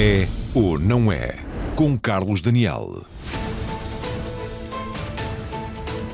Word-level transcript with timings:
É 0.00 0.28
ou 0.54 0.78
não 0.78 1.10
é? 1.10 1.34
Com 1.74 1.98
Carlos 1.98 2.40
Daniel. 2.40 3.02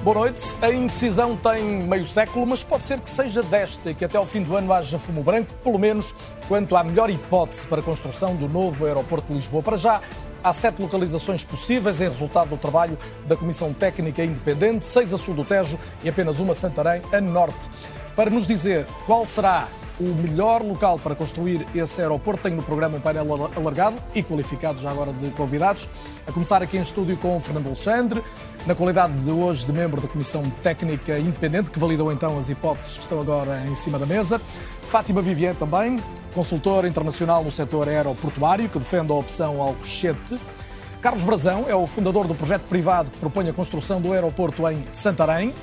Boa 0.02 0.20
noite. 0.20 0.56
A 0.62 0.72
indecisão 0.72 1.36
tem 1.36 1.62
meio 1.82 2.06
século, 2.06 2.46
mas 2.46 2.64
pode 2.64 2.82
ser 2.86 2.98
que 2.98 3.10
seja 3.10 3.42
desta 3.42 3.91
e 3.91 3.95
que 3.95 4.02
até 4.02 4.16
ao 4.16 4.27
fim 4.27 4.42
do 4.42 4.56
ano 4.56 4.73
haja 4.73 4.98
fumo 4.98 5.23
branco, 5.23 5.52
pelo 5.62 5.78
menos 5.78 6.14
quanto 6.48 6.74
à 6.77 6.82
melhor 6.82 7.10
hipótese 7.10 7.66
para 7.66 7.80
a 7.80 7.84
construção 7.84 8.34
do 8.34 8.48
novo 8.48 8.86
aeroporto 8.86 9.27
de 9.27 9.34
Lisboa. 9.34 9.62
Para 9.62 9.77
já, 9.77 10.01
há 10.42 10.52
sete 10.55 10.80
localizações 10.80 11.45
possíveis 11.45 12.01
em 12.01 12.09
resultado 12.09 12.48
do 12.48 12.56
trabalho 12.56 12.96
da 13.27 13.37
Comissão 13.37 13.74
Técnica 13.74 14.24
Independente, 14.24 14.87
seis 14.87 15.12
a 15.12 15.19
sul 15.19 15.34
do 15.34 15.45
Tejo 15.45 15.78
e 16.02 16.09
apenas 16.09 16.41
uma 16.41 16.55
Santarém 16.55 17.02
a 17.12 17.20
norte. 17.20 17.69
Para 18.16 18.30
nos 18.30 18.46
dizer 18.46 18.87
qual 19.05 19.27
será 19.27 19.69
o 20.01 20.05
melhor 20.05 20.62
local 20.62 20.98
para 20.98 21.15
construir 21.15 21.66
esse 21.75 22.01
aeroporto. 22.01 22.43
Tenho 22.43 22.57
no 22.57 22.62
programa 22.62 22.97
um 22.97 23.01
painel 23.01 23.27
alargado 23.57 23.97
e 24.15 24.23
qualificado 24.23 24.80
já 24.80 24.91
agora 24.91 25.12
de 25.12 25.30
convidados. 25.30 25.89
A 26.27 26.33
começar 26.33 26.62
aqui 26.62 26.77
em 26.77 26.83
estúdio 26.83 27.17
com 27.17 27.41
Fernando 27.41 27.67
Alexandre, 27.67 28.23
na 28.67 28.75
qualidade 28.75 29.15
de 29.15 29.30
hoje 29.30 29.67
de 29.67 29.73
membro 29.73 30.01
da 30.01 30.09
Comissão 30.09 30.48
Técnica 30.62 31.19
Independente, 31.19 31.70
que 31.70 31.79
validou 31.79 32.12
então 32.12 32.37
as 32.39 32.48
hipóteses 32.48 32.95
que 32.95 33.03
estão 33.03 33.20
agora 33.20 33.62
em 33.67 33.75
cima 33.75 33.98
da 33.98 34.07
mesa. 34.07 34.41
Fátima 34.89 35.23
Vivier 35.23 35.55
também, 35.55 36.01
consultora 36.34 36.89
internacional 36.89 37.42
no 37.45 37.51
setor 37.51 37.89
aeroportuário, 37.89 38.69
que 38.69 38.79
defende 38.79 39.12
a 39.12 39.15
opção 39.15 39.61
Alcochete. 39.61 40.39
Carlos 41.01 41.23
Brazão 41.23 41.67
é 41.69 41.75
o 41.75 41.87
fundador 41.87 42.27
do 42.27 42.34
projeto 42.34 42.62
privado 42.62 43.11
que 43.11 43.19
propõe 43.19 43.48
a 43.48 43.53
construção 43.53 44.01
do 44.01 44.12
aeroporto 44.12 44.67
em 44.69 44.84
Santarém. 44.91 45.55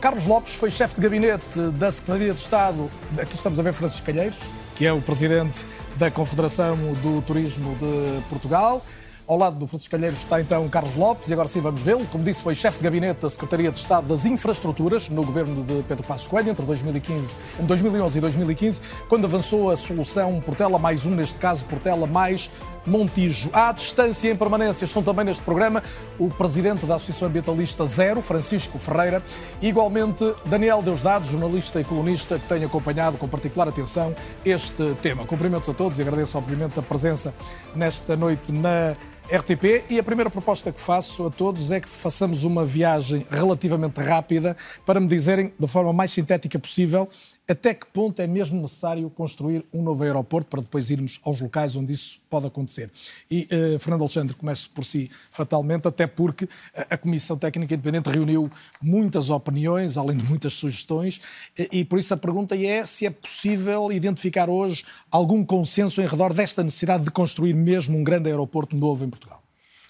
Carlos 0.00 0.26
Lopes 0.26 0.54
foi 0.54 0.70
chefe 0.70 0.94
de 0.94 1.02
gabinete 1.02 1.60
da 1.72 1.92
Secretaria 1.92 2.32
de 2.32 2.40
Estado. 2.40 2.90
Aqui 3.20 3.36
estamos 3.36 3.60
a 3.60 3.62
ver 3.62 3.74
Francisco 3.74 4.06
Calheiros, 4.06 4.38
que 4.74 4.86
é 4.86 4.92
o 4.92 5.02
presidente 5.02 5.66
da 5.96 6.10
Confederação 6.10 6.74
do 7.02 7.20
Turismo 7.20 7.76
de 7.76 8.22
Portugal. 8.30 8.82
Ao 9.26 9.36
lado 9.36 9.56
do 9.56 9.66
Francisco 9.66 9.90
Calheiros 9.90 10.18
está 10.20 10.40
então 10.40 10.66
Carlos 10.70 10.96
Lopes, 10.96 11.28
e 11.28 11.34
agora 11.34 11.48
sim 11.48 11.60
vamos 11.60 11.82
vê-lo. 11.82 12.06
Como 12.06 12.24
disse, 12.24 12.42
foi 12.42 12.54
chefe 12.54 12.78
de 12.78 12.84
gabinete 12.84 13.20
da 13.20 13.28
Secretaria 13.28 13.70
de 13.70 13.78
Estado 13.78 14.08
das 14.08 14.24
Infraestruturas 14.24 15.10
no 15.10 15.22
governo 15.22 15.62
de 15.62 15.82
Pedro 15.82 16.02
Passos 16.02 16.26
Coelho, 16.26 16.48
entre 16.48 16.64
2015, 16.64 17.36
2011 17.60 18.16
e 18.16 18.20
2015, 18.22 18.82
quando 19.06 19.26
avançou 19.26 19.70
a 19.70 19.76
solução 19.76 20.40
Portela 20.40 20.78
mais 20.78 21.04
um, 21.04 21.14
neste 21.14 21.38
caso 21.38 21.66
Portela 21.66 22.06
mais 22.06 22.50
Montijo. 22.90 23.48
À 23.52 23.72
distância 23.72 24.28
em 24.30 24.36
permanência 24.36 24.84
estão 24.84 25.02
também 25.02 25.24
neste 25.24 25.42
programa 25.42 25.82
o 26.18 26.28
presidente 26.28 26.84
da 26.84 26.96
Associação 26.96 27.28
Ambientalista 27.28 27.86
Zero, 27.86 28.20
Francisco 28.20 28.78
Ferreira, 28.78 29.22
e 29.62 29.68
igualmente 29.68 30.34
Daniel 30.44 30.82
Deusdado, 30.82 31.28
jornalista 31.28 31.80
e 31.80 31.84
colunista 31.84 32.38
que 32.38 32.48
tem 32.48 32.64
acompanhado 32.64 33.16
com 33.16 33.28
particular 33.28 33.68
atenção 33.68 34.14
este 34.44 34.94
tema. 35.00 35.24
Cumprimentos 35.24 35.68
a 35.68 35.74
todos 35.74 35.98
e 35.98 36.02
agradeço 36.02 36.36
obviamente 36.36 36.78
a 36.78 36.82
presença 36.82 37.32
nesta 37.74 38.16
noite 38.16 38.50
na 38.50 38.96
RTP 39.30 39.84
e 39.88 39.96
a 39.96 40.02
primeira 40.02 40.28
proposta 40.28 40.72
que 40.72 40.80
faço 40.80 41.26
a 41.26 41.30
todos 41.30 41.70
é 41.70 41.80
que 41.80 41.88
façamos 41.88 42.42
uma 42.42 42.64
viagem 42.64 43.24
relativamente 43.30 44.00
rápida 44.00 44.56
para 44.84 44.98
me 44.98 45.06
dizerem, 45.06 45.52
da 45.56 45.68
forma 45.68 45.92
mais 45.92 46.12
sintética 46.12 46.58
possível, 46.58 47.08
até 47.50 47.74
que 47.74 47.86
ponto 47.86 48.20
é 48.20 48.26
mesmo 48.26 48.60
necessário 48.60 49.08
construir 49.10 49.64
um 49.72 49.82
novo 49.82 50.04
aeroporto 50.04 50.48
para 50.48 50.62
depois 50.62 50.90
irmos 50.90 51.20
aos 51.24 51.40
locais 51.40 51.74
onde 51.74 51.92
isso 51.92 52.20
pode 52.30 52.46
acontecer. 52.46 52.90
E, 53.30 53.48
uh, 53.50 53.78
Fernando 53.78 54.02
Alexandre, 54.02 54.36
começo 54.36 54.70
por 54.70 54.84
si 54.84 55.10
fatalmente, 55.30 55.88
até 55.88 56.06
porque 56.06 56.48
a 56.88 56.96
Comissão 56.96 57.36
Técnica 57.36 57.74
Independente 57.74 58.08
reuniu 58.08 58.50
muitas 58.80 59.30
opiniões, 59.30 59.96
além 59.96 60.16
de 60.16 60.24
muitas 60.24 60.52
sugestões, 60.52 61.20
e, 61.58 61.80
e 61.80 61.84
por 61.84 61.98
isso 61.98 62.14
a 62.14 62.16
pergunta 62.16 62.56
é 62.56 62.86
se 62.86 63.06
é 63.06 63.10
possível 63.10 63.90
identificar 63.90 64.48
hoje 64.48 64.84
algum 65.10 65.44
consenso 65.44 66.00
em 66.00 66.06
redor 66.06 66.32
desta 66.32 66.62
necessidade 66.62 67.04
de 67.04 67.10
construir 67.10 67.54
mesmo 67.54 67.98
um 67.98 68.04
grande 68.04 68.28
aeroporto 68.28 68.76
novo 68.76 69.04
em 69.04 69.10
Portugal. 69.10 69.42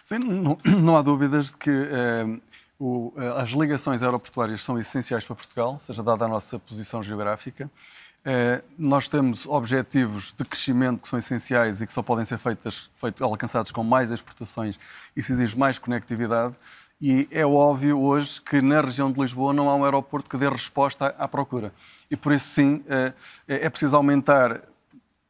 Sim, 0.04 0.18
não, 0.18 0.58
não 0.64 0.96
há 0.96 1.02
dúvidas 1.02 1.46
de 1.46 1.56
que 1.56 1.70
eh, 1.70 2.40
o, 2.80 3.12
eh, 3.18 3.42
as 3.42 3.50
ligações 3.50 4.02
aeroportuárias 4.02 4.64
são 4.64 4.78
essenciais 4.78 5.24
para 5.24 5.36
Portugal, 5.36 5.78
seja 5.80 6.02
dada 6.02 6.24
a 6.24 6.28
nossa 6.28 6.58
posição 6.58 7.02
geográfica. 7.02 7.70
Eh, 8.24 8.62
nós 8.78 9.06
temos 9.06 9.46
objetivos 9.46 10.32
de 10.32 10.44
crescimento 10.44 11.02
que 11.02 11.08
são 11.08 11.18
essenciais 11.18 11.82
e 11.82 11.86
que 11.86 11.92
só 11.92 12.02
podem 12.02 12.24
ser 12.24 12.38
feitos, 12.38 12.90
feitos 12.98 13.20
alcançados 13.20 13.70
com 13.70 13.84
mais 13.84 14.10
exportações 14.10 14.80
e 15.14 15.22
se 15.22 15.32
exige 15.32 15.58
mais 15.58 15.78
conectividade. 15.78 16.54
E 17.00 17.28
é 17.30 17.44
óbvio 17.44 18.00
hoje 18.00 18.40
que 18.40 18.62
na 18.62 18.80
região 18.80 19.12
de 19.12 19.20
Lisboa 19.20 19.52
não 19.52 19.68
há 19.68 19.74
um 19.74 19.84
aeroporto 19.84 20.28
que 20.28 20.38
dê 20.38 20.48
resposta 20.48 21.14
à, 21.18 21.24
à 21.24 21.28
procura. 21.28 21.72
E 22.10 22.16
por 22.16 22.32
isso, 22.32 22.48
sim, 22.48 22.82
é, 22.88 23.12
é 23.46 23.68
preciso 23.68 23.94
aumentar 23.94 24.60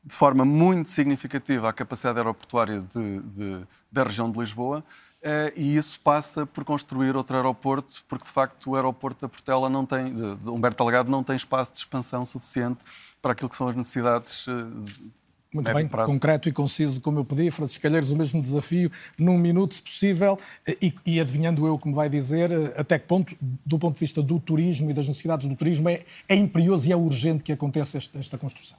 de 0.05 0.15
forma 0.15 0.45
muito 0.45 0.89
significativa 0.89 1.69
a 1.69 1.73
capacidade 1.73 2.19
aeroportuária 2.19 2.81
de, 2.95 3.21
de, 3.21 3.61
da 3.91 4.05
região 4.05 4.31
de 4.31 4.39
Lisboa. 4.39 4.85
Uh, 5.23 5.53
e 5.55 5.77
isso 5.77 6.01
passa 6.01 6.47
por 6.47 6.65
construir 6.65 7.15
outro 7.15 7.37
aeroporto, 7.37 8.03
porque 8.09 8.25
de 8.25 8.31
facto 8.31 8.71
o 8.71 8.75
aeroporto 8.75 9.21
da 9.21 9.29
Portela 9.29 9.69
não 9.69 9.85
tem, 9.85 10.15
de, 10.15 10.37
de 10.37 10.49
Humberto 10.49 10.83
Algado 10.83 11.11
não 11.11 11.23
tem 11.23 11.37
espaço 11.37 11.75
de 11.75 11.81
expansão 11.81 12.25
suficiente 12.25 12.79
para 13.21 13.33
aquilo 13.33 13.51
que 13.51 13.57
são 13.57 13.69
as 13.69 13.77
necessidades 13.77 14.47
uh, 14.47 15.13
muito 15.53 15.75
bem, 15.75 15.89
prazo. 15.89 16.13
concreto 16.13 16.49
e 16.49 16.53
conciso, 16.53 17.01
como 17.01 17.19
eu 17.19 17.25
pedi. 17.25 17.51
Francisco 17.51 17.83
Calheiros, 17.83 18.11
o 18.13 18.17
mesmo 18.17 18.41
desafio, 18.41 18.91
num 19.19 19.37
minuto, 19.37 19.75
se 19.75 19.83
possível, 19.83 20.39
eh, 20.67 20.77
e, 20.81 20.95
e, 21.05 21.21
adivinhando 21.21 21.67
eu 21.67 21.77
como 21.77 21.93
vai 21.95 22.09
dizer, 22.09 22.53
até 22.77 22.99
que 22.99 23.07
ponto, 23.07 23.37
do 23.41 23.79
ponto 23.79 23.95
de 23.95 24.01
vista 24.01 24.23
do 24.23 24.39
turismo 24.39 24.91
e 24.91 24.95
das 24.95 25.09
necessidades 25.09 25.49
do 25.49 25.57
turismo, 25.57 25.89
é, 25.89 26.05
é 26.29 26.37
imperioso 26.37 26.89
e 26.89 26.93
é 26.93 26.97
urgente 26.97 27.43
que 27.43 27.51
aconteça 27.51 27.99
esta, 27.99 28.19
esta 28.19 28.39
construção. 28.39 28.79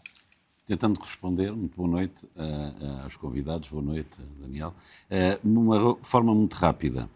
Tentando 0.63 0.99
responder, 0.99 1.51
muito 1.51 1.75
boa 1.75 1.89
noite 1.89 2.23
uh, 2.35 3.03
aos 3.03 3.16
convidados, 3.16 3.67
boa 3.69 3.81
noite, 3.81 4.22
Daniel. 4.39 4.75
Uh, 5.09 5.39
numa 5.44 5.95
forma 6.03 6.35
muito 6.35 6.53
rápida, 6.53 7.09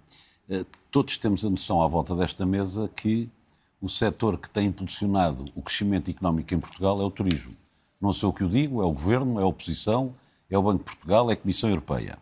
uh, 0.50 0.66
todos 0.89 1.16
temos 1.19 1.45
a 1.45 1.50
noção 1.51 1.79
à 1.79 1.88
volta 1.88 2.16
desta 2.16 2.44
mesa 2.44 2.89
que 2.95 3.29
o 3.79 3.88
setor 3.88 4.39
que 4.39 4.50
tem 4.50 4.69
impulsionado 4.69 5.45
o 5.53 5.61
crescimento 5.61 6.09
económico 6.09 6.56
em 6.56 6.59
Portugal 6.59 7.00
é 7.00 7.03
o 7.03 7.11
turismo. 7.11 7.56
Não 8.01 8.11
sou 8.11 8.31
o 8.31 8.33
que 8.33 8.44
o 8.44 8.50
digo, 8.50 8.81
é 8.81 8.85
o 8.85 8.91
Governo, 8.91 9.39
é 9.39 9.44
a 9.44 9.47
oposição, 9.47 10.16
é 10.50 10.57
o 10.57 10.63
Banco 10.63 10.79
de 10.79 10.85
Portugal, 10.85 11.29
é 11.29 11.33
a 11.33 11.38
Comissão 11.38 11.69
Europeia. 11.69 12.17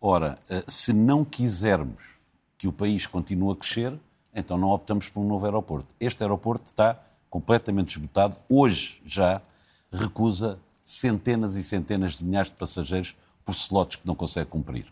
Ora, 0.00 0.38
se 0.66 0.94
não 0.94 1.26
quisermos 1.26 2.02
que 2.56 2.66
o 2.66 2.72
país 2.72 3.06
continue 3.06 3.52
a 3.52 3.56
crescer, 3.56 3.98
então 4.34 4.56
não 4.56 4.70
optamos 4.70 5.10
por 5.10 5.20
um 5.20 5.28
novo 5.28 5.44
aeroporto. 5.44 5.94
Este 6.00 6.22
aeroporto 6.22 6.66
está 6.66 6.98
completamente 7.28 7.90
esgotado, 7.90 8.36
hoje 8.48 9.00
já 9.04 9.42
recusa 9.94 10.58
centenas 10.82 11.56
e 11.56 11.62
centenas 11.62 12.18
de 12.18 12.24
milhares 12.24 12.50
de 12.50 12.56
passageiros 12.56 13.16
por 13.44 13.54
slots 13.54 13.96
que 13.96 14.06
não 14.06 14.14
consegue 14.14 14.50
cumprir. 14.50 14.86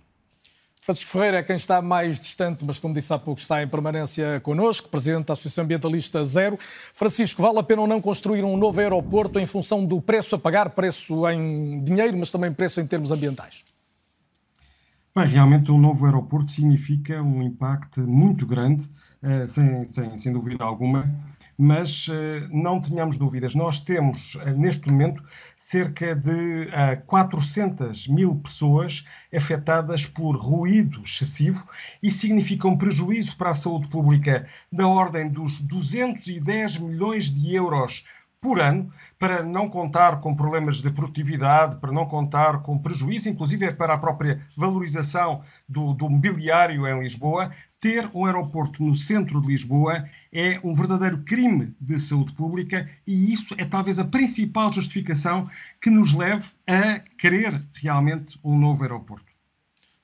Francisco 0.81 1.11
Ferreira 1.11 1.39
é 1.39 1.43
quem 1.45 1.55
está 1.55 1.81
mais 1.81 2.19
distante, 2.19 2.65
mas 2.65 2.77
como 2.77 2.93
disse 2.93 3.13
há 3.13 3.19
pouco, 3.19 3.41
está 3.41 3.63
em 3.63 3.69
permanência 3.69 4.41
connosco, 4.41 4.89
presidente 4.89 5.27
da 5.27 5.35
Associação 5.35 5.63
Ambientalista 5.63 6.25
Zero. 6.25 6.59
Francisco, 6.93 7.41
vale 7.41 7.61
a 7.61 7.63
pena 7.63 7.83
ou 7.83 7.87
não 7.87 8.01
construir 8.01 8.43
um 8.43 8.57
novo 8.57 8.81
aeroporto 8.81 9.39
em 9.39 9.47
função 9.47 9.87
do 9.87 10.01
preço 10.01 10.35
a 10.35 10.39
pagar, 10.41 10.71
preço 10.71 11.29
em 11.29 11.85
dinheiro, 11.85 12.19
mas 12.19 12.33
também 12.33 12.53
preço 12.53 12.81
em 12.81 12.87
termos 12.87 13.13
ambientais? 13.13 13.63
Bem, 15.15 15.29
realmente 15.29 15.71
um 15.71 15.79
novo 15.79 16.05
aeroporto 16.05 16.51
significa 16.51 17.23
um 17.23 17.43
impacto 17.45 18.01
muito 18.01 18.45
grande, 18.45 18.91
eh, 19.23 19.47
sem, 19.47 19.87
sem, 19.87 20.19
sem 20.19 20.33
dúvida 20.33 20.65
alguma, 20.65 21.09
mas 21.63 22.09
eh, 22.13 22.49
não 22.51 22.81
tenhamos 22.81 23.17
dúvidas, 23.17 23.55
nós 23.55 23.79
temos 23.79 24.37
eh, 24.41 24.53
neste 24.53 24.91
momento 24.91 25.23
cerca 25.57 26.13
de 26.13 26.69
400 27.07 28.09
eh, 28.09 28.13
mil 28.13 28.35
pessoas 28.35 29.05
afetadas 29.33 30.05
por 30.05 30.35
ruído 30.35 31.03
excessivo 31.03 31.65
e 32.03 32.11
significa 32.11 32.67
um 32.67 32.77
prejuízo 32.77 33.37
para 33.37 33.51
a 33.51 33.55
saúde 33.55 33.87
pública 33.87 34.45
da 34.73 34.89
ordem 34.89 35.29
dos 35.29 35.61
210 35.61 36.79
milhões 36.79 37.27
de 37.27 37.55
euros 37.55 38.05
por 38.41 38.59
ano, 38.59 38.93
para 39.17 39.41
não 39.41 39.69
contar 39.69 40.21
com 40.21 40.35
problemas 40.35 40.83
de 40.83 40.91
produtividade, 40.91 41.77
para 41.77 41.93
não 41.93 42.07
contar 42.07 42.61
com 42.63 42.77
prejuízo, 42.77 43.29
inclusive 43.29 43.73
para 43.75 43.95
a 43.95 43.99
própria 43.99 44.45
valorização 44.57 45.45
do, 45.69 45.95
do 45.95 46.11
mobiliário 46.11 46.89
em 46.89 47.01
Lisboa, 47.01 47.53
ter 47.81 48.11
um 48.13 48.27
aeroporto 48.27 48.83
no 48.83 48.97
centro 48.97 49.41
de 49.41 49.47
Lisboa 49.47 50.09
é 50.33 50.59
um 50.65 50.75
verdadeiro 50.75 51.19
crime 51.19 51.75
de 51.79 51.99
saúde 51.99 52.33
pública 52.33 52.89
e 53.07 53.33
isso 53.33 53.55
é 53.59 53.65
talvez 53.65 53.99
a 53.99 54.05
principal 54.05 54.73
justificação 54.73 55.49
que 55.81 55.91
nos 55.91 56.15
leve 56.15 56.49
a 56.67 57.01
querer 57.19 57.61
realmente 57.75 58.39
um 58.43 58.59
novo 58.59 58.83
aeroporto. 58.83 59.27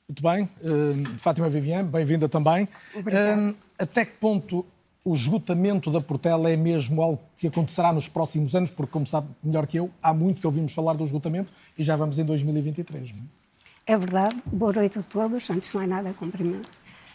Muito 0.07 0.23
bem. 0.23 0.45
Uh, 0.61 1.19
Fátima 1.19 1.49
Vivian, 1.49 1.85
bem-vinda 1.85 2.29
também. 2.29 2.65
Uh, 2.97 3.55
até 3.79 4.05
que 4.05 4.17
ponto 4.19 4.65
o 5.05 5.15
esgotamento 5.15 5.91
da 5.91 6.01
Portela 6.01 6.51
é 6.51 6.57
mesmo 6.57 7.01
algo 7.01 7.21
que 7.39 7.47
acontecerá 7.47 7.93
nos 7.93 8.09
próximos 8.09 8.55
anos? 8.55 8.71
Porque, 8.71 8.93
como 8.93 9.07
sabe 9.07 9.29
melhor 9.43 9.67
que 9.67 9.79
eu, 9.79 9.91
há 10.03 10.13
muito 10.13 10.41
que 10.41 10.47
ouvimos 10.47 10.73
falar 10.73 10.95
do 10.95 11.05
esgotamento 11.05 11.53
e 11.79 11.83
já 11.83 11.97
vamos 11.97 12.19
em 12.19 12.25
2023. 12.25 13.13
Não 13.13 13.21
é? 13.21 13.93
é 13.95 13.97
verdade. 13.97 14.37
Boa 14.47 14.73
noite 14.73 14.99
a 14.99 15.03
todos. 15.03 15.49
Antes 15.49 15.71
de 15.71 15.77
mais 15.77 15.89
nada, 15.89 16.13
cumprimento 16.15 16.69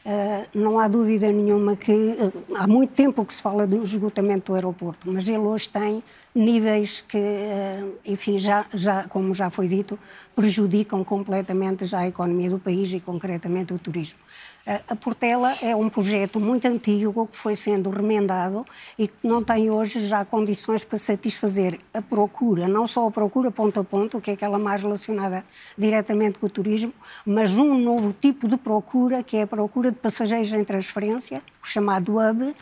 Uh, 0.05 0.45
não 0.53 0.79
há 0.79 0.87
dúvida 0.89 1.31
nenhuma 1.31 1.77
que 1.77 1.93
uh, 1.93 2.33
há 2.55 2.67
muito 2.67 2.91
tempo 2.91 3.23
que 3.23 3.33
se 3.33 3.41
fala 3.41 3.65
do 3.65 3.81
esgotamento 3.83 4.51
do 4.51 4.55
aeroporto, 4.55 5.09
mas 5.09 5.29
ele 5.29 5.37
hoje 5.37 5.69
tem 5.69 6.03
níveis 6.35 6.99
que, 6.99 7.17
uh, 7.17 7.97
enfim, 8.05 8.37
já, 8.37 8.65
já, 8.73 9.03
como 9.03 9.33
já 9.33 9.49
foi 9.49 9.65
dito, 9.65 9.97
prejudicam 10.35 11.05
completamente 11.05 11.85
já 11.85 11.99
a 11.99 12.07
economia 12.09 12.49
do 12.49 12.59
país 12.59 12.91
e, 12.91 12.99
concretamente, 12.99 13.73
o 13.73 13.79
turismo. 13.79 14.19
A 14.87 14.95
Portela 14.95 15.53
é 15.61 15.75
um 15.75 15.89
projeto 15.89 16.39
muito 16.39 16.65
antigo 16.65 17.27
que 17.27 17.35
foi 17.35 17.53
sendo 17.53 17.89
remendado 17.89 18.65
e 18.97 19.09
que 19.09 19.15
não 19.21 19.43
tem 19.43 19.69
hoje 19.69 19.99
já 20.07 20.23
condições 20.23 20.85
para 20.85 20.97
satisfazer 20.97 21.81
a 21.93 22.01
procura, 22.01 22.65
não 22.65 22.87
só 22.87 23.05
a 23.05 23.11
procura 23.11 23.51
ponto 23.51 23.81
a 23.81 23.83
ponto, 23.83 24.21
que 24.21 24.31
é 24.31 24.35
aquela 24.35 24.57
mais 24.57 24.81
relacionada 24.81 25.43
diretamente 25.77 26.39
com 26.39 26.45
o 26.45 26.49
turismo, 26.49 26.93
mas 27.25 27.57
um 27.57 27.77
novo 27.77 28.13
tipo 28.13 28.47
de 28.47 28.55
procura, 28.55 29.21
que 29.21 29.35
é 29.35 29.41
a 29.41 29.47
procura 29.47 29.92
de 29.93 29.99
passageiros 29.99 30.51
em 30.53 30.63
transferência, 30.63 31.41
o 31.63 31.67
chamado 31.67 32.17
hub, 32.17 32.55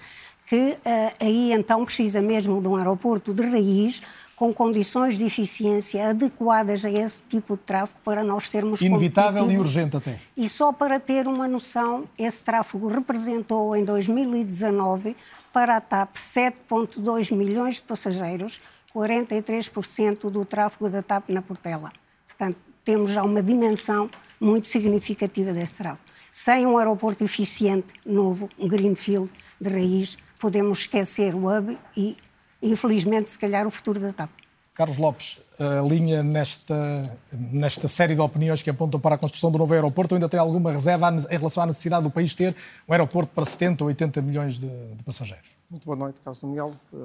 que 0.48 0.56
uh, 0.56 0.78
aí 1.20 1.54
então 1.54 1.86
precisa 1.86 2.22
mesmo 2.22 2.62
de 2.62 2.68
um 2.68 2.76
aeroporto 2.76 3.34
de 3.34 3.44
raiz, 3.44 4.02
com 4.42 4.52
condições 4.52 5.20
de 5.20 5.24
eficiência 5.24 6.10
adequadas 6.10 6.84
a 6.84 6.90
esse 6.90 7.22
tipo 7.30 7.56
de 7.56 7.62
tráfego 7.62 8.00
para 8.04 8.24
nós 8.24 8.50
sermos 8.50 8.82
Inevitável 8.82 9.50
e 9.52 9.60
urgente 9.60 9.96
até. 9.96 10.20
E 10.36 10.50
só 10.50 10.74
para 10.74 11.00
ter 11.00 11.28
uma 11.28 11.48
noção, 11.48 12.06
esse 12.18 12.44
tráfego 12.44 12.88
representou 12.88 13.76
em 13.76 13.86
2019 13.86 15.16
para 15.54 15.78
a 15.78 15.80
TAP 15.80 16.16
7,2 16.16 17.32
milhões 17.36 17.76
de 17.76 17.84
passageiros, 17.84 18.60
43% 18.96 20.30
do 20.32 20.44
tráfego 20.44 20.90
da 20.90 21.04
TAP 21.04 21.30
na 21.30 21.44
Portela. 21.44 21.92
Portanto, 22.28 22.58
temos 22.84 23.12
já 23.12 23.22
uma 23.22 23.44
dimensão 23.44 24.10
muito 24.40 24.66
significativa 24.66 25.54
desse 25.54 25.78
tráfego. 25.78 26.11
Sem 26.32 26.66
um 26.66 26.78
aeroporto 26.78 27.24
eficiente, 27.24 27.94
novo, 28.06 28.50
um 28.58 28.68
greenfield 28.68 29.30
de 29.60 29.70
raiz, 29.70 30.18
podemos 30.40 30.80
esquecer 30.80 31.36
o 31.36 31.48
hub 31.48 31.78
e 31.96 32.16
infelizmente, 32.62 33.32
se 33.32 33.40
calhar, 33.40 33.66
o 33.66 33.72
futuro 33.72 34.00
da 34.00 34.14
TAP. 34.14 34.30
Carlos 34.74 34.98
Lopes, 34.98 35.40
a 35.60 35.82
linha 35.82 36.24
nesta, 36.24 37.20
nesta 37.34 37.88
série 37.88 38.16
de 38.16 38.22
opiniões 38.22 38.62
que 38.62 38.70
apontam 38.70 39.00
para 39.00 39.16
a 39.16 39.18
construção 39.18 39.52
do 39.52 39.58
novo 39.58 39.74
aeroporto 39.74 40.16
ainda 40.16 40.30
tem 40.30 40.40
alguma 40.40 40.72
reserva 40.72 41.10
em 41.10 41.38
relação 41.38 41.64
à 41.64 41.66
necessidade 41.66 42.04
do 42.04 42.10
país 42.10 42.34
ter 42.34 42.56
um 42.88 42.94
aeroporto 42.94 43.32
para 43.34 43.46
70 43.46 43.84
ou 43.84 43.88
80 43.90 44.22
milhões 44.22 44.60
de, 44.60 44.96
de 44.96 45.04
passageiros? 45.04 45.50
Muito 45.70 45.86
boa 45.86 45.98
noite, 45.98 46.22
Carlos 46.24 46.42
Daniel. 46.42 46.72
Eh, 46.94 46.98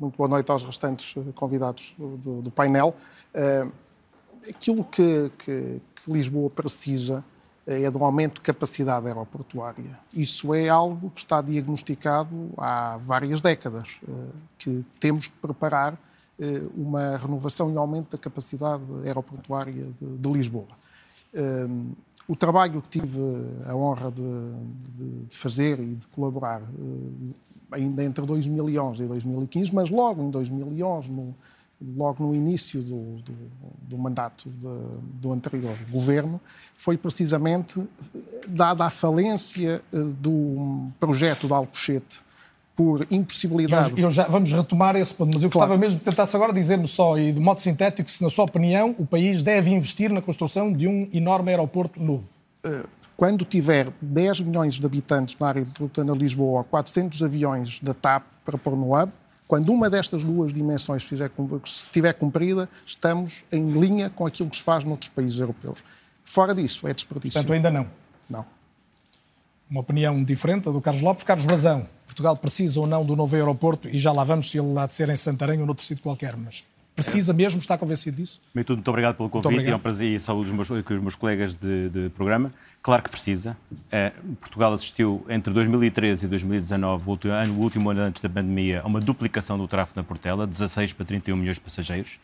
muito 0.00 0.16
boa 0.16 0.28
noite 0.28 0.50
aos 0.50 0.64
restantes 0.64 1.16
eh, 1.16 1.32
convidados 1.34 1.94
do, 1.96 2.42
do 2.42 2.50
painel. 2.50 2.94
Eh, 3.32 3.66
aquilo 4.50 4.84
que, 4.84 5.30
que, 5.38 5.80
que 6.04 6.12
Lisboa 6.12 6.50
precisa 6.50 7.24
é 7.66 7.90
de 7.90 7.98
um 7.98 8.04
aumento 8.04 8.34
de 8.34 8.40
capacidade 8.42 9.06
aeroportuária. 9.08 9.98
Isso 10.14 10.54
é 10.54 10.68
algo 10.68 11.10
que 11.10 11.18
está 11.18 11.42
diagnosticado 11.42 12.50
há 12.56 12.96
várias 12.98 13.40
décadas, 13.40 13.98
eh, 14.08 14.12
que 14.56 14.86
temos 15.00 15.26
que 15.26 15.34
preparar 15.34 15.98
eh, 16.38 16.62
uma 16.76 17.16
renovação 17.16 17.72
e 17.72 17.76
aumento 17.76 18.12
da 18.12 18.18
capacidade 18.18 18.84
aeroportuária 19.04 19.88
de, 20.00 20.16
de 20.16 20.28
Lisboa. 20.28 20.68
Eh, 21.34 21.66
o 22.28 22.36
trabalho 22.36 22.80
que 22.82 23.00
tive 23.00 23.20
a 23.66 23.74
honra 23.74 24.12
de, 24.12 24.22
de, 24.22 25.26
de 25.26 25.36
fazer 25.36 25.80
e 25.80 25.94
de 25.94 26.06
colaborar 26.08 26.60
ainda 27.70 28.02
entre 28.02 28.24
2011 28.24 29.02
e 29.02 29.06
2015, 29.06 29.74
mas 29.74 29.90
logo 29.90 30.22
em 30.22 30.30
2011, 30.30 31.10
no, 31.10 31.34
logo 31.80 32.24
no 32.24 32.34
início 32.34 32.80
do, 32.82 33.16
do, 33.16 33.32
do 33.82 33.98
mandato 33.98 34.48
de, 34.48 35.18
do 35.20 35.32
anterior 35.32 35.76
governo, 35.90 36.40
foi 36.74 36.96
precisamente 36.96 37.86
dada 38.48 38.84
a 38.84 38.90
falência 38.90 39.82
eh, 39.92 39.98
do 40.18 40.88
projeto 40.98 41.46
de 41.46 41.52
Alcochete 41.52 42.20
por 42.74 43.06
impossibilidade. 43.10 43.92
Eu, 43.92 44.08
eu 44.08 44.10
já, 44.10 44.24
vamos 44.24 44.52
retomar 44.52 44.96
esse 44.96 45.14
ponto, 45.14 45.32
mas 45.34 45.42
eu 45.42 45.50
claro. 45.50 45.70
gostava 45.70 45.78
mesmo 45.78 45.98
que 45.98 46.04
tentasse 46.04 46.34
agora 46.36 46.52
dizer-me 46.52 46.86
só, 46.86 47.18
e 47.18 47.32
de 47.32 47.40
modo 47.40 47.60
sintético, 47.60 48.10
se 48.10 48.22
na 48.22 48.30
sua 48.30 48.44
opinião 48.44 48.94
o 48.98 49.06
país 49.06 49.42
deve 49.42 49.70
investir 49.70 50.10
na 50.10 50.22
construção 50.22 50.72
de 50.72 50.86
um 50.86 51.08
enorme 51.12 51.50
aeroporto 51.50 52.02
novo. 52.02 52.24
Eh, 52.64 52.84
quando 53.16 53.44
tiver 53.44 53.88
10 54.00 54.40
milhões 54.40 54.74
de 54.74 54.84
habitantes 54.84 55.36
na 55.40 55.48
área 55.48 55.60
metropolitana 55.60 56.12
de 56.12 56.18
Lisboa, 56.18 56.64
400 56.64 57.22
aviões 57.22 57.80
da 57.80 57.94
TAP 57.94 58.24
para 58.44 58.58
pôr 58.58 58.76
no 58.76 58.94
hub, 58.94 59.10
quando 59.46 59.70
uma 59.72 59.88
destas 59.88 60.24
duas 60.24 60.52
dimensões 60.52 61.04
fizer, 61.04 61.30
estiver 61.64 62.12
cumprida, 62.14 62.68
estamos 62.84 63.44
em 63.52 63.70
linha 63.70 64.10
com 64.10 64.26
aquilo 64.26 64.50
que 64.50 64.56
se 64.56 64.62
faz 64.62 64.84
noutros 64.84 65.10
países 65.10 65.38
europeus. 65.38 65.84
Fora 66.24 66.54
disso, 66.54 66.88
é 66.88 66.92
desperdício. 66.92 67.34
Portanto, 67.34 67.52
ainda 67.52 67.70
não. 67.70 67.86
Não. 68.28 68.44
Uma 69.70 69.80
opinião 69.80 70.22
diferente 70.24 70.64
do 70.64 70.80
Carlos 70.80 71.02
Lopes. 71.02 71.24
Carlos 71.24 71.46
Razão, 71.46 71.88
Portugal 72.06 72.36
precisa 72.36 72.80
ou 72.80 72.86
não 72.86 73.04
do 73.04 73.14
novo 73.14 73.36
aeroporto 73.36 73.88
e 73.88 73.98
já 73.98 74.12
lá 74.12 74.24
vamos 74.24 74.50
se 74.50 74.58
ele 74.58 74.76
há 74.78 74.86
de 74.86 74.94
ser 74.94 75.08
em 75.10 75.16
Santarém 75.16 75.60
ou 75.60 75.66
noutro 75.66 75.84
sítio 75.84 76.02
qualquer, 76.02 76.36
mas 76.36 76.64
Precisa 76.96 77.34
mesmo? 77.34 77.60
Está 77.60 77.76
convencido 77.76 78.16
disso? 78.16 78.40
Muito, 78.54 78.72
muito 78.72 78.88
obrigado 78.88 79.16
pelo 79.16 79.28
convite. 79.28 79.52
Obrigado. 79.52 79.72
É 79.74 79.76
um 79.76 79.78
prazer 79.78 80.16
e 80.16 80.18
saúde 80.18 80.48
os 80.48 80.54
meus, 80.54 80.70
os 80.70 81.00
meus 81.00 81.14
colegas 81.14 81.54
de, 81.54 81.90
de 81.90 82.08
programa. 82.08 82.50
Claro 82.82 83.02
que 83.02 83.10
precisa. 83.10 83.54
É, 83.92 84.12
Portugal 84.40 84.72
assistiu 84.72 85.22
entre 85.28 85.52
2013 85.52 86.24
e 86.24 86.28
2019, 86.28 87.04
o 87.06 87.10
último, 87.10 87.32
ano, 87.34 87.52
o 87.52 87.60
último 87.60 87.90
ano 87.90 88.00
antes 88.00 88.22
da 88.22 88.30
pandemia, 88.30 88.80
a 88.80 88.86
uma 88.86 88.98
duplicação 88.98 89.58
do 89.58 89.68
tráfego 89.68 90.00
na 90.00 90.04
Portela, 90.04 90.46
16 90.46 90.94
para 90.94 91.04
31 91.04 91.36
milhões 91.36 91.58
de 91.58 91.60
passageiros. 91.60 92.18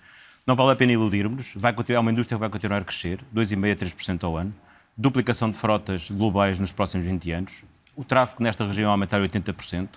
Não 0.46 0.56
vale 0.56 0.72
a 0.72 0.76
pena 0.76 0.92
iludirmos. 0.92 1.52
Vai 1.54 1.74
continuar, 1.74 1.98
é 1.98 2.00
uma 2.00 2.10
indústria 2.10 2.36
que 2.36 2.40
vai 2.40 2.48
continuar 2.48 2.78
a 2.78 2.84
crescer, 2.84 3.20
2,5% 3.34 3.72
a 3.72 3.76
3% 3.76 4.24
ao 4.24 4.38
ano. 4.38 4.54
Duplicação 4.96 5.50
de 5.50 5.58
frotas 5.58 6.10
globais 6.10 6.58
nos 6.58 6.72
próximos 6.72 7.04
20 7.04 7.30
anos. 7.30 7.52
O 7.94 8.04
tráfego 8.04 8.42
nesta 8.42 8.66
região 8.66 8.90
aumentar 8.90 9.20
80%. 9.20 9.88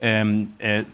Um, 0.00 0.46
é, 0.58 0.84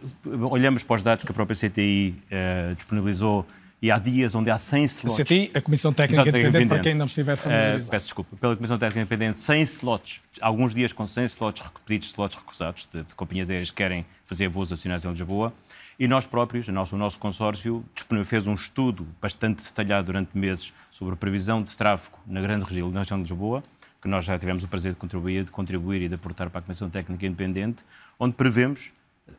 olhamos 0.50 0.84
para 0.84 0.96
os 0.96 1.02
dados 1.02 1.24
que 1.24 1.30
a 1.30 1.34
própria 1.34 1.56
CTI 1.56 2.14
é, 2.30 2.74
disponibilizou 2.74 3.46
e 3.82 3.90
há 3.90 3.98
dias 3.98 4.32
onde 4.36 4.48
há 4.48 4.56
100 4.56 4.84
slots. 4.84 5.20
A 5.20 5.24
CTI, 5.24 5.50
a 5.54 5.60
Comissão 5.60 5.92
Técnica 5.92 6.22
Independente, 6.28 6.68
para 6.68 6.78
quem 6.78 6.94
não 6.94 7.06
estiver 7.06 7.36
familiarizado. 7.36 7.88
Uh, 7.88 7.90
peço 7.90 8.06
desculpa, 8.06 8.36
pela 8.36 8.54
Comissão 8.54 8.78
Técnica 8.78 9.00
Independente, 9.00 9.38
100 9.38 9.62
slots, 9.62 10.20
alguns 10.40 10.72
dias 10.72 10.92
com 10.92 11.04
100 11.04 11.24
slots 11.24 11.62
repetidos, 11.62 12.06
slots 12.08 12.38
recusados, 12.38 12.88
de, 12.92 13.02
de 13.02 13.14
companhias 13.16 13.50
aéreas 13.50 13.70
que 13.70 13.76
querem 13.76 14.06
fazer 14.24 14.48
voos 14.48 14.70
nacionais 14.70 15.04
em 15.04 15.08
Lisboa. 15.08 15.52
E 15.98 16.06
nós 16.06 16.26
próprios, 16.26 16.68
o 16.68 16.72
nosso, 16.72 16.94
o 16.94 16.98
nosso 16.98 17.18
consórcio, 17.18 17.84
fez 18.24 18.46
um 18.46 18.54
estudo 18.54 19.06
bastante 19.20 19.62
detalhado 19.64 20.06
durante 20.06 20.36
meses 20.38 20.72
sobre 20.90 21.14
a 21.14 21.16
previsão 21.16 21.60
de 21.60 21.76
tráfego 21.76 22.18
na 22.26 22.40
grande 22.40 22.64
região, 22.64 22.88
na 22.90 23.00
região 23.00 23.18
de 23.18 23.28
Lisboa, 23.28 23.64
que 24.02 24.08
nós 24.08 24.24
já 24.24 24.36
tivemos 24.36 24.64
o 24.64 24.68
prazer 24.68 24.92
de 24.92 24.98
contribuir, 24.98 25.44
de 25.44 25.52
contribuir 25.52 26.02
e 26.02 26.08
de 26.08 26.16
aportar 26.16 26.50
para 26.50 26.58
a 26.58 26.62
Comissão 26.62 26.90
Técnica 26.90 27.24
Independente, 27.24 27.84
onde 28.18 28.34
prevemos 28.34 28.92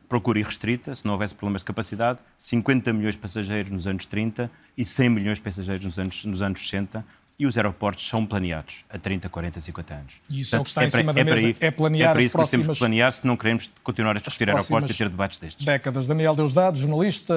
procura 0.08 0.38
irrestrita, 0.38 0.94
se 0.94 1.04
não 1.04 1.12
houvesse 1.12 1.34
problemas 1.34 1.60
de 1.60 1.66
capacidade, 1.66 2.18
50 2.38 2.92
milhões 2.92 3.14
de 3.14 3.20
passageiros 3.20 3.70
nos 3.70 3.86
anos 3.86 4.06
30 4.06 4.50
e 4.76 4.84
100 4.84 5.08
milhões 5.10 5.38
de 5.38 5.42
passageiros 5.42 5.84
nos 5.84 5.98
anos, 5.98 6.24
nos 6.24 6.42
anos 6.42 6.60
60, 6.60 7.04
e 7.38 7.46
os 7.46 7.56
aeroportos 7.56 8.06
são 8.08 8.24
planeados 8.24 8.84
a 8.88 8.96
30, 8.96 9.28
40, 9.28 9.60
50 9.60 9.94
anos. 9.94 10.14
E 10.30 10.40
isso 10.40 10.50
Portanto, 10.50 10.58
é 10.58 10.60
o 10.60 10.64
que 10.64 10.70
está 10.70 10.82
é 10.82 10.86
em 10.86 10.90
cima 10.90 11.12
da 11.12 11.24
mesa, 11.24 11.56
é 11.60 11.70
planear 11.70 12.10
É 12.10 12.12
para 12.12 12.22
isso 12.22 12.38
que 12.38 12.50
temos 12.50 12.66
que 12.68 12.78
planear 12.78 13.12
se 13.12 13.26
não 13.26 13.36
queremos 13.36 13.70
continuar 13.82 14.16
a 14.16 14.20
discutir 14.20 14.48
aeroportos 14.48 14.90
e 14.90 14.94
ter 14.94 15.08
debates 15.08 15.38
destes. 15.38 15.64
Décadas. 15.64 16.06
Daniel 16.06 16.36
Deusdado, 16.36 16.78
jornalista 16.78 17.34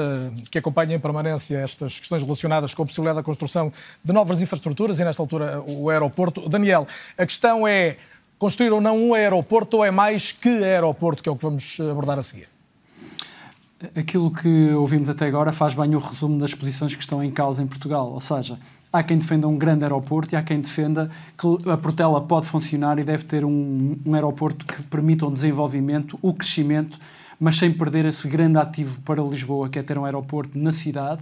que 0.51 0.59
acompanha 0.59 0.95
em 0.95 0.99
permanência 0.99 1.57
estas 1.57 1.99
questões 1.99 2.21
relacionadas 2.21 2.73
com 2.73 2.83
a 2.83 2.85
possibilidade 2.85 3.17
da 3.17 3.23
construção 3.23 3.71
de 4.03 4.13
novas 4.13 4.41
infraestruturas 4.41 4.99
e, 4.99 5.03
nesta 5.03 5.21
altura, 5.21 5.61
o 5.65 5.89
aeroporto. 5.89 6.47
Daniel, 6.47 6.85
a 7.17 7.25
questão 7.25 7.67
é 7.67 7.97
construir 8.37 8.71
ou 8.71 8.79
não 8.79 8.97
um 8.97 9.13
aeroporto 9.15 9.77
ou 9.77 9.85
é 9.85 9.89
mais 9.89 10.31
que 10.31 10.63
aeroporto, 10.63 11.23
que 11.23 11.29
é 11.29 11.31
o 11.31 11.35
que 11.35 11.43
vamos 11.43 11.79
abordar 11.79 12.19
a 12.19 12.23
seguir? 12.23 12.47
Aquilo 13.95 14.31
que 14.31 14.71
ouvimos 14.71 15.09
até 15.09 15.25
agora 15.25 15.51
faz 15.51 15.73
bem 15.73 15.93
o 15.95 15.99
resumo 15.99 16.39
das 16.39 16.53
posições 16.53 16.95
que 16.95 17.01
estão 17.01 17.23
em 17.23 17.29
causa 17.29 17.61
em 17.61 17.67
Portugal. 17.67 18.11
Ou 18.11 18.19
seja, 18.19 18.59
há 18.91 19.03
quem 19.03 19.17
defenda 19.17 19.47
um 19.47 19.57
grande 19.57 19.83
aeroporto 19.83 20.33
e 20.33 20.37
há 20.37 20.43
quem 20.43 20.61
defenda 20.61 21.09
que 21.37 21.69
a 21.69 21.77
Portela 21.77 22.21
pode 22.21 22.47
funcionar 22.47 22.99
e 22.99 23.03
deve 23.03 23.25
ter 23.25 23.43
um, 23.43 23.97
um 24.05 24.13
aeroporto 24.13 24.65
que 24.65 24.81
permita 24.83 25.25
o 25.25 25.31
desenvolvimento, 25.31 26.17
o 26.21 26.33
crescimento, 26.33 26.97
mas 27.39 27.57
sem 27.57 27.71
perder 27.71 28.05
esse 28.05 28.27
grande 28.27 28.57
ativo 28.57 29.01
para 29.01 29.21
Lisboa, 29.21 29.69
que 29.69 29.77
é 29.77 29.83
ter 29.83 29.97
um 29.97 30.05
aeroporto 30.05 30.57
na 30.57 30.71
cidade 30.71 31.21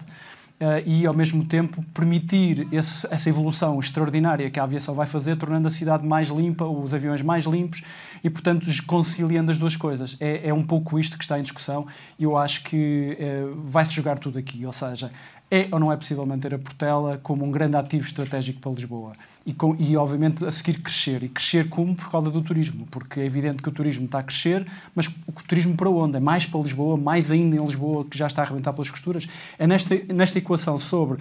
uh, 0.60 0.82
e, 0.86 1.06
ao 1.06 1.14
mesmo 1.14 1.44
tempo, 1.46 1.84
permitir 1.94 2.68
esse, 2.72 3.08
essa 3.12 3.30
evolução 3.30 3.80
extraordinária 3.80 4.50
que 4.50 4.60
a 4.60 4.64
aviação 4.64 4.96
vai 4.96 5.08
fazer, 5.08 5.36
tornando 5.36 5.68
a 5.68 5.72
cidade 5.72 6.06
mais 6.06 6.30
limpa, 6.30 6.66
os 6.66 6.94
aviões 6.94 7.22
mais 7.22 7.46
limpos 7.46 7.84
e, 8.24 8.30
portanto, 8.30 8.68
conciliando 8.86 9.52
as 9.52 9.58
duas 9.58 9.76
coisas. 9.76 10.18
É, 10.20 10.50
é 10.50 10.54
um 10.54 10.64
pouco 10.64 10.98
isto 10.98 11.18
que 11.18 11.24
está 11.24 11.40
em 11.40 11.44
discussão 11.44 11.86
e 12.18 12.24
eu 12.24 12.38
acho 12.38 12.64
que 12.64 13.18
uh, 13.20 13.62
vai-se 13.64 13.92
jogar 13.92 14.18
tudo 14.20 14.40
aqui, 14.40 14.66
ou 14.66 14.72
seja, 14.72 15.12
é 15.50 15.68
ou 15.72 15.80
não 15.80 15.92
é 15.92 15.98
possível 15.98 16.26
manter 16.26 16.54
a 16.54 16.60
Portela 16.60 17.20
como 17.22 17.46
um 17.46 17.52
grande 17.52 17.78
ativo 17.78 18.06
estratégico 18.06 18.60
para 18.60 18.72
Lisboa? 18.72 19.14
E, 19.46 19.54
com, 19.54 19.76
e, 19.78 19.96
obviamente, 19.96 20.44
a 20.44 20.52
seguir 20.52 20.82
crescer. 20.82 21.22
E 21.24 21.30
crescer 21.30 21.70
como? 21.70 21.96
Por 21.96 22.10
causa 22.10 22.32
do 22.32 22.42
turismo. 22.42 22.88
Porque 22.90 23.20
é 23.20 23.26
evidente 23.26 23.62
que 23.62 23.70
o 23.70 23.72
turismo 23.72 24.06
está 24.06 24.20
a 24.20 24.24
crescer, 24.24 24.66
mas 24.96 25.08
o 25.08 25.32
turismo 25.48 25.76
para 25.76 25.90
onde? 25.90 26.18
É 26.18 26.20
mais 26.20 26.46
para 26.46 26.60
Lisboa, 26.60 26.98
mais 26.98 27.32
ainda 27.32 27.56
em 27.56 27.64
Lisboa, 27.64 28.06
que 28.06 28.18
já 28.18 28.28
está 28.28 28.42
a 28.42 28.46
arrebentar 28.46 28.74
pelas 28.74 28.90
costuras? 28.90 29.28
É 29.60 29.68
nesta, 29.68 29.96
nesta 30.12 30.40
equação 30.40 30.80
sobre 30.80 31.20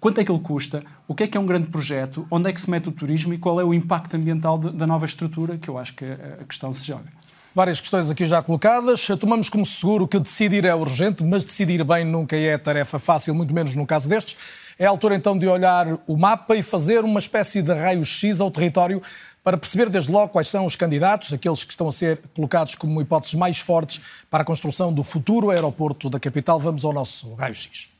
quanto 0.00 0.20
é 0.20 0.24
que 0.24 0.32
ele 0.32 0.40
custa, 0.40 0.82
o 1.06 1.14
que 1.14 1.24
é 1.24 1.26
que 1.26 1.36
é 1.36 1.40
um 1.40 1.46
grande 1.46 1.66
projeto, 1.66 2.26
onde 2.30 2.48
é 2.48 2.52
que 2.52 2.60
se 2.60 2.70
mete 2.70 2.88
o 2.88 2.92
turismo 2.92 3.34
e 3.34 3.38
qual 3.38 3.60
é 3.60 3.64
o 3.64 3.74
impacto 3.74 4.14
ambiental 4.14 4.58
de, 4.58 4.70
da 4.70 4.86
nova 4.86 5.04
estrutura, 5.04 5.58
que 5.58 5.68
eu 5.68 5.76
acho 5.76 5.94
que 5.94 6.04
a 6.04 6.44
questão 6.46 6.72
se 6.72 6.86
joga. 6.86 7.10
Várias 7.56 7.80
questões 7.80 8.10
aqui 8.10 8.26
já 8.26 8.42
colocadas. 8.42 9.06
Tomamos 9.18 9.48
como 9.48 9.64
seguro 9.64 10.06
que 10.06 10.18
decidir 10.18 10.66
é 10.66 10.74
urgente, 10.74 11.24
mas 11.24 11.42
decidir 11.42 11.82
bem 11.84 12.04
nunca 12.04 12.36
é 12.36 12.58
tarefa 12.58 12.98
fácil, 12.98 13.34
muito 13.34 13.54
menos 13.54 13.74
no 13.74 13.86
caso 13.86 14.10
destes. 14.10 14.36
É 14.78 14.84
a 14.84 14.90
altura 14.90 15.14
então 15.14 15.38
de 15.38 15.48
olhar 15.48 15.98
o 16.06 16.18
mapa 16.18 16.54
e 16.54 16.62
fazer 16.62 17.02
uma 17.02 17.18
espécie 17.18 17.62
de 17.62 17.72
raio-x 17.72 18.42
ao 18.42 18.50
território 18.50 19.02
para 19.42 19.56
perceber 19.56 19.88
desde 19.88 20.12
logo 20.12 20.28
quais 20.28 20.48
são 20.48 20.66
os 20.66 20.76
candidatos, 20.76 21.32
aqueles 21.32 21.64
que 21.64 21.70
estão 21.70 21.88
a 21.88 21.92
ser 21.92 22.20
colocados 22.34 22.74
como 22.74 23.00
hipóteses 23.00 23.34
mais 23.34 23.56
fortes 23.56 24.02
para 24.30 24.42
a 24.42 24.44
construção 24.44 24.92
do 24.92 25.02
futuro 25.02 25.48
aeroporto 25.48 26.10
da 26.10 26.20
capital. 26.20 26.60
Vamos 26.60 26.84
ao 26.84 26.92
nosso 26.92 27.32
raio-x. 27.36 27.95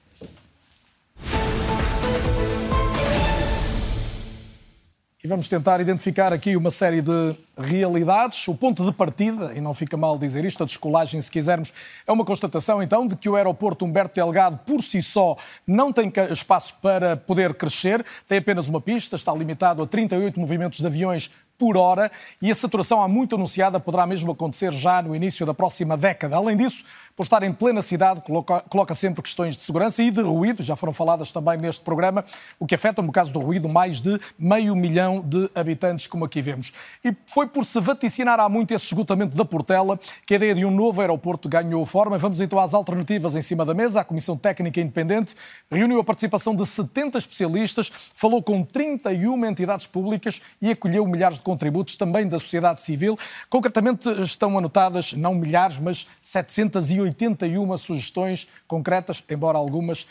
E 5.26 5.28
vamos 5.28 5.48
tentar 5.48 5.80
identificar 5.80 6.32
aqui 6.32 6.56
uma 6.56 6.70
série 6.70 7.02
de 7.02 7.34
realidades. 7.58 8.46
O 8.46 8.54
ponto 8.54 8.84
de 8.84 8.92
partida, 8.92 9.52
e 9.56 9.60
não 9.60 9.74
fica 9.74 9.96
mal 9.96 10.16
dizer 10.16 10.44
isto, 10.44 10.62
a 10.62 10.66
descolagem, 10.66 11.20
se 11.20 11.28
quisermos, 11.28 11.72
é 12.06 12.12
uma 12.12 12.24
constatação 12.24 12.80
então 12.80 13.08
de 13.08 13.16
que 13.16 13.28
o 13.28 13.34
aeroporto 13.34 13.84
Humberto 13.84 14.14
Delgado, 14.14 14.56
por 14.64 14.80
si 14.84 15.02
só, 15.02 15.36
não 15.66 15.92
tem 15.92 16.12
espaço 16.30 16.76
para 16.80 17.16
poder 17.16 17.54
crescer, 17.54 18.06
tem 18.28 18.38
apenas 18.38 18.68
uma 18.68 18.80
pista, 18.80 19.16
está 19.16 19.34
limitado 19.34 19.82
a 19.82 19.86
38 19.88 20.38
movimentos 20.38 20.78
de 20.78 20.86
aviões 20.86 21.28
por 21.58 21.76
hora 21.76 22.10
e 22.40 22.50
a 22.50 22.54
saturação 22.54 23.00
há 23.02 23.08
muito 23.08 23.34
anunciada 23.34 23.80
poderá 23.80 24.06
mesmo 24.06 24.32
acontecer 24.32 24.72
já 24.72 25.00
no 25.02 25.14
início 25.14 25.44
da 25.46 25.54
próxima 25.54 25.96
década. 25.96 26.36
Além 26.36 26.56
disso, 26.56 26.84
por 27.16 27.22
estar 27.22 27.42
em 27.42 27.52
plena 27.52 27.80
cidade, 27.80 28.20
coloca, 28.20 28.60
coloca, 28.68 28.94
sempre 28.94 29.22
questões 29.22 29.56
de 29.56 29.62
segurança 29.62 30.02
e 30.02 30.10
de 30.10 30.20
ruído, 30.20 30.62
já 30.62 30.76
foram 30.76 30.92
faladas 30.92 31.32
também 31.32 31.56
neste 31.56 31.82
programa, 31.82 32.24
o 32.60 32.66
que 32.66 32.74
afeta, 32.74 33.00
no 33.00 33.10
caso 33.10 33.32
do 33.32 33.38
ruído, 33.38 33.68
mais 33.68 34.02
de 34.02 34.20
meio 34.38 34.76
milhão 34.76 35.20
de 35.20 35.50
habitantes, 35.54 36.06
como 36.06 36.26
aqui 36.26 36.42
vemos. 36.42 36.72
E 37.02 37.16
foi 37.26 37.46
por 37.46 37.64
se 37.64 37.80
vaticinar 37.80 38.38
há 38.38 38.48
muito 38.48 38.74
esse 38.74 38.84
esgotamento 38.86 39.34
da 39.34 39.44
Portela 39.44 39.98
que 40.26 40.34
a 40.34 40.36
ideia 40.36 40.54
de 40.54 40.64
um 40.66 40.70
novo 40.70 41.00
aeroporto 41.00 41.48
ganhou 41.48 41.86
forma. 41.86 42.18
Vamos 42.18 42.40
então 42.40 42.58
às 42.58 42.74
alternativas 42.74 43.34
em 43.34 43.42
cima 43.42 43.64
da 43.64 43.72
mesa. 43.72 44.00
A 44.00 44.04
Comissão 44.04 44.36
Técnica 44.36 44.78
Independente 44.80 45.34
reuniu 45.70 45.98
a 46.00 46.04
participação 46.04 46.54
de 46.54 46.66
70 46.66 47.16
especialistas, 47.16 47.90
falou 48.14 48.42
com 48.42 48.62
31 48.62 49.46
entidades 49.46 49.86
públicas 49.86 50.40
e 50.60 50.70
acolheu 50.70 51.06
milhares 51.06 51.38
de 51.38 51.42
contributos 51.46 51.96
também 51.96 52.26
da 52.26 52.40
sociedade 52.40 52.82
civil. 52.82 53.16
Concretamente 53.48 54.10
estão 54.20 54.58
anotadas 54.58 55.12
não 55.12 55.32
milhares, 55.32 55.78
mas 55.78 56.04
781 56.20 57.76
sugestões 57.76 58.48
concretas, 58.66 59.22
embora 59.30 59.56
algumas 59.56 60.08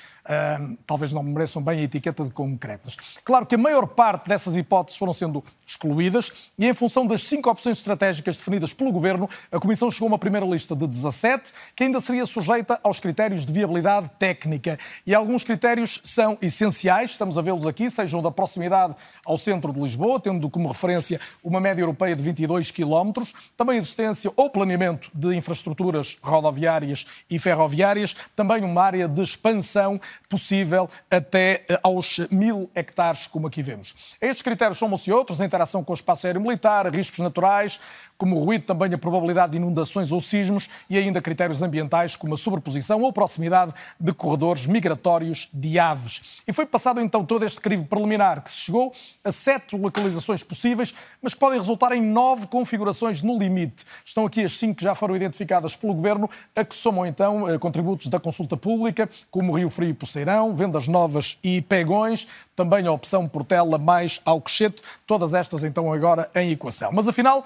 talvez 0.86 1.14
não 1.14 1.24
mereçam 1.24 1.62
bem 1.62 1.80
a 1.80 1.84
etiqueta 1.84 2.24
de 2.24 2.32
concretas. 2.32 2.96
Claro 3.24 3.46
que 3.46 3.56
a 3.56 3.58
maior 3.58 3.86
parte 3.88 4.28
dessas 4.28 4.56
hipóteses 4.56 4.98
foram 4.98 5.14
sendo 5.14 5.44
excluídas 5.66 6.52
e, 6.58 6.68
em 6.68 6.74
função 6.74 7.06
das 7.06 7.24
cinco 7.24 7.50
opções 7.50 7.78
estratégicas 7.78 8.38
definidas 8.38 8.74
pelo 8.74 8.92
Governo, 8.92 9.30
a 9.52 9.60
Comissão 9.60 9.90
chegou 9.92 10.08
a 10.08 10.12
uma 10.12 10.20
primeira 10.20 10.46
lista 10.46 10.76
de 10.76 10.88
17, 10.88 11.54
que 11.76 11.84
ainda 11.84 12.00
seria 12.00 12.26
sujeita 12.26 12.80
aos 12.84 13.00
critérios 13.00 13.46
de 13.46 13.54
viabilidade 13.54 14.10
técnica. 14.18 14.78
E 15.06 15.14
alguns 15.14 15.44
critérios 15.44 16.00
são 16.04 16.38
essenciais, 16.42 17.12
estamos 17.12 17.38
a 17.38 17.42
vê-los 17.42 17.68
aqui, 17.68 17.90
sejam 17.90 18.22
da 18.22 18.32
proximidade 18.32 18.96
ao 19.26 19.38
centro 19.38 19.72
de 19.74 19.80
Lisboa, 19.80 20.20
tendo 20.20 20.50
como 20.50 20.68
referência 20.68 21.20
uma 21.44 21.60
média 21.60 21.82
europeia 21.82 22.16
de 22.16 22.22
22 22.22 22.72
km, 22.72 23.24
também 23.58 23.78
a 23.78 23.80
existência 23.80 24.32
ou 24.36 24.50
planeamento 24.50 25.10
de 25.14 25.36
infraestruturas 25.36 26.18
rodoviárias 26.22 27.06
e 27.30 27.40
ferroviárias, 27.40 28.16
também 28.36 28.64
uma 28.64 28.82
área 28.82 29.08
de 29.08 29.22
expansão 29.22 30.00
possível 30.30 30.90
até 31.10 31.66
eh, 31.70 31.80
aos 31.84 32.20
mil 32.32 32.70
hectares, 32.76 33.28
como 33.28 33.48
aqui 33.48 33.62
vemos. 33.62 34.16
Estes 34.22 34.42
critérios 34.42 34.78
somam-se 34.78 35.12
outros, 35.12 35.42
a 35.42 35.46
interação 35.46 35.84
com 35.84 35.94
o 35.94 35.96
espaço 35.96 36.28
aéreo 36.28 36.42
militar, 36.42 36.94
riscos 36.94 37.20
naturais, 37.20 37.80
como 38.18 38.38
o 38.38 38.44
ruído, 38.44 38.64
também 38.64 38.94
a 38.94 38.98
probabilidade 38.98 39.52
de 39.52 39.58
inundações 39.58 40.12
ou 40.12 40.22
sismos 40.22 40.70
e 40.90 40.98
ainda 40.98 41.22
critérios 41.22 41.62
ambientais 41.62 42.16
como 42.16 42.34
a 42.34 42.38
sobreposição 42.38 43.02
ou 43.02 43.12
proximidade 43.12 43.74
de 44.00 44.14
corredores 44.14 44.66
migratórios 44.66 45.50
de 45.54 45.78
aves. 45.78 46.42
E 46.48 46.54
foi 46.54 46.66
passado 46.66 47.00
então 47.02 47.26
todo 47.26 47.44
este 47.46 47.60
crivo 47.60 47.86
preliminar 47.86 48.42
que 48.42 48.52
se 48.52 48.58
chegou 48.58 48.94
a 49.24 49.32
sete 49.32 49.76
localizações 49.76 50.44
possíveis, 50.44 50.94
mas 51.22 51.34
que 51.34 51.40
podem 51.40 51.60
resultar 51.60 51.92
em 51.92 52.02
nove 52.02 52.48
configurações 52.48 53.22
no 53.22 53.38
limite. 53.38 53.86
Estão 54.04 54.26
aqui 54.26 54.44
as 54.44 54.58
cinco 54.58 54.76
que 54.76 54.84
já 54.84 54.96
foram 54.96 55.16
identificadas 55.16 55.76
pelo 55.76 55.94
Governo, 55.94 56.30
a 56.56 56.64
que 56.64 56.76
somam 56.76 57.06
então 57.06 57.50
eh, 57.50 57.58
contributos 57.58 58.08
da 58.08 58.20
consulta 58.20 58.56
pública, 58.56 59.10
como 59.32 59.56
Rio 59.56 59.70
Frio 59.70 59.90
e 59.90 59.94
Poceirão, 59.94 60.56
Vendas 60.56 60.88
Novas 60.88 61.38
e 61.44 61.62
Pegões, 61.62 62.28
também 62.56 62.88
a 62.88 62.92
opção 62.92 63.28
Portela 63.28 63.78
mais 63.78 64.22
Alcochete, 64.26 64.82
todas 65.06 65.34
estas 65.34 65.64
então 65.64 65.92
agora 65.92 66.30
em 66.36 66.52
equação. 66.52 66.92
Mas 66.94 67.08
afinal, 67.08 67.44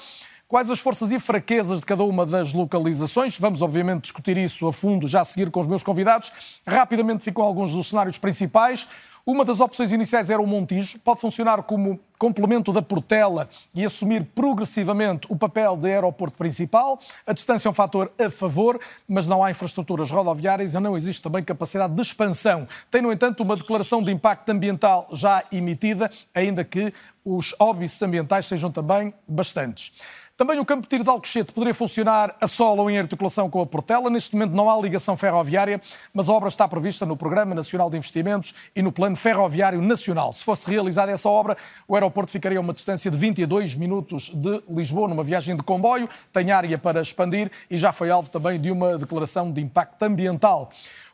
Quais 0.49 0.71
as 0.71 0.79
forças 0.79 1.11
e 1.11 1.19
fraquezas 1.19 1.79
de 1.79 1.85
cada 1.85 2.03
uma 2.03 2.25
das 2.25 2.53
localizações? 2.53 3.37
Vamos, 3.37 3.61
obviamente, 3.61 4.01
discutir 4.01 4.35
isso 4.35 4.67
a 4.67 4.73
fundo 4.73 5.07
já 5.07 5.21
a 5.21 5.23
seguir 5.23 5.51
com 5.51 5.59
os 5.59 5.67
meus 5.67 5.83
convidados. 5.83 6.31
Rapidamente 6.65 7.23
ficam 7.23 7.43
alguns 7.43 7.71
dos 7.71 7.91
cenários 7.91 8.17
principais. 8.17 8.87
Uma 9.23 9.45
das 9.45 9.59
opções 9.59 9.91
iniciais 9.91 10.31
era 10.31 10.41
o 10.41 10.47
Montijo, 10.47 10.97
pode 11.01 11.21
funcionar 11.21 11.61
como 11.61 11.99
complemento 12.17 12.73
da 12.73 12.81
Portela 12.81 13.47
e 13.75 13.85
assumir 13.85 14.25
progressivamente 14.33 15.27
o 15.29 15.35
papel 15.35 15.77
de 15.77 15.87
aeroporto 15.87 16.35
principal. 16.35 16.99
A 17.27 17.33
distância 17.33 17.67
é 17.67 17.69
um 17.69 17.73
fator 17.73 18.11
a 18.19 18.27
favor, 18.31 18.79
mas 19.07 19.27
não 19.27 19.43
há 19.43 19.51
infraestruturas 19.51 20.09
rodoviárias 20.09 20.73
e 20.73 20.79
não 20.79 20.97
existe 20.97 21.21
também 21.21 21.43
capacidade 21.43 21.93
de 21.93 22.01
expansão. 22.01 22.67
Tem, 22.89 23.03
no 23.03 23.13
entanto, 23.13 23.43
uma 23.43 23.55
declaração 23.55 24.01
de 24.01 24.11
impacto 24.11 24.49
ambiental 24.49 25.07
já 25.13 25.43
emitida, 25.51 26.09
ainda 26.33 26.63
que 26.63 26.91
os 27.23 27.53
óbices 27.59 28.01
ambientais 28.01 28.47
sejam 28.47 28.71
também 28.71 29.13
bastantes. 29.27 29.93
Também 30.39 30.57
o 30.57 30.63
campo 30.63 30.83
de 30.83 30.87
tiro 30.87 31.03
de 31.03 31.09
Alcochete 31.09 31.51
poderia 31.51 31.73
funcionar 31.73 32.33
a 32.39 32.47
solo 32.47 32.83
ou 32.83 32.89
em 32.89 32.97
articulação 32.97 33.49
com 33.49 33.59
a 33.59 33.65
Portela. 33.65 34.09
Neste 34.09 34.37
momento 34.37 34.53
não 34.53 34.69
há 34.69 34.81
ligação 34.81 35.17
ferroviária, 35.17 35.81
mas 36.13 36.29
a 36.29 36.31
obra 36.31 36.47
está 36.47 36.65
prevista 36.65 37.05
no 37.05 37.17
Programa 37.17 37.53
Nacional 37.53 37.89
de 37.89 37.97
Investimentos 37.97 38.53
e 38.73 38.81
no 38.81 38.89
Plano 38.89 39.17
Ferroviário 39.17 39.81
Nacional. 39.81 40.31
Se 40.31 40.45
fosse 40.45 40.71
realizada 40.71 41.11
essa 41.11 41.27
obra, 41.27 41.57
o 41.85 41.93
aeroporto 41.93 42.31
ficaria 42.31 42.57
a 42.57 42.61
uma 42.61 42.73
distância 42.73 43.11
de 43.11 43.17
22 43.17 43.75
minutos 43.75 44.31
de 44.33 44.63
Lisboa, 44.69 45.09
numa 45.09 45.25
viagem 45.25 45.57
de 45.57 45.61
comboio. 45.61 46.07
Tem 46.31 46.51
área 46.51 46.77
para 46.77 47.01
expandir 47.01 47.51
e 47.69 47.77
já 47.77 47.91
foi 47.91 48.09
alvo 48.09 48.29
também 48.29 48.57
de 48.61 48.71
uma 48.71 48.97
declaração 48.97 49.51
de 49.51 49.59
impacto 49.59 50.01
ambiental. 50.03 50.69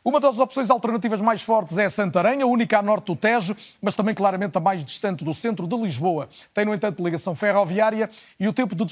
Uma 0.06 0.20
das 0.20 0.38
opções 0.38 0.70
alternativas 0.70 1.20
mais 1.20 1.42
fortes 1.42 1.76
é 1.78 1.88
Santarém, 1.88 2.40
a 2.40 2.46
única 2.46 2.78
a 2.78 2.82
norte 2.82 3.06
do 3.06 3.16
Tejo, 3.16 3.56
mas 3.82 3.96
também 3.96 4.14
claramente 4.14 4.56
a 4.56 4.60
mais 4.60 4.84
distante 4.84 5.24
do 5.24 5.34
centro 5.34 5.66
de 5.66 5.76
Lisboa. 5.76 6.28
Tem, 6.54 6.64
no 6.64 6.72
entanto, 6.72 7.02
ligação 7.02 7.34
ferroviária 7.34 8.08
e 8.38 8.46
o 8.46 8.52
tempo 8.52 8.76
de 8.76 8.84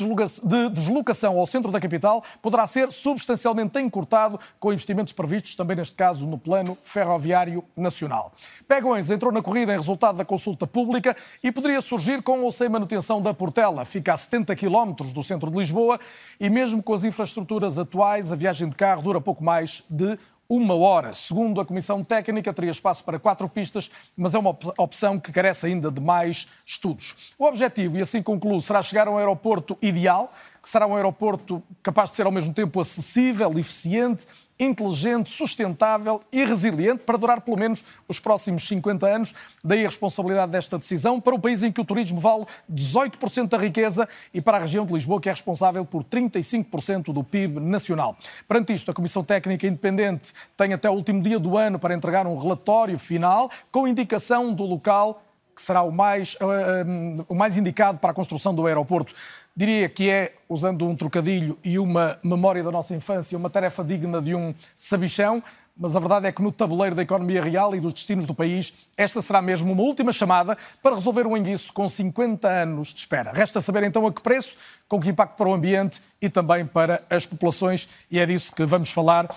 deslocação 0.72 1.38
ao 1.38 1.46
centro 1.46 1.70
da 1.70 1.78
capital 1.78 2.20
poderá 2.42 2.66
ser 2.66 2.90
substancialmente 2.90 3.78
encurtado 3.78 4.40
com 4.58 4.72
investimentos 4.72 5.12
previstos, 5.12 5.54
também 5.54 5.76
neste 5.76 5.94
caso, 5.94 6.26
no 6.26 6.36
Plano 6.36 6.76
Ferroviário 6.82 7.62
Nacional. 7.76 8.32
Pegões 8.66 9.08
entrou 9.08 9.30
na 9.30 9.40
corrida 9.40 9.72
em 9.72 9.76
resultado 9.76 10.18
da 10.18 10.24
consulta 10.24 10.66
pública 10.66 11.16
e 11.44 11.52
poderia 11.52 11.80
surgir 11.80 12.22
com 12.22 12.40
ou 12.40 12.50
sem 12.50 12.68
manutenção 12.68 13.22
da 13.22 13.32
Portela. 13.32 13.84
Fica 13.84 14.14
a 14.14 14.16
70 14.16 14.56
km 14.56 14.94
do 15.14 15.22
centro 15.22 15.48
de 15.48 15.58
Lisboa 15.58 16.00
e, 16.40 16.50
mesmo 16.50 16.82
com 16.82 16.92
as 16.92 17.04
infraestruturas 17.04 17.78
atuais, 17.78 18.32
a 18.32 18.34
viagem 18.34 18.68
de 18.68 18.74
carro 18.74 19.00
dura 19.00 19.20
pouco 19.20 19.44
mais 19.44 19.84
de 19.88 20.18
uma 20.48 20.74
hora. 20.74 21.12
Segundo 21.12 21.60
a 21.60 21.64
Comissão 21.64 22.02
Técnica, 22.04 22.52
teria 22.52 22.70
espaço 22.70 23.04
para 23.04 23.18
quatro 23.18 23.48
pistas, 23.48 23.90
mas 24.16 24.34
é 24.34 24.38
uma 24.38 24.56
opção 24.78 25.18
que 25.18 25.32
carece 25.32 25.66
ainda 25.66 25.90
de 25.90 26.00
mais 26.00 26.46
estudos. 26.64 27.34
O 27.38 27.44
objetivo, 27.44 27.96
e 27.96 28.02
assim 28.02 28.22
concluo, 28.22 28.60
será 28.60 28.82
chegar 28.82 29.08
a 29.08 29.10
um 29.10 29.18
aeroporto 29.18 29.76
ideal, 29.80 30.30
que 30.62 30.68
será 30.68 30.86
um 30.86 30.96
aeroporto 30.96 31.62
capaz 31.82 32.10
de 32.10 32.16
ser 32.16 32.26
ao 32.26 32.32
mesmo 32.32 32.54
tempo 32.54 32.80
acessível, 32.80 33.58
eficiente 33.58 34.26
inteligente, 34.58 35.30
sustentável 35.30 36.20
e 36.32 36.44
resiliente 36.44 37.02
para 37.04 37.18
durar 37.18 37.40
pelo 37.40 37.58
menos 37.58 37.84
os 38.08 38.20
próximos 38.20 38.66
50 38.68 39.06
anos. 39.06 39.34
Daí 39.62 39.84
a 39.84 39.88
responsabilidade 39.88 40.52
desta 40.52 40.78
decisão 40.78 41.20
para 41.20 41.34
o 41.34 41.38
país 41.38 41.62
em 41.62 41.72
que 41.72 41.80
o 41.80 41.84
turismo 41.84 42.20
vale 42.20 42.46
18% 42.72 43.48
da 43.48 43.58
riqueza 43.58 44.08
e 44.32 44.40
para 44.40 44.58
a 44.58 44.60
região 44.60 44.86
de 44.86 44.92
Lisboa, 44.92 45.20
que 45.20 45.28
é 45.28 45.32
responsável 45.32 45.84
por 45.84 46.04
35% 46.04 47.12
do 47.12 47.24
PIB 47.24 47.60
nacional. 47.60 48.16
Perante 48.46 48.72
isto, 48.72 48.90
a 48.90 48.94
Comissão 48.94 49.24
Técnica 49.24 49.66
Independente 49.66 50.32
tem 50.56 50.72
até 50.72 50.88
o 50.88 50.92
último 50.92 51.20
dia 51.20 51.38
do 51.38 51.56
ano 51.56 51.78
para 51.78 51.94
entregar 51.94 52.26
um 52.26 52.36
relatório 52.36 52.98
final 52.98 53.50
com 53.72 53.88
indicação 53.88 54.52
do 54.52 54.64
local 54.64 55.20
que 55.54 55.62
será 55.62 55.82
o 55.82 55.92
mais, 55.92 56.34
uh, 56.34 57.20
uh, 57.20 57.26
o 57.28 57.34
mais 57.34 57.56
indicado 57.56 57.98
para 57.98 58.10
a 58.10 58.14
construção 58.14 58.54
do 58.54 58.66
aeroporto. 58.66 59.14
Diria 59.56 59.88
que 59.88 60.10
é, 60.10 60.34
usando 60.48 60.86
um 60.86 60.96
trocadilho 60.96 61.56
e 61.62 61.78
uma 61.78 62.18
memória 62.24 62.62
da 62.62 62.72
nossa 62.72 62.94
infância, 62.94 63.38
uma 63.38 63.48
tarefa 63.48 63.84
digna 63.84 64.20
de 64.20 64.34
um 64.34 64.52
sabichão, 64.76 65.42
mas 65.76 65.96
a 65.96 66.00
verdade 66.00 66.26
é 66.26 66.32
que 66.32 66.42
no 66.42 66.52
tabuleiro 66.52 66.94
da 66.94 67.02
economia 67.02 67.42
real 67.42 67.74
e 67.74 67.80
dos 67.80 67.92
destinos 67.92 68.26
do 68.26 68.34
país, 68.34 68.72
esta 68.96 69.20
será 69.20 69.42
mesmo 69.42 69.72
uma 69.72 69.82
última 69.82 70.12
chamada 70.12 70.56
para 70.82 70.94
resolver 70.94 71.26
um 71.26 71.36
enguiço 71.36 71.72
com 71.72 71.88
50 71.88 72.48
anos 72.48 72.88
de 72.88 73.00
espera. 73.00 73.32
Resta 73.32 73.60
saber 73.60 73.82
então 73.82 74.06
a 74.06 74.12
que 74.12 74.22
preço, 74.22 74.56
com 74.88 75.00
que 75.00 75.08
impacto 75.08 75.36
para 75.36 75.48
o 75.48 75.54
ambiente 75.54 76.00
e 76.20 76.28
também 76.28 76.64
para 76.64 77.02
as 77.10 77.26
populações, 77.26 77.88
e 78.10 78.18
é 78.18 78.26
disso 78.26 78.52
que 78.54 78.64
vamos 78.64 78.90
falar, 78.90 79.28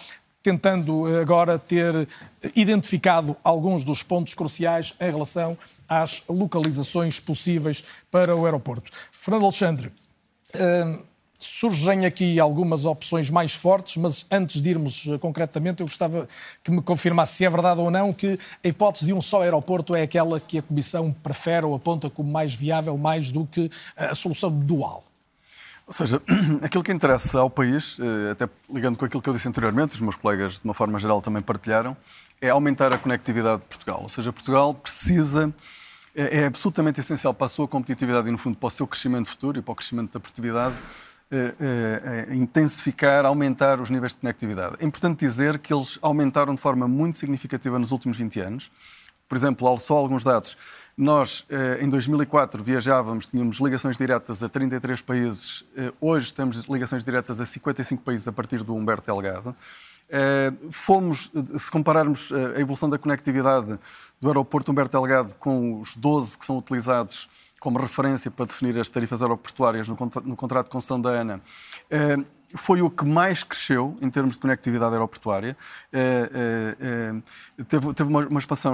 tentando 0.44 1.12
eh, 1.12 1.22
agora 1.22 1.58
ter 1.58 2.08
identificado 2.56 3.36
alguns 3.44 3.84
dos 3.84 4.04
pontos 4.04 4.34
cruciais 4.34 4.94
em 5.00 5.12
relação 5.12 5.58
às 5.90 6.24
localizações 6.30 7.20
possíveis 7.20 7.84
para 8.12 8.36
o 8.36 8.46
aeroporto. 8.46 8.92
Fernando 9.12 9.44
Alexandre, 9.44 9.92
Surgem 11.40 12.04
aqui 12.06 12.40
algumas 12.40 12.86
opções 12.86 13.30
mais 13.30 13.54
fortes, 13.54 13.98
mas 13.98 14.26
antes 14.32 14.60
de 14.60 14.72
irmos 14.72 15.06
eh, 15.08 15.20
concretamente, 15.20 15.82
eu 15.82 15.86
gostava 15.86 16.28
que 16.64 16.72
me 16.72 16.82
confirmasse 16.82 17.36
se 17.36 17.46
é 17.46 17.50
verdade 17.50 17.80
ou 17.80 17.92
não 17.92 18.12
que 18.12 18.40
a 18.64 18.68
hipótese 18.68 19.06
de 19.06 19.14
um 19.14 19.22
só 19.22 19.44
aeroporto 19.44 19.96
é 19.96 20.02
aquela 20.02 20.40
que 20.40 20.58
a 20.58 20.64
Comissão 20.64 21.16
prefere 21.22 21.64
ou 21.64 21.76
aponta 21.76 22.10
como 22.10 22.32
mais 22.32 22.56
viável, 22.56 22.98
mais 22.98 23.32
do 23.32 23.46
que 23.46 23.70
a 23.96 24.16
solução 24.16 24.50
dual. 24.50 25.04
Ou 25.86 25.94
seja, 25.94 26.20
aquilo 26.64 26.84
que 26.84 26.92
interessa 26.92 27.40
ao 27.40 27.52
país, 27.52 27.98
eh, 28.00 28.32
até 28.32 28.50
ligando 28.74 28.98
com 28.98 29.06
aquilo 29.06 29.22
que 29.22 29.30
eu 29.30 29.34
disse 29.34 29.48
anteriormente, 29.48 29.94
os 29.94 30.02
meus 30.02 30.16
colegas 30.16 30.54
de 30.54 30.66
uma 30.66 30.74
forma 30.74 30.98
geral 30.98 31.22
também 31.22 31.44
partilharam, 31.44 31.96
é 32.42 32.50
aumentar 32.50 32.92
a 32.92 32.98
conectividade 32.98 33.62
de 33.62 33.68
Portugal. 33.68 34.00
Ou 34.02 34.10
seja, 34.10 34.34
Portugal 34.34 34.74
precisa, 34.74 35.54
é, 36.18 36.40
é 36.40 36.46
absolutamente 36.48 37.00
essencial 37.00 37.32
para 37.32 37.46
a 37.46 37.50
sua 37.50 37.68
competitividade 37.68 38.28
e, 38.28 38.32
no 38.32 38.40
fundo, 38.40 38.58
para 38.58 38.68
o 38.68 38.72
seu 38.72 38.88
crescimento 38.88 39.30
futuro 39.30 39.60
e 39.60 39.62
para 39.62 39.72
o 39.72 39.76
crescimento 39.76 40.14
da 40.14 40.20
produtividade, 40.20 40.76
é, 41.30 42.26
é, 42.30 42.36
intensificar, 42.36 43.24
aumentar 43.24 43.80
os 43.80 43.92
níveis 43.92 44.14
de 44.14 44.22
conectividade. 44.22 44.78
É 44.80 44.86
importante 44.86 45.20
dizer 45.20 45.60
que 45.60 45.72
eles 45.72 46.00
aumentaram 46.02 46.56
de 46.56 46.62
forma 46.62 46.88
muito 46.88 47.20
significativa 47.20 47.78
nos 47.78 47.92
últimos 47.92 48.18
20 48.18 48.40
anos. 48.40 48.72
Por 49.30 49.38
exemplo, 49.38 49.78
só 49.78 49.98
alguns 49.98 50.24
dados. 50.24 50.58
Nós, 50.98 51.46
em 51.82 51.90
2004, 51.90 52.64
viajávamos, 52.64 53.28
tínhamos 53.28 53.60
ligações 53.60 53.98
diretas 53.98 54.42
a 54.42 54.48
33 54.48 55.02
países. 55.02 55.66
Hoje 56.00 56.34
temos 56.34 56.64
ligações 56.64 57.04
diretas 57.04 57.42
a 57.42 57.46
55 57.46 58.02
países 58.02 58.26
a 58.28 58.32
partir 58.32 58.64
do 58.64 58.74
Humberto 58.74 59.06
Delgado. 59.06 59.54
Fomos, 60.72 61.32
se 61.60 61.70
compararmos 61.70 62.32
a 62.32 62.60
evolução 62.60 62.90
da 62.90 62.98
conectividade 62.98 63.78
do 64.22 64.28
aeroporto 64.28 64.72
Humberto 64.72 64.98
Delgado 64.98 65.36
com 65.36 65.82
os 65.82 65.96
12 65.96 66.40
que 66.40 66.46
são 66.46 66.58
utilizados 66.58 67.30
como 67.60 67.80
referência 67.80 68.30
para 68.30 68.46
definir 68.46 68.80
as 68.80 68.90
tarifas 68.90 69.22
aeroportuárias 69.22 69.88
no, 69.88 69.98
contrato 69.98 70.66
de 70.66 70.72
concessão 70.72 71.02
da 71.02 71.10
ANA, 71.10 71.42
eh, 71.90 72.18
foi 72.56 72.82
o 72.82 72.90
que 72.90 73.04
mais 73.04 73.44
cresceu 73.44 73.98
em 74.00 74.10
termos 74.10 74.36
de 74.36 74.42
conectividade 74.42 74.94
aeroportuária. 74.94 75.58
Eh, 75.92 76.30
eh, 76.80 77.64
teve, 77.68 78.04
uma, 78.04 78.40
expansão 78.40 78.74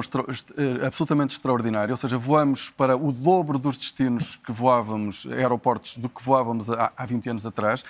absolutamente 0.85 1.33
extraordinária, 1.33 1.93
ou 1.93 1.97
seja, 1.97 2.17
voamos 2.17 2.69
para 2.69 2.97
o 2.97 3.11
dobro 3.11 3.57
dos 3.57 3.77
destinos 3.77 4.35
que 4.35 4.51
voávamos, 4.51 5.25
aeroportos, 5.31 5.97
do 5.97 6.09
que 6.09 6.21
voávamos 6.21 6.69
há 6.69 7.05
20 7.05 7.29
anos 7.29 7.45
atrás, 7.45 7.85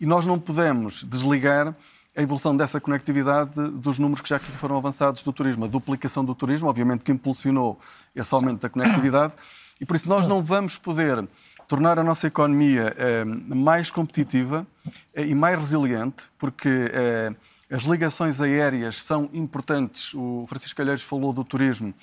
e 0.00 0.06
nós 0.06 0.24
não 0.24 0.38
podemos 0.38 1.04
desligar 1.04 1.74
a 2.18 2.22
evolução 2.22 2.56
dessa 2.56 2.80
conectividade 2.80 3.52
dos 3.70 3.96
números 3.96 4.20
que 4.20 4.28
já 4.28 4.36
aqui 4.36 4.50
foram 4.50 4.76
avançados 4.76 5.22
do 5.22 5.32
turismo. 5.32 5.66
A 5.66 5.68
duplicação 5.68 6.24
do 6.24 6.34
turismo, 6.34 6.68
obviamente, 6.68 7.04
que 7.04 7.12
impulsionou 7.12 7.78
esse 8.12 8.34
aumento 8.34 8.62
da 8.62 8.68
conectividade. 8.68 9.34
E 9.80 9.86
por 9.86 9.94
isso 9.94 10.08
nós 10.08 10.26
não 10.26 10.42
vamos 10.42 10.76
poder 10.76 11.24
tornar 11.68 11.96
a 11.96 12.02
nossa 12.02 12.26
economia 12.26 12.92
eh, 12.98 13.24
mais 13.24 13.88
competitiva 13.88 14.66
eh, 15.14 15.26
e 15.26 15.34
mais 15.34 15.56
resiliente, 15.56 16.24
porque 16.36 16.90
eh, 16.92 17.32
as 17.70 17.84
ligações 17.84 18.40
aéreas 18.40 19.00
são 19.00 19.30
importantes. 19.32 20.12
O 20.12 20.44
Francisco 20.48 20.76
Calheiros 20.76 21.02
falou 21.02 21.32
do 21.32 21.44
turismo. 21.44 21.94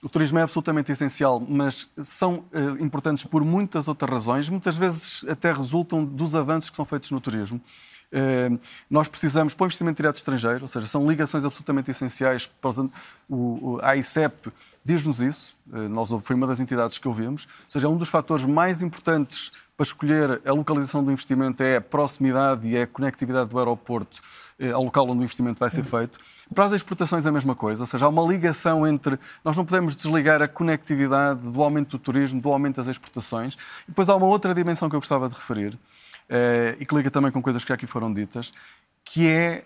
O 0.00 0.08
turismo 0.08 0.38
é 0.38 0.42
absolutamente 0.42 0.92
essencial, 0.92 1.40
mas 1.40 1.88
são 2.04 2.44
importantes 2.78 3.24
por 3.24 3.44
muitas 3.44 3.88
outras 3.88 4.08
razões. 4.08 4.48
Muitas 4.48 4.76
vezes 4.76 5.24
até 5.28 5.52
resultam 5.52 6.04
dos 6.04 6.36
avanços 6.36 6.70
que 6.70 6.76
são 6.76 6.84
feitos 6.84 7.10
no 7.10 7.18
turismo. 7.18 7.60
Nós 8.88 9.08
precisamos, 9.08 9.52
para 9.54 9.64
o 9.64 9.66
investimento 9.66 9.96
direto 9.96 10.16
estrangeiro, 10.16 10.62
ou 10.62 10.68
seja, 10.68 10.86
são 10.86 11.08
ligações 11.08 11.44
absolutamente 11.44 11.90
essenciais. 11.90 12.46
Para 12.46 12.70
os, 12.70 12.78
o, 13.28 13.78
a 13.82 13.96
ICEP 13.96 14.52
diz-nos 14.86 15.20
isso, 15.20 15.58
eh, 15.72 15.88
nós, 15.88 16.10
foi 16.22 16.36
uma 16.36 16.46
das 16.46 16.60
entidades 16.60 16.96
que 16.96 17.08
ouvimos, 17.08 17.44
ou 17.64 17.70
seja, 17.70 17.88
um 17.88 17.96
dos 17.96 18.08
fatores 18.08 18.44
mais 18.44 18.82
importantes 18.82 19.50
para 19.76 19.84
escolher 19.84 20.40
a 20.46 20.52
localização 20.52 21.04
do 21.04 21.10
investimento 21.10 21.62
é 21.62 21.76
a 21.76 21.80
proximidade 21.80 22.66
e 22.66 22.76
é 22.76 22.82
a 22.82 22.86
conectividade 22.86 23.50
do 23.50 23.58
aeroporto 23.58 24.22
eh, 24.58 24.70
ao 24.70 24.84
local 24.84 25.08
onde 25.08 25.20
o 25.20 25.24
investimento 25.24 25.58
vai 25.58 25.68
ser 25.68 25.82
feito. 25.82 26.18
Para 26.54 26.64
as 26.64 26.72
exportações 26.72 27.26
é 27.26 27.28
a 27.28 27.32
mesma 27.32 27.54
coisa, 27.54 27.82
ou 27.82 27.86
seja, 27.86 28.06
há 28.06 28.08
uma 28.08 28.22
ligação 28.22 28.86
entre. 28.86 29.18
Nós 29.44 29.56
não 29.56 29.66
podemos 29.66 29.96
desligar 29.96 30.40
a 30.40 30.48
conectividade 30.48 31.40
do 31.40 31.62
aumento 31.62 31.90
do 31.90 31.98
turismo, 31.98 32.40
do 32.40 32.50
aumento 32.50 32.76
das 32.76 32.86
exportações. 32.86 33.54
E 33.84 33.88
depois 33.88 34.08
há 34.08 34.14
uma 34.14 34.26
outra 34.26 34.54
dimensão 34.54 34.88
que 34.88 34.94
eu 34.94 35.00
gostava 35.00 35.28
de 35.28 35.34
referir, 35.34 35.76
eh, 35.76 35.76
e 36.78 36.84
que 36.84 36.94
liga 36.94 37.10
também 37.10 37.30
com 37.30 37.40
coisas 37.40 37.62
que 37.62 37.68
já 37.68 37.74
aqui 37.74 37.86
foram 37.86 38.12
ditas, 38.12 38.52
que 39.04 39.28
é 39.28 39.64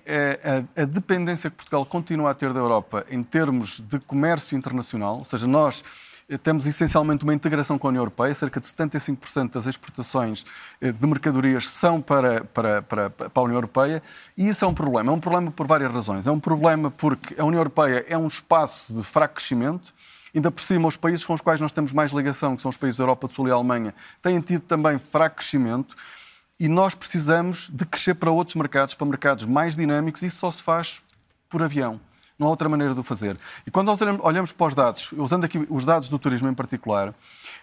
a, 0.77 0.83
a, 0.83 0.85
dependência 0.85 1.49
que 1.49 1.57
Portugal 1.57 1.85
continua 1.87 2.31
a 2.31 2.35
ter 2.35 2.53
da 2.53 2.61
Europa 2.61 3.07
em 3.11 3.23
termos 3.23 3.81
de 3.81 3.99
comércio 4.01 4.57
internacional, 4.57 5.17
ou 5.19 5.25
seja, 5.25 5.47
nós 5.47 5.83
eh, 6.31 6.39
temos 6.39 6.67
essencialmente 6.67 7.25
uma 7.25 7.35
integração 7.35 7.77
com 7.79 7.89
a 7.89 7.91
União 7.91 8.03
Europeia, 8.03 8.33
cerca 8.35 8.61
de 8.61 8.69
75% 8.69 9.53
das 9.53 9.67
exportações 9.67 10.45
eh, 10.81 10.93
de 10.93 11.07
mercadorias 11.07 11.69
são 11.71 12.01
para, 12.01 12.45
para, 12.45 12.83
para, 12.83 13.11
para, 13.11 13.31
a 13.35 13.41
União 13.41 13.57
Europeia, 13.57 14.03
e 14.37 14.47
isso 14.47 14.65
é 14.65 14.69
um 14.69 14.75
problema. 14.75 15.11
É 15.11 15.15
um 15.15 15.21
problema 15.21 15.51
por 15.51 15.67
várias 15.67 15.91
razões. 15.91 16.27
É 16.27 16.31
um 16.31 16.39
problema 16.39 16.91
porque 16.91 17.35
a 17.41 17.45
União 17.45 17.61
Europeia 17.61 18.05
é 18.09 18.17
um 18.17 18.29
espaço 18.29 18.93
de 18.93 19.03
fraco 19.03 19.35
crescimento, 19.35 19.93
ainda 20.33 20.51
por 20.51 20.63
cima 20.63 20.87
os 20.87 20.97
países 20.97 21.25
com 21.25 21.33
os 21.35 21.41
quais 21.41 21.61
nós 21.61 21.73
temos 21.73 21.93
mais 21.93 22.13
ligação, 22.13 22.55
que 22.55 22.63
são 22.63 22.69
os 22.69 22.77
países 22.77 22.99
da 22.99 23.03
Europa 23.03 23.27
do 23.27 23.33
Sul 23.33 23.49
e 23.49 23.51
a 23.51 23.55
Alemanha, 23.55 23.93
têm 24.23 24.41
tido 24.41 24.63
também 24.63 24.99
fraco 24.99 25.37
crescimento 25.37 25.97
e 26.61 26.69
nós 26.69 26.95
precisamos 26.95 27.71
de 27.73 27.87
crescer 27.87 28.15
para 28.15 28.31
outros 28.31 28.55
mercados, 28.55 28.95
para 28.95 29.07
mercados 29.07 29.47
mais 29.47 29.75
dinâmicos, 29.75 30.23
e 30.23 30.27
isso 30.27 30.37
só 30.37 30.51
se 30.51 30.63
faz 30.63 31.01
por 31.49 31.63
avião. 31.63 31.99
Não 32.39 32.47
há 32.47 32.51
outra 32.51 32.69
maneira 32.69 32.93
de 32.95 33.01
o 33.01 33.03
fazer. 33.03 33.39
E 33.67 33.71
quando 33.71 33.87
nós 33.87 33.99
olhamos 34.23 34.53
para 34.53 34.67
os 34.67 34.75
dados, 34.75 35.11
usando 35.13 35.45
aqui 35.45 35.67
os 35.71 35.87
dados 35.87 36.11
do 36.11 36.19
turismo 36.19 36.49
em 36.49 36.55
particular, 36.55 37.15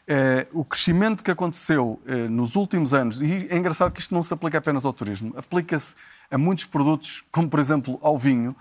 eh, 0.07 0.47
o 0.51 0.65
crescimento 0.65 1.23
que 1.23 1.29
aconteceu 1.29 2.01
eh, 2.07 2.27
nos 2.27 2.55
últimos 2.55 2.93
anos, 2.93 3.21
e 3.21 3.47
é 3.49 3.57
engraçado 3.57 3.91
que 3.91 4.01
isto 4.01 4.13
não 4.13 4.23
se 4.23 4.33
aplica 4.33 4.57
apenas 4.57 4.83
ao 4.83 4.93
turismo, 4.93 5.33
aplica-se 5.37 5.95
a 6.29 6.37
muitos 6.37 6.65
produtos, 6.65 7.23
como 7.31 7.49
por 7.49 7.59
exemplo 7.59 7.99
ao 8.01 8.17
vinho. 8.17 8.55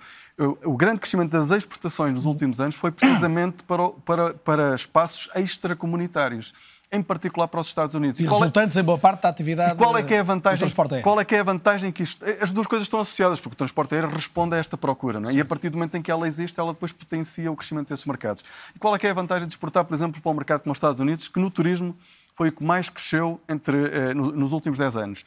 O 0.65 0.77
grande 0.77 1.01
crescimento 1.01 1.31
das 1.31 1.51
exportações 1.51 2.13
nos 2.13 2.27
últimos 2.27 2.61
anos 2.61 2.75
foi 2.75 2.91
precisamente 2.93 3.65
para, 3.65 3.89
para, 3.89 4.35
para 4.35 4.75
espaços 4.75 5.31
extracomunitários 5.35 6.53
em 6.91 7.03
particular 7.03 7.49
para 7.49 7.61
os 7.61 7.67
Estados 7.67 7.95
Unidos. 7.95 8.21
E 8.21 8.25
qual 8.25 8.37
é- 8.37 8.41
resultantes 8.41 8.77
é, 8.77 8.81
em 8.81 8.85
boa 8.85 8.99
parte 8.99 9.23
da 9.23 9.29
atividade 9.29 9.73
e 9.73 9.77
qual 9.77 9.97
é 9.99 10.03
que 10.03 10.15
é 10.15 10.21
a 10.21 10.23
vantagem, 10.23 10.59
transporte 10.59 10.95
aéreo? 10.95 11.05
Qual 11.05 11.21
é 11.21 11.25
que 11.25 11.35
é 11.35 11.41
a 11.41 11.43
vantagem 11.43 11.91
que 11.91 12.03
isto... 12.03 12.25
As 12.41 12.53
duas 12.53 12.67
coisas 12.67 12.87
estão 12.87 13.01
associadas, 13.01 13.41
porque 13.41 13.55
o 13.55 13.57
transporte 13.59 13.95
aéreo 13.95 14.11
responde 14.11 14.55
a 14.55 14.59
esta 14.59 14.77
procura, 14.77 15.19
não 15.19 15.31
é? 15.31 15.35
E 15.35 15.41
a 15.41 15.45
partir 15.45 15.69
do 15.69 15.77
momento 15.77 15.97
em 15.97 16.03
que 16.03 16.11
ela 16.11 16.27
existe, 16.27 16.59
ela 16.59 16.73
depois 16.73 16.93
potencia 16.93 17.51
o 17.51 17.57
crescimento 17.57 17.89
desses 17.89 18.07
mercados. 18.07 18.45
E 18.75 18.79
qual 18.79 18.95
é 18.95 18.99
que 18.99 19.07
é 19.07 19.11
a 19.11 19.15
vantagem 19.15 19.49
de 19.49 19.55
exportar, 19.55 19.85
por 19.85 19.95
exemplo, 19.95 20.21
para 20.21 20.31
um 20.31 20.35
mercado 20.35 20.63
como 20.63 20.73
os 20.73 20.77
Estados 20.77 21.01
Unidos, 21.01 21.29
que 21.29 21.41
no 21.41 21.51
turismo 21.51 21.97
foi 22.35 22.51
o 22.51 22.53
que 22.53 22.65
mais 22.65 22.89
cresceu 22.89 23.41
entre, 23.49 23.77
eh, 23.77 24.15
nos 24.15 24.53
últimos 24.53 24.79
10 24.79 24.97
anos? 24.97 25.25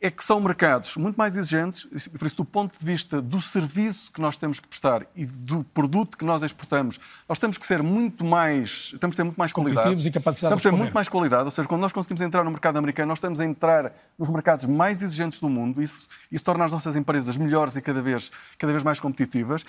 É 0.00 0.10
que 0.10 0.22
são 0.22 0.38
mercados 0.40 0.96
muito 0.96 1.16
mais 1.16 1.36
exigentes, 1.36 1.86
por 2.08 2.26
isso, 2.26 2.36
do 2.36 2.44
ponto 2.44 2.78
de 2.78 2.84
vista 2.84 3.22
do 3.22 3.40
serviço 3.40 4.12
que 4.12 4.20
nós 4.20 4.36
temos 4.36 4.60
que 4.60 4.68
prestar 4.68 5.06
e 5.16 5.24
do 5.24 5.64
produto 5.64 6.18
que 6.18 6.24
nós 6.24 6.42
exportamos, 6.42 7.00
nós 7.26 7.38
temos 7.38 7.56
que 7.56 7.66
ser 7.66 7.82
muito 7.82 8.22
mais, 8.22 8.94
temos 9.00 9.14
que 9.14 9.16
ter 9.16 9.24
muito 9.24 9.38
mais 9.38 9.52
qualidade. 9.54 10.06
e 10.06 10.10
capacidade 10.10 10.50
temos 10.50 10.62
que 10.62 10.70
ter 10.70 10.76
muito 10.76 10.92
mais 10.92 11.08
qualidade, 11.08 11.44
ou 11.44 11.50
seja, 11.50 11.66
quando 11.66 11.80
nós 11.80 11.92
conseguimos 11.92 12.20
entrar 12.20 12.44
no 12.44 12.50
mercado 12.50 12.76
americano, 12.76 13.08
nós 13.08 13.18
estamos 13.18 13.40
a 13.40 13.44
entrar 13.44 13.92
nos 14.18 14.28
mercados 14.28 14.66
mais 14.66 15.02
exigentes 15.02 15.40
do 15.40 15.48
mundo, 15.48 15.82
isso, 15.82 16.06
isso 16.30 16.44
torna 16.44 16.66
as 16.66 16.72
nossas 16.72 16.94
empresas 16.94 17.36
melhores 17.38 17.74
e 17.76 17.80
cada 17.80 18.02
vez, 18.02 18.30
cada 18.58 18.72
vez 18.72 18.84
mais 18.84 19.00
competitivas. 19.00 19.64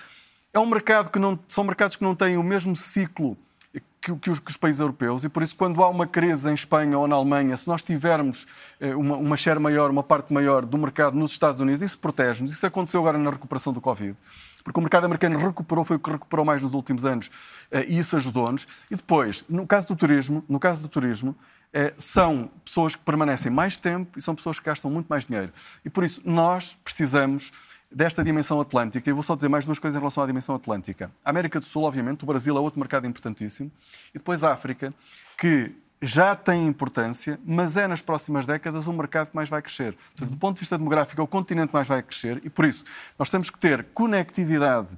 É 0.54 0.60
um 0.60 0.66
mercado 0.66 1.10
que 1.10 1.20
não, 1.20 1.40
são 1.48 1.64
mercados 1.64 1.96
que 1.96 2.04
não 2.04 2.16
têm 2.16 2.38
o 2.38 2.44
mesmo 2.44 2.76
ciclo 2.76 3.38
que, 3.74 4.16
que, 4.16 4.30
os, 4.30 4.40
que, 4.40 4.52
os, 4.52 4.58
países 4.58 4.80
europeus 4.80 5.24
e 5.24 5.30
por 5.30 5.44
isso 5.44 5.56
quando 5.56 5.84
há 5.84 5.90
uma 5.90 6.08
crise 6.08 6.50
em 6.50 6.54
Espanha 6.54 6.98
ou 6.98 7.08
na 7.08 7.16
Alemanha, 7.16 7.56
se 7.58 7.68
nós 7.68 7.84
tivermos 7.84 8.48
eh, 8.80 8.96
uma, 8.96 9.18
uma 9.18 9.38
share 9.38 9.60
maior, 9.60 9.90
uma 9.90 10.04
parte 10.04 10.34
maior 10.34 10.66
do 10.66 10.78
mercado 10.78 11.18
nos 11.18 11.32
Estados 11.32 11.60
Unidos, 11.60 11.82
isso 11.82 12.00
protege-nos. 12.00 12.52
Isso 12.52 12.66
aconteceu 12.66 13.02
agora 13.02 13.18
na 13.18 13.30
recuperação 13.30 13.74
do 13.74 13.82
Covid. 13.82 14.16
Porque 14.64 14.80
o 14.80 14.82
mercado 14.82 15.06
americano 15.06 15.38
recuperou, 15.38 15.86
foi 15.86 15.98
o 15.98 16.00
que 16.00 16.10
recuperou 16.10 16.46
mais 16.46 16.62
nos 16.62 16.74
últimos 16.74 17.06
anos 17.06 17.30
eh, 17.72 17.86
e 17.88 17.98
isso 17.98 18.16
ajudou-nos. 18.16 18.68
E 18.90 18.96
depois, 18.96 19.44
no 19.50 19.68
caso 19.68 19.88
do 19.90 19.96
turismo, 19.96 20.44
no 20.48 20.60
caso 20.60 20.82
do 20.82 20.88
turismo, 20.88 21.36
eh, 21.74 21.94
são 21.98 22.50
pessoas 22.64 22.96
que 22.96 23.04
permanecem 23.04 23.52
mais 23.52 23.78
tempo 23.78 24.18
e 24.18 24.22
são 24.22 24.34
pessoas 24.34 24.60
que 24.60 24.66
gastam 24.66 24.90
muito 24.90 25.08
mais 25.08 25.26
dinheiro. 25.26 25.52
E 25.84 25.90
por 25.90 26.04
isso 26.04 26.22
nós 26.24 26.78
precisamos 26.84 27.52
desta 27.92 28.24
dimensão 28.24 28.60
atlântica, 28.60 29.10
e 29.10 29.14
vou 29.14 29.24
só 29.24 29.36
dizer 29.36 29.48
mais 29.48 29.66
duas 29.66 29.80
coisas 29.80 29.96
em 29.96 30.00
relação 30.00 30.24
à 30.24 30.28
dimensão 30.28 30.56
atlântica. 30.56 31.12
A 31.24 31.30
América 31.30 31.60
do 31.60 31.66
Sul, 31.66 31.84
obviamente, 31.84 32.24
o 32.24 32.28
Brasil 32.28 32.56
é 32.58 32.60
outro 32.60 32.80
mercado 32.80 33.08
importantíssimo, 33.08 33.72
e 34.14 34.18
depois 34.18 34.44
a 34.44 34.52
África, 34.54 34.94
que 35.38 35.72
já 36.02 36.36
tem 36.36 36.68
importância, 36.68 37.40
mas 37.44 37.76
é 37.76 37.88
nas 37.88 38.02
próximas 38.02 38.46
décadas 38.46 38.86
o 38.86 38.94
mercado 38.94 39.30
que 39.30 39.36
mais 39.36 39.50
vai 39.50 39.62
crescer. 39.62 39.96
Seja, 40.14 40.30
do 40.30 40.38
ponto 40.38 40.56
de 40.56 40.60
vista 40.60 40.78
demográfico, 40.78 41.20
é 41.20 41.24
o 41.24 41.28
continente 41.28 41.74
mais 41.74 41.88
vai 41.88 42.04
crescer, 42.04 42.42
e 42.44 42.50
por 42.50 42.66
isso 42.66 42.84
nós 43.18 43.30
temos 43.30 43.50
que 43.50 43.58
ter 43.58 43.86
conectividade 43.94 44.90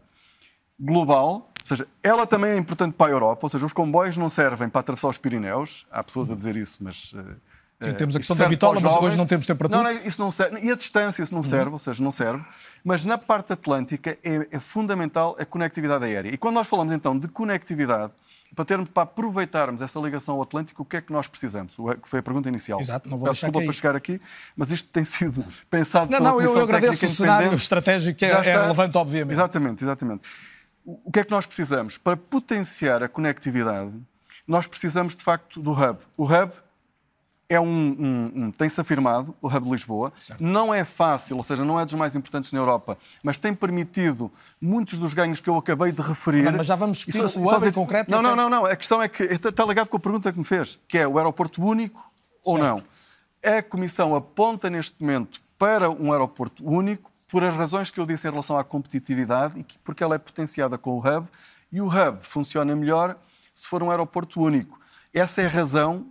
global, 0.79 1.49
ou 1.59 1.65
seja, 1.65 1.87
ela 2.01 2.25
também 2.25 2.51
é 2.51 2.57
importante 2.57 2.93
para 2.93 3.07
a 3.07 3.11
Europa, 3.11 3.41
ou 3.43 3.49
seja, 3.49 3.65
os 3.65 3.73
comboios 3.73 4.17
não 4.17 4.29
servem 4.29 4.67
para 4.67 4.79
atravessar 4.79 5.09
os 5.09 5.17
Pirineus, 5.17 5.85
há 5.91 6.03
pessoas 6.03 6.31
a 6.31 6.35
dizer 6.35 6.57
isso, 6.57 6.83
mas 6.83 7.13
uh, 7.13 7.35
Sim, 7.81 7.93
temos 7.93 8.15
a 8.15 8.19
questão 8.19 8.35
da 8.35 8.49
bitola, 8.49 8.79
mas 8.81 8.93
hoje 8.97 9.15
não 9.15 9.25
temos 9.25 9.47
temperatura. 9.47 9.81
Não, 9.81 9.93
não, 9.93 10.05
isso 10.05 10.21
não 10.21 10.29
serve. 10.29 10.59
E 10.59 10.69
a 10.69 10.75
distância, 10.75 11.23
isso 11.23 11.33
não 11.33 11.43
serve, 11.43 11.67
uhum. 11.67 11.73
ou 11.73 11.79
seja, 11.79 12.03
não 12.03 12.11
serve. 12.11 12.43
Mas 12.83 13.05
na 13.05 13.17
parte 13.17 13.53
atlântica 13.53 14.17
é, 14.21 14.47
é, 14.51 14.59
fundamental 14.59 15.35
a 15.39 15.45
conectividade 15.45 16.03
aérea. 16.03 16.29
E 16.29 16.37
quando 16.37 16.55
nós 16.55 16.67
falamos 16.67 16.91
então 16.91 17.17
de 17.17 17.29
conectividade, 17.29 18.11
para, 18.53 18.65
termos, 18.65 18.89
para 18.89 19.03
aproveitarmos 19.03 19.81
essa 19.81 19.97
ligação 19.99 20.35
ao 20.35 20.41
Atlântico, 20.41 20.81
o 20.81 20.85
que 20.85 20.97
é 20.97 21.01
que 21.01 21.13
nós 21.13 21.27
precisamos? 21.27 21.75
Que 21.75 22.09
foi 22.09 22.19
a 22.19 22.23
pergunta 22.23 22.49
inicial. 22.49 22.81
Exato, 22.81 23.09
não 23.09 23.17
vou 23.17 23.27
Peço 23.27 23.35
deixar 23.35 23.47
desculpa 23.47 23.59
cair. 23.59 23.67
para 23.67 23.73
chegar 23.73 23.95
aqui, 23.95 24.21
mas 24.57 24.71
isto 24.71 24.89
tem 24.91 25.03
sido 25.05 25.45
pensado 25.69 26.11
Não, 26.11 26.19
não, 26.19 26.41
eu, 26.41 26.57
eu 26.57 26.63
agradeço 26.63 27.05
o 27.05 27.09
cenário 27.09 27.53
estratégico 27.53 28.17
que 28.17 28.25
é, 28.25 28.29
é 28.29 28.41
relevante, 28.41 28.97
obviamente. 28.97 29.33
Exatamente, 29.33 29.83
exatamente. 29.83 30.21
O 30.85 30.99
o 31.05 31.11
que 31.11 31.19
é 31.19 31.23
que 31.23 31.31
nós 31.31 31.45
precisamos? 31.45 31.97
Para 31.97 32.17
potenciar 32.17 33.03
a 33.03 33.07
conectividade, 33.07 33.93
nós 34.47 34.65
precisamos 34.65 35.15
de 35.15 35.23
facto 35.23 35.61
do 35.61 35.71
hub. 35.71 35.99
O 36.17 36.25
hub 36.25 36.51
é 37.49 37.59
um, 37.59 37.65
um- 37.65 38.31
um- 38.45 38.51
tem-se 38.51 38.79
afirmado, 38.79 39.35
o 39.41 39.47
Hub 39.47 39.65
de 39.65 39.71
Lisboa, 39.71 40.13
não 40.39 40.71
é 40.71 40.85
fácil, 40.85 41.35
ou 41.37 41.41
seja, 41.43 41.65
não 41.65 41.79
é 41.79 41.83
dos 41.83 41.95
mais 41.95 42.15
importantes 42.15 42.51
na 42.53 42.59
Europa, 42.59 42.95
mas 43.23 43.39
tem 43.39 43.53
permitido 43.55 44.31
muitos 44.61 44.99
dos 44.99 45.13
ganhos 45.15 45.39
que 45.41 45.49
eu 45.49 45.57
acabei 45.57 45.91
de 45.91 46.01
referir. 46.01 46.51
Mas 46.51 46.67
já 46.67 46.75
vamos 46.75 46.99
discutir 46.99 47.27
só- 47.27 47.39
o 47.39 47.43
hub 47.55 47.67
em 47.67 47.71
concreto 47.71 48.11
Não, 48.11 48.21
não, 48.21 48.35
não, 48.35 48.49
não. 48.49 48.65
A 48.65 48.75
questão 48.75 49.01
é 49.01 49.07
que 49.09 49.23
está 49.23 49.49
está 49.49 49.65
ligado 49.65 49.87
com 49.87 49.97
a 49.97 49.99
pergunta 49.99 50.31
que 50.31 50.37
me 50.37 50.45
fez, 50.45 50.77
que 50.87 50.97
é 50.99 51.07
o 51.07 51.17
aeroporto 51.17 51.61
único 51.65 51.99
ou 52.43 52.57
não. 52.57 52.83
A 53.43 53.63
Comissão 53.63 54.13
aponta 54.15 54.69
neste 54.69 55.01
momento 55.01 55.41
para 55.57 55.89
um 55.89 56.11
aeroporto 56.11 56.63
único 56.63 57.09
por 57.27 57.43
as 57.43 57.55
razões 57.55 57.89
que 57.89 57.99
eu 57.99 58.05
disse 58.05 58.27
em 58.27 58.31
relação 58.31 58.57
à 58.59 58.63
competitividade 58.63 59.59
e 59.59 59.63
que- 59.63 59.77
porque 59.79 60.03
ela 60.03 60.15
é 60.15 60.17
potenciada 60.17 60.77
com 60.77 60.91
o 60.91 60.99
hub 60.99 61.27
e 61.71 61.81
o 61.81 61.87
hub 61.87 62.19
funciona 62.21 62.75
melhor 62.75 63.17
se 63.55 63.67
for 63.67 63.81
um 63.81 63.89
aeroporto 63.89 64.39
único. 64.41 64.79
Essa 65.13 65.41
é 65.41 65.45
a 65.45 65.49
razão 65.49 66.05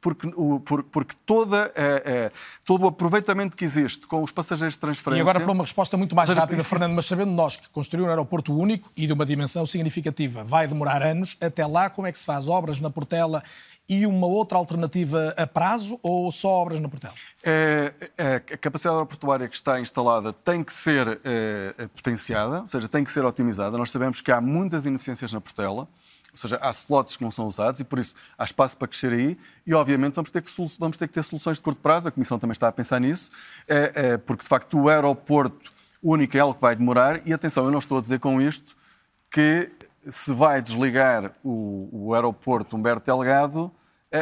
porque, 0.00 0.28
o- 0.36 0.60
por- 0.60 0.82
porque 0.84 1.14
toda, 1.24 1.72
eh, 1.74 2.02
eh, 2.04 2.32
todo 2.64 2.84
o 2.84 2.86
aproveitamento 2.88 3.56
que 3.56 3.64
existe 3.64 4.06
com 4.06 4.22
os 4.22 4.30
passageiros 4.30 4.74
de 4.74 4.78
transferência... 4.80 5.18
E 5.18 5.22
agora 5.22 5.40
para 5.40 5.52
uma 5.52 5.64
resposta 5.64 5.96
muito 5.96 6.14
mais 6.14 6.28
seja, 6.28 6.40
rápida, 6.40 6.60
isso- 6.60 6.68
Fernando, 6.70 6.94
mas 6.94 7.06
sabendo 7.06 7.32
nós 7.32 7.56
que 7.56 7.68
construir 7.70 8.02
um 8.02 8.08
aeroporto 8.08 8.54
único 8.56 8.90
e 8.96 9.06
de 9.06 9.12
uma 9.12 9.26
dimensão 9.26 9.66
significativa 9.66 10.44
vai 10.44 10.66
demorar 10.68 11.02
anos, 11.02 11.36
até 11.40 11.66
lá 11.66 11.90
como 11.90 12.06
é 12.06 12.12
que 12.12 12.18
se 12.18 12.26
faz? 12.26 12.46
Obras 12.46 12.78
na 12.78 12.90
Portela 12.90 13.42
e 13.88 14.04
uma 14.06 14.26
outra 14.26 14.58
alternativa 14.58 15.32
a 15.36 15.46
prazo 15.46 15.98
ou 16.02 16.30
só 16.32 16.48
obras 16.48 16.78
na 16.80 16.88
Portela? 16.88 17.14
É, 17.42 17.92
é, 18.18 18.34
a 18.36 18.40
capacidade 18.58 18.94
aeroportuária 18.96 19.48
que 19.48 19.54
está 19.56 19.80
instalada 19.80 20.32
tem 20.32 20.62
que 20.62 20.72
ser 20.74 21.20
é, 21.24 21.74
é, 21.78 21.86
potenciada, 21.88 22.62
ou 22.62 22.68
seja, 22.68 22.88
tem 22.88 23.02
que 23.04 23.12
ser 23.12 23.24
otimizada. 23.24 23.78
Nós 23.78 23.90
sabemos 23.90 24.20
que 24.20 24.30
há 24.32 24.40
muitas 24.40 24.84
ineficiências 24.84 25.32
na 25.32 25.40
Portela, 25.40 25.88
ou 26.36 26.40
seja, 26.40 26.58
há 26.60 26.70
slots 26.70 27.16
que 27.16 27.24
não 27.24 27.30
são 27.30 27.46
usados 27.46 27.80
e 27.80 27.84
por 27.84 27.98
isso 27.98 28.14
há 28.36 28.44
espaço 28.44 28.76
para 28.76 28.86
crescer 28.86 29.10
aí 29.12 29.38
e, 29.66 29.72
obviamente, 29.72 30.16
vamos 30.16 30.30
ter 30.30 30.42
que, 30.42 30.50
vamos 30.78 30.98
ter, 30.98 31.08
que 31.08 31.14
ter 31.14 31.24
soluções 31.24 31.56
de 31.56 31.62
curto 31.62 31.80
prazo. 31.80 32.08
A 32.08 32.12
Comissão 32.12 32.38
também 32.38 32.52
está 32.52 32.68
a 32.68 32.72
pensar 32.72 33.00
nisso, 33.00 33.30
é, 33.66 33.92
é, 33.94 34.16
porque, 34.18 34.42
de 34.42 34.48
facto, 34.48 34.78
o 34.78 34.88
aeroporto 34.88 35.72
único 36.02 36.36
é 36.36 36.40
algo 36.40 36.54
que 36.54 36.60
vai 36.60 36.76
demorar 36.76 37.26
e, 37.26 37.32
atenção, 37.32 37.64
eu 37.64 37.70
não 37.70 37.78
estou 37.78 37.98
a 37.98 38.00
dizer 38.02 38.20
com 38.20 38.40
isto 38.40 38.76
que 39.30 39.72
se 40.10 40.32
vai 40.32 40.60
desligar 40.60 41.32
o, 41.42 41.88
o 41.90 42.14
aeroporto 42.14 42.76
Humberto 42.76 43.06
Delgado 43.06 43.72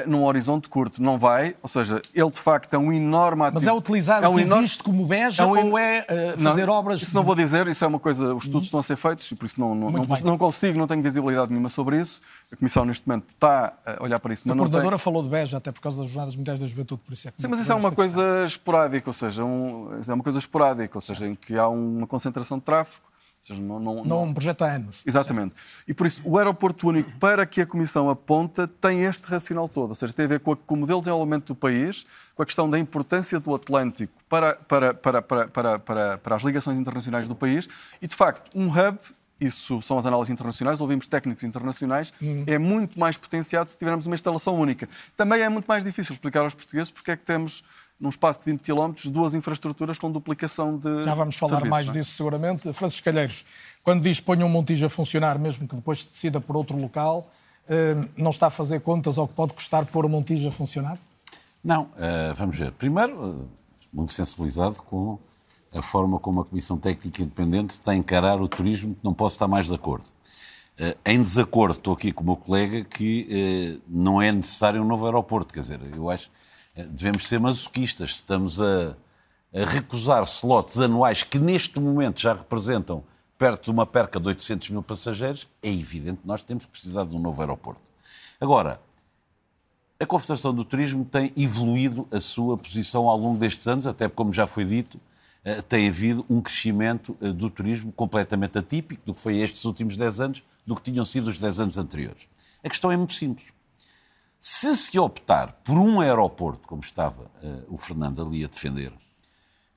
num 0.07 0.25
horizonte 0.25 0.68
curto. 0.68 1.03
Não 1.03 1.18
vai, 1.18 1.55
ou 1.62 1.68
seja, 1.68 2.01
ele 2.14 2.31
de 2.31 2.40
facto 2.40 2.73
é 2.75 2.79
um 2.79 2.92
enorme 2.92 3.42
ativo. 3.42 3.55
Mas 3.61 3.66
é 3.66 3.73
utilizar 3.73 4.25
o 4.25 4.33
um 4.33 4.37
que 4.37 4.42
enorme- 4.42 4.64
existe 4.64 4.83
como 4.83 5.07
beja 5.07 5.47
um 5.47 5.57
en- 5.57 5.70
ou 5.70 5.79
é 5.79 6.05
eh, 6.09 6.35
fazer 6.38 6.66
Não, 6.66 6.73
obras... 6.75 7.03
Isso 7.03 7.14
não 7.14 7.23
vou 7.23 7.35
dizer, 7.35 7.68
isso 7.68 7.85
é 7.85 7.87
uma 7.87 7.99
coisa, 8.01 8.35
os 8.35 8.44
estudos 8.44 8.64
estão 8.64 8.81
a 8.81 8.83
ser 8.83 8.97
feitos 8.97 9.31
e 9.31 9.35
por 9.37 9.44
isso 9.47 9.61
não, 9.61 9.75
não, 9.75 9.90
não, 9.90 10.05
não 10.25 10.38
consigo, 10.38 10.79
não 10.79 10.87
tenho 10.87 11.03
visibilidade 11.03 11.51
nenhuma 11.51 11.68
sobre 11.68 12.01
isso. 12.01 12.20
A 12.51 12.57
Comissão 12.57 12.85
neste 12.85 13.07
momento 13.07 13.27
está 13.35 13.73
a 13.85 14.03
olhar 14.03 14.18
para 14.20 14.33
isso, 14.33 14.42
A 14.47 14.49
mas 14.49 14.57
não 14.57 14.64
tem... 14.64 14.70
coordenadora 14.73 14.99
falou 14.99 15.23
de 15.23 15.29
beja 15.29 15.59
até 15.59 15.70
por 15.70 15.81
causa 15.81 15.99
das 16.03 16.09
Jornadas 16.09 16.35
Mundiais 16.37 16.61
da 16.61 16.66
Juventude, 16.66 17.03
por 17.05 17.12
isso 17.12 17.29
é 17.29 17.31
que... 17.31 17.40
Sim, 17.42 17.49
mas 17.49 17.61
isso 17.61 17.70
é 17.70 17.75
uma 17.75 17.92
coisa 17.92 18.44
esporádica, 18.47 19.09
ou 19.11 19.14
seja, 19.14 19.44
um, 19.44 19.90
é 20.07 20.12
uma 20.14 20.25
coisa 20.25 20.38
esporádica, 20.38 20.97
ou 20.97 21.01
seja, 21.01 21.27
em 21.27 21.35
que 21.35 21.59
há 21.59 21.68
uma 21.68 22.07
concentração 22.07 22.59
de 22.59 22.64
tráfego. 22.64 23.05
Não, 23.52 23.78
não, 23.80 24.04
Não 24.04 24.22
um 24.24 24.33
projeto 24.35 24.62
há 24.62 24.72
anos. 24.72 25.02
Exatamente. 25.04 25.54
E 25.87 25.92
por 25.92 26.07
isso, 26.07 26.22
o 26.24 26.38
aeroporto 26.38 26.88
único, 26.88 27.11
para 27.18 27.44
que 27.44 27.61
a 27.61 27.66
Comissão 27.66 28.09
aponta, 28.09 28.66
tem 28.66 29.02
este 29.02 29.26
racional 29.28 29.68
todo. 29.68 29.90
Ou 29.90 29.94
seja, 29.94 30.12
tem 30.12 30.24
a 30.24 30.28
ver 30.28 30.40
com, 30.40 30.52
a- 30.52 30.57
com 30.57 30.74
o 30.74 30.78
modelo 30.78 31.00
de 31.00 31.04
desenvolvimento 31.04 31.46
do 31.46 31.54
país, 31.54 32.07
com 32.35 32.42
a 32.42 32.46
questão 32.46 32.68
da 32.70 32.78
importância 32.78 33.38
do 33.38 33.54
Atlântico 33.54 34.12
para, 34.28 34.54
para, 34.54 34.94
para, 34.94 35.22
para, 35.22 35.48
para, 35.48 35.78
para, 35.78 36.18
para 36.18 36.37
as 36.37 36.42
ligações 36.42 36.78
internacionais 36.78 37.28
do 37.28 37.35
país. 37.35 37.68
E, 38.00 38.09
de 38.09 38.14
facto, 38.16 38.50
um 38.54 38.68
hub, 38.68 38.98
isso 39.40 39.83
são 39.83 39.98
as 39.98 40.07
análises 40.07 40.30
internacionais, 40.33 40.80
ouvimos 40.80 41.07
técnicos 41.07 41.44
internacionais, 41.44 42.12
é 42.46 42.57
muito 42.57 42.98
mais 42.98 43.16
potenciado 43.18 43.68
se 43.68 43.76
tivermos 43.76 44.07
uma 44.07 44.14
instalação 44.14 44.54
única. 44.59 44.88
Também 45.16 45.42
é 45.42 45.48
muito 45.48 45.66
mais 45.66 45.83
difícil 45.85 46.14
explicar 46.14 46.40
aos 46.40 46.54
portugueses 46.54 46.90
porque 46.90 47.11
é 47.11 47.16
que 47.16 47.24
temos, 47.24 47.62
num 47.98 48.09
espaço 48.09 48.40
de 48.40 48.46
20 48.46 48.61
km, 48.61 48.92
duas 49.11 49.35
infraestruturas 49.35 49.98
com 49.98 50.11
duplicação 50.11 50.76
de 50.76 51.04
Já 51.04 51.14
vamos 51.14 51.37
falar 51.37 51.57
serviços, 51.57 51.70
mais 51.70 51.88
é? 51.88 51.92
disso 51.92 52.11
seguramente. 52.11 52.72
Francisco 52.72 53.04
Calheiros, 53.04 53.44
quando 53.83 54.02
diz 54.02 54.20
ponham 54.20 54.48
um 54.48 54.50
Montijo 54.50 54.87
a 54.87 54.90
funcionar, 54.90 55.38
mesmo 55.38 55.66
que 55.66 55.76
depois 55.76 56.02
se 56.02 56.11
decida 56.11 56.40
por 56.40 56.57
outro 56.57 56.76
local, 56.76 57.30
eh, 57.68 57.96
não 58.16 58.30
está 58.30 58.48
a 58.48 58.50
fazer 58.50 58.80
contas 58.80 59.16
ao 59.16 59.26
que 59.26 59.35
pode 59.35 59.52
custar 59.52 59.87
pôr 59.87 60.04
o 60.04 60.09
Montijo 60.09 60.48
a 60.48 60.52
funcionar? 60.52 60.98
Não, 61.62 61.88
eh, 61.98 62.33
vamos 62.37 62.59
ver. 62.59 62.72
Primeiro, 62.72 63.40
eh, 63.42 63.61
muito 63.92 64.12
sensibilizado 64.12 64.83
com 64.83 65.18
a 65.72 65.80
forma 65.80 66.18
como 66.18 66.42
a 66.42 66.44
Comissão 66.44 66.76
Técnica 66.76 67.22
Independente 67.22 67.74
está 67.74 67.92
a 67.92 67.96
encarar 67.96 68.40
o 68.40 68.48
turismo, 68.48 68.94
que 68.94 69.04
não 69.04 69.14
posso 69.14 69.37
estar 69.37 69.48
mais 69.48 69.66
de 69.66 69.74
acordo. 69.74 70.07
Em 71.04 71.20
desacordo, 71.20 71.76
estou 71.76 71.94
aqui 71.94 72.11
com 72.11 72.22
o 72.22 72.26
meu 72.26 72.37
colega, 72.37 72.83
que 72.85 73.80
não 73.88 74.20
é 74.20 74.33
necessário 74.33 74.83
um 74.83 74.85
novo 74.85 75.04
aeroporto. 75.07 75.54
Quer 75.54 75.61
dizer, 75.61 75.80
eu 75.94 76.11
acho 76.11 76.30
devemos 76.74 77.26
ser 77.26 77.38
masoquistas. 77.38 78.10
Se 78.10 78.16
Estamos 78.16 78.60
a, 78.60 78.96
a 79.54 79.64
recusar 79.64 80.22
slots 80.24 80.80
anuais 80.80 81.22
que 81.22 81.38
neste 81.38 81.78
momento 81.78 82.20
já 82.20 82.34
representam 82.34 83.04
perto 83.38 83.64
de 83.64 83.70
uma 83.70 83.87
perca 83.87 84.18
de 84.18 84.28
800 84.28 84.70
mil 84.70 84.82
passageiros. 84.82 85.48
É 85.62 85.70
evidente 85.70 86.20
que 86.22 86.26
nós 86.26 86.42
temos 86.42 86.64
que 86.64 86.72
precisar 86.72 87.04
de 87.04 87.14
um 87.14 87.18
novo 87.18 87.40
aeroporto. 87.40 87.80
Agora, 88.40 88.80
a 89.98 90.06
Confederação 90.06 90.52
do 90.52 90.64
Turismo 90.64 91.04
tem 91.04 91.32
evoluído 91.37 92.06
a 92.10 92.20
sua 92.20 92.58
posição 92.58 93.08
ao 93.08 93.16
longo 93.16 93.38
destes 93.38 93.66
anos, 93.68 93.87
até 93.87 94.08
como 94.08 94.32
já 94.32 94.46
foi 94.46 94.64
dito, 94.64 95.00
eh, 95.44 95.62
tem 95.62 95.88
havido 95.88 96.24
um 96.28 96.40
crescimento 96.40 97.16
eh, 97.20 97.32
do 97.32 97.48
turismo 97.48 97.92
completamente 97.92 98.58
atípico 98.58 99.02
do 99.06 99.14
que 99.14 99.20
foi 99.20 99.38
estes 99.38 99.64
últimos 99.64 99.96
10 99.96 100.20
anos, 100.20 100.42
do 100.66 100.74
que 100.74 100.82
tinham 100.82 101.04
sido 101.04 101.28
os 101.28 101.38
10 101.38 101.60
anos 101.60 101.78
anteriores. 101.78 102.26
A 102.62 102.68
questão 102.68 102.90
é 102.90 102.96
muito 102.96 103.12
simples. 103.12 103.52
Se 104.46 104.76
se 104.76 104.98
optar 104.98 105.52
por 105.64 105.78
um 105.78 106.02
aeroporto, 106.02 106.68
como 106.68 106.83
estava 106.83 107.30
eh, 107.42 107.62
o 107.66 107.78
Fernando 107.78 108.20
ali 108.20 108.44
a 108.44 108.46
defender, 108.46 108.92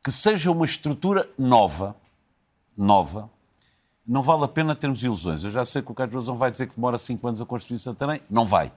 que 0.03 0.11
seja 0.11 0.51
uma 0.51 0.65
estrutura 0.65 1.25
nova, 1.39 1.95
nova, 2.75 3.29
não 4.05 4.21
vale 4.21 4.43
a 4.43 4.47
pena 4.49 4.75
termos 4.75 5.01
ilusões. 5.01 5.45
Eu 5.45 5.51
já 5.51 5.63
sei 5.63 5.81
que 5.81 5.89
o 5.89 5.95
Carlos 5.95 6.15
Razão 6.15 6.35
vai 6.35 6.51
dizer 6.51 6.67
que 6.67 6.75
demora 6.75 6.97
5 6.97 7.25
anos 7.25 7.41
a 7.41 7.45
construir 7.45 7.79
Santarém. 7.79 8.19
Não 8.29 8.43
vai. 8.43 8.73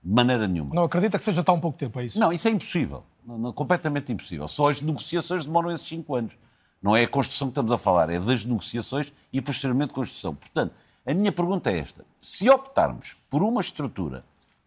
De 0.00 0.14
maneira 0.14 0.46
nenhuma. 0.46 0.72
Não 0.72 0.84
acredita 0.84 1.18
que 1.18 1.24
seja 1.24 1.42
tão 1.42 1.58
pouco 1.58 1.76
tempo, 1.76 1.98
é 1.98 2.04
isso? 2.04 2.16
Não, 2.16 2.32
isso 2.32 2.46
é 2.46 2.52
impossível. 2.52 3.02
Não, 3.26 3.36
não, 3.36 3.52
completamente 3.52 4.12
impossível. 4.12 4.46
Só 4.46 4.70
as 4.70 4.80
negociações 4.80 5.44
demoram 5.44 5.72
esses 5.72 5.88
5 5.88 6.14
anos. 6.14 6.32
Não 6.80 6.94
é 6.94 7.02
a 7.02 7.08
construção 7.08 7.48
que 7.48 7.52
estamos 7.54 7.72
a 7.72 7.78
falar, 7.78 8.08
é 8.08 8.20
das 8.20 8.44
negociações 8.44 9.12
e 9.32 9.42
posteriormente 9.42 9.92
construção. 9.92 10.32
Portanto, 10.32 10.72
a 11.04 11.12
minha 11.12 11.32
pergunta 11.32 11.72
é 11.72 11.78
esta. 11.80 12.04
Se 12.22 12.48
optarmos 12.48 13.16
por 13.28 13.42
uma 13.42 13.60
estrutura 13.60 14.24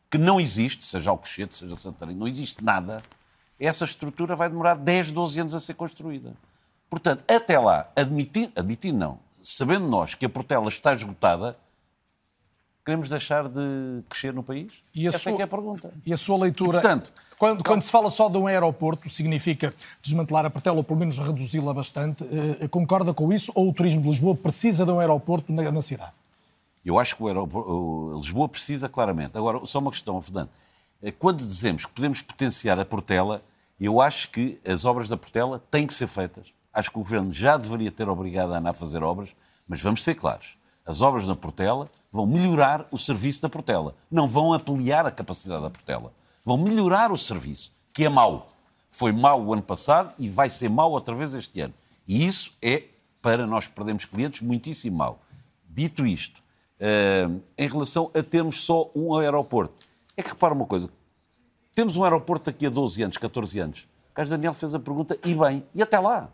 que 0.09 0.17
não 0.17 0.39
existe, 0.39 0.85
seja 0.85 1.09
Alcochete, 1.09 1.55
seja 1.55 1.75
Santarém, 1.75 2.15
não 2.15 2.27
existe 2.27 2.63
nada, 2.63 3.01
essa 3.59 3.85
estrutura 3.85 4.35
vai 4.35 4.49
demorar 4.49 4.75
10, 4.75 5.11
12 5.11 5.39
anos 5.39 5.55
a 5.55 5.59
ser 5.59 5.73
construída. 5.73 6.33
Portanto, 6.89 7.23
até 7.27 7.59
lá, 7.59 7.89
admitindo, 7.95 8.51
admitindo 8.55 8.97
não, 8.97 9.19
sabendo 9.43 9.87
nós 9.87 10.13
que 10.15 10.25
a 10.25 10.29
Portela 10.29 10.69
está 10.69 10.93
esgotada, 10.93 11.57
queremos 12.85 13.09
deixar 13.09 13.49
de 13.49 14.01
crescer 14.07 14.33
no 14.33 14.41
país? 14.41 14.71
E 14.95 15.07
Essa 15.07 15.17
sua- 15.17 15.31
é 15.33 15.35
que 15.35 15.41
é 15.41 15.45
a 15.45 15.47
pergunta. 15.47 15.91
E 16.05 16.13
a 16.13 16.17
sua 16.17 16.37
leitura. 16.37 16.69
E, 16.69 16.81
portanto, 16.81 17.11
quando, 17.37 17.61
quando 17.63 17.81
se 17.81 17.91
fala 17.91 18.09
só 18.09 18.29
de 18.29 18.37
um 18.37 18.47
aeroporto, 18.47 19.09
significa 19.09 19.73
desmantelar 20.01 20.45
a 20.45 20.49
Portela 20.49 20.77
ou 20.77 20.83
pelo 20.83 20.97
menos 20.99 21.17
reduzi-la 21.19 21.73
bastante. 21.73 22.23
Eh, 22.61 22.67
concorda 22.69 23.13
com 23.13 23.33
isso? 23.33 23.51
Ou 23.53 23.69
o 23.69 23.73
turismo 23.73 24.01
de 24.01 24.09
Lisboa 24.09 24.35
precisa 24.35 24.85
de 24.85 24.91
um 24.91 24.99
aeroporto 25.01 25.51
na, 25.51 25.69
na 25.69 25.81
cidade? 25.81 26.11
Eu 26.87 26.97
acho 26.97 27.17
que 27.17 27.23
o 27.23 27.27
aeroporto, 27.27 27.69
o 27.69 28.15
Lisboa 28.15 28.47
precisa 28.47 28.87
claramente. 28.87 29.37
Agora, 29.37 29.65
só 29.65 29.79
uma 29.79 29.91
questão, 29.91 30.21
Fernando. 30.21 30.49
Eh, 31.03 31.11
Quando 31.11 31.39
dizemos 31.39 31.83
que 31.83 31.91
podemos 31.91 32.21
potenciar 32.21 32.79
a 32.79 32.85
Portela, 32.85 33.41
eu 33.77 33.99
acho 33.99 34.29
que 34.29 34.57
as 34.65 34.85
obras 34.85 35.09
da 35.09 35.17
Portela 35.17 35.61
têm 35.69 35.85
que 35.85 35.93
ser 35.93 36.07
feitas. 36.07 36.53
Acho 36.71 36.89
que 36.89 36.97
o 36.97 37.01
Governo 37.01 37.33
já 37.33 37.57
deveria 37.57 37.91
ter 37.91 38.07
obrigado 38.07 38.53
a 38.53 38.59
andar 38.59 38.69
a 38.69 38.73
fazer 38.73 39.03
obras, 39.03 39.35
mas 39.67 39.81
vamos 39.81 40.01
ser 40.01 40.15
claros. 40.15 40.57
As 40.85 41.01
obras 41.01 41.27
na 41.27 41.35
Portela 41.35 41.89
vão 42.09 42.25
melhorar 42.25 42.87
o 42.89 42.97
serviço 42.97 43.41
da 43.41 43.49
Portela. 43.49 43.93
Não 44.09 44.25
vão 44.25 44.53
ampliar 44.53 45.05
a 45.05 45.11
capacidade 45.11 45.63
da 45.63 45.69
Portela. 45.69 46.13
Vão 46.45 46.57
melhorar 46.57 47.11
o 47.11 47.17
serviço, 47.17 47.73
que 47.91 48.05
é 48.05 48.09
mau. 48.09 48.53
Foi 48.89 49.11
mau 49.11 49.43
o 49.43 49.51
ano 49.51 49.61
passado 49.61 50.13
e 50.17 50.29
vai 50.29 50.49
ser 50.49 50.69
mau 50.69 50.89
outra 50.93 51.13
vez 51.13 51.33
este 51.33 51.59
ano. 51.59 51.73
E 52.07 52.25
isso 52.25 52.53
é, 52.61 52.85
para 53.21 53.45
nós 53.45 53.67
que 53.67 53.73
perdemos 53.73 54.05
clientes, 54.05 54.41
muitíssimo 54.41 54.95
mau. 54.95 55.19
Dito 55.67 56.07
isto, 56.07 56.46
eh, 56.79 57.27
em 57.57 57.67
relação 57.67 58.11
a 58.13 58.21
termos 58.21 58.63
só 58.63 58.89
um 58.95 59.15
aeroporto, 59.15 59.73
é 60.15 60.23
que 60.23 60.29
repara 60.29 60.53
uma 60.53 60.65
coisa: 60.65 60.89
temos 61.73 61.95
um 61.95 62.03
aeroporto 62.03 62.51
daqui 62.51 62.65
a 62.65 62.69
12 62.69 63.03
anos, 63.03 63.17
14 63.17 63.59
anos. 63.59 63.87
O 64.11 64.13
Carlos 64.13 64.29
Daniel 64.29 64.53
fez 64.53 64.73
a 64.73 64.79
pergunta, 64.79 65.17
e 65.23 65.35
bem, 65.35 65.63
e 65.75 65.81
até 65.81 65.99
lá. 65.99 66.29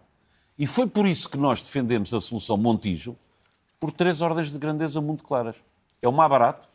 E 0.58 0.68
foi 0.68 0.88
por 0.88 1.06
isso 1.06 1.28
que 1.30 1.38
nós 1.38 1.62
defendemos 1.62 2.14
a 2.14 2.22
solução 2.22 2.56
Montijo, 2.58 3.16
por 3.80 3.92
três 3.92 4.22
ordens 4.22 4.52
de 4.52 4.58
grandeza 4.58 5.02
muito 5.02 5.24
claras. 5.24 5.56
É 6.02 6.08
o 6.08 6.14
mais 6.14 6.30
barato, 6.30 6.68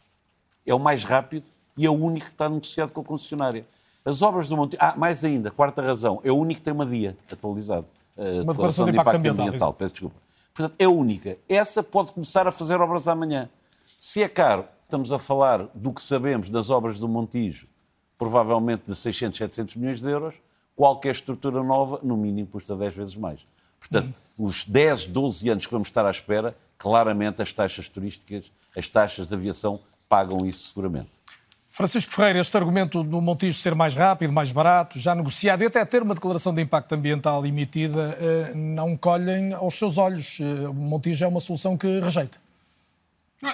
é 0.66 0.74
o 0.74 0.78
mais 0.78 1.04
rápido 1.04 1.46
e 1.76 1.86
é 1.86 1.90
o 1.90 1.94
único 1.94 2.26
que 2.26 2.32
está 2.32 2.48
negociado 2.48 2.92
com 2.92 3.00
a 3.00 3.04
concessionária. 3.04 3.66
As 4.04 4.20
obras 4.20 4.48
do 4.48 4.56
Montijo... 4.56 4.82
Ah, 4.82 4.94
mais 4.96 5.24
ainda, 5.24 5.50
quarta 5.50 5.80
razão, 5.80 6.20
é 6.24 6.32
o 6.32 6.36
único 6.36 6.60
que 6.60 6.64
tem 6.64 6.74
uma 6.74 6.84
DIA 6.84 7.16
atualizado. 7.30 7.86
Uh, 8.16 8.42
uma 8.42 8.52
declaração 8.52 8.84
de 8.84 8.92
impacto, 8.92 9.08
impacto 9.08 9.16
ambiental. 9.16 9.46
ambiental. 9.46 9.72
Peço 9.74 9.94
desculpa. 9.94 10.16
Portanto, 10.52 10.74
é 10.78 10.84
a 10.84 10.90
única. 10.90 11.38
Essa 11.48 11.82
pode 11.82 12.12
começar 12.12 12.46
a 12.48 12.52
fazer 12.52 12.80
obras 12.80 13.06
amanhã. 13.06 13.48
Se 14.00 14.22
é 14.22 14.28
caro, 14.28 14.64
estamos 14.84 15.12
a 15.12 15.18
falar 15.18 15.66
do 15.74 15.92
que 15.92 16.00
sabemos 16.00 16.50
das 16.50 16.70
obras 16.70 17.00
do 17.00 17.08
Montijo, 17.08 17.66
provavelmente 18.16 18.84
de 18.86 18.94
600, 18.94 19.36
700 19.36 19.74
milhões 19.74 20.00
de 20.00 20.08
euros. 20.08 20.36
Qualquer 20.76 21.10
estrutura 21.10 21.64
nova, 21.64 21.98
no 22.04 22.16
mínimo, 22.16 22.46
custa 22.46 22.76
10 22.76 22.94
vezes 22.94 23.16
mais. 23.16 23.40
Portanto, 23.80 24.14
os 24.38 24.64
10, 24.64 25.08
12 25.08 25.48
anos 25.48 25.66
que 25.66 25.72
vamos 25.72 25.88
estar 25.88 26.06
à 26.06 26.12
espera, 26.12 26.56
claramente 26.78 27.42
as 27.42 27.52
taxas 27.52 27.88
turísticas, 27.88 28.52
as 28.76 28.86
taxas 28.86 29.26
de 29.26 29.34
aviação 29.34 29.80
pagam 30.08 30.46
isso 30.46 30.68
seguramente. 30.68 31.08
Francisco 31.68 32.12
Ferreira, 32.12 32.38
este 32.38 32.56
argumento 32.56 33.02
do 33.02 33.20
Montijo 33.20 33.58
ser 33.58 33.74
mais 33.74 33.96
rápido, 33.96 34.32
mais 34.32 34.52
barato, 34.52 35.00
já 35.00 35.12
negociado 35.12 35.62
e 35.62 35.66
até 35.66 35.84
ter 35.84 36.04
uma 36.04 36.14
declaração 36.14 36.54
de 36.54 36.62
impacto 36.62 36.92
ambiental 36.94 37.44
emitida, 37.44 38.16
eh, 38.20 38.52
não 38.54 38.96
colhem 38.96 39.54
aos 39.54 39.76
seus 39.76 39.98
olhos. 39.98 40.38
Eh, 40.40 40.68
o 40.68 40.72
Montijo 40.72 41.24
é 41.24 41.28
uma 41.28 41.40
solução 41.40 41.76
que 41.76 41.98
rejeita. 41.98 42.38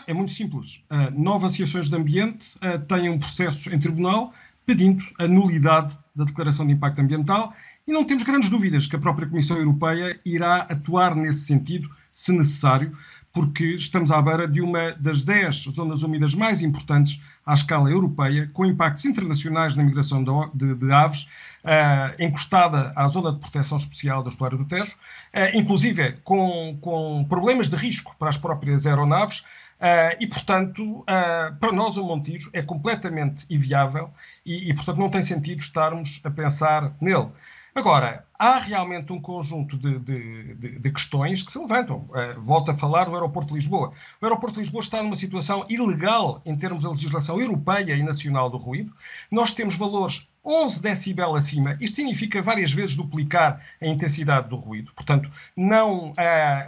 É 0.07 0.15
muito 0.15 0.33
simples. 0.33 0.83
Uh, 0.91 1.11
nove 1.21 1.47
associações 1.47 1.91
de 1.91 1.97
ambiente 1.97 2.59
têm 2.89 3.11
um 3.11 3.19
processo 3.19 3.69
em 3.73 3.79
tribunal 3.79 4.33
pedindo 4.65 5.05
a 5.19 5.27
nulidade 5.27 5.97
da 6.15 6.25
declaração 6.25 6.67
de 6.67 6.73
impacto 6.73 7.01
ambiental 7.01 7.55
e 7.87 7.93
não 7.93 8.05
temos 8.05 8.23
grandes 8.23 8.49
dúvidas 8.49 8.87
que 8.87 8.97
a 8.97 8.99
própria 8.99 9.29
Comissão 9.29 9.59
Europeia 9.59 10.19
irá 10.25 10.63
atuar 10.63 11.15
nesse 11.15 11.41
sentido, 11.41 11.91
se 12.13 12.33
necessário, 12.33 12.97
porque 13.33 13.75
estamos 13.75 14.11
à 14.11 14.23
beira 14.23 14.49
de 14.49 14.63
uma 14.63 14.93
das 14.93 15.23
dez 15.23 15.57
zonas 15.75 16.03
úmidas 16.03 16.35
mais 16.35 16.63
importantes 16.63 17.21
à 17.45 17.53
escala 17.53 17.91
europeia, 17.91 18.49
com 18.55 18.65
impactos 18.65 19.05
internacionais 19.05 19.77
na 19.77 19.83
migração 19.83 20.25
de, 20.55 20.75
de 20.75 20.93
aves, 20.93 21.23
uh, 21.65 22.23
encostada 22.23 22.93
à 22.97 23.07
zona 23.09 23.33
de 23.33 23.41
proteção 23.41 23.77
especial 23.77 24.23
do 24.23 24.31
estuário 24.31 24.57
do 24.57 24.65
Tejo, 24.65 24.93
uh, 24.95 25.59
inclusive 25.59 26.13
com, 26.25 26.79
com 26.81 27.27
problemas 27.29 27.69
de 27.69 27.77
risco 27.77 28.15
para 28.19 28.31
as 28.31 28.39
próprias 28.39 28.87
aeronaves, 28.87 29.45
Uh, 29.81 30.17
e, 30.21 30.27
portanto, 30.27 31.01
uh, 31.01 31.57
para 31.59 31.73
nós 31.73 31.97
o 31.97 32.05
Montijo 32.05 32.49
é 32.53 32.63
completamente 32.63 33.45
inviável 33.51 34.11
e, 34.47 34.71
e, 34.71 34.75
portanto, 34.75 34.99
não 34.99 35.11
tem 35.11 35.23
sentido 35.23 35.61
estarmos 35.61 36.21
a 36.25 36.31
pensar 36.31 36.95
nele. 37.01 37.29
Agora, 37.75 38.25
há 38.39 38.61
realmente 38.61 39.13
um 39.13 39.21
conjunto 39.21 39.77
de, 39.77 39.99
de, 39.99 40.55
de, 40.55 40.79
de 40.79 40.93
questões 40.93 41.43
que 41.43 41.51
se 41.51 41.59
levantam. 41.59 42.09
Uh, 42.11 42.41
volto 42.41 42.71
a 42.71 42.75
falar 42.75 43.07
do 43.07 43.15
Aeroporto 43.15 43.49
de 43.49 43.55
Lisboa. 43.55 43.93
O 44.23 44.25
Aeroporto 44.25 44.55
de 44.55 44.61
Lisboa 44.61 44.81
está 44.81 45.03
numa 45.03 45.17
situação 45.17 45.67
ilegal 45.69 46.41
em 46.47 46.57
termos 46.57 46.85
da 46.85 46.91
legislação 46.91 47.41
europeia 47.41 47.95
e 47.95 48.03
nacional 48.03 48.49
do 48.49 48.59
ruído. 48.59 48.93
Nós 49.29 49.53
temos 49.53 49.75
valores 49.75 50.29
11 50.45 50.83
decibel 50.83 51.35
acima. 51.35 51.77
Isto 51.81 51.97
significa 51.97 52.43
várias 52.43 52.73
vezes 52.73 52.95
duplicar 52.95 53.61
a 53.81 53.87
intensidade 53.87 54.49
do 54.49 54.57
ruído. 54.57 54.93
Portanto, 54.95 55.31
não, 55.57 56.11
uh, 56.11 56.15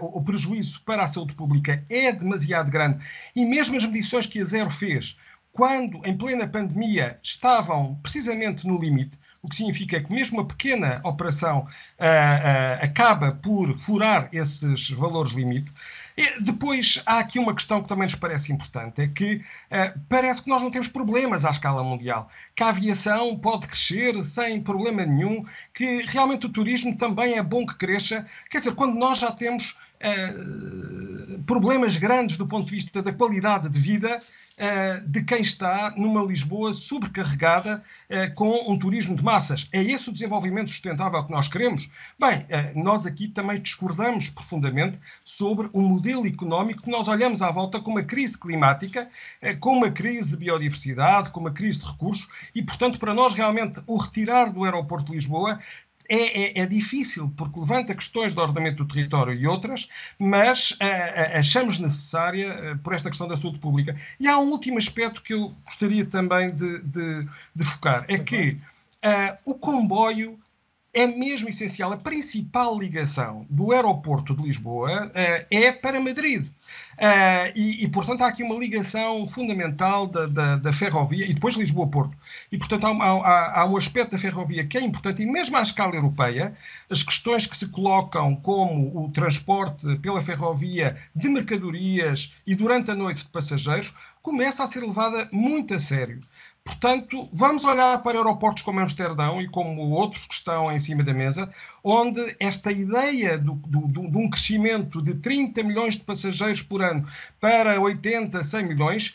o 0.01 0.23
prejuízo 0.23 0.81
para 0.81 1.05
a 1.05 1.09
saúde 1.09 1.35
pública 1.35 1.85
é 1.91 2.11
demasiado 2.11 2.71
grande. 2.71 3.05
E 3.35 3.45
mesmo 3.45 3.77
as 3.77 3.85
medições 3.85 4.27
que 4.27 4.41
a 4.41 4.45
Zero 4.45 4.71
fez, 4.71 5.17
quando 5.53 6.01
em 6.07 6.17
plena 6.17 6.47
pandemia 6.47 7.19
estavam 7.23 7.95
precisamente 8.03 8.67
no 8.67 8.79
limite, 8.79 9.19
o 9.43 9.49
que 9.49 9.57
significa 9.57 10.01
que 10.01 10.13
mesmo 10.13 10.39
uma 10.39 10.47
pequena 10.47 11.01
operação 11.05 11.61
uh, 11.61 11.65
uh, 11.65 12.85
acaba 12.85 13.33
por 13.33 13.77
furar 13.79 14.29
esses 14.33 14.91
valores 14.91 15.33
limite. 15.33 15.71
E 16.17 16.41
depois 16.41 17.03
há 17.05 17.19
aqui 17.19 17.39
uma 17.39 17.55
questão 17.55 17.83
que 17.83 17.89
também 17.89 18.07
nos 18.07 18.15
parece 18.15 18.51
importante, 18.51 19.03
é 19.03 19.09
que 19.09 19.37
uh, 19.37 20.01
parece 20.09 20.43
que 20.43 20.49
nós 20.49 20.63
não 20.63 20.71
temos 20.71 20.89
problemas 20.89 21.45
à 21.45 21.51
escala 21.51 21.85
mundial, 21.85 22.31
que 22.55 22.63
a 22.63 22.71
aviação 22.71 23.39
pode 23.39 23.67
crescer 23.67 24.25
sem 24.25 24.63
problema 24.63 25.05
nenhum, 25.05 25.45
que 25.75 26.07
realmente 26.07 26.47
o 26.47 26.49
turismo 26.49 26.97
também 26.97 27.37
é 27.37 27.43
bom 27.43 27.67
que 27.67 27.77
cresça. 27.77 28.27
Quer 28.51 28.59
dizer, 28.59 28.75
quando 28.75 28.99
nós 28.99 29.19
já 29.19 29.31
temos 29.31 29.77
problemas 31.47 31.97
grandes 31.97 32.37
do 32.37 32.47
ponto 32.47 32.67
de 32.67 32.73
vista 32.73 33.03
da 33.03 33.13
qualidade 33.13 33.69
de 33.69 33.79
vida, 33.79 34.21
eh, 34.59 35.03
de 35.07 35.23
quem 35.23 35.43
está 35.43 35.93
numa 35.99 36.23
Lisboa 36.23 36.73
sobrecarregada 36.73 37.83
eh, 38.09 38.29
com 38.29 38.73
um 38.73 38.79
turismo 38.79 39.15
de 39.15 39.23
massas. 39.23 39.69
É 39.71 39.83
esse 39.83 40.09
o 40.09 40.13
desenvolvimento 40.13 40.71
sustentável 40.71 41.23
que 41.25 41.31
nós 41.31 41.47
queremos? 41.47 41.91
Bem, 42.19 42.47
eh, 42.49 42.73
nós 42.75 43.05
aqui 43.05 43.29
também 43.29 43.61
discordamos 43.61 44.31
profundamente 44.31 44.99
sobre 45.23 45.69
o 45.75 45.83
modelo 45.83 46.27
económico 46.27 46.81
que 46.81 46.91
nós 46.91 47.07
olhamos 47.07 47.43
à 47.43 47.51
volta 47.51 47.81
com 47.81 47.91
uma 47.91 48.03
crise 48.03 48.39
climática, 48.39 49.09
com 49.61 49.77
uma 49.77 49.91
crise 49.91 50.31
de 50.31 50.37
biodiversidade, 50.39 51.31
com 51.31 51.41
uma 51.41 51.53
crise 51.53 51.81
de 51.81 51.87
recursos 51.87 52.29
e, 52.55 52.63
portanto, 52.63 52.99
para 52.99 53.13
nós 53.13 53.35
realmente 53.35 53.83
o 53.87 53.97
retirar 53.99 54.51
do 54.51 54.65
aeroporto 54.65 55.07
de 55.07 55.13
Lisboa 55.13 55.59
é, 56.09 56.61
é, 56.61 56.63
é, 56.63 56.67
difícil, 56.67 57.33
porque 57.37 57.59
levanta 57.59 57.95
questões 57.95 58.33
de 58.33 58.41
ordenamento 58.41 58.85
do 58.85 58.93
território 58.93 59.35
e 59.35 59.47
outras, 59.47 59.89
mas 60.19 60.73
uh, 60.73 61.39
achamos 61.39 61.79
necessária 61.79 62.73
uh, 62.75 62.79
por 62.79 62.93
esta 62.93 63.09
questão 63.09 63.29
da 63.29 63.37
saúde 63.37 63.59
pública. 63.59 63.97
E 64.19 64.29
há 64.29 64.39
um 64.39 64.51
último 64.51 64.79
aspecto 64.79 65.23
que 65.23 65.35
eu 65.35 65.55
gostaria 65.65 66.05
também 66.05 66.51
de, 66.51 66.79
de, 66.81 67.29
de 67.55 67.65
focar: 67.65 68.05
é 68.09 68.19
que 68.19 68.59
o 69.45 69.55
comboio 69.55 70.39
é 70.93 71.07
mesmo 71.07 71.49
essencial. 71.49 71.93
A 71.93 71.97
principal 71.97 72.77
ligação 72.77 73.47
do 73.49 73.71
aeroporto 73.73 74.35
de 74.35 74.43
Lisboa 74.43 75.13
é 75.49 75.71
para 75.71 76.01
Madrid. 76.01 76.49
Uh, 76.97 77.53
e, 77.55 77.85
e, 77.85 77.89
portanto, 77.89 78.23
há 78.23 78.29
aqui 78.29 78.43
uma 78.43 78.55
ligação 78.55 79.29
fundamental 79.29 80.07
da, 80.07 80.27
da, 80.27 80.57
da 80.57 80.73
ferrovia 80.73 81.27
e 81.27 81.35
depois 81.35 81.55
Lisboa-Porto. 81.55 82.17
E, 82.51 82.57
portanto, 82.57 82.87
há, 82.87 82.91
há, 82.91 83.61
há, 83.61 83.67
um 83.67 83.77
aspecto 83.77 84.13
da 84.13 84.19
ferrovia 84.19 84.67
que 84.67 84.79
é 84.79 84.81
importante, 84.81 85.23
e 85.23 85.27
mesmo 85.27 85.59
à 85.59 85.63
escala 85.63 85.95
europeia, 85.95 86.57
as 86.89 87.03
questões 87.03 87.47
que 87.47 87.57
se 87.57 87.69
colocam, 87.69 88.35
como 88.37 89.05
o 89.05 89.11
transporte 89.11 89.97
pela 89.99 90.23
ferrovia 90.23 90.97
de 91.15 91.29
mercadorias 91.29 92.35
e 92.47 92.55
durante 92.55 92.91
a 92.91 92.95
noite 92.95 93.25
de 93.25 93.29
passageiros, 93.29 93.95
começa 94.23 94.65
a 94.65 94.67
ser 94.67 94.81
levada 94.81 95.29
muito 95.31 95.75
a 95.75 95.79
sério. 95.79 96.21
Portanto, 96.67 97.29
vamos 97.33 97.65
olhar 97.65 98.03
para 98.03 98.19
aeroportos 98.19 98.65
como 98.65 98.81
Amsterdão 98.81 99.41
e 99.41 99.47
como 99.49 99.83
outros 99.91 100.27
que 100.27 100.35
estão 100.35 100.71
em 100.73 100.81
cima 100.81 101.05
da 101.05 101.15
mesa, 101.15 101.49
onde 101.83 102.35
esta 102.41 102.73
ideia 102.73 103.39
do, 103.39 103.55
do, 103.55 103.87
de 103.87 104.19
um 104.19 104.29
crescimento 104.29 105.01
de 105.01 105.15
30 105.15 105.63
milhões 105.63 105.95
de 105.95 106.03
passageiros 106.03 106.63
por 106.63 106.83
ano 106.83 107.07
para 107.41 107.81
80, 107.81 108.43
100 108.43 108.67
milhões, 108.67 109.15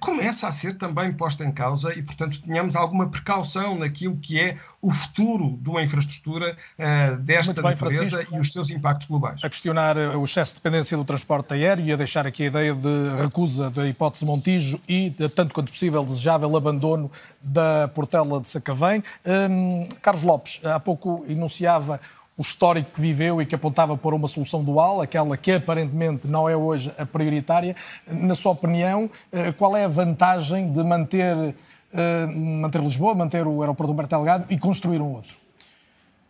começa 0.00 0.46
a 0.46 0.52
ser 0.52 0.76
também 0.76 1.12
posta 1.12 1.44
em 1.44 1.52
causa 1.52 1.94
e, 1.94 2.02
portanto, 2.02 2.40
tenhamos 2.42 2.76
alguma 2.76 3.08
precaução 3.08 3.78
naquilo 3.78 4.16
que 4.16 4.38
é 4.38 4.58
o 4.82 4.90
futuro 4.90 5.56
de 5.60 5.68
uma 5.68 5.82
infraestrutura 5.82 6.56
uh, 6.76 7.16
desta 7.18 7.54
bem, 7.54 7.70
natureza 7.70 8.08
Francisco, 8.08 8.34
e 8.34 8.40
os 8.40 8.52
seus 8.52 8.68
impactos 8.68 9.06
globais. 9.06 9.42
A 9.44 9.48
questionar 9.48 9.96
eh, 9.96 10.08
o 10.16 10.24
excesso 10.24 10.54
de 10.54 10.60
dependência 10.60 10.96
do 10.96 11.04
transporte 11.04 11.54
aéreo 11.54 11.86
e 11.86 11.92
a 11.92 11.96
deixar 11.96 12.26
aqui 12.26 12.42
a 12.42 12.46
ideia 12.46 12.74
de 12.74 13.16
recusa 13.22 13.70
da 13.70 13.86
hipótese 13.86 14.24
Montijo 14.24 14.80
e, 14.88 15.10
de, 15.10 15.28
tanto 15.28 15.54
quanto 15.54 15.70
possível, 15.70 16.04
desejável 16.04 16.56
abandono 16.56 17.10
da 17.40 17.88
Portela 17.94 18.40
de 18.40 18.48
Sacavém. 18.48 19.04
Um, 19.24 19.88
Carlos 20.02 20.24
Lopes, 20.24 20.60
há 20.64 20.80
pouco 20.80 21.24
enunciava 21.28 22.00
o 22.36 22.42
histórico 22.42 22.90
que 22.92 23.00
viveu 23.00 23.42
e 23.42 23.46
que 23.46 23.54
apontava 23.54 23.96
para 23.96 24.14
uma 24.14 24.26
solução 24.26 24.64
dual, 24.64 25.00
aquela 25.00 25.36
que 25.36 25.52
aparentemente 25.52 26.26
não 26.26 26.48
é 26.48 26.56
hoje 26.56 26.92
a 26.98 27.04
prioritária. 27.04 27.76
Na 28.06 28.34
sua 28.34 28.52
opinião, 28.52 29.10
eh, 29.30 29.52
qual 29.52 29.76
é 29.76 29.84
a 29.84 29.88
vantagem 29.88 30.72
de 30.72 30.82
manter, 30.82 31.54
eh, 31.92 32.26
manter 32.26 32.80
Lisboa, 32.80 33.14
manter 33.14 33.46
o 33.46 33.60
aeroporto 33.60 33.92
Humberto 33.92 34.16
Delgado 34.16 34.46
e 34.48 34.58
construir 34.58 35.00
um 35.00 35.12
outro? 35.12 35.36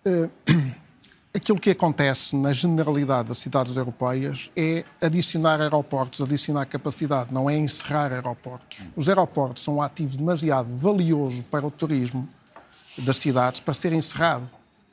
Uh, 0.04 0.28
aquilo 1.32 1.60
que 1.60 1.70
acontece 1.70 2.34
na 2.34 2.52
generalidade 2.52 3.28
das 3.28 3.38
cidades 3.38 3.76
europeias 3.76 4.50
é 4.56 4.84
adicionar 5.00 5.60
aeroportos, 5.60 6.20
adicionar 6.20 6.66
capacidade, 6.66 7.32
não 7.32 7.48
é 7.48 7.56
encerrar 7.56 8.12
aeroportos. 8.12 8.80
Os 8.96 9.08
aeroportos 9.08 9.62
são 9.62 9.76
um 9.76 9.82
ativo 9.82 10.16
demasiado 10.16 10.76
valioso 10.76 11.44
para 11.44 11.64
o 11.64 11.70
turismo 11.70 12.28
das 12.98 13.18
cidades 13.18 13.60
para 13.60 13.72
ser 13.72 13.92
encerrado 13.92 14.50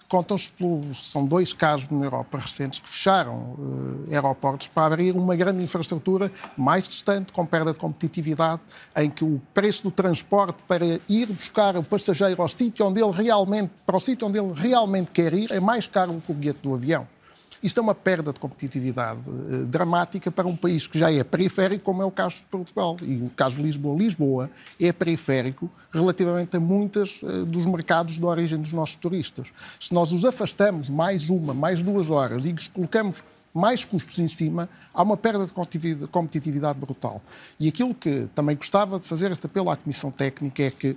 contam-se 0.09 0.51
são 0.95 1.23
dois 1.23 1.53
casos 1.53 1.87
na 1.89 2.03
Europa 2.03 2.39
recentes 2.39 2.79
que 2.79 2.89
fecharam 2.89 3.55
uh, 3.57 4.07
aeroportos 4.11 4.67
para 4.67 4.93
abrir 4.93 5.15
uma 5.15 5.35
grande 5.35 5.63
infraestrutura 5.63 6.31
mais 6.57 6.89
distante, 6.89 7.31
com 7.31 7.45
perda 7.45 7.71
de 7.71 7.77
competitividade, 7.77 8.59
em 8.97 9.09
que 9.09 9.23
o 9.23 9.39
preço 9.53 9.83
do 9.83 9.91
transporte 9.91 10.57
para 10.67 10.99
ir 11.07 11.27
buscar 11.27 11.77
o 11.77 11.83
passageiro 11.83 12.41
ao 12.41 12.49
sítio 12.49 12.87
onde 12.87 13.01
ele 13.01 13.11
realmente, 13.11 13.71
para 13.85 13.95
o 13.95 13.99
sítio 13.99 14.27
onde 14.27 14.39
ele 14.39 14.51
realmente 14.51 15.11
quer 15.11 15.33
ir, 15.33 15.51
é 15.51 15.59
mais 15.59 15.85
caro 15.85 16.13
do 16.13 16.21
que 16.21 16.31
o 16.31 16.35
bilhete 16.35 16.59
do 16.63 16.73
avião. 16.73 17.07
Isto 17.61 17.79
é 17.79 17.83
uma 17.83 17.95
perda 17.95 18.31
de 18.31 18.39
competitividade 18.39 19.29
uh, 19.29 19.65
dramática 19.65 20.31
para 20.31 20.47
um 20.47 20.55
país 20.55 20.87
que 20.87 20.97
já 20.97 21.11
é 21.11 21.23
periférico, 21.23 21.83
como 21.83 22.01
é 22.01 22.05
o 22.05 22.11
caso 22.11 22.37
de 22.37 22.43
Portugal. 22.45 22.95
E 23.01 23.17
o 23.17 23.29
caso 23.29 23.57
de 23.57 23.63
Lisboa. 23.63 23.97
Lisboa 23.97 24.49
é 24.79 24.91
periférico 24.93 25.69
relativamente 25.91 26.55
a 26.55 26.59
muitos 26.59 27.21
uh, 27.21 27.45
dos 27.45 27.65
mercados 27.65 28.15
de 28.15 28.25
origem 28.25 28.59
dos 28.59 28.71
nossos 28.71 28.95
turistas. 28.95 29.47
Se 29.79 29.93
nós 29.93 30.11
os 30.11 30.23
afastamos 30.23 30.89
mais 30.89 31.29
uma, 31.29 31.53
mais 31.53 31.81
duas 31.81 32.09
horas 32.09 32.45
e 32.45 32.53
os 32.53 32.67
colocamos 32.67 33.23
mais 33.53 33.83
custos 33.83 34.19
em 34.19 34.27
cima, 34.27 34.69
há 34.93 35.01
uma 35.03 35.17
perda 35.17 35.45
de 35.45 36.07
competitividade 36.07 36.79
brutal. 36.79 37.21
E 37.59 37.67
aquilo 37.67 37.93
que 37.93 38.29
também 38.33 38.55
gostava 38.55 38.99
de 38.99 39.07
fazer 39.07 39.31
este 39.31 39.45
apelo 39.45 39.69
à 39.69 39.75
Comissão 39.75 40.11
Técnica 40.11 40.63
é 40.63 40.71
que, 40.71 40.95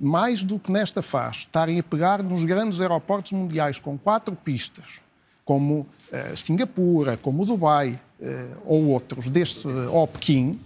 mais 0.00 0.42
do 0.42 0.58
que 0.58 0.70
nesta 0.70 1.00
fase, 1.00 1.38
estarem 1.38 1.78
a 1.78 1.82
pegar 1.82 2.22
nos 2.22 2.44
grandes 2.44 2.80
aeroportos 2.80 3.32
mundiais 3.32 3.78
com 3.78 3.96
quatro 3.96 4.34
pistas, 4.34 5.00
como 5.44 5.80
uh, 5.80 6.36
Singapura, 6.36 7.16
como 7.16 7.44
Dubai 7.44 7.98
uh, 8.20 8.60
ou 8.64 8.88
outros, 8.88 9.28
desse, 9.28 9.66
uh, 9.66 9.92
ou 9.92 10.06
Pequim, 10.06 10.58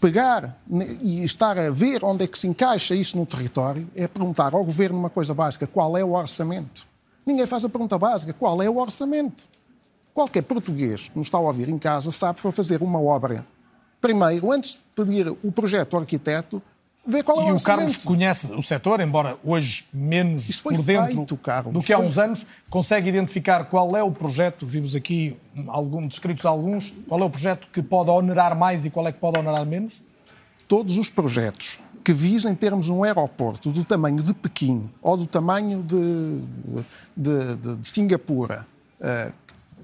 pegar 0.00 0.60
e 1.00 1.24
estar 1.24 1.56
a 1.56 1.70
ver 1.70 2.04
onde 2.04 2.24
é 2.24 2.26
que 2.26 2.38
se 2.38 2.48
encaixa 2.48 2.94
isso 2.94 3.16
no 3.16 3.24
território 3.24 3.88
é 3.94 4.08
perguntar 4.08 4.52
ao 4.52 4.64
governo 4.64 4.98
uma 4.98 5.10
coisa 5.10 5.32
básica: 5.32 5.66
qual 5.66 5.96
é 5.96 6.04
o 6.04 6.12
orçamento? 6.12 6.86
Ninguém 7.24 7.46
faz 7.46 7.64
a 7.64 7.68
pergunta 7.68 7.96
básica: 7.96 8.32
qual 8.32 8.60
é 8.62 8.68
o 8.68 8.78
orçamento? 8.78 9.46
Qualquer 10.12 10.42
português 10.42 11.08
que 11.08 11.16
nos 11.16 11.28
está 11.28 11.38
a 11.38 11.40
ouvir 11.40 11.68
em 11.68 11.78
casa 11.78 12.10
sabe 12.10 12.40
para 12.40 12.52
fazer 12.52 12.82
uma 12.82 13.00
obra, 13.00 13.46
primeiro, 14.00 14.52
antes 14.52 14.78
de 14.78 14.84
pedir 14.94 15.28
o 15.42 15.52
projeto 15.52 15.94
ao 15.94 16.02
arquiteto, 16.02 16.60
vê 17.06 17.22
qual 17.22 17.40
é 17.40 17.44
o 17.44 17.48
e 17.48 17.52
o 17.52 17.60
Carlos 17.62 17.96
conhece 17.96 18.52
o 18.52 18.62
setor, 18.62 19.00
embora 19.00 19.36
hoje 19.44 19.84
menos 19.92 20.60
por 20.60 20.80
dentro 20.82 21.16
feito, 21.16 21.36
Carlos. 21.36 21.74
do 21.74 21.82
que 21.82 21.92
há 21.92 21.98
uns 21.98 22.18
anos, 22.18 22.46
consegue 22.70 23.08
identificar 23.08 23.64
qual 23.64 23.96
é 23.96 24.02
o 24.02 24.10
projeto, 24.10 24.64
vimos 24.64 24.94
aqui 24.94 25.36
algum, 25.68 26.06
descritos 26.06 26.46
alguns, 26.46 26.92
qual 27.08 27.20
é 27.20 27.24
o 27.24 27.30
projeto 27.30 27.68
que 27.72 27.82
pode 27.82 28.10
onerar 28.10 28.56
mais 28.56 28.84
e 28.84 28.90
qual 28.90 29.06
é 29.06 29.12
que 29.12 29.18
pode 29.18 29.38
onerar 29.38 29.66
menos? 29.66 30.00
Todos 30.68 30.96
os 30.96 31.08
projetos 31.08 31.80
que 32.04 32.12
visem 32.12 32.54
termos 32.54 32.88
um 32.88 33.04
aeroporto 33.04 33.70
do 33.70 33.84
tamanho 33.84 34.22
de 34.22 34.34
Pequim 34.34 34.90
ou 35.00 35.16
do 35.16 35.26
tamanho 35.26 35.82
de, 35.82 36.40
de, 37.16 37.56
de, 37.56 37.76
de 37.76 37.88
Singapura, 37.88 38.66
uh, 39.00 39.32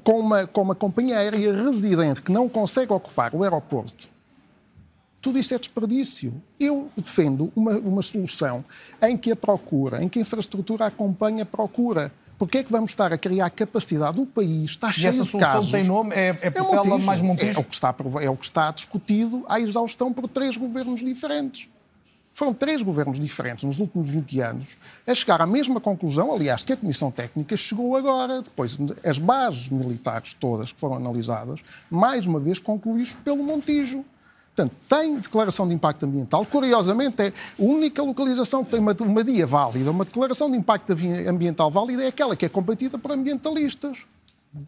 com, 0.03 0.19
uma, 0.21 0.47
com 0.47 0.63
uma 0.63 0.75
companhia 0.75 1.19
aérea 1.19 1.53
residente 1.53 2.23
que 2.23 2.33
não 2.33 2.49
consegue 2.49 2.93
ocupar 2.93 3.35
o 3.35 3.43
aeroporto, 3.43 4.11
tudo 5.21 5.39
isso 5.39 5.55
é 5.55 5.59
desperdício. 5.59 6.33
Eu 6.59 6.89
defendo 6.97 7.53
uma, 7.55 7.73
uma 7.79 8.03
solução 8.03 8.65
em 9.03 9.17
que 9.17 9.33
a 9.33 9.37
procura, 9.37 10.03
em 10.03 10.09
que 10.09 10.19
a 10.19 10.23
infraestrutura 10.23 10.87
acompanha 10.87 11.43
a 11.43 11.47
procura. 11.47 12.13
Porque 12.39 12.59
é 12.59 12.63
que 12.63 12.71
vamos 12.71 12.93
estar 12.93 13.13
a 13.13 13.19
criar 13.19 13.51
capacidade? 13.51 14.21
O 14.21 14.25
país 14.25 14.71
está 14.71 14.91
e 14.91 14.93
cheio 14.93 15.09
essa 15.09 15.25
de 15.25 15.31
solução 15.31 15.53
casos. 15.55 15.73
tem 15.73 15.83
nome? 15.83 16.15
É, 16.15 16.29
é 16.41 16.51
Portela 16.51 16.85
Montijo. 16.85 17.07
mais 17.07 17.21
Montijo? 17.21 17.59
É 17.59 17.61
o, 17.61 17.65
que 17.65 17.75
está, 17.75 17.95
é 18.23 18.31
o 18.31 18.37
que 18.37 18.45
está 18.45 18.71
discutido 18.71 19.45
à 19.49 19.59
exaustão 19.59 20.13
por 20.13 20.29
três 20.29 20.57
governos 20.57 21.01
diferentes. 21.01 21.69
Foram 22.31 22.55
três 22.55 22.81
governos 22.81 23.19
diferentes 23.19 23.65
nos 23.65 23.81
últimos 23.81 24.09
20 24.09 24.41
anos 24.41 24.77
a 25.05 25.13
chegar 25.13 25.43
à 25.43 25.47
mesma 25.47 25.81
conclusão, 25.81 26.33
aliás, 26.33 26.63
que 26.63 26.73
a 26.73 26.77
Comissão 26.77 27.11
Técnica 27.11 27.57
chegou 27.57 27.97
agora, 27.97 28.41
depois 28.41 28.79
as 29.05 29.19
bases 29.19 29.69
militares 29.69 30.37
todas 30.39 30.71
que 30.71 30.79
foram 30.79 30.95
analisadas, 30.95 31.59
mais 31.91 32.25
uma 32.25 32.39
vez 32.39 32.61
concluídas 32.61 33.13
pelo 33.25 33.43
Montijo. 33.43 34.05
Portanto, 34.59 34.75
tem 34.89 35.19
declaração 35.21 35.69
de 35.69 35.75
impacto 35.75 36.05
ambiental. 36.05 36.45
Curiosamente, 36.45 37.23
é 37.23 37.29
a 37.29 37.33
única 37.59 38.03
localização 38.03 38.65
que 38.65 38.73
tem 38.73 38.81
uma, 38.81 38.97
uma 39.01 39.23
dia 39.23 39.47
válida, 39.47 39.89
uma 39.91 40.05
declaração 40.05 40.51
de 40.51 40.57
impacto 40.57 40.93
ambiental 41.29 41.71
válida, 41.71 42.03
é 42.03 42.09
aquela 42.09 42.35
que 42.35 42.45
é 42.45 42.49
combatida 42.49 42.99
por 42.99 43.13
ambientalistas. 43.13 44.05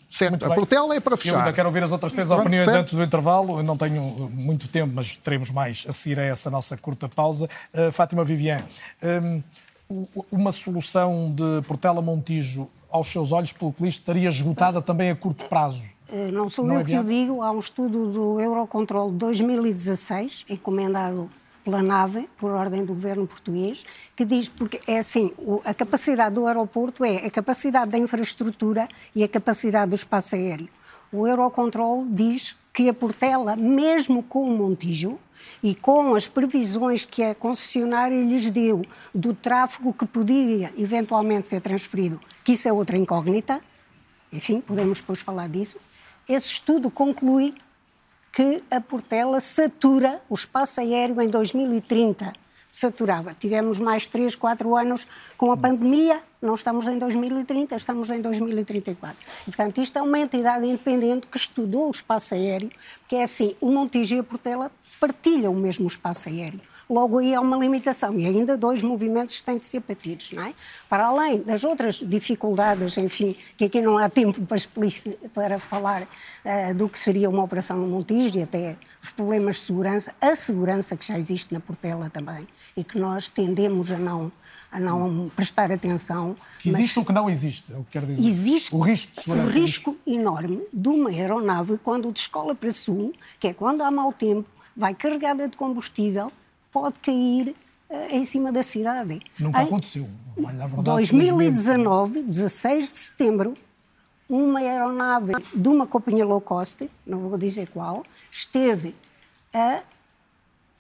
Certo, 0.09 0.45
a 0.45 0.55
Portela 0.55 0.95
é 0.95 1.01
para 1.01 1.17
fechar. 1.17 1.33
Eu 1.33 1.39
ainda 1.41 1.53
quero 1.53 1.69
ouvir 1.69 1.83
as 1.83 1.91
outras 1.91 2.13
três 2.13 2.29
Pronto, 2.29 2.43
opiniões 2.43 2.67
certo. 2.67 2.81
antes 2.81 2.95
do 2.95 3.03
intervalo. 3.03 3.59
Eu 3.59 3.65
não 3.65 3.77
tenho 3.77 4.31
muito 4.33 4.69
tempo, 4.69 4.93
mas 4.95 5.17
teremos 5.17 5.51
mais 5.51 5.85
a 5.89 5.93
seguir 5.93 6.21
a 6.21 6.23
essa 6.23 6.51
nossa 6.51 6.77
curta 6.77 7.09
pausa. 7.09 7.49
Uh, 7.75 7.91
Fátima 7.91 8.25
Vivian, 8.25 8.63
um, 9.03 10.07
uma 10.31 10.53
solução 10.53 11.35
de 11.35 11.67
Portela 11.67 12.01
Montijo, 12.01 12.69
aos 12.91 13.11
seus 13.11 13.33
olhos, 13.33 13.53
pelo 13.53 13.73
que 13.73 13.83
li, 13.83 13.89
estaria 13.89 14.29
esgotada 14.29 14.83
também 14.83 15.11
a 15.11 15.17
curto 15.17 15.45
prazo. 15.47 15.85
Uh, 16.11 16.33
Não 16.33 16.49
sou 16.49 16.67
Não 16.67 16.75
eu 16.75 16.81
é 16.81 16.85
que 16.85 16.99
o 16.99 17.05
digo, 17.05 17.43
há 17.43 17.53
um 17.53 17.61
estudo 17.61 18.11
do 18.11 18.41
Eurocontrol 18.41 19.13
2016, 19.13 20.45
encomendado 20.51 21.31
pela 21.65 21.83
NAVE, 21.83 22.29
por 22.37 22.51
ordem 22.51 22.85
do 22.85 22.95
governo 22.95 23.27
português, 23.27 23.85
que 24.17 24.25
diz, 24.25 24.49
porque 24.49 24.81
é 24.87 24.99
assim, 24.99 25.33
a 25.65 25.73
capacidade 25.73 26.35
do 26.35 26.47
aeroporto 26.47 27.05
é 27.05 27.27
a 27.27 27.31
capacidade 27.31 27.91
da 27.93 27.99
infraestrutura 27.99 28.89
e 29.15 29.23
a 29.23 29.29
capacidade 29.29 29.91
do 29.91 29.95
espaço 29.95 30.35
aéreo. 30.35 30.69
O 31.13 31.29
Eurocontrol 31.29 32.05
diz 32.09 32.57
que 32.73 32.89
a 32.89 32.95
Portela, 32.95 33.55
mesmo 33.55 34.23
com 34.23 34.43
o 34.43 34.57
Montijo, 34.57 35.19
e 35.63 35.75
com 35.75 36.15
as 36.15 36.27
previsões 36.27 37.05
que 37.05 37.23
a 37.23 37.35
concessionária 37.35 38.23
lhes 38.25 38.51
deu 38.51 38.83
do 39.15 39.35
tráfego 39.35 39.93
que 39.93 40.07
poderia 40.07 40.73
eventualmente 40.77 41.47
ser 41.47 41.61
transferido, 41.61 42.21
que 42.43 42.53
isso 42.53 42.69
é 42.69 42.73
outra 42.73 42.97
incógnita, 42.97 43.61
enfim, 44.33 44.61
podemos 44.61 45.01
depois 45.01 45.21
falar 45.21 45.49
disso, 45.49 45.79
esse 46.33 46.47
estudo 46.47 46.91
conclui 46.91 47.55
que 48.33 48.63
a 48.71 48.81
Portela 48.81 49.41
satura 49.41 50.23
o 50.29 50.35
espaço 50.35 50.81
aéreo 50.81 51.21
em 51.21 51.29
2030. 51.29 52.33
Saturava. 52.69 53.35
Tivemos 53.35 53.81
mais 53.81 54.07
3, 54.07 54.37
4 54.37 54.77
anos 54.77 55.05
com 55.37 55.51
a 55.51 55.57
pandemia, 55.57 56.23
não 56.41 56.55
estamos 56.55 56.87
em 56.87 56.99
2030, 56.99 57.75
estamos 57.75 58.09
em 58.11 58.21
2034. 58.21 59.17
E, 59.43 59.45
portanto, 59.47 59.81
isto 59.81 59.99
é 59.99 60.03
uma 60.03 60.21
entidade 60.21 60.65
independente 60.65 61.27
que 61.27 61.37
estudou 61.37 61.89
o 61.89 61.91
espaço 61.91 62.35
aéreo, 62.35 62.71
que 63.09 63.17
é 63.17 63.25
assim, 63.25 63.57
o 63.61 63.73
Montijo 63.73 64.15
e 64.15 64.19
a 64.21 64.23
Portela 64.23 64.71
partilham 65.01 65.53
o 65.53 65.57
mesmo 65.57 65.89
espaço 65.89 66.29
aéreo. 66.29 66.61
Logo 66.91 67.19
aí 67.19 67.33
há 67.33 67.41
uma 67.41 67.57
limitação 67.57 68.19
e 68.19 68.27
ainda 68.27 68.57
dois 68.57 68.83
movimentos 68.83 69.37
que 69.37 69.45
têm 69.45 69.59
de 69.59 69.65
ser 69.65 69.81
batidos, 69.89 70.33
não 70.33 70.43
é? 70.43 70.53
Para 70.89 71.07
além 71.07 71.41
das 71.41 71.63
outras 71.63 71.95
dificuldades, 71.97 72.99
enfim, 72.99 73.37
que 73.57 73.67
aqui 73.67 73.81
não 73.81 73.97
há 73.97 74.09
tempo 74.09 74.45
para, 74.45 74.59
para 75.33 75.59
falar 75.61 76.09
eh, 76.45 76.75
do 76.75 76.89
que 76.89 76.99
seria 76.99 77.31
uma 77.31 77.45
operação 77.45 77.77
no 77.77 77.87
Montijo 77.87 78.37
e 78.37 78.43
até 78.43 78.77
os 79.01 79.11
problemas 79.11 79.57
de 79.57 79.63
segurança, 79.63 80.13
a 80.21 80.35
segurança 80.35 80.97
que 80.97 81.07
já 81.07 81.17
existe 81.17 81.55
na 81.55 81.61
Portela 81.61 82.11
também 82.11 82.49
e 82.77 82.83
que 82.83 82.99
nós 82.99 83.29
tendemos 83.29 83.93
a 83.93 83.97
não, 83.97 84.33
a 84.73 84.81
não 84.81 85.31
prestar 85.37 85.71
atenção. 85.71 86.35
Que 86.59 86.73
mas- 86.73 86.81
existe 86.81 86.99
ou 86.99 87.05
que 87.05 87.13
não 87.13 87.31
existe, 87.31 87.73
é 87.73 87.77
o 87.77 87.85
que 87.85 87.93
quero 87.93 88.07
dizer. 88.07 88.27
Existe 88.27 88.75
o 88.75 88.81
risco 88.81 89.13
de 89.15 89.23
segurança. 89.23 89.49
o 89.49 89.53
risco 89.53 89.97
enorme 90.05 90.61
de 90.73 90.89
uma 90.89 91.11
aeronave 91.11 91.79
quando 91.85 92.11
descola 92.11 92.53
para 92.53 92.73
sul, 92.73 93.13
que 93.39 93.47
é 93.47 93.55
quando 93.55 93.83
há 93.83 93.93
mau 93.93 94.13
tempo, 94.13 94.49
vai 94.77 94.93
carregada 94.93 95.47
de 95.47 95.57
combustível, 95.57 96.33
pode 96.73 96.99
cair 97.01 97.55
eh, 97.89 98.17
em 98.17 98.25
cima 98.25 98.53
da 98.53 98.63
cidade. 98.63 99.21
Nunca 99.39 99.63
Em 99.63 99.67
aconteceu. 99.67 100.09
Verdade, 100.37 100.71
felizmente. 100.85 101.31
2019, 101.31 102.23
16 102.23 102.89
de 102.89 102.97
setembro, 102.97 103.57
uma 104.29 104.61
aeronave 104.61 105.33
de 105.55 105.69
uma 105.69 105.87
companhia 105.87 106.25
low 106.25 106.41
cost, 106.41 106.89
não 107.05 107.29
vou 107.29 107.37
dizer 107.37 107.69
qual, 107.69 108.05
esteve 108.31 108.95
a 109.53 109.83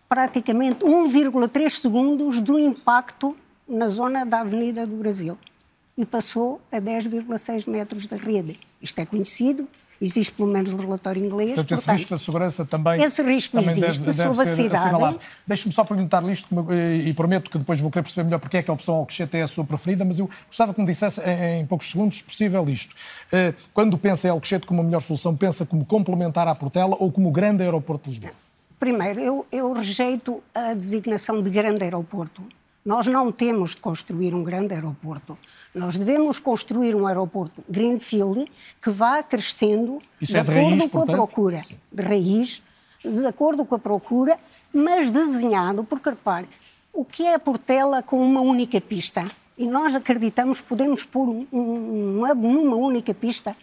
praticamente 0.09 0.85
1,3 0.85 1.70
segundos 1.70 2.40
do 2.40 2.59
impacto 2.59 3.37
na 3.68 3.88
zona 3.88 4.24
da 4.24 4.40
Avenida 4.40 4.87
do 4.87 4.96
Brasil 4.96 5.38
e 5.96 6.05
passou 6.05 6.61
a 6.72 6.81
10,6 6.81 7.68
metros 7.68 8.07
da 8.07 8.16
rede. 8.16 8.59
Isto 8.81 9.00
é 9.00 9.07
conhecido, 9.07 9.68
existe 10.00 10.32
pelo 10.32 10.48
menos 10.48 10.72
um 10.72 10.76
relatório 10.76 11.24
inglês. 11.24 11.54
Portanto, 11.54 11.78
esse 11.78 11.90
risco 11.90 12.10
da 12.10 12.18
segurança 12.18 12.64
também. 12.64 13.02
Esse 13.02 13.22
risco 13.22 13.56
também 13.58 13.70
existe 13.78 14.00
deve, 14.00 14.16
deve 14.16 14.28
sobre 14.34 14.42
a 14.42 14.46
ser 14.46 14.62
cidade. 14.62 14.84
assinalado. 14.84 15.20
Deixe-me 15.46 15.74
só 15.74 15.84
perguntar-lhe 15.84 16.32
isto 16.32 16.48
e 17.04 17.12
prometo 17.12 17.50
que 17.50 17.58
depois 17.58 17.78
vou 17.80 17.90
querer 17.90 18.02
perceber 18.02 18.24
melhor 18.24 18.38
porque 18.38 18.56
é 18.56 18.62
que 18.62 18.70
a 18.70 18.74
opção 18.74 18.94
Alcochete 18.94 19.36
é 19.36 19.42
a 19.42 19.46
sua 19.46 19.64
preferida, 19.64 20.04
mas 20.04 20.18
eu 20.18 20.30
gostava 20.46 20.72
que 20.72 20.80
me 20.80 20.86
dissesse 20.86 21.20
em, 21.20 21.60
em 21.60 21.66
poucos 21.66 21.90
segundos, 21.90 22.18
se 22.18 22.24
possível, 22.24 22.68
isto. 22.68 22.94
Eh, 23.32 23.52
Quando 23.74 23.98
pensa 23.98 24.26
em 24.28 24.30
Alcochete 24.30 24.66
como 24.66 24.80
a 24.80 24.84
melhor 24.84 25.00
solução, 25.02 25.36
pensa 25.36 25.66
como 25.66 25.84
complementar 25.84 26.48
à 26.48 26.54
Portela 26.54 26.96
ou 26.98 27.12
como 27.12 27.30
grande 27.30 27.62
aeroporto 27.62 28.04
de 28.08 28.16
Lisboa? 28.16 28.32
Primeiro, 28.78 29.20
eu, 29.20 29.46
eu 29.52 29.72
rejeito 29.74 30.42
a 30.54 30.72
designação 30.72 31.42
de 31.42 31.50
grande 31.50 31.82
aeroporto. 31.82 32.42
Nós 32.82 33.06
não 33.06 33.30
temos 33.30 33.70
de 33.72 33.76
construir 33.76 34.34
um 34.34 34.42
grande 34.42 34.72
aeroporto. 34.72 35.36
Nós 35.74 35.96
devemos 35.96 36.38
construir 36.38 36.94
um 36.96 37.06
aeroporto 37.06 37.62
greenfield 37.68 38.50
que 38.83 38.90
vá 38.90 39.22
crescendo 39.22 39.98
Isso 40.20 40.33
de 40.33 40.38
é 40.38 40.42
de 40.42 40.50
acordo 40.50 40.68
raiz, 40.70 40.80
com 40.80 40.87
a 40.87 40.90
portanto? 41.00 41.16
procura. 41.16 41.62
De 41.92 42.02
raiz, 42.02 42.62
de 43.04 43.26
acordo 43.26 43.64
com 43.64 43.74
a 43.74 43.78
procura, 43.78 44.38
mas 44.72 45.11
desenhado, 45.11 45.84
porque 45.84 46.11
repare, 46.11 46.49
o 46.92 47.05
que 47.05 47.24
é 47.24 47.34
a 47.34 47.38
Portela 47.38 48.03
com 48.03 48.20
uma 48.22 48.40
única 48.40 48.80
pista? 48.80 49.24
E 49.57 49.66
nós 49.66 49.94
acreditamos 49.94 50.61
que 50.61 50.66
podemos 50.66 51.05
pôr 51.05 51.28
um, 51.28 51.47
um, 51.53 52.24
um 52.24 52.53
numa 52.53 52.76
única 52.76 53.14
pista. 53.14 53.55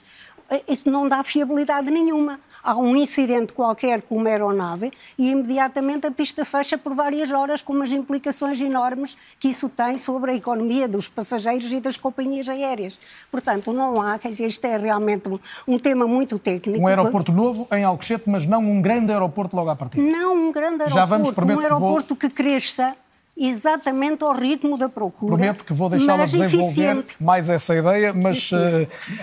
Isso 0.67 0.89
não 0.89 1.07
dá 1.07 1.23
fiabilidade 1.23 1.89
nenhuma. 1.91 2.39
Há 2.67 2.75
um 2.75 2.97
incidente 2.97 3.53
qualquer 3.53 4.01
com 4.01 4.17
uma 4.17 4.27
aeronave 4.27 4.91
e 5.17 5.29
imediatamente 5.31 6.05
a 6.05 6.11
pista 6.11 6.43
fecha 6.43 6.77
por 6.77 6.93
várias 6.93 7.31
horas, 7.31 7.61
com 7.61 7.71
umas 7.71 7.93
implicações 7.93 8.59
enormes 8.59 9.15
que 9.39 9.47
isso 9.47 9.69
tem 9.69 9.97
sobre 9.97 10.31
a 10.31 10.35
economia 10.35 10.85
dos 10.85 11.07
passageiros 11.07 11.71
e 11.71 11.79
das 11.79 11.95
companhias 11.95 12.49
aéreas. 12.49 12.99
Portanto, 13.31 13.71
não 13.71 14.01
há, 14.01 14.19
quer 14.19 14.31
dizer, 14.31 14.47
isto 14.47 14.65
é 14.65 14.75
realmente 14.75 15.29
um, 15.29 15.39
um 15.65 15.79
tema 15.79 16.05
muito 16.05 16.37
técnico. 16.37 16.81
Um 16.83 16.87
aeroporto 16.87 17.31
novo 17.31 17.65
em 17.71 17.85
Alcochete, 17.85 18.29
mas 18.29 18.45
não 18.45 18.59
um 18.59 18.81
grande 18.81 19.13
aeroporto 19.13 19.55
logo 19.55 19.69
à 19.69 19.75
partida. 19.77 20.03
Não 20.05 20.35
um 20.35 20.51
grande 20.51 20.83
aeroporto, 20.83 20.93
Já 20.95 21.05
vamos, 21.05 21.31
prometo 21.31 21.59
um 21.59 21.61
que 21.61 21.69
vou- 21.69 21.77
aeroporto 21.87 22.15
que 22.17 22.29
cresça 22.29 22.93
exatamente 23.37 24.23
ao 24.23 24.33
ritmo 24.33 24.77
da 24.77 24.89
procura. 24.89 25.35
Prometo 25.35 25.63
que 25.63 25.73
vou 25.73 25.89
deixá-la 25.89 26.17
mas 26.19 26.31
desenvolver 26.31 26.65
eficiente. 26.65 27.15
mais 27.19 27.49
essa 27.49 27.75
ideia, 27.75 28.13
mas. 28.13 28.49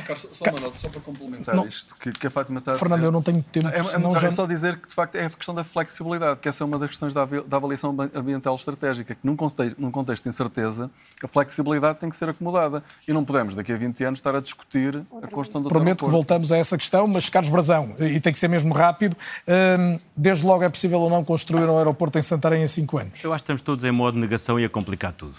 Carlos, 0.07 0.29
só 0.33 0.45
uma 0.51 0.61
nota, 0.61 0.77
só 0.79 0.89
para 0.89 1.01
complementar 1.01 1.55
Não. 1.55 1.67
isto, 1.67 1.95
que, 1.97 2.13
que 2.13 2.27
a 2.27 2.31
Fátima 2.31 2.59
está 2.59 2.73
a 2.73 2.75
Fernando, 2.75 2.99
dizer. 3.01 3.09
eu 3.09 3.13
não 3.13 3.23
tenho 3.23 3.43
tempo, 3.43 3.69
É, 3.69 3.79
é, 3.79 3.99
muito- 3.99 4.21
já- 4.21 4.29
é 4.29 4.31
só 4.31 4.47
dizer 4.47 4.77
que, 4.79 4.89
de 4.89 4.95
facto, 4.95 5.15
é 5.17 5.27
a 5.27 5.31
questão 5.31 5.55
da 5.55 5.65
flexibilidade, 5.65 6.41
que 6.41 6.49
essa 6.49 6.63
é 6.63 6.67
uma 6.67 6.79
das 6.79 6.91
questões 6.91 7.13
da, 7.13 7.23
avaliação 7.51 7.91
ambi- 7.91 8.11
ambiental 8.15 8.55
estratégica, 8.57 9.15
que 9.15 9.21
num 9.27 9.37
contexto, 9.37 9.77
num 9.81 9.91
contexto 9.91 10.23
de 10.25 10.29
incerteza, 10.29 10.91
a 11.23 11.29
flexibilidade 11.29 11.99
tem 11.99 12.11
que 12.11 12.17
ser 12.17 12.29
acomodada. 12.29 12.83
E 13.07 13.13
não 13.13 13.25
podemos, 13.25 13.55
daqui 13.55 13.73
a 13.73 13.77
20 13.77 14.05
anos, 14.05 14.19
estar 14.19 14.35
a 14.35 14.41
discutir 14.41 14.97
a 15.23 15.27
construção 15.27 15.63
do 15.63 15.69
Prometo 15.69 16.05
que 16.05 16.11
voltamos 16.11 16.53
a 16.53 16.57
essa 16.57 16.77
questão, 16.77 17.07
mas 17.07 17.29
Carlos 17.29 17.51
Brazão, 17.51 17.95
e 17.99 18.21
tem 18.21 18.33
que 18.33 18.39
ser 18.39 18.49
mesmo 18.49 18.73
rápido, 18.75 19.17
hum, 19.49 19.99
desde 20.17 20.45
logo 20.45 20.63
é 20.63 20.69
possível 20.69 21.01
ou 21.01 21.11
não 21.11 21.25
construir 21.25 21.65
um 21.69 21.77
aeroporto 21.79 22.19
em 22.19 22.23
Santarém 22.23 22.63
em 22.63 22.69
5 22.69 22.99
anos? 22.99 23.23
Eu 23.25 23.33
acho 23.33 23.43
que 23.43 23.47
estamos 23.53 23.63
todos 23.63 23.85
em 23.85 23.91
modo 23.93 24.04
de 24.13 24.19
negação 24.19 24.59
e 24.59 24.65
a 24.65 24.69
complicar 24.69 25.13
tudo. 25.13 25.35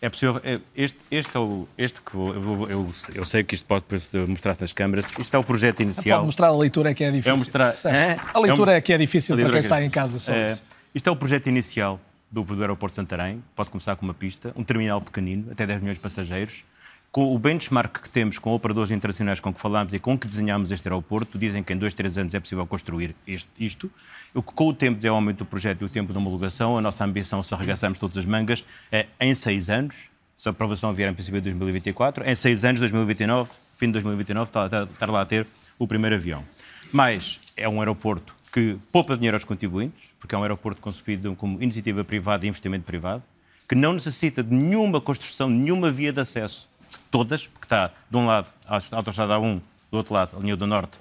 É 0.00 0.08
possível. 0.08 0.40
é- 0.44 0.60
este, 0.76 0.96
este 1.10 1.36
é 1.36 1.40
o. 1.40 1.66
Este 1.76 2.00
que 2.00 2.12
vou- 2.14 2.32
eu, 2.32 2.70
eu, 2.70 2.92
eu 3.16 3.24
sei 3.24 3.42
que 3.42 3.54
isto 3.56 3.66
pode 3.66 3.84
depois 3.88 4.28
mostrar-se 4.28 4.60
nas 4.60 4.72
câmaras. 4.72 5.06
Isto 5.18 5.34
é 5.34 5.38
o 5.38 5.42
projeto 5.44 5.80
inicial. 5.80 6.18
Pode 6.18 6.26
mostrar 6.26 6.46
a 6.48 6.56
leitura 6.56 6.90
é 6.90 6.94
que 6.94 7.02
é 7.02 7.10
difícil. 7.10 7.32
É 7.32 7.36
mostrar- 7.36 7.74
é? 7.92 8.16
A 8.32 8.38
leitura 8.38 8.72
É 8.72 8.76
é 8.76 8.80
que 8.80 8.92
é 8.92 8.98
difícil 8.98 9.34
para 9.36 9.44
quem 9.46 9.50
que 9.52 9.56
é- 9.58 9.60
está 9.60 9.82
em 9.82 9.90
casa 9.90 10.18
só 10.20 10.32
É, 10.32 10.44
isso. 10.44 10.62
Isto 10.94 11.08
é 11.08 11.12
o 11.12 11.16
projeto 11.16 11.48
inicial 11.48 12.00
do, 12.30 12.44
do 12.44 12.60
aeroporto 12.60 12.92
de 12.92 12.96
Santarém. 12.96 13.42
Pode 13.56 13.70
começar 13.70 13.96
com 13.96 14.04
uma 14.06 14.14
pista, 14.14 14.52
um 14.54 14.62
terminal 14.62 15.00
pequenino, 15.00 15.50
até 15.50 15.66
10 15.66 15.80
milhões 15.80 15.96
de 15.96 16.00
passageiros. 16.00 16.62
Com 17.10 17.34
o 17.34 17.38
benchmark 17.38 18.02
que 18.02 18.10
temos 18.10 18.38
com 18.38 18.52
operadores 18.54 18.90
internacionais 18.90 19.40
com 19.40 19.52
que 19.52 19.58
falámos 19.58 19.94
e 19.94 19.98
com 19.98 20.16
que 20.16 20.26
desenhámos 20.26 20.70
este 20.70 20.86
aeroporto, 20.88 21.38
dizem 21.38 21.62
que 21.62 21.72
em 21.72 21.76
dois, 21.76 21.94
três 21.94 22.18
anos 22.18 22.34
é 22.34 22.40
possível 22.40 22.66
construir 22.66 23.16
este- 23.26 23.48
isto. 23.58 23.90
O 24.34 24.42
que 24.42 24.52
com 24.52 24.68
o 24.68 24.74
tempo 24.74 25.04
é 25.06 25.10
o 25.10 25.14
aumento 25.14 25.38
do 25.38 25.46
projeto 25.46 25.80
e 25.82 25.84
o 25.86 25.88
tempo 25.88 26.12
de 26.12 26.18
homologação. 26.18 26.76
A 26.76 26.80
nossa 26.82 27.04
ambição, 27.04 27.42
se 27.42 27.54
arregaçarmos 27.54 27.98
todas 27.98 28.18
as 28.18 28.26
mangas, 28.26 28.62
é 28.92 29.06
em 29.18 29.34
seis 29.34 29.70
anos, 29.70 30.10
se 30.36 30.48
a 30.48 30.50
aprovação 30.50 30.92
vier 30.92 31.10
em 31.10 31.14
princípio 31.14 31.38
em 31.38 31.42
2024, 31.42 32.28
em 32.28 32.34
seis 32.34 32.64
anos, 32.64 32.78
2029, 32.80 33.50
fim 33.76 33.86
de 33.86 33.92
2029, 33.92 34.48
estar, 34.48 35.08
lá 35.10 35.22
a 35.22 35.26
ter 35.26 35.46
o 35.78 35.86
primeiro 35.88 36.14
avião. 36.16 36.44
Mas 36.92 37.40
é 37.56 37.66
um 37.68 37.80
aeroporto 37.80 38.34
que 38.52 38.76
poupa 38.92 39.16
dinheiro 39.16 39.34
aos 39.36 39.44
contribuintes, 39.44 40.10
porque 40.20 40.34
é 40.34 40.38
um 40.38 40.42
aeroporto 40.42 40.80
concebido 40.80 41.34
como 41.36 41.60
iniciativa 41.62 42.04
privada 42.04 42.44
e 42.44 42.48
investimento 42.48 42.84
privado, 42.84 43.22
que 43.66 43.74
não 43.74 43.94
necessita 43.94 44.42
de 44.42 44.54
nenhuma 44.54 45.00
construção, 45.00 45.48
nenhuma 45.50 45.90
via 45.90 46.12
de 46.12 46.20
acesso, 46.20 46.68
de 46.77 46.77
todas, 47.10 47.46
porque 47.46 47.66
está 47.66 47.90
de 48.10 48.16
um 48.16 48.26
lado 48.26 48.48
a 48.66 48.80
autostrada 48.96 49.34
A1, 49.36 49.60
do 49.90 49.96
outro 49.96 50.14
lado 50.14 50.36
a 50.36 50.40
linha 50.40 50.56
do 50.56 50.66
Norte, 50.66 50.98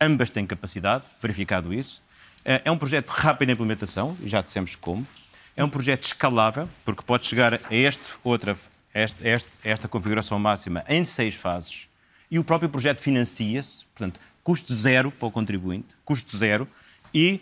ambas 0.00 0.30
têm 0.30 0.46
capacidade, 0.46 1.04
verificado 1.20 1.72
isso. 1.74 2.02
É 2.44 2.62
é 2.64 2.70
um 2.70 2.78
projeto 2.78 3.12
de 3.14 3.20
rápida 3.20 3.52
implementação, 3.52 4.16
já 4.24 4.40
dissemos 4.40 4.74
como. 4.76 5.06
É 5.56 5.62
um 5.64 5.68
projeto 5.68 6.04
escalável, 6.04 6.68
porque 6.84 7.02
pode 7.02 7.26
chegar 7.26 7.54
a 7.54 7.58
este, 7.74 8.02
outra, 8.24 8.56
este- 8.94 9.26
este- 9.28 9.50
esta 9.62 9.88
configuração 9.88 10.38
máxima 10.38 10.82
em 10.88 11.04
seis 11.04 11.34
fases. 11.34 11.88
E 12.30 12.38
o 12.38 12.44
próprio 12.44 12.70
projeto 12.70 13.00
financia-se, 13.00 13.84
portanto, 13.86 14.18
custo 14.42 14.72
zero 14.72 15.10
para 15.10 15.28
o 15.28 15.30
contribuinte, 15.30 15.88
custo 16.04 16.34
zero. 16.36 16.66
E 17.12 17.40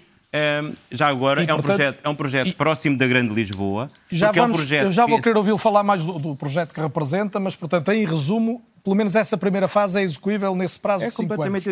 já 0.91 1.09
agora 1.09 1.43
E, 1.43 1.49
é, 1.49 1.55
um 1.55 1.61
projeto, 1.61 1.99
é 2.05 2.09
um 2.09 2.15
projeto 2.15 2.47
e- 2.49 2.53
próximo 2.53 2.99
da 2.99 3.07
Grande 3.07 3.33
Lisboa. 3.35 3.89
Já 4.11 4.27
porque 4.27 4.39
é 4.39 4.43
um 4.43 4.45
vamos, 4.47 4.57
projeto 4.59 4.85
eu 4.85 4.93
já 4.93 5.07
vou 5.07 5.17
que- 5.17 5.23
querer 5.25 5.37
ouvi-lo 5.39 5.59
falar 5.59 5.83
mais 5.83 6.03
do, 6.05 6.19
do 6.19 6.37
projeto 6.37 6.75
que 6.75 6.81
representa, 6.81 7.41
mas, 7.41 7.57
portanto, 7.57 7.91
em 7.93 8.05
resumo, 8.07 8.63
pelo 8.83 8.97
menos 8.97 9.15
essa 9.15 9.37
primeira 9.37 9.69
fase 9.69 10.01
é 10.01 10.03
execuível 10.03 10.55
nesse 10.55 10.79
prazo 10.79 11.05
É 11.05 11.09
de 11.09 11.15
5 11.15 11.43
anos. 11.43 11.65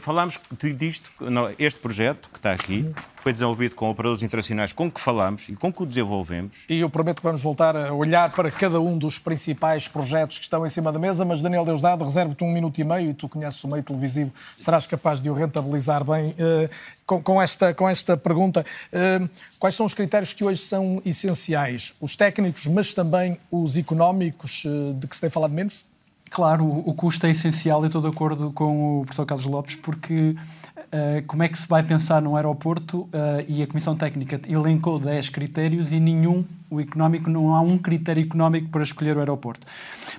Falámos 0.00 0.40
disto, 0.76 1.10
não, 1.20 1.50
este 1.58 1.80
projeto 1.80 2.28
que 2.30 2.38
está 2.38 2.52
aqui 2.52 2.92
foi 3.20 3.32
desenvolvido 3.32 3.74
com 3.74 3.90
operadores 3.90 4.22
internacionais 4.22 4.72
com 4.72 4.90
que 4.90 5.00
falámos 5.00 5.48
e 5.48 5.56
com 5.56 5.72
que 5.72 5.82
o 5.82 5.86
desenvolvemos. 5.86 6.56
E 6.68 6.80
eu 6.80 6.88
prometo 6.88 7.16
que 7.18 7.26
vamos 7.26 7.42
voltar 7.42 7.76
a 7.76 7.92
olhar 7.92 8.30
para 8.30 8.50
cada 8.50 8.80
um 8.80 8.96
dos 8.96 9.18
principais 9.18 9.88
projetos 9.88 10.38
que 10.38 10.44
estão 10.44 10.64
em 10.64 10.68
cima 10.68 10.92
da 10.92 10.98
mesa, 10.98 11.24
mas 11.24 11.42
Daniel 11.42 11.64
Deusdado, 11.64 12.04
reservo-te 12.04 12.42
um 12.44 12.52
minuto 12.52 12.78
e 12.80 12.84
meio 12.84 13.10
e 13.10 13.14
tu 13.14 13.28
conheces 13.28 13.62
o 13.64 13.68
meio 13.68 13.82
televisivo, 13.82 14.32
serás 14.56 14.86
capaz 14.86 15.20
de 15.20 15.28
o 15.28 15.34
rentabilizar 15.34 16.04
bem 16.04 16.34
eh, 16.38 16.70
com, 17.04 17.22
com 17.22 17.42
esta, 17.42 17.74
com 17.74 17.88
esta 17.88 18.16
pergunta. 18.16 18.64
Eh, 18.92 19.20
quais 19.58 19.76
são 19.76 19.86
os 19.86 19.94
critérios 19.94 20.32
que 20.32 20.44
hoje 20.44 20.60
são 20.62 21.02
essenciais? 21.04 21.94
Os 22.00 22.16
técnicos, 22.16 22.66
mas 22.66 22.94
também 22.94 23.38
os 23.50 23.76
económicos, 23.76 24.62
eh, 24.66 24.92
de 24.94 25.06
que 25.06 25.14
se 25.14 25.20
tem 25.20 25.30
falado 25.30 25.52
menos? 25.52 25.86
Claro, 26.30 26.64
o, 26.64 26.92
custo 26.92 27.26
é 27.26 27.30
essencial, 27.30 27.80
eu 27.80 27.86
estou 27.86 28.02
de 28.02 28.08
acordo 28.08 28.52
com 28.52 29.00
o 29.00 29.04
professor 29.04 29.24
Carlos 29.24 29.46
Lopes, 29.46 29.76
porque 29.76 30.36
eh, 30.92 31.24
como 31.26 31.42
é 31.42 31.48
que 31.48 31.58
se 31.58 31.66
vai 31.66 31.82
pensar 31.82 32.20
num 32.20 32.36
aeroporto 32.36 33.08
eh, 33.12 33.46
e 33.48 33.62
a 33.62 33.66
Comissão 33.66 33.96
Técnica 33.96 34.38
elencou 34.46 34.98
10 34.98 35.30
critérios 35.30 35.90
e 35.90 35.98
nenhum, 35.98 36.44
o 36.70 36.80
económico, 36.80 37.30
não 37.30 37.54
há 37.54 37.62
um 37.62 37.78
critério 37.78 38.22
económico 38.22 38.68
para 38.68 38.82
escolher 38.82 39.16
o 39.16 39.20
aeroporto. 39.20 39.66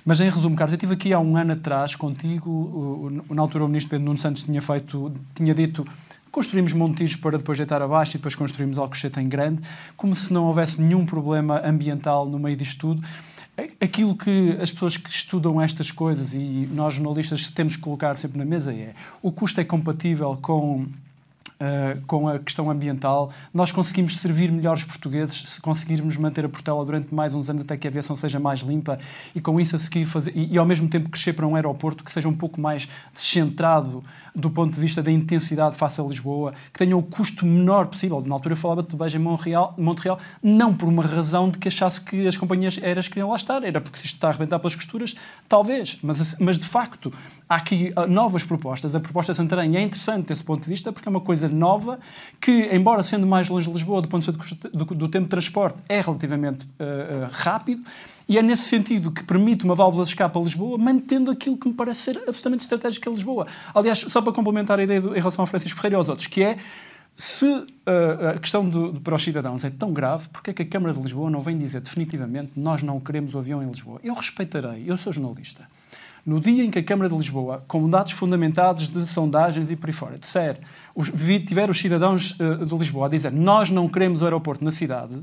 Mas 0.04 0.20
em 0.20 0.28
resumo, 0.28 0.56
Carlos, 0.56 0.72
eu 0.72 0.76
estive 0.78 0.94
aqui 0.94 1.12
há 1.12 1.20
um 1.20 1.36
ano 1.36 1.52
atrás 1.52 1.94
contigo, 1.94 2.50
o- 2.50 3.34
na 3.34 3.40
altura 3.40 3.64
o 3.64 3.68
Ministro 3.68 3.90
Pedro 3.90 4.06
Nuno 4.06 4.18
Santos 4.18 4.42
tinha 4.42 4.60
feito, 4.60 5.12
tinha 5.36 5.54
dito 5.54 5.86
construímos 6.30 6.72
Montijo 6.72 7.18
para 7.18 7.38
depois 7.38 7.58
deitar 7.58 7.82
abaixo 7.82 8.12
e 8.12 8.18
depois 8.18 8.34
construímos 8.34 8.78
Alcochete 8.78 9.20
em 9.20 9.28
grande, 9.28 9.62
como 9.96 10.14
se 10.14 10.32
não 10.32 10.44
houvesse 10.46 10.80
nenhum 10.80 11.04
problema 11.04 11.60
ambiental 11.64 12.26
no 12.26 12.38
meio 12.38 12.56
disto 12.56 12.78
tudo. 12.80 13.06
Aquilo 13.80 14.16
que 14.16 14.56
as 14.60 14.70
pessoas 14.70 14.96
que 14.96 15.10
estudam 15.10 15.60
estas 15.60 15.90
coisas 15.90 16.32
e 16.32 16.68
nós 16.72 16.94
jornalistas 16.94 17.48
temos 17.48 17.76
que 17.76 17.82
colocar 17.82 18.16
sempre 18.16 18.38
na 18.38 18.44
mesa 18.44 18.72
é 18.72 18.94
o 19.20 19.30
custo 19.30 19.60
é 19.60 19.64
compatível 19.64 20.38
com 20.40 20.86
Uh, 21.60 22.00
com 22.06 22.26
a 22.26 22.38
questão 22.38 22.70
ambiental, 22.70 23.30
nós 23.52 23.70
conseguimos 23.70 24.16
servir 24.16 24.50
melhor 24.50 24.78
os 24.78 24.84
portugueses 24.84 25.42
se 25.46 25.60
conseguirmos 25.60 26.16
manter 26.16 26.42
a 26.42 26.48
Portela 26.48 26.82
durante 26.86 27.14
mais 27.14 27.34
uns 27.34 27.50
anos 27.50 27.60
até 27.60 27.76
que 27.76 27.86
a 27.86 27.90
aviação 27.90 28.16
seja 28.16 28.40
mais 28.40 28.60
limpa 28.60 28.98
e 29.34 29.42
com 29.42 29.60
isso 29.60 29.76
a 29.76 29.78
seguir 29.78 30.06
fazer 30.06 30.32
e, 30.34 30.54
e 30.54 30.56
ao 30.56 30.64
mesmo 30.64 30.88
tempo 30.88 31.10
crescer 31.10 31.34
para 31.34 31.46
um 31.46 31.54
aeroporto 31.54 32.02
que 32.02 32.10
seja 32.10 32.26
um 32.26 32.34
pouco 32.34 32.58
mais 32.58 32.88
descentrado 33.12 34.02
do 34.34 34.50
ponto 34.50 34.74
de 34.74 34.80
vista 34.80 35.02
da 35.02 35.10
intensidade 35.10 35.76
face 35.76 36.00
a 36.00 36.04
Lisboa, 36.04 36.52
que 36.72 36.78
tenha 36.78 36.96
o 36.96 37.02
custo 37.02 37.44
menor 37.44 37.86
possível. 37.86 38.22
Na 38.24 38.34
altura 38.34 38.56
falava 38.56 38.82
de 38.82 38.96
beijo 38.96 39.16
em 39.16 39.20
Montreal, 39.20 39.74
Montreal, 39.76 40.18
não 40.42 40.74
por 40.74 40.88
uma 40.88 41.04
razão 41.04 41.48
de 41.50 41.58
que 41.58 41.68
achasse 41.68 42.00
que 42.00 42.26
as 42.26 42.36
companhias 42.36 42.78
aéreas 42.82 43.08
queriam 43.08 43.30
lá 43.30 43.36
estar, 43.36 43.62
era 43.62 43.80
porque 43.80 43.98
se 43.98 44.06
isto 44.06 44.14
está 44.16 44.28
a 44.28 44.30
arrebentar 44.30 44.58
pelas 44.58 44.74
costuras, 44.74 45.14
talvez, 45.48 45.98
mas, 46.02 46.36
mas 46.38 46.58
de 46.58 46.66
facto 46.66 47.12
há 47.48 47.56
aqui 47.56 47.92
uh, 47.96 48.06
novas 48.06 48.44
propostas. 48.44 48.94
A 48.94 49.00
proposta 49.00 49.32
de 49.32 49.36
Santarém 49.36 49.76
é 49.76 49.82
interessante 49.82 50.28
desse 50.28 50.44
ponto 50.44 50.62
de 50.62 50.68
vista 50.68 50.92
porque 50.92 51.08
é 51.08 51.10
uma 51.10 51.20
coisa 51.20 51.48
nova 51.48 51.98
que, 52.40 52.68
embora 52.72 53.02
sendo 53.02 53.26
mais 53.26 53.48
longe 53.48 53.66
de 53.66 53.72
Lisboa 53.72 54.00
do 54.00 54.08
ponto 54.08 54.30
de 54.30 54.38
vista 54.38 54.68
do, 54.68 54.84
do, 54.84 55.08
tempo 55.08 55.24
de 55.24 55.30
transporte, 55.30 55.78
é 55.88 56.00
relativamente 56.00 56.64
uh, 56.64 57.28
rápido 57.30 57.82
e 58.30 58.38
é 58.38 58.42
nesse 58.42 58.62
sentido 58.62 59.10
que 59.10 59.24
permite 59.24 59.64
uma 59.64 59.74
válvula 59.74 60.04
de 60.04 60.10
escape 60.10 60.38
a 60.38 60.40
Lisboa, 60.40 60.78
mantendo 60.78 61.32
aquilo 61.32 61.56
que 61.56 61.66
me 61.66 61.74
parece 61.74 62.02
ser 62.02 62.16
absolutamente 62.28 62.62
estratégico 62.62 63.10
a 63.10 63.12
Lisboa. 63.12 63.46
Aliás, 63.74 63.98
só 63.98 64.22
para 64.22 64.32
complementar 64.32 64.78
a 64.78 64.84
ideia 64.84 65.00
do, 65.00 65.16
em 65.16 65.18
relação 65.18 65.42
ao 65.42 65.48
Francisco 65.48 65.76
Ferreira 65.76 65.96
e 65.96 65.98
aos 65.98 66.08
outros, 66.08 66.28
que 66.28 66.40
é 66.40 66.58
se 67.16 67.44
uh, 67.44 67.66
a 68.36 68.38
questão 68.38 68.68
do, 68.68 69.00
para 69.00 69.16
os 69.16 69.22
cidadãos 69.24 69.64
é 69.64 69.70
tão 69.70 69.92
grave, 69.92 70.28
porque 70.28 70.50
é 70.50 70.54
que 70.54 70.62
a 70.62 70.64
Câmara 70.64 70.94
de 70.94 71.00
Lisboa 71.00 71.28
não 71.28 71.40
vem 71.40 71.58
dizer 71.58 71.80
definitivamente 71.80 72.52
nós 72.54 72.84
não 72.84 73.00
queremos 73.00 73.34
o 73.34 73.38
avião 73.40 73.64
em 73.64 73.66
Lisboa? 73.66 73.98
Eu 74.04 74.14
respeitarei, 74.14 74.84
eu 74.86 74.96
sou 74.96 75.12
jornalista. 75.12 75.68
No 76.24 76.40
dia 76.40 76.64
em 76.64 76.70
que 76.70 76.78
a 76.78 76.84
Câmara 76.84 77.10
de 77.10 77.16
Lisboa, 77.16 77.64
com 77.66 77.90
dados 77.90 78.12
fundamentados 78.12 78.86
de 78.86 79.06
sondagens 79.08 79.72
e 79.72 79.76
por 79.76 79.88
aí 79.88 79.92
fora, 79.92 80.16
disser, 80.16 80.56
os, 80.94 81.10
tiver 81.44 81.68
os 81.68 81.80
cidadãos 81.80 82.38
uh, 82.38 82.64
de 82.64 82.76
Lisboa 82.76 83.06
a 83.06 83.10
dizer 83.10 83.32
nós 83.32 83.70
não 83.70 83.88
queremos 83.88 84.22
o 84.22 84.24
aeroporto 84.24 84.64
na 84.64 84.70
cidade, 84.70 85.20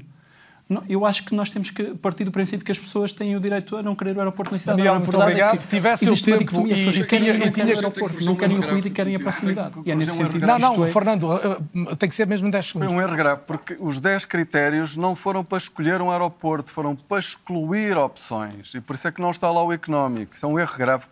não, 0.70 0.84
eu 0.90 1.06
acho 1.06 1.24
que 1.26 1.34
nós 1.34 1.50
temos 1.50 1.70
que 1.70 1.84
partir 1.96 2.24
do 2.24 2.32
princípio 2.32 2.66
que 2.66 2.72
as 2.72 2.78
pessoas 2.80 3.14
têm 3.14 3.36
o 3.36 3.40
direito 3.40 3.76
a 3.78 3.84
não 3.84 3.96
querer 3.96 4.16
o 4.16 4.20
aeroporto 4.20 4.52
na 4.52 4.60
cidade. 4.60 4.88
A 4.88 4.94
muito 4.96 5.06
verdade 5.06 5.24
obrigado. 5.32 5.56
É 5.56 5.58
que 5.58 5.68
Tivesse 5.68 6.10
o 6.10 6.24
tempo 6.24 6.40
dicotomia, 6.40 6.74
as 6.74 6.80
e- 6.80 6.86
pessoas 6.86 7.06
querem, 7.08 7.28
e- 7.30 7.38
não 7.38 7.48
e 7.48 7.52
querem 7.52 7.74
o 7.74 7.76
aeroporto, 7.78 8.24
não 8.26 8.36
querem 8.36 8.58
o 8.58 8.62
ruído 8.62 8.88
e 8.88 8.90
querem 8.92 9.16
a 9.16 9.20
proximidade. 9.20 9.80
E 9.86 9.92
é 9.92 9.96
nesse 9.96 10.14
sentido 10.14 10.46
Não, 10.46 10.60
não, 10.60 10.84
é- 10.84 10.88
Fernando, 10.88 11.24
uh, 11.34 11.96
tem 11.96 12.10
que 12.10 12.16
ser 12.16 12.28
mesmo 12.28 12.48
em 12.48 12.52
10 12.52 12.70
Foi 12.70 12.82
segundos. 12.82 12.98
um 12.98 13.02
erro 13.08 13.16
grave, 13.18 13.42
porque 13.48 13.78
os 13.80 14.00
10 14.00 14.26
critérios 14.26 14.98
não 14.98 15.16
foram 15.16 15.44
para 15.44 15.58
escolher 15.58 16.02
um 16.02 16.12
aeroporto, 16.12 16.72
foram 16.72 16.96
para 16.96 17.20
excluir 17.20 17.98
opções. 17.98 18.74
E 18.74 18.82
por 18.82 18.96
isso 18.96 19.08
é 19.08 19.12
que 19.12 19.22
não 19.22 19.32
está 19.32 19.50
lá 19.52 19.64
o 19.64 19.72
económico. 19.72 20.36
Isso 20.36 20.46
é 20.46 20.50
um 20.50 20.60
erro 20.60 20.78
grave 20.78 21.06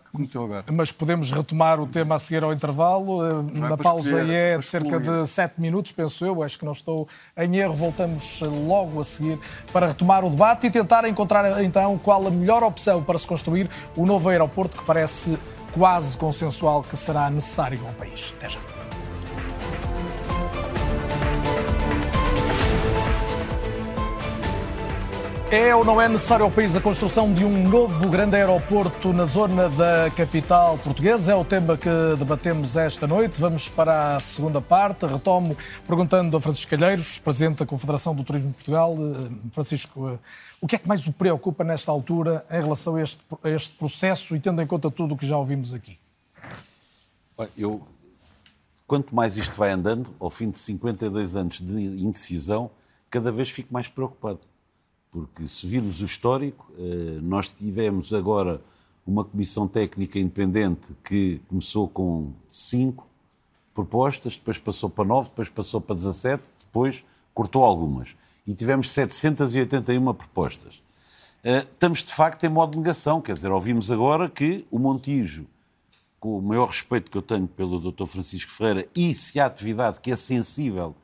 agora. 0.44 0.64
Mas 0.72 0.92
podemos 0.92 1.30
retomar 1.30 1.80
o 1.80 1.86
tema 1.86 2.14
a 2.14 2.18
seguir 2.18 2.42
ao 2.42 2.52
intervalo. 2.52 3.42
Na 3.52 3.68
para 3.68 3.76
pausa 3.76 4.08
escolher, 4.08 4.56
é 4.56 4.58
de 4.58 4.66
cerca 4.66 4.98
de 4.98 5.26
7 5.26 5.60
minutos, 5.60 5.92
penso 5.92 6.24
eu. 6.24 6.42
Acho 6.42 6.58
que 6.58 6.64
não 6.64 6.72
estou 6.72 7.08
em 7.36 7.56
erro. 7.56 7.74
Voltamos 7.74 8.40
logo 8.40 9.00
a 9.00 9.04
seguir 9.04 9.38
para 9.72 9.88
retomar 9.88 10.24
o 10.24 10.30
debate 10.30 10.66
e 10.66 10.70
tentar 10.70 11.06
encontrar 11.08 11.62
então 11.62 11.98
qual 11.98 12.26
a 12.26 12.30
melhor 12.30 12.62
opção 12.62 13.02
para 13.02 13.18
se 13.18 13.26
construir 13.26 13.68
o 13.96 14.04
novo 14.06 14.28
aeroporto 14.28 14.76
que 14.76 14.84
parece 14.84 15.38
quase 15.72 16.16
consensual 16.16 16.82
que 16.82 16.96
será 16.96 17.28
necessário 17.30 17.80
ao 17.86 17.92
país. 17.94 18.34
Até 18.36 18.48
já. 18.48 18.75
É 25.48 25.72
ou 25.76 25.84
não 25.84 26.00
é 26.00 26.08
necessário 26.08 26.44
ao 26.44 26.50
país 26.50 26.74
a 26.74 26.80
construção 26.80 27.32
de 27.32 27.44
um 27.44 27.68
novo 27.68 28.08
grande 28.08 28.34
aeroporto 28.34 29.12
na 29.12 29.24
zona 29.24 29.68
da 29.68 30.10
capital 30.10 30.76
portuguesa? 30.76 31.30
É 31.30 31.34
o 31.36 31.44
tema 31.44 31.76
que 31.76 31.88
debatemos 32.18 32.76
esta 32.76 33.06
noite. 33.06 33.40
Vamos 33.40 33.68
para 33.68 34.16
a 34.16 34.20
segunda 34.20 34.60
parte. 34.60 35.06
Retomo 35.06 35.56
perguntando 35.86 36.36
a 36.36 36.40
Francisco 36.40 36.68
Calheiros, 36.68 37.20
Presidente 37.20 37.60
da 37.60 37.66
Confederação 37.66 38.12
do 38.12 38.24
Turismo 38.24 38.48
de 38.48 38.54
Portugal. 38.54 38.96
Eh, 38.98 39.50
Francisco, 39.52 40.08
eh, 40.08 40.18
o 40.60 40.66
que 40.66 40.74
é 40.74 40.78
que 40.80 40.88
mais 40.88 41.06
o 41.06 41.12
preocupa 41.12 41.62
nesta 41.62 41.92
altura 41.92 42.44
em 42.50 42.60
relação 42.60 42.96
a 42.96 43.02
este, 43.02 43.22
a 43.44 43.48
este 43.48 43.76
processo 43.76 44.34
e 44.34 44.40
tendo 44.40 44.60
em 44.60 44.66
conta 44.66 44.90
tudo 44.90 45.14
o 45.14 45.16
que 45.16 45.28
já 45.28 45.38
ouvimos 45.38 45.72
aqui? 45.72 45.96
Eu, 47.56 47.86
quanto 48.84 49.14
mais 49.14 49.36
isto 49.36 49.54
vai 49.54 49.70
andando, 49.70 50.12
ao 50.18 50.28
fim 50.28 50.50
de 50.50 50.58
52 50.58 51.36
anos 51.36 51.60
de 51.60 51.80
indecisão, 52.04 52.68
cada 53.08 53.30
vez 53.30 53.48
fico 53.48 53.72
mais 53.72 53.86
preocupado 53.86 54.40
porque 55.16 55.48
se 55.48 55.66
virmos 55.66 56.02
o 56.02 56.04
histórico, 56.04 56.70
eh, 56.78 57.20
nós 57.22 57.48
tivemos 57.48 58.12
agora 58.12 58.60
uma 59.06 59.24
comissão 59.24 59.66
técnica 59.66 60.18
independente 60.18 60.92
que 61.02 61.40
começou 61.48 61.88
com 61.88 62.32
cinco 62.50 63.06
propostas, 63.72 64.36
depois 64.36 64.58
passou 64.58 64.90
para 64.90 65.06
nove, 65.06 65.30
depois 65.30 65.48
passou 65.48 65.80
para 65.80 65.96
17, 65.96 66.42
depois 66.66 67.02
cortou 67.32 67.64
algumas. 67.64 68.14
E 68.46 68.52
tivemos 68.52 68.90
781 68.90 70.12
propostas. 70.12 70.82
Eh, 71.42 71.60
estamos, 71.72 72.04
de 72.04 72.12
facto, 72.12 72.44
em 72.44 72.50
modo 72.50 72.72
de 72.72 72.78
negação. 72.78 73.22
Quer 73.22 73.36
dizer, 73.36 73.50
ouvimos 73.50 73.90
agora 73.90 74.28
que 74.28 74.66
o 74.70 74.78
Montijo, 74.78 75.46
com 76.20 76.36
o 76.38 76.42
maior 76.42 76.66
respeito 76.66 77.10
que 77.10 77.16
eu 77.16 77.22
tenho 77.22 77.46
pelo 77.46 77.80
Dr. 77.80 78.04
Francisco 78.04 78.50
Ferreira, 78.50 78.86
e 78.94 79.14
se 79.14 79.40
há 79.40 79.46
atividade 79.46 79.98
que 79.98 80.10
é 80.10 80.16
sensível 80.16 80.94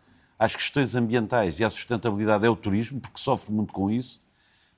às 0.42 0.56
questões 0.56 0.94
ambientais 0.94 1.60
e 1.60 1.64
à 1.64 1.70
sustentabilidade 1.70 2.44
é 2.44 2.50
o 2.50 2.56
turismo, 2.56 3.00
porque 3.00 3.18
sofre 3.20 3.52
muito 3.52 3.72
com 3.72 3.90
isso, 3.90 4.20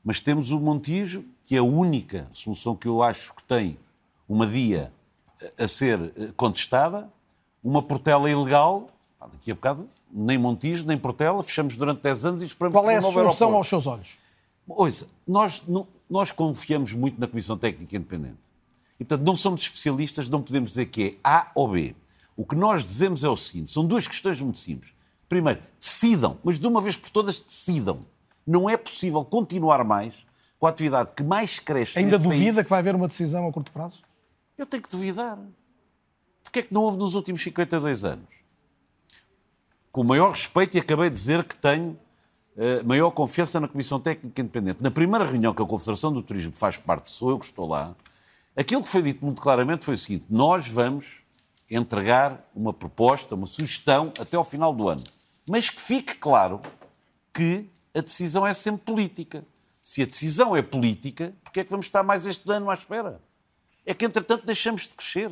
mas 0.05 0.21
temos 0.21 0.51
o 0.51 0.61
Montijo, 0.61 1.25
que 1.47 1.55
é 1.57 1.59
a 1.59 1.63
única 1.63 2.29
solução 2.33 2.77
que 2.77 2.87
eu 2.87 3.03
acho 3.03 3.33
que 3.35 3.43
tem 3.45 3.79
uma 4.29 4.47
dia 4.47 4.93
a 5.59 5.67
ser 5.67 6.13
eh, 6.17 6.29
contestada, 6.37 7.11
uma 7.63 7.83
Portela 7.83 8.31
ilegal, 8.31 8.91
daqui 9.33 9.51
a 9.51 9.55
bocado, 9.55 9.87
nem 10.13 10.37
Montijo, 10.37 10.87
nem 10.87 10.99
Portela, 10.99 11.43
fechamos 11.43 11.77
durante 11.77 12.03
10 12.03 12.25
anos 12.27 12.43
e 12.43 12.47
esperamos 12.47 12.77
Qual 12.79 12.91
é 12.91 12.97
a 12.97 13.01
solução 13.03 13.23
aeroporto. 13.23 13.57
aos 13.57 13.69
seus 13.69 13.87
olhos? 13.87 14.09
Ouça, 14.69 15.09
nós, 15.27 15.63
não- 15.67 15.87
nós 16.09 16.31
confiamos 16.31 16.93
muito 16.93 17.19
na 17.21 17.27
Comissão 17.27 17.57
Técnica 17.57 17.97
Independente. 17.97 18.39
E, 19.01 19.05
portanto, 19.05 19.27
não 19.27 19.35
somos 19.35 19.63
especialistas, 19.63 20.29
não 20.29 20.43
podemos 20.43 20.71
dizer 20.71 20.87
que 20.87 21.05
é 21.05 21.15
A 21.25 21.51
ou 21.55 21.69
B. 21.69 21.95
O 22.37 22.45
que 22.45 22.55
nós 22.55 22.83
dizemos 22.83 23.25
é 23.25 23.29
o 23.29 23.37
seguinte: 23.37 23.71
são 23.71 23.85
duas 23.87 24.07
questões 24.07 24.41
muito 24.41 24.59
simples. 24.59 24.93
Primeiro, 25.29 25.63
decidam, 25.79 26.39
mas 26.45 26.59
de 26.59 26.67
uma 26.67 26.81
vez 26.81 26.97
por 26.97 27.11
todas 27.11 27.41
decidam. 27.41 28.01
Não 28.47 28.69
é 28.69 28.77
possível 28.77 29.25
continuar 29.25 29.83
mais 29.85 30.25
com 30.59 30.67
a 30.67 30.71
atividade 30.71 31.13
que 31.15 31.23
mais 31.23 31.59
cresce. 31.59 31.99
Ainda 31.99 32.19
neste 32.19 32.29
país. 32.29 32.41
duvida 32.41 32.65
que 32.65 32.71
vai 32.71 32.79
haver 32.79 32.95
uma 32.95 33.09
decisão 33.09 33.49
a 33.49 33.53
curto 33.53 33.73
prazo? 33.73 34.03
Eu 34.57 34.67
tenho 34.67 34.83
que 34.83 34.89
duvidar. 34.89 35.39
Porquê 36.43 36.61
é 36.61 36.63
que 36.63 36.73
não 36.73 36.83
houve 36.83 36.99
nos 36.99 37.15
últimos 37.15 37.43
52 37.43 38.05
anos? 38.05 38.29
Com 39.91 40.03
o 40.03 40.05
maior 40.05 40.31
respeito, 40.31 40.77
e 40.77 40.81
acabei 40.81 41.09
de 41.09 41.17
dizer 41.17 41.43
que 41.45 41.57
tenho 41.57 41.99
eh, 42.57 42.83
maior 42.83 43.11
confiança 43.11 43.59
na 43.59 43.67
Comissão 43.67 43.99
Técnica 43.99 44.41
Independente. 44.41 44.79
Na 44.81 44.91
primeira 44.91 45.25
reunião 45.25 45.53
que 45.53 45.63
a 45.63 45.67
Confederação 45.67 46.13
do 46.13 46.23
Turismo 46.23 46.55
faz 46.55 46.77
parte, 46.77 47.11
sou 47.11 47.31
eu 47.31 47.39
que 47.39 47.47
estou 47.47 47.67
lá, 47.67 47.95
aquilo 48.57 48.83
que 48.83 48.89
foi 48.89 49.03
dito 49.03 49.25
muito 49.25 49.41
claramente 49.41 49.85
foi 49.85 49.95
o 49.95 49.97
seguinte: 49.97 50.25
nós 50.31 50.69
vamos 50.69 51.24
entregar 51.71 52.49
uma 52.55 52.73
proposta, 52.73 53.35
uma 53.35 53.47
sugestão 53.47 54.13
até 54.19 54.37
ao 54.37 54.45
final 54.45 54.75
do 54.75 54.89
ano. 54.89 55.03
Mas 55.49 55.69
que 55.71 55.81
fique 55.81 56.15
claro 56.17 56.61
que 57.33 57.69
a 57.95 58.01
decisão 58.01 58.47
é 58.47 58.53
sempre 58.53 58.83
política. 58.83 59.45
Se 59.83 60.03
a 60.03 60.07
decisão 60.07 60.57
é 60.57 60.63
política, 60.63 61.35
porquê 61.43 61.61
é 61.61 61.65
que 61.65 61.71
vamos 61.71 61.87
estar 61.87 62.03
mais 62.03 62.27
este 62.27 62.51
ano 62.51 62.71
à 62.71 62.75
espera? 62.75 63.21
É 63.85 63.93
que, 63.93 64.05
entretanto, 64.05 64.47
deixamos 64.47 64.89
de 64.89 64.95
crescer. 64.95 65.31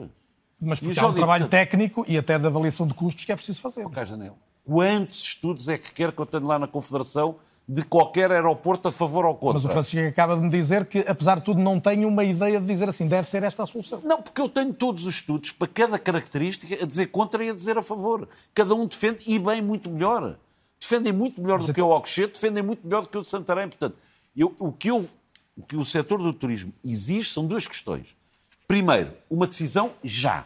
Mas 0.61 0.79
porque 0.79 0.99
há 0.99 1.07
um 1.07 1.15
trabalho 1.15 1.45
portanto, 1.45 1.51
técnico 1.51 2.05
e 2.07 2.19
até 2.19 2.39
de 2.39 2.47
avaliação 2.47 2.87
de 2.87 2.95
custos 2.95 3.25
que 3.25 3.33
é 3.33 3.37
preciso 3.37 3.61
fazer. 3.61 3.89
Cá, 3.89 4.05
Janela. 4.05 4.37
Quantos 4.65 5.23
estudos 5.23 5.69
é 5.69 5.77
que 5.77 5.93
quer 5.93 6.13
que 6.13 6.19
eu 6.19 6.27
tenha 6.27 6.45
lá 6.45 6.59
na 6.59 6.69
Confederação 6.69 7.37
de 7.75 7.83
qualquer 7.85 8.31
aeroporto 8.31 8.89
a 8.89 8.93
favor 8.93 9.25
ou 9.25 9.35
contra? 9.35 9.55
Mas 9.55 9.65
o 9.65 9.69
Francisco 9.71 10.07
acaba 10.07 10.37
de 10.37 10.43
me 10.43 10.51
dizer 10.51 10.85
que, 10.85 10.99
apesar 11.09 11.37
de 11.39 11.45
tudo, 11.45 11.59
não 11.61 11.81
tem 11.81 12.05
uma 12.05 12.23
ideia 12.23 12.61
de 12.61 12.67
dizer 12.67 12.89
assim, 12.89 13.09
deve 13.09 13.31
ser 13.31 13.43
esta 13.43 13.63
a 13.63 13.67
solução. 13.67 14.01
Não, 14.05 14.21
porque 14.21 14.41
eu 14.41 14.49
tenho 14.49 14.75
todos 14.75 15.07
os 15.07 15.15
estudos 15.15 15.53
para 15.53 15.67
cada 15.69 15.99
característica 15.99 16.83
a 16.83 16.87
dizer 16.87 17.07
contra 17.07 17.43
e 17.43 17.49
a 17.51 17.55
dizer 17.55 17.79
a 17.79 17.83
favor. 17.83 18.29
Cada 18.55 18.75
um 18.75 18.87
defende 18.87 19.25
e 19.27 19.39
bem 19.39 19.63
muito 19.63 19.89
melhor. 19.91 20.37
Defendem 20.79 21.13
muito 21.13 21.41
melhor 21.41 21.61
do 21.63 21.73
que 21.73 21.81
o 21.81 21.93
Alcochete, 21.93 22.35
defendem 22.35 22.63
muito 22.63 22.85
melhor 22.87 23.03
do 23.03 23.09
que 23.09 23.17
o 23.17 23.23
de 23.23 23.29
Santarém. 23.29 23.69
Portanto, 23.69 23.97
eu- 24.37 24.55
o, 24.59 24.71
que 24.73 24.91
eu- 24.91 25.09
o 25.57 25.63
que 25.63 25.77
o 25.77 25.85
setor 25.85 26.19
do 26.23 26.33
turismo 26.33 26.73
exige 26.85 27.31
são 27.31 27.47
duas 27.47 27.67
questões. 27.67 28.15
Primeiro, 28.69 29.13
uma 29.31 29.47
decisão 29.47 29.93
já. 30.05 30.45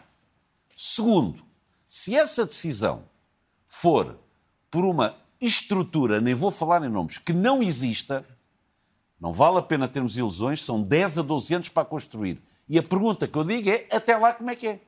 Segundo, 0.75 1.41
se 1.87 2.15
essa 2.15 2.45
decisão 2.45 3.03
for 3.67 4.15
por 4.71 4.85
uma 4.85 5.15
estrutura, 5.39 6.19
nem 6.19 6.33
vou 6.33 6.51
falar 6.51 6.83
em 6.83 6.89
nomes, 6.89 7.17
que 7.17 7.33
não 7.33 7.61
exista, 7.61 8.25
não 9.19 9.31
vale 9.31 9.59
a 9.59 9.61
pena 9.61 9.87
termos 9.87 10.17
ilusões, 10.17 10.63
são 10.63 10.81
10 10.81 11.19
a 11.19 11.21
12 11.21 11.53
anos 11.53 11.69
para 11.69 11.85
construir. 11.85 12.41
E 12.69 12.77
a 12.77 12.83
pergunta 12.83 13.27
que 13.27 13.37
eu 13.37 13.43
digo 13.43 13.69
é, 13.69 13.87
até 13.91 14.17
lá 14.17 14.33
como 14.33 14.49
é 14.49 14.55
que 14.55 14.67
é? 14.67 14.79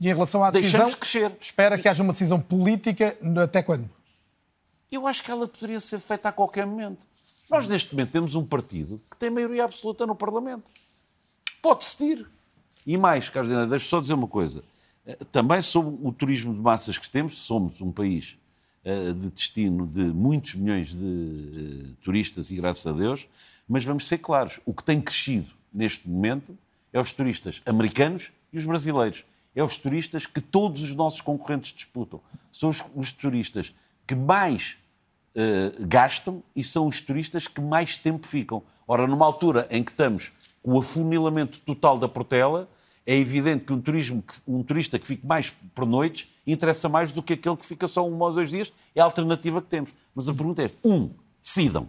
E 0.00 0.08
em 0.08 0.12
relação 0.12 0.42
à 0.44 0.50
decisão, 0.50 0.90
crescer. 0.92 1.32
espera 1.40 1.78
que 1.78 1.88
haja 1.88 2.02
uma 2.02 2.12
decisão 2.12 2.40
política 2.40 3.16
até 3.42 3.62
quando? 3.62 3.88
Eu 4.90 5.06
acho 5.06 5.22
que 5.22 5.30
ela 5.30 5.48
poderia 5.48 5.80
ser 5.80 5.98
feita 5.98 6.28
a 6.28 6.32
qualquer 6.32 6.66
momento. 6.66 6.98
Nós, 7.50 7.66
neste 7.66 7.94
momento, 7.94 8.10
temos 8.10 8.34
um 8.34 8.44
partido 8.44 9.00
que 9.10 9.16
tem 9.16 9.30
maioria 9.30 9.64
absoluta 9.64 10.06
no 10.06 10.14
Parlamento. 10.14 10.64
Pode 11.60 11.80
decidir. 11.80 12.26
E 12.86 12.96
mais, 12.96 13.28
Carlos 13.28 13.50
Daniel, 13.50 13.68
deixa 13.68 13.86
só 13.86 14.00
dizer 14.00 14.14
uma 14.14 14.26
coisa. 14.26 14.64
Eh, 15.06 15.16
Também 15.30 15.62
sobre 15.62 15.94
o 16.02 16.12
turismo 16.12 16.52
de 16.52 16.60
massas 16.60 16.98
que 16.98 17.08
temos, 17.08 17.38
somos 17.38 17.80
um 17.80 17.92
país 17.92 18.36
de 18.84 19.30
destino 19.30 19.86
de 19.86 20.04
muitos 20.04 20.54
milhões 20.54 20.94
de 20.94 21.04
eh, 21.04 21.94
turistas 22.00 22.50
e 22.50 22.56
graças 22.56 22.86
a 22.86 22.92
Deus, 22.92 23.28
mas 23.68 23.84
vamos 23.84 24.06
ser 24.06 24.18
claros, 24.18 24.60
o 24.64 24.74
que 24.74 24.82
tem 24.82 25.00
crescido 25.00 25.48
neste 25.72 26.08
momento 26.08 26.56
é 26.92 27.00
os 27.00 27.12
turistas 27.12 27.62
americanos 27.64 28.32
e 28.52 28.56
os 28.56 28.64
brasileiros. 28.64 29.24
É 29.54 29.62
os 29.62 29.76
turistas 29.76 30.26
que 30.26 30.40
todos 30.40 30.82
os 30.82 30.94
nossos 30.94 31.20
concorrentes 31.20 31.72
disputam. 31.72 32.20
São 32.50 32.70
os, 32.70 32.82
os 32.94 33.12
turistas 33.12 33.74
que 34.06 34.14
mais 34.14 34.76
eh, 35.34 35.72
gastam 35.80 36.42
e 36.54 36.62
são 36.62 36.86
os 36.86 37.00
turistas 37.00 37.46
que 37.46 37.60
mais 37.60 37.96
tempo 37.96 38.26
ficam. 38.26 38.62
Ora, 38.86 39.06
numa 39.06 39.24
altura 39.24 39.66
em 39.70 39.82
que 39.82 39.90
estamos 39.90 40.32
com 40.62 40.74
o 40.74 40.80
afunilamento 40.80 41.58
total 41.60 41.98
da 41.98 42.08
Portela, 42.08 42.68
é 43.06 43.16
evidente 43.16 43.64
que 43.64 43.72
um, 43.72 43.80
turismo, 43.80 44.22
um 44.46 44.62
turista 44.62 44.98
que 44.98 45.06
fique 45.06 45.26
mais 45.26 45.50
por 45.74 45.86
noites 45.86 46.28
interessa 46.46 46.88
mais 46.88 47.12
do 47.12 47.22
que 47.22 47.34
aquele 47.34 47.56
que 47.56 47.66
fica 47.66 47.86
só 47.86 48.06
um 48.06 48.18
ou 48.20 48.32
dois 48.32 48.50
dias. 48.50 48.72
É 48.94 49.00
a 49.00 49.04
alternativa 49.04 49.60
que 49.62 49.68
temos. 49.68 49.90
Mas 50.14 50.28
a 50.28 50.34
pergunta 50.34 50.62
é. 50.62 50.70
Um, 50.84 51.10
decidam. 51.42 51.88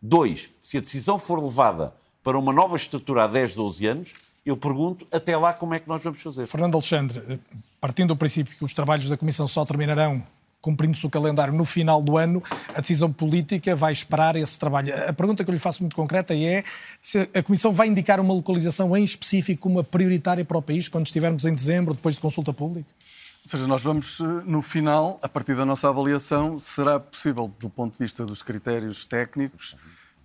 Dois, 0.00 0.50
se 0.60 0.78
a 0.78 0.80
decisão 0.80 1.18
for 1.18 1.42
levada 1.42 1.94
para 2.22 2.38
uma 2.38 2.52
nova 2.52 2.76
estrutura 2.76 3.24
há 3.24 3.26
10, 3.26 3.54
12 3.54 3.86
anos, 3.86 4.12
eu 4.44 4.56
pergunto 4.56 5.06
até 5.10 5.36
lá 5.36 5.52
como 5.52 5.74
é 5.74 5.80
que 5.80 5.88
nós 5.88 6.02
vamos 6.02 6.22
fazer. 6.22 6.46
Fernando 6.46 6.74
Alexandre, 6.74 7.40
partindo 7.80 8.08
do 8.08 8.16
princípio 8.16 8.56
que 8.56 8.64
os 8.64 8.74
trabalhos 8.74 9.08
da 9.08 9.16
Comissão 9.16 9.48
só 9.48 9.64
terminarão 9.64 10.22
cumprindo-se 10.66 11.06
o 11.06 11.10
calendário 11.10 11.54
no 11.54 11.64
final 11.64 12.02
do 12.02 12.18
ano, 12.18 12.42
a 12.74 12.80
decisão 12.80 13.12
política 13.12 13.76
vai 13.76 13.92
esperar 13.92 14.34
esse 14.34 14.58
trabalho. 14.58 14.92
A 15.08 15.12
pergunta 15.12 15.44
que 15.44 15.50
eu 15.50 15.52
lhe 15.52 15.60
faço 15.60 15.80
muito 15.80 15.94
concreta 15.94 16.34
é 16.34 16.64
se 17.00 17.28
a 17.32 17.40
Comissão 17.40 17.72
vai 17.72 17.86
indicar 17.86 18.18
uma 18.18 18.34
localização 18.34 18.96
em 18.96 19.04
específico 19.04 19.68
uma 19.68 19.84
prioritária 19.84 20.44
para 20.44 20.58
o 20.58 20.62
país 20.62 20.88
quando 20.88 21.06
estivermos 21.06 21.44
em 21.44 21.54
dezembro, 21.54 21.94
depois 21.94 22.16
de 22.16 22.20
consulta 22.20 22.52
pública? 22.52 22.88
Ou 23.46 23.50
seja, 23.50 23.64
nós 23.68 23.80
vamos, 23.80 24.18
eh, 24.18 24.24
no 24.44 24.60
final, 24.60 25.20
a 25.22 25.28
partir 25.28 25.54
da 25.54 25.64
nossa 25.64 25.88
avaliação, 25.88 26.58
será 26.58 26.98
possível, 26.98 27.46
do 27.60 27.70
ponto 27.70 27.92
de 27.92 27.98
vista 28.00 28.24
dos 28.26 28.42
critérios 28.42 29.04
técnicos, 29.04 29.76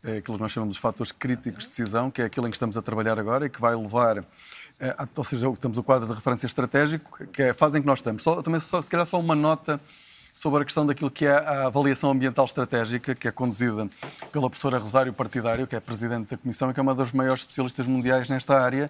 é 0.04 0.18
aquilo 0.18 0.38
que 0.38 0.42
nós 0.42 0.52
chamamos 0.52 0.74
de 0.74 0.82
fatores 0.82 1.12
críticos 1.12 1.66
de 1.66 1.70
decisão, 1.70 2.10
que 2.10 2.20
é 2.20 2.26
aquilo 2.26 2.48
em 2.48 2.50
que 2.50 2.56
estamos 2.56 2.76
a 2.78 2.82
trabalhar 2.82 3.20
agora 3.20 3.46
e 3.46 3.50
que 3.52 3.62
vai 3.62 3.76
levar, 3.76 4.18
eh, 4.80 4.96
a- 4.98 5.08
ou 5.16 5.24
seja, 5.24 5.46
temos 5.58 5.78
o 5.78 5.84
quadro 5.84 6.08
de 6.08 6.16
referência 6.16 6.48
estratégico, 6.48 7.24
que 7.28 7.44
é 7.44 7.50
a 7.52 7.54
fase 7.54 7.78
em 7.78 7.82
que 7.82 7.86
nós 7.88 8.00
estamos. 8.00 8.24
Só, 8.24 8.42
também, 8.42 8.60
só, 8.60 8.82
se 8.82 8.90
calhar, 8.90 9.06
só 9.06 9.20
uma 9.20 9.36
nota 9.36 9.80
sobre 10.34 10.64
a 10.64 10.66
questão 10.66 10.84
daquilo 10.84 11.12
que 11.12 11.28
é 11.28 11.34
a 11.34 11.68
avaliação 11.68 12.10
ambiental 12.10 12.46
estratégica, 12.46 13.14
que 13.14 13.28
é 13.28 13.32
conduzida 13.32 13.88
pela 14.32 14.50
professora 14.50 14.80
Rosário 14.80 15.14
Partidário, 15.14 15.68
que 15.68 15.76
é 15.76 15.80
presidente 15.80 16.32
da 16.32 16.38
Comissão 16.38 16.72
e 16.72 16.74
que 16.74 16.80
é 16.80 16.82
uma 16.82 16.96
das 16.96 17.12
maiores 17.12 17.42
especialistas 17.42 17.86
mundiais 17.86 18.30
nesta 18.32 18.60
área. 18.60 18.90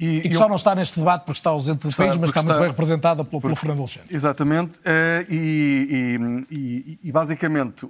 E 0.00 0.20
que 0.22 0.34
eu- 0.34 0.38
só 0.38 0.48
não 0.48 0.56
está 0.56 0.74
neste 0.74 0.98
debate 0.98 1.24
porque 1.24 1.38
está 1.38 1.50
ausente 1.50 1.80
do 1.82 1.88
Está- 1.90 2.04
país, 2.04 2.16
mas 2.16 2.30
está 2.30 2.40
muito 2.40 2.50
está- 2.52 2.60
bem 2.60 2.70
representada 2.70 3.24
pelo, 3.24 3.40
pelo 3.42 3.54
Fernando 3.56 3.80
Alexandre. 3.80 4.14
Exatamente. 4.14 4.78
eh, 4.84 5.26
E, 5.28 6.16
e- 6.50 6.56
e- 6.56 6.98
e, 7.04 7.12
basicamente 7.12 7.86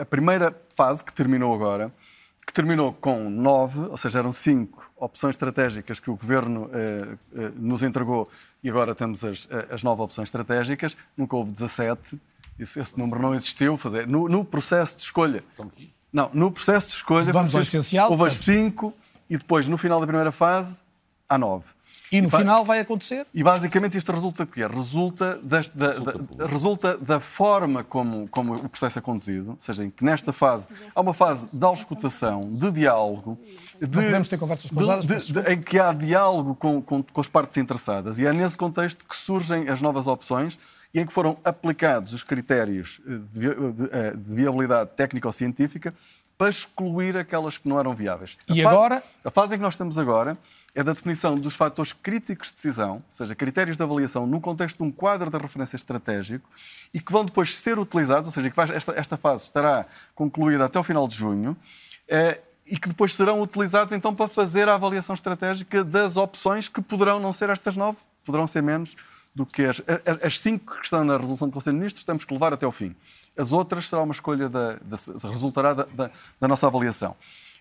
a, 0.00 0.04
primeira 0.04 0.54
fase 0.74 1.04
que 1.04 1.12
terminou 1.12 1.54
agora, 1.54 1.92
que 2.46 2.52
terminou 2.52 2.92
com 2.92 3.30
nove, 3.30 3.78
ou 3.80 3.96
seja, 3.96 4.18
eram 4.18 4.32
cinco 4.32 4.90
opções 4.96 5.34
estratégicas 5.34 5.98
que 6.00 6.10
o 6.10 6.16
Governo 6.16 6.68
eh, 6.72 7.08
eh, 7.36 7.50
nos 7.56 7.82
entregou 7.82 8.28
e 8.62 8.68
agora 8.68 8.94
temos 8.94 9.22
as, 9.24 9.48
as 9.70 9.82
nove 9.82 10.02
opções 10.02 10.28
estratégicas, 10.28 10.96
nunca 11.16 11.36
houve 11.36 11.52
17, 11.52 12.20
esse, 12.58 12.78
esse 12.80 12.98
número 12.98 13.22
não 13.22 13.34
existiu. 13.34 13.76
fazer- 13.78 14.06
No, 14.06 14.28
no 14.28 14.44
processo 14.44 14.96
de 14.98 15.04
escolha 15.04 15.42
Não, 16.12 16.28
no 16.34 16.50
processo 16.50 16.88
de 16.88 16.94
escolha 16.96 17.32
Vamos 17.32 17.54
ao 17.54 17.62
essencial, 17.62 18.10
houve 18.10 18.24
as 18.26 18.36
cinco 18.36 18.92
e 19.28 19.36
depois, 19.38 19.68
no 19.68 19.78
final 19.78 20.00
da 20.00 20.06
primeira 20.06 20.32
fase, 20.32 20.80
há 21.30 21.38
nove. 21.38 21.66
E 22.12 22.20
no 22.20 22.28
ba- 22.28 22.38
final 22.40 22.64
vai 22.64 22.80
acontecer? 22.80 23.24
E 23.32 23.40
basicamente 23.40 23.96
isto 23.96 24.10
resulta 24.10 24.44
de 24.44 24.50
quê? 24.50 24.66
Resulta, 24.66 25.38
das- 25.44 25.68
da, 25.68 25.92
da- 25.92 26.46
resulta 26.48 26.96
da 26.98 27.20
forma 27.20 27.84
como, 27.84 28.26
como 28.26 28.54
o 28.56 28.68
processo 28.68 28.98
é 28.98 29.02
conduzido, 29.02 29.50
ou 29.52 29.56
seja, 29.60 29.84
em 29.84 29.90
que 29.90 30.04
nesta 30.04 30.32
fase 30.32 30.68
há 30.92 31.00
uma 31.00 31.14
fase 31.14 31.56
de 31.56 31.64
auscultação, 31.64 32.40
de 32.40 32.72
diálogo, 32.72 33.38
de, 33.80 33.86
podemos 33.86 34.28
ter 34.28 34.38
conversas 34.38 34.68
de- 34.68 34.76
cruzadas, 34.76 35.06
de- 35.06 35.14
peço 35.14 35.32
de- 35.32 35.52
em 35.52 35.62
que 35.62 35.78
há 35.78 35.92
diálogo 35.92 36.56
com, 36.56 36.82
com, 36.82 37.00
com 37.00 37.20
as 37.20 37.28
partes 37.28 37.56
interessadas. 37.58 38.18
E 38.18 38.26
é 38.26 38.32
nesse 38.32 38.58
contexto 38.58 39.06
que 39.06 39.14
surgem 39.14 39.68
as 39.68 39.80
novas 39.80 40.08
opções 40.08 40.58
e 40.92 40.98
em 41.00 41.06
que 41.06 41.12
foram 41.12 41.36
aplicados 41.44 42.12
os 42.12 42.24
critérios 42.24 43.00
eh, 43.06 43.10
de, 43.32 43.72
de, 43.72 43.88
eh, 43.92 44.14
de 44.16 44.34
viabilidade 44.34 44.90
técnico-científica 44.96 45.94
para 46.36 46.50
excluir 46.50 47.16
aquelas 47.16 47.56
que 47.58 47.68
não 47.68 47.78
eram 47.78 47.94
viáveis. 47.94 48.36
A 48.48 48.52
E 48.54 48.62
fa- 48.62 48.70
agora? 48.70 49.02
a 49.24 49.30
fase 49.30 49.54
em 49.54 49.58
que 49.58 49.62
nós 49.62 49.74
estamos 49.74 49.96
agora 49.98 50.36
é 50.74 50.82
da 50.84 50.92
definição 50.92 51.36
dos 51.36 51.54
fatores 51.56 51.92
críticos 51.92 52.48
de 52.48 52.54
decisão, 52.54 52.94
ou 52.96 53.02
seja, 53.10 53.34
critérios 53.34 53.76
de 53.76 53.82
avaliação 53.82 54.26
no 54.26 54.40
contexto 54.40 54.78
de 54.78 54.82
um 54.84 54.90
quadro 54.92 55.30
de 55.30 55.36
referência 55.38 55.76
estratégico 55.76 56.48
e 56.94 57.00
que 57.00 57.10
vão 57.12 57.24
depois 57.24 57.58
ser 57.58 57.78
utilizados, 57.78 58.28
ou 58.28 58.32
seja, 58.32 58.50
que 58.50 58.60
esta, 58.60 58.92
esta 58.92 59.16
fase 59.16 59.44
estará 59.44 59.86
concluída 60.14 60.64
até 60.66 60.78
o 60.78 60.82
final 60.84 61.08
de 61.08 61.16
junho 61.16 61.56
eh, 62.08 62.40
e 62.66 62.76
que 62.78 62.88
depois 62.88 63.14
serão 63.14 63.40
utilizados 63.42 63.92
então 63.92 64.14
para 64.14 64.28
fazer 64.28 64.68
a 64.68 64.74
avaliação 64.74 65.14
estratégica 65.14 65.82
das 65.82 66.16
opções 66.16 66.68
que 66.68 66.80
poderão 66.80 67.18
não 67.18 67.32
ser 67.32 67.50
estas 67.50 67.76
nove, 67.76 67.98
poderão 68.24 68.46
ser 68.46 68.62
menos 68.62 68.94
do 69.34 69.44
que 69.46 69.64
as, 69.64 69.80
as- 70.06 70.24
as 70.24 70.40
cinco 70.40 70.76
que 70.76 70.84
estão 70.84 71.04
na 71.04 71.16
resolução 71.16 71.48
do 71.48 71.52
Conselho 71.54 71.74
de 71.74 71.78
Ministros, 71.80 72.04
temos 72.04 72.24
que 72.24 72.32
levar 72.32 72.52
até 72.52 72.64
ao 72.66 72.72
fim. 72.72 72.94
As 73.36 73.52
outras 73.52 73.88
será 73.88 74.02
uma 74.02 74.12
escolha 74.12 74.48
da, 74.48 74.72
da- 74.82 75.28
resultará 75.28 75.74
da, 75.74 75.84
da- 75.84 76.10
da 76.40 76.48
nossa 76.48 76.66
avaliação. 76.66 77.16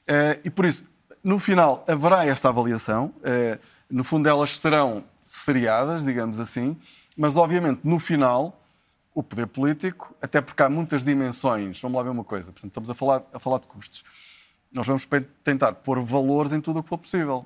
Eh, 0.08 0.40
e 0.46 0.50
por 0.50 0.66
isso, 0.66 0.84
no 1.24 1.40
final, 1.40 1.84
haverá 1.88 2.26
esta 2.26 2.50
avaliação. 2.50 3.14
eh, 3.24 3.60
no 3.90 4.04
fundo, 4.04 4.30
elas 4.30 4.58
serão 4.60 5.04
seriadas, 5.26 6.06
digamos 6.06 6.40
assim, 6.40 6.78
mas 7.18 7.36
obviamente, 7.36 7.82
no 7.84 8.00
final, 8.00 8.62
o 9.14 9.24
poder 9.24 9.48
político, 9.48 10.16
até 10.22 10.42
porque 10.42 10.62
há 10.64 10.70
muitas 10.70 11.04
dimensões, 11.04 11.82
vamos 11.82 11.98
lá 11.98 12.04
ver 12.04 12.10
uma 12.10 12.24
coisa, 12.24 12.52
portanto, 12.52 12.70
estamos 12.70 12.90
a 12.90 12.96
falar, 12.96 13.24
a 13.34 13.40
falar 13.40 13.60
de 13.60 13.68
custos. 13.68 14.04
Nós 14.72 14.88
vamos 14.88 15.08
tentar 15.44 15.74
pôr 15.74 16.02
valores 16.04 16.54
em 16.54 16.62
tudo 16.62 16.80
o 16.80 16.84
que 16.84 16.90
for 16.90 16.98
possível, 16.98 17.46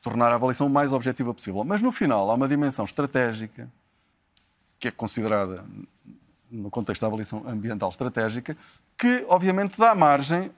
tornar 0.00 0.30
a 0.30 0.36
avaliação 0.36 0.66
o 0.66 0.70
mais 0.70 0.92
objetiva 0.92 1.34
possível. 1.34 1.64
Mas 1.64 1.82
no 1.82 1.90
final, 1.90 2.30
há 2.30 2.34
uma 2.34 2.46
dimensão 2.46 2.84
estratégica, 2.84 3.68
que 4.78 4.88
é 4.88 4.90
considerada 4.90 5.64
no 6.50 6.70
contexto 6.70 7.00
da 7.00 7.06
avaliação 7.08 7.42
ambiental 7.46 7.90
estratégica, 7.90 8.56
que 8.96 9.24
obviamente 9.28 9.78
dá 9.78 9.94
margem 9.94 10.50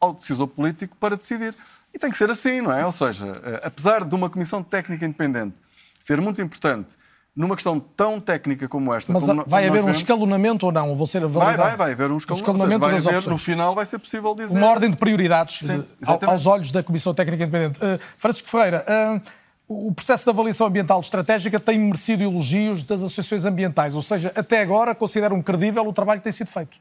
ao 0.00 0.14
decisor 0.14 0.48
político 0.48 0.96
para 0.96 1.16
decidir. 1.16 1.54
E 1.94 1.98
tem 1.98 2.10
que 2.10 2.16
ser 2.16 2.30
assim, 2.30 2.60
não 2.60 2.72
é? 2.72 2.84
Ou 2.84 2.92
seja, 2.92 3.40
eh, 3.44 3.60
apesar 3.64 4.04
de 4.04 4.14
uma 4.14 4.28
comissão 4.30 4.62
técnica 4.62 5.04
independente 5.06 5.56
ser 6.00 6.20
muito 6.20 6.40
importante 6.42 6.96
numa 7.34 7.54
questão 7.54 7.78
tão 7.78 8.18
técnica 8.20 8.68
como 8.68 8.92
esta. 8.92 9.12
Mas 9.12 9.24
como 9.24 9.44
vai 9.46 9.62
haver 9.68 9.76
nós 9.76 9.82
um 9.82 9.86
vemos, 9.86 9.96
escalonamento 9.98 10.66
ou 10.66 10.72
não? 10.72 10.88
Ou 10.90 10.96
vão 10.96 11.06
ser 11.06 11.24
Vai, 11.26 11.56
vai, 11.56 11.76
vai 11.76 11.92
haver 11.92 12.10
um 12.10 12.16
escalonamento. 12.16 12.40
escalonamento 12.40 12.84
Ou 12.84 12.90
seja, 12.90 12.94
das 12.96 13.04
vai 13.04 13.12
haver- 13.14 13.18
opções. 13.18 13.32
no 13.32 13.38
final 13.38 13.74
vai 13.74 13.86
ser 13.86 13.98
possível 13.98 14.34
dizer. 14.34 14.58
Uma 14.58 14.66
ordem 14.68 14.90
de 14.90 14.96
prioridades 14.96 15.58
Sim, 15.66 15.78
de- 15.78 16.26
aos 16.26 16.46
olhos 16.46 16.72
da 16.72 16.82
Comissão 16.82 17.14
Técnica 17.14 17.44
Independente. 17.44 17.78
Uh, 17.78 17.98
Francisco 18.18 18.48
Ferreira, 18.48 18.84
uh, 18.88 19.88
o 19.88 19.92
processo 19.94 20.24
de 20.24 20.30
avaliação 20.30 20.66
ambiental 20.66 20.98
estratégica 21.00 21.60
tem 21.60 21.78
merecido 21.78 22.22
elogios 22.24 22.82
das 22.84 23.02
associações 23.02 23.44
ambientais, 23.44 23.94
ou 23.94 24.02
seja, 24.02 24.32
até 24.34 24.60
agora 24.60 24.94
consideram 24.94 25.40
credível 25.42 25.86
o 25.86 25.92
trabalho 25.92 26.20
que 26.20 26.24
tem 26.24 26.32
sido 26.32 26.48
feito. 26.48 26.76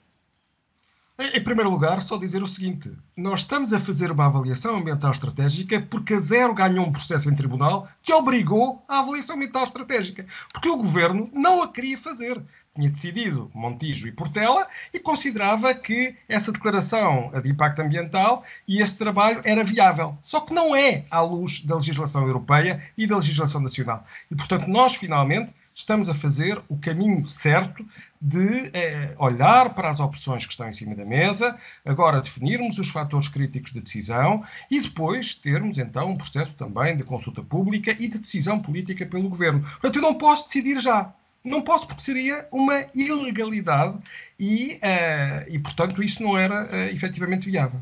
Em 1.20 1.44
primeiro 1.44 1.72
lugar, 1.72 2.00
só 2.00 2.16
dizer 2.16 2.44
o 2.44 2.48
seguinte: 2.48 2.92
nós 3.18 3.40
estamos 3.40 3.74
a 3.74 3.80
fazer 3.80 4.12
uma 4.12 4.28
avaliação 4.28 4.76
ambiental 4.76 5.10
estratégica 5.10 5.82
porque 5.82 6.14
a 6.14 6.20
Zero 6.20 6.54
ganhou 6.54 6.86
um 6.86 6.92
processo 6.92 7.28
em 7.28 7.36
tribunal 7.36 7.88
que 8.04 8.14
obrigou 8.14 8.86
à 8.88 9.00
avaliação 9.00 9.36
ambiental 9.36 9.64
estratégica. 9.64 10.28
Porque 10.54 10.70
o 10.70 10.78
governo 10.78 11.28
não 11.34 11.64
a 11.64 11.72
queria 11.72 11.98
fazer. 11.98 12.40
Tinha 12.76 12.92
decidido 12.92 13.50
Montijo 13.56 14.08
e 14.08 14.12
Portela 14.12 14.68
e 14.94 15.00
considerava 15.00 15.74
que 15.74 16.16
essa 16.30 16.52
declaração 16.52 17.32
de 17.42 17.50
impacto 17.50 17.80
ambiental 17.82 18.46
e 18.68 18.80
esse 18.80 18.96
trabalho 18.96 19.42
era 19.44 19.64
viável. 19.64 20.16
Só 20.22 20.42
que 20.42 20.54
não 20.54 20.76
é 20.76 21.06
à 21.10 21.20
luz 21.22 21.66
da 21.66 21.78
legislação 21.78 22.28
europeia 22.28 22.80
e 22.96 23.08
da 23.08 23.16
legislação 23.16 23.60
nacional. 23.60 24.06
E, 24.30 24.36
portanto, 24.36 24.68
nós 24.68 24.94
finalmente 24.94 25.52
estamos 25.78 26.10
a 26.10 26.14
fazer 26.14 26.62
o 26.68 26.78
caminho 26.78 27.28
certo 27.28 27.86
de 28.22 28.72
eh, 28.74 29.16
olhar 29.20 29.74
para 29.74 29.92
as 29.92 30.00
opções 30.00 30.46
que 30.46 30.52
estão 30.52 30.68
em 30.68 30.74
cima 30.74 30.96
da 30.96 31.06
mesa, 31.06 31.58
agora 31.86 32.22
definirmos 32.22 32.80
os 32.80 32.90
fatores 32.90 33.28
críticos 33.28 33.72
de 33.72 33.82
decisão 33.82 34.44
e 34.70 34.82
depois 34.82 35.36
termos 35.36 35.78
então 35.78 36.10
um 36.10 36.18
processo 36.18 36.56
também 36.56 36.98
de 36.98 37.04
consulta 37.04 37.42
pública 37.44 37.92
e 37.92 38.08
de 38.08 38.18
decisão 38.18 38.60
política 38.60 39.06
pelo 39.06 39.30
governo. 39.30 39.62
Portanto, 39.62 39.96
eu 39.96 40.02
não 40.02 40.16
posso 40.16 40.46
decidir 40.46 40.80
já. 40.80 41.14
Não 41.44 41.62
posso 41.62 41.88
porque 41.88 42.02
seria 42.02 42.48
uma 42.52 42.86
ilegalidade 42.94 43.98
e, 44.40 44.80
eh, 44.82 45.46
e 45.50 45.60
portanto, 45.60 46.02
isso 46.04 46.22
não 46.22 46.38
era 46.38 46.68
eh, 46.72 46.92
efetivamente 46.92 47.50
viável. 47.50 47.80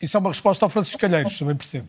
Isso 0.00 0.16
é 0.16 0.20
uma 0.20 0.30
resposta 0.30 0.64
ao 0.64 0.70
Francisco 0.70 1.00
Calheiros, 1.00 1.38
também 1.38 1.56
percebo. 1.56 1.88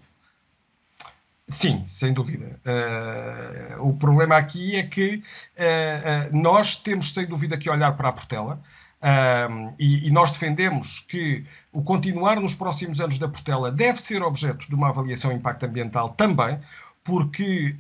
Sim, 1.50 1.84
sem 1.88 2.14
dúvida. 2.14 2.60
Eh, 2.64 3.76
o 3.80 3.94
problema 3.94 4.38
aqui 4.38 4.76
é 4.76 4.84
que 4.84 5.24
eh, 5.58 6.02
eh, 6.06 6.30
nós 6.32 6.76
temos, 6.76 7.12
sem 7.12 7.26
dúvida, 7.26 7.58
que 7.58 7.70
olhar 7.70 7.92
para 7.98 8.10
a 8.10 8.14
Portela. 8.14 8.62
Um, 9.02 9.74
e, 9.80 10.08
e 10.08 10.12
nós 10.12 10.30
defendemos 10.30 11.00
que 11.08 11.46
o 11.72 11.82
continuar 11.82 12.36
nos 12.42 12.54
próximos 12.54 13.00
anos 13.00 13.18
da 13.18 13.30
Portela 13.30 13.72
deve 13.72 14.02
ser 14.02 14.22
objeto 14.22 14.68
de 14.68 14.76
uma 14.76 14.90
avaliação 14.90 15.32
de 15.32 15.38
impacto 15.38 15.66
ambiental 15.66 16.10
também, 16.10 16.60
porque 17.02 17.76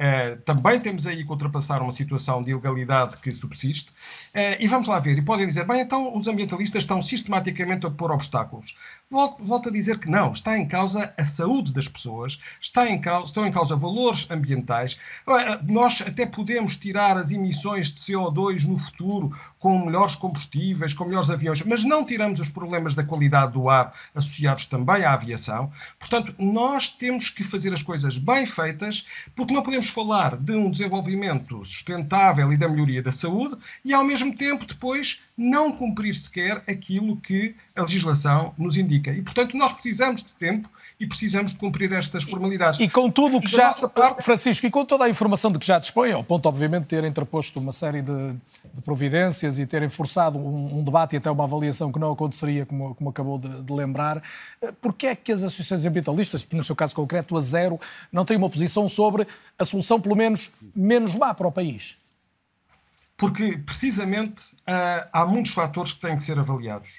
também 0.45 0.79
temos 0.79 1.05
aí 1.05 1.25
que 1.25 1.29
ultrapassar 1.29 1.81
uma 1.81 1.91
situação 1.91 2.41
de 2.41 2.51
ilegalidade 2.51 3.17
que 3.17 3.31
subsiste. 3.31 3.91
E 4.59 4.67
vamos 4.67 4.87
lá 4.87 4.97
ver, 4.97 5.17
e 5.17 5.21
podem 5.21 5.45
dizer, 5.45 5.67
bem, 5.67 5.81
então 5.81 6.17
os 6.17 6.27
ambientalistas 6.27 6.83
estão 6.83 7.03
sistematicamente 7.03 7.85
a 7.85 7.91
pôr 7.91 8.11
obstáculos. 8.11 8.75
Volto, 9.11 9.43
volto 9.43 9.69
a 9.69 9.71
dizer 9.71 9.97
que 9.97 10.07
não, 10.07 10.33
está 10.33 10.55
em 10.55 10.67
causa 10.67 11.11
a 11.17 11.25
saúde 11.25 11.73
das 11.73 11.87
pessoas, 11.87 12.39
está 12.61 12.87
em 12.87 13.01
causa, 13.01 13.25
estão 13.25 13.43
em 13.43 13.51
causa 13.51 13.75
valores 13.75 14.29
ambientais. 14.29 14.99
Nós 15.63 16.03
até 16.05 16.27
podemos 16.27 16.77
tirar 16.77 17.17
as 17.17 17.31
emissões 17.31 17.87
de 17.87 17.99
CO2 17.99 18.65
no 18.65 18.77
futuro 18.77 19.35
com 19.57 19.83
melhores 19.83 20.15
combustíveis, 20.15 20.93
com 20.93 21.05
melhores 21.05 21.31
aviões, 21.31 21.63
mas 21.63 21.83
não 21.83 22.05
tiramos 22.05 22.39
os 22.39 22.49
problemas 22.49 22.93
da 22.93 23.03
qualidade 23.03 23.53
do 23.53 23.67
ar 23.67 23.95
associados 24.13 24.67
também 24.67 25.03
à 25.03 25.13
aviação. 25.13 25.71
Portanto, 25.97 26.35
nós 26.37 26.87
temos 26.87 27.31
que 27.31 27.43
fazer 27.43 27.73
as 27.73 27.81
coisas 27.81 28.15
bem 28.15 28.45
feitas, 28.45 29.07
porque 29.35 29.55
não 29.55 29.63
podemos 29.63 29.89
falar 29.89 30.37
de 30.37 30.53
um 30.53 30.69
desenvolvimento 30.69 31.65
sustentável 31.65 32.53
e 32.53 32.57
da 32.57 32.69
melhoria 32.69 33.01
da 33.01 33.11
saúde 33.11 33.57
e, 33.83 33.91
ao 33.91 34.03
mesmo 34.03 34.37
tempo, 34.37 34.65
depois 34.65 35.19
não 35.35 35.71
cumprir 35.71 36.13
sequer 36.13 36.63
aquilo 36.67 37.17
que 37.17 37.55
a 37.75 37.81
legislação 37.81 38.53
nos 38.55 38.77
indica. 38.77 38.98
E, 39.07 39.21
portanto, 39.21 39.55
nós 39.57 39.73
precisamos 39.73 40.23
de 40.23 40.31
tempo 40.33 40.69
e 40.99 41.07
precisamos 41.07 41.53
de 41.53 41.57
cumprir 41.57 41.91
estas 41.93 42.23
formalidades. 42.23 42.79
E 42.81 42.89
com 42.89 43.09
tudo 43.09 43.37
o 43.37 43.41
que 43.41 43.47
já. 43.47 43.73
parte- 43.87 44.21
Francisco, 44.21 44.65
e 44.65 44.69
com 44.69 44.83
toda 44.83 45.05
a 45.05 45.09
informação 45.09 45.49
de 45.49 45.57
que 45.57 45.65
já 45.65 45.79
dispõe, 45.79 46.11
ao 46.11 46.23
ponto, 46.23 46.45
obviamente, 46.49 46.81
de 46.81 46.87
ter 46.87 47.03
interposto 47.05 47.57
uma 47.57 47.71
série 47.71 48.01
de, 48.01 48.33
de 48.73 48.81
providências 48.83 49.57
e 49.59 49.65
terem 49.65 49.87
forçado 49.87 50.37
um, 50.37 50.79
um 50.79 50.83
debate 50.83 51.13
e 51.13 51.17
até 51.17 51.31
uma 51.31 51.45
avaliação 51.45 51.89
que 51.89 51.99
não 51.99 52.11
aconteceria, 52.11 52.65
como, 52.65 52.93
como 52.95 53.09
acabou 53.11 53.39
de, 53.39 53.63
de 53.63 53.71
lembrar, 53.73 54.21
eh, 54.61 54.73
porquê 54.81 55.07
é 55.07 55.15
que 55.15 55.31
as 55.31 55.41
associações 55.41 55.85
ambientalistas, 55.85 56.45
e 56.51 56.55
no 56.55 56.63
seu 56.65 56.75
caso 56.75 56.93
concreto 56.93 57.37
a 57.37 57.41
Zero, 57.41 57.79
não 58.11 58.25
têm 58.25 58.35
uma 58.35 58.49
posição 58.49 58.89
sobre 58.89 59.25
a 59.57 59.63
solução, 59.63 60.01
pelo 60.01 60.17
menos, 60.17 60.51
menos 60.75 61.15
má 61.15 61.33
para 61.33 61.47
o 61.47 61.51
país? 61.51 61.95
Porque, 63.15 63.57
precisamente, 63.65 64.43
ah, 64.67 65.07
há 65.11 65.25
muitos 65.25 65.51
fatores 65.53 65.91
que 65.93 66.01
têm 66.01 66.15
que 66.17 66.23
ser 66.23 66.39
avaliados. 66.39 66.89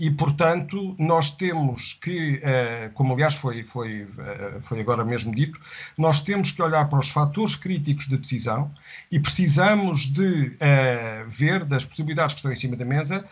E, 0.00 0.10
portanto, 0.10 0.96
nós 0.98 1.30
temos 1.30 1.92
que, 1.92 2.40
ah, 2.42 2.90
como 2.94 3.12
aliás 3.12 3.34
foi, 3.34 3.62
foi, 3.62 4.08
ah, 4.18 4.58
foi 4.62 4.80
agora 4.80 5.04
mesmo 5.04 5.30
dito, 5.34 5.60
nós 5.94 6.20
temos 6.20 6.50
que 6.50 6.62
olhar 6.62 6.88
para 6.88 6.98
os 6.98 7.10
fatores 7.10 7.54
críticos 7.54 8.08
de 8.08 8.16
decisão 8.16 8.70
e 9.12 9.20
precisamos 9.20 10.10
de 10.10 10.56
ah, 10.58 11.26
ver 11.28 11.66
das 11.66 11.84
possibilidades 11.84 12.32
que 12.32 12.38
estão 12.38 12.50
em 12.50 12.56
cima 12.56 12.76
da 12.76 12.84
mesa 12.86 13.26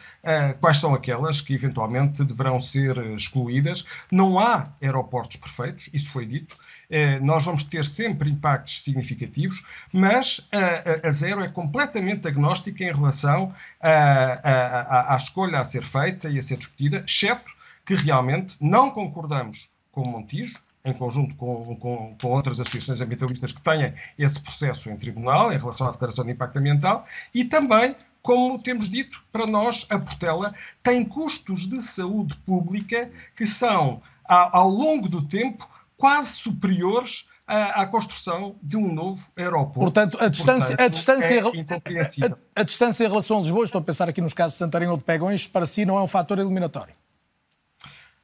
quais 0.61 0.77
são 0.77 0.93
aquelas 0.95 1.41
que 1.41 1.55
eventualmente 1.55 2.23
deverão 2.23 2.61
ser 2.61 2.99
excluídas. 3.15 3.87
Não 4.13 4.39
há 4.39 4.69
aeroportos 4.83 5.39
perfeitos, 5.39 5.89
isso 5.95 6.11
foi 6.11 6.27
dito. 6.27 6.55
Eh, 6.91 7.21
nós 7.21 7.45
vamos 7.45 7.65
ter 7.65 7.85
sempre 7.85 8.31
impactos 8.31 8.83
significativos, 8.83 9.63
mas 9.93 10.41
a, 10.53 11.07
a, 11.07 11.09
a 11.09 11.11
Zero 11.11 11.43
é 11.43 11.49
completamente 11.49 12.27
agnóstica 12.27 12.83
em 12.83 12.93
relação 12.93 13.55
à, 13.81 13.91
à- 13.91 14.81
à- 15.13 15.15
à 15.15 15.17
escolha 15.17 15.59
a 15.61 15.65
ser 15.65 15.85
feita 15.85 16.29
e 16.31 16.39
a 16.39 16.43
ser 16.43 16.57
discutida, 16.57 17.05
exceto 17.07 17.51
que 17.85 17.95
realmente 17.95 18.57
não 18.61 18.91
concordamos 18.91 19.71
com 19.93 20.03
o 20.03 20.09
Montijo, 20.11 20.59
em 20.85 20.93
conjunto 20.95 21.35
com, 21.35 21.77
com, 21.77 22.17
com 22.21 22.29
outras 22.29 22.59
associações 22.61 23.01
ambientalistas 23.01 23.53
que 23.53 23.61
tenham 23.61 23.93
esse 24.19 24.41
processo 24.41 24.89
em 24.89 24.97
tribunal 24.97 25.53
em 25.53 25.59
relação 25.59 25.89
à 25.89 25.91
declaração 25.91 26.25
de 26.25 26.31
impacto 26.33 26.57
ambiental 26.59 27.05
e 27.35 27.45
também 27.45 27.95
como 28.23 28.59
temos 28.59 28.89
dito, 28.91 29.23
para 29.33 29.47
nós, 29.47 29.87
a 29.89 29.99
Portela 29.99 30.55
tem 30.83 31.03
custos 31.05 31.67
de 31.67 31.81
saúde 31.83 32.35
pública 32.45 33.11
que 33.35 33.47
são, 33.47 34.03
ao 34.25 34.69
longo 34.69 35.09
do 35.09 35.23
tempo, 35.27 35.67
quase 35.99 36.37
superiores 36.37 37.27
à, 37.47 37.85
construção 37.87 38.57
de 38.63 38.77
um 38.77 38.93
novo 38.93 39.23
aeroporto. 39.37 39.81
Portanto, 39.81 40.19
a 40.21 40.29
distância, 40.29 40.77
Portanto, 40.77 40.81
a, 40.81 40.89
distância 40.89 41.35
é 41.35 41.41
a, 41.41 42.27
a, 42.27 42.61
a, 42.61 42.63
distância 42.63 43.05
em 43.05 43.09
relação 43.09 43.39
a 43.39 43.41
Lisboa, 43.41 43.65
estou 43.65 43.81
a 43.81 43.85
pensar 43.85 44.09
aqui 44.09 44.21
nos 44.21 44.35
casos 44.35 44.53
de 44.53 44.59
Santarém 44.59 44.89
ou 44.89 44.97
de 44.97 45.03
Pegões, 45.03 45.47
para 45.47 45.67
si 45.67 45.85
não 45.85 45.97
é 45.97 46.03
um 46.03 46.09
fator 46.09 46.39
eliminatório? 46.39 46.95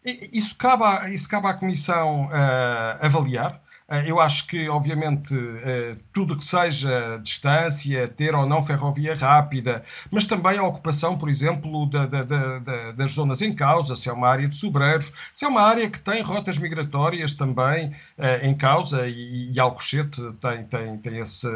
Isso 0.05 0.55
cabe 0.57 0.85
à, 0.85 1.09
isso 1.09 1.27
cabe 1.27 1.49
à 1.49 1.55
Comissão 1.55 2.27
uh, 2.27 2.99
avaliar. 3.01 3.64
Eh, 3.95 4.11
eu 4.11 4.21
acho 4.21 4.47
que, 4.47 4.69
obviamente, 4.69 5.35
eh, 5.63 5.95
tudo 6.13 6.37
que 6.37 6.45
seja 6.45 7.19
distância, 7.23 8.09
ter 8.09 8.35
ou 8.35 8.47
não 8.47 8.63
ferrovia 8.63 9.15
rápida, 9.15 9.85
mas 10.11 10.25
também 10.25 10.59
a 10.59 10.63
ocupação, 10.65 11.17
por 11.17 11.29
exemplo, 11.29 11.87
da, 11.89 12.07
da, 12.07 12.23
da, 12.25 12.93
das 12.93 13.13
zonas 13.13 13.41
em 13.43 13.55
causa, 13.55 13.95
se 13.95 14.09
é 14.09 14.13
uma 14.13 14.29
área 14.29 14.49
de 14.49 14.57
sobreiros, 14.57 15.13
se 15.33 15.45
é 15.45 15.49
uma 15.49 15.63
área 15.63 15.89
que 15.89 16.01
tem 16.01 16.23
rotas 16.23 16.59
migratórias 16.59 17.35
também 17.35 17.93
eh, 18.19 18.47
em 18.49 18.55
causa, 18.55 19.07
e, 19.07 19.53
e 19.53 19.61
Alcochete 19.61 20.21
tem, 20.41 20.65
tem, 20.65 20.99
tem 20.99 21.19
esse, 21.19 21.49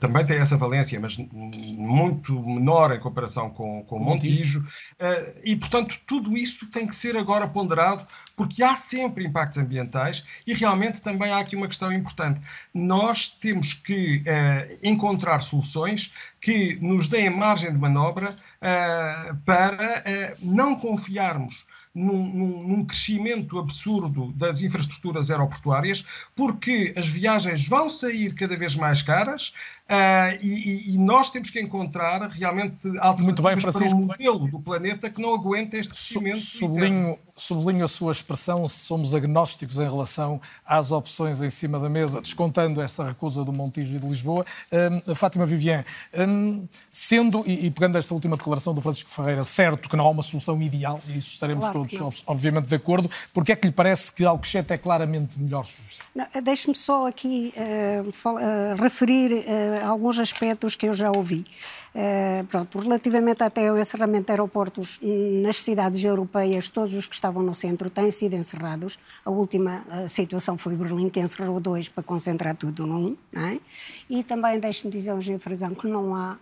também 0.00 0.24
tem 0.26 0.38
essa 0.38 0.56
valência, 0.56 0.98
mas 1.00 1.16
muito 1.16 2.32
menor 2.40 2.94
em 2.94 3.00
comparação 3.00 3.50
com, 3.50 3.82
com 3.84 3.98
Montijo. 3.98 4.64
E, 5.44 5.56
portanto, 5.56 5.96
tudo 6.06 6.36
isso 6.36 6.66
tem 6.70 6.86
que 6.86 6.94
ser 6.94 7.16
agora 7.16 7.46
ponderado, 7.46 8.04
porque 8.36 8.62
há 8.62 8.76
sempre 8.76 9.24
impactos 9.24 9.58
ambientais 9.58 10.26
e 10.46 10.54
realmente 10.54 11.00
também 11.00 11.30
há 11.30 11.38
aqui 11.38 11.56
uma 11.56 11.68
questão 11.68 11.92
importante. 11.92 12.40
Nós 12.72 13.28
temos 13.28 13.74
que 13.74 14.18
uh, 14.18 14.78
encontrar 14.82 15.40
soluções 15.40 16.12
que 16.40 16.76
nos 16.80 17.08
deem 17.08 17.30
margem 17.30 17.72
de 17.72 17.78
manobra 17.78 18.30
uh, 18.30 19.36
para 19.44 20.00
uh, 20.00 20.36
não 20.40 20.74
confiarmos 20.76 21.66
num, 21.94 22.26
num, 22.26 22.68
num, 22.68 22.84
crescimento 22.84 23.56
absurdo 23.56 24.32
das 24.32 24.62
infraestruturas 24.62 25.30
aeroportuárias, 25.30 26.04
porque 26.34 26.92
as 26.96 27.06
viagens 27.06 27.68
vão 27.68 27.88
sair 27.88 28.34
cada 28.34 28.56
vez 28.56 28.74
mais 28.74 29.00
caras, 29.00 29.54
Uh, 29.84 30.40
e, 30.40 30.94
e, 30.94 30.98
nós 30.98 31.28
temos 31.28 31.50
que 31.50 31.60
encontrar 31.60 32.26
realmente 32.30 32.88
Muito 33.18 33.42
bem, 33.42 33.54
Francisco. 33.54 33.90
para 33.90 33.98
um 33.98 34.06
modelo 34.06 34.48
do 34.48 34.58
planeta 34.58 35.10
que 35.10 35.20
não 35.20 35.34
aguenta 35.34 35.76
este 35.76 35.92
crescimento. 35.92 36.38
Sublinho, 36.38 37.18
sublinho 37.36 37.84
a 37.84 37.88
sua 37.88 38.12
expressão, 38.12 38.66
somos 38.66 39.14
agnósticos 39.14 39.78
em 39.78 39.84
relação 39.84 40.40
às 40.64 40.90
opções 40.90 41.42
em 41.42 41.50
cima 41.50 41.78
da 41.78 41.90
mesa, 41.90 42.22
descontando 42.22 42.80
essa 42.80 43.04
recusa 43.04 43.44
do 43.44 43.52
Montijo 43.52 43.94
e 43.94 43.98
de 43.98 44.06
Lisboa. 44.06 44.46
Um, 45.06 45.14
Fátima 45.14 45.44
Vivian, 45.44 45.84
um, 46.16 46.66
sendo, 46.90 47.42
e, 47.46 47.66
e, 47.66 47.70
pegando 47.70 47.98
esta 47.98 48.14
última 48.14 48.38
declaração 48.38 48.74
do 48.74 48.80
Francisco 48.80 49.10
Ferreira, 49.10 49.44
certo 49.44 49.86
que 49.86 49.96
não 49.96 50.06
há 50.06 50.08
uma 50.08 50.22
solução 50.22 50.62
ideal, 50.62 50.98
e 51.06 51.18
isso 51.18 51.28
estaremos 51.28 51.62
claro 51.62 51.86
todos, 51.86 52.22
obviamente, 52.26 52.68
de 52.68 52.74
acordo, 52.74 53.10
porque 53.34 53.52
é 53.52 53.56
que 53.56 53.66
lhe 53.66 53.72
parece 53.72 54.10
que 54.10 54.24
Alcochete 54.24 54.72
é 54.72 54.78
claramente 54.78 55.38
melhor 55.38 55.66
solução? 55.66 56.42
Deixe-me 56.42 56.74
só 56.74 57.06
aqui 57.06 57.52
uh, 57.54 58.08
uh, 58.08 58.82
referir 58.82 59.30
uh, 59.32 59.73
alguns 59.82 60.18
aspectos 60.18 60.74
que 60.74 60.86
eu 60.86 60.94
já 60.94 61.10
ouvi. 61.10 61.44
Uh, 61.94 62.44
pronto, 62.46 62.80
relativamente 62.80 63.44
até 63.44 63.68
ao 63.68 63.78
encerramento 63.78 64.26
de 64.26 64.32
aeroportos 64.32 64.98
nas 65.42 65.58
cidades 65.58 66.02
europeias, 66.02 66.66
todos 66.66 66.92
os 66.94 67.06
que 67.06 67.14
estavam 67.14 67.40
no 67.42 67.54
centro 67.54 67.88
têm 67.88 68.10
sido 68.10 68.34
encerrados. 68.34 68.98
A 69.24 69.30
última 69.30 69.84
uh, 69.86 70.08
situação 70.08 70.58
foi 70.58 70.74
Berlim, 70.74 71.08
que 71.08 71.20
encerrou 71.20 71.60
dois 71.60 71.88
para 71.88 72.02
concentrar 72.02 72.56
tudo 72.56 72.84
num. 72.84 73.16
É? 73.32 73.58
E 74.10 74.24
também, 74.24 74.58
deixe-me 74.58 74.92
dizer 74.92 75.10
ao 75.10 75.38
Frazão 75.38 75.74
que 75.74 75.86
não 75.86 76.16
há 76.16 76.32
uh, 76.32 76.38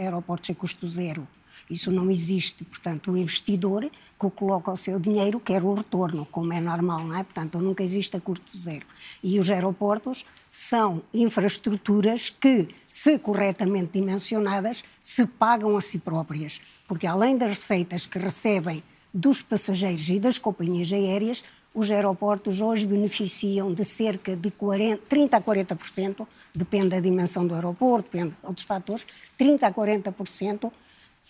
aeroportos 0.00 0.50
a 0.50 0.54
custo 0.54 0.86
zero. 0.86 1.26
Isso 1.68 1.90
não 1.90 2.10
existe. 2.10 2.64
Portanto, 2.64 3.10
o 3.10 3.16
investidor 3.16 3.90
que 4.20 4.30
coloca 4.30 4.70
o 4.70 4.76
seu 4.76 5.00
dinheiro 5.00 5.40
quer 5.40 5.62
o 5.62 5.74
retorno, 5.74 6.26
como 6.30 6.52
é 6.52 6.60
normal, 6.60 7.00
não 7.00 7.18
é? 7.18 7.24
Portanto, 7.24 7.58
nunca 7.58 7.82
existe 7.82 8.16
a 8.16 8.20
custo 8.20 8.56
zero. 8.56 8.86
E 9.22 9.38
os 9.40 9.50
aeroportos 9.50 10.24
são 10.56 11.02
infraestruturas 11.12 12.30
que, 12.30 12.68
se 12.88 13.18
corretamente 13.18 13.98
dimensionadas, 13.98 14.84
se 15.02 15.26
pagam 15.26 15.76
a 15.76 15.80
si 15.80 15.98
próprias, 15.98 16.60
porque 16.86 17.08
além 17.08 17.36
das 17.36 17.56
receitas 17.56 18.06
que 18.06 18.20
recebem 18.20 18.80
dos 19.12 19.42
passageiros 19.42 20.08
e 20.08 20.20
das 20.20 20.38
companhias 20.38 20.92
aéreas, 20.92 21.42
os 21.74 21.90
aeroportos 21.90 22.60
hoje 22.60 22.86
beneficiam 22.86 23.74
de 23.74 23.84
cerca 23.84 24.36
de 24.36 24.48
40, 24.52 25.02
30 25.08 25.36
a 25.36 25.40
40%, 25.40 26.24
depende 26.54 26.90
da 26.90 27.00
dimensão 27.00 27.44
do 27.44 27.52
aeroporto, 27.52 28.10
depende 28.12 28.30
de 28.30 28.46
outros 28.46 28.64
fatores, 28.64 29.04
30 29.36 29.66
a 29.66 29.72
40% 29.72 30.70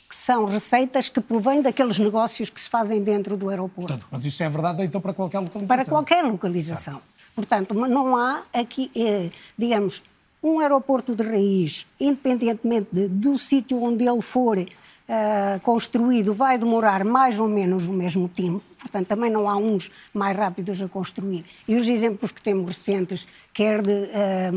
que 0.07 0.15
são 0.15 0.45
receitas 0.45 1.09
que 1.09 1.23
provêm 1.23 1.63
daqueles 1.63 1.99
negócios 1.99 2.51
que 2.51 2.61
se 2.61 2.69
fazem 2.69 3.03
dentro 3.03 3.39
do 3.39 3.49
aeroporto. 3.49 3.89
Portanto, 3.89 4.07
mas 4.11 4.23
isso 4.27 4.43
é 4.43 4.51
verdade 4.51 4.83
então 4.83 5.01
para 5.01 5.15
qualquer 5.15 5.39
localização? 5.39 5.77
Para 5.77 5.85
qualquer 5.87 6.23
localização. 6.25 7.01
Portanto, 7.35 7.75
não 7.75 8.17
há 8.17 8.43
aqui, 8.53 8.91
eh, 8.95 9.31
digamos, 9.59 10.03
um 10.43 10.61
aeroporto 10.61 11.15
de 11.17 11.23
raiz, 11.23 11.87
independentemente 11.99 12.89
de, 12.93 13.09
do 13.09 13.37
sítio 13.39 13.83
onde 13.83 14.07
ele 14.07 14.21
for 14.21 14.59
uh, 14.59 15.61
construído, 15.63 16.35
vai 16.35 16.59
demorar 16.59 17.03
mais 17.03 17.41
ou 17.41 17.49
menos 17.49 17.89
o 17.89 17.93
mesmo 17.93 18.29
tempo. 18.29 18.63
Portanto, 18.79 19.07
também 19.07 19.31
não 19.31 19.49
há 19.49 19.57
uns 19.57 19.91
mais 20.13 20.37
rápidos 20.37 20.83
a 20.83 20.89
construir. 20.89 21.47
E 21.67 21.75
os 21.75 21.89
exemplos 21.89 22.31
que 22.31 22.43
temos 22.43 22.67
recentes, 22.67 23.27
quer, 23.55 23.81
de, 23.81 24.11
eh, 24.13 24.53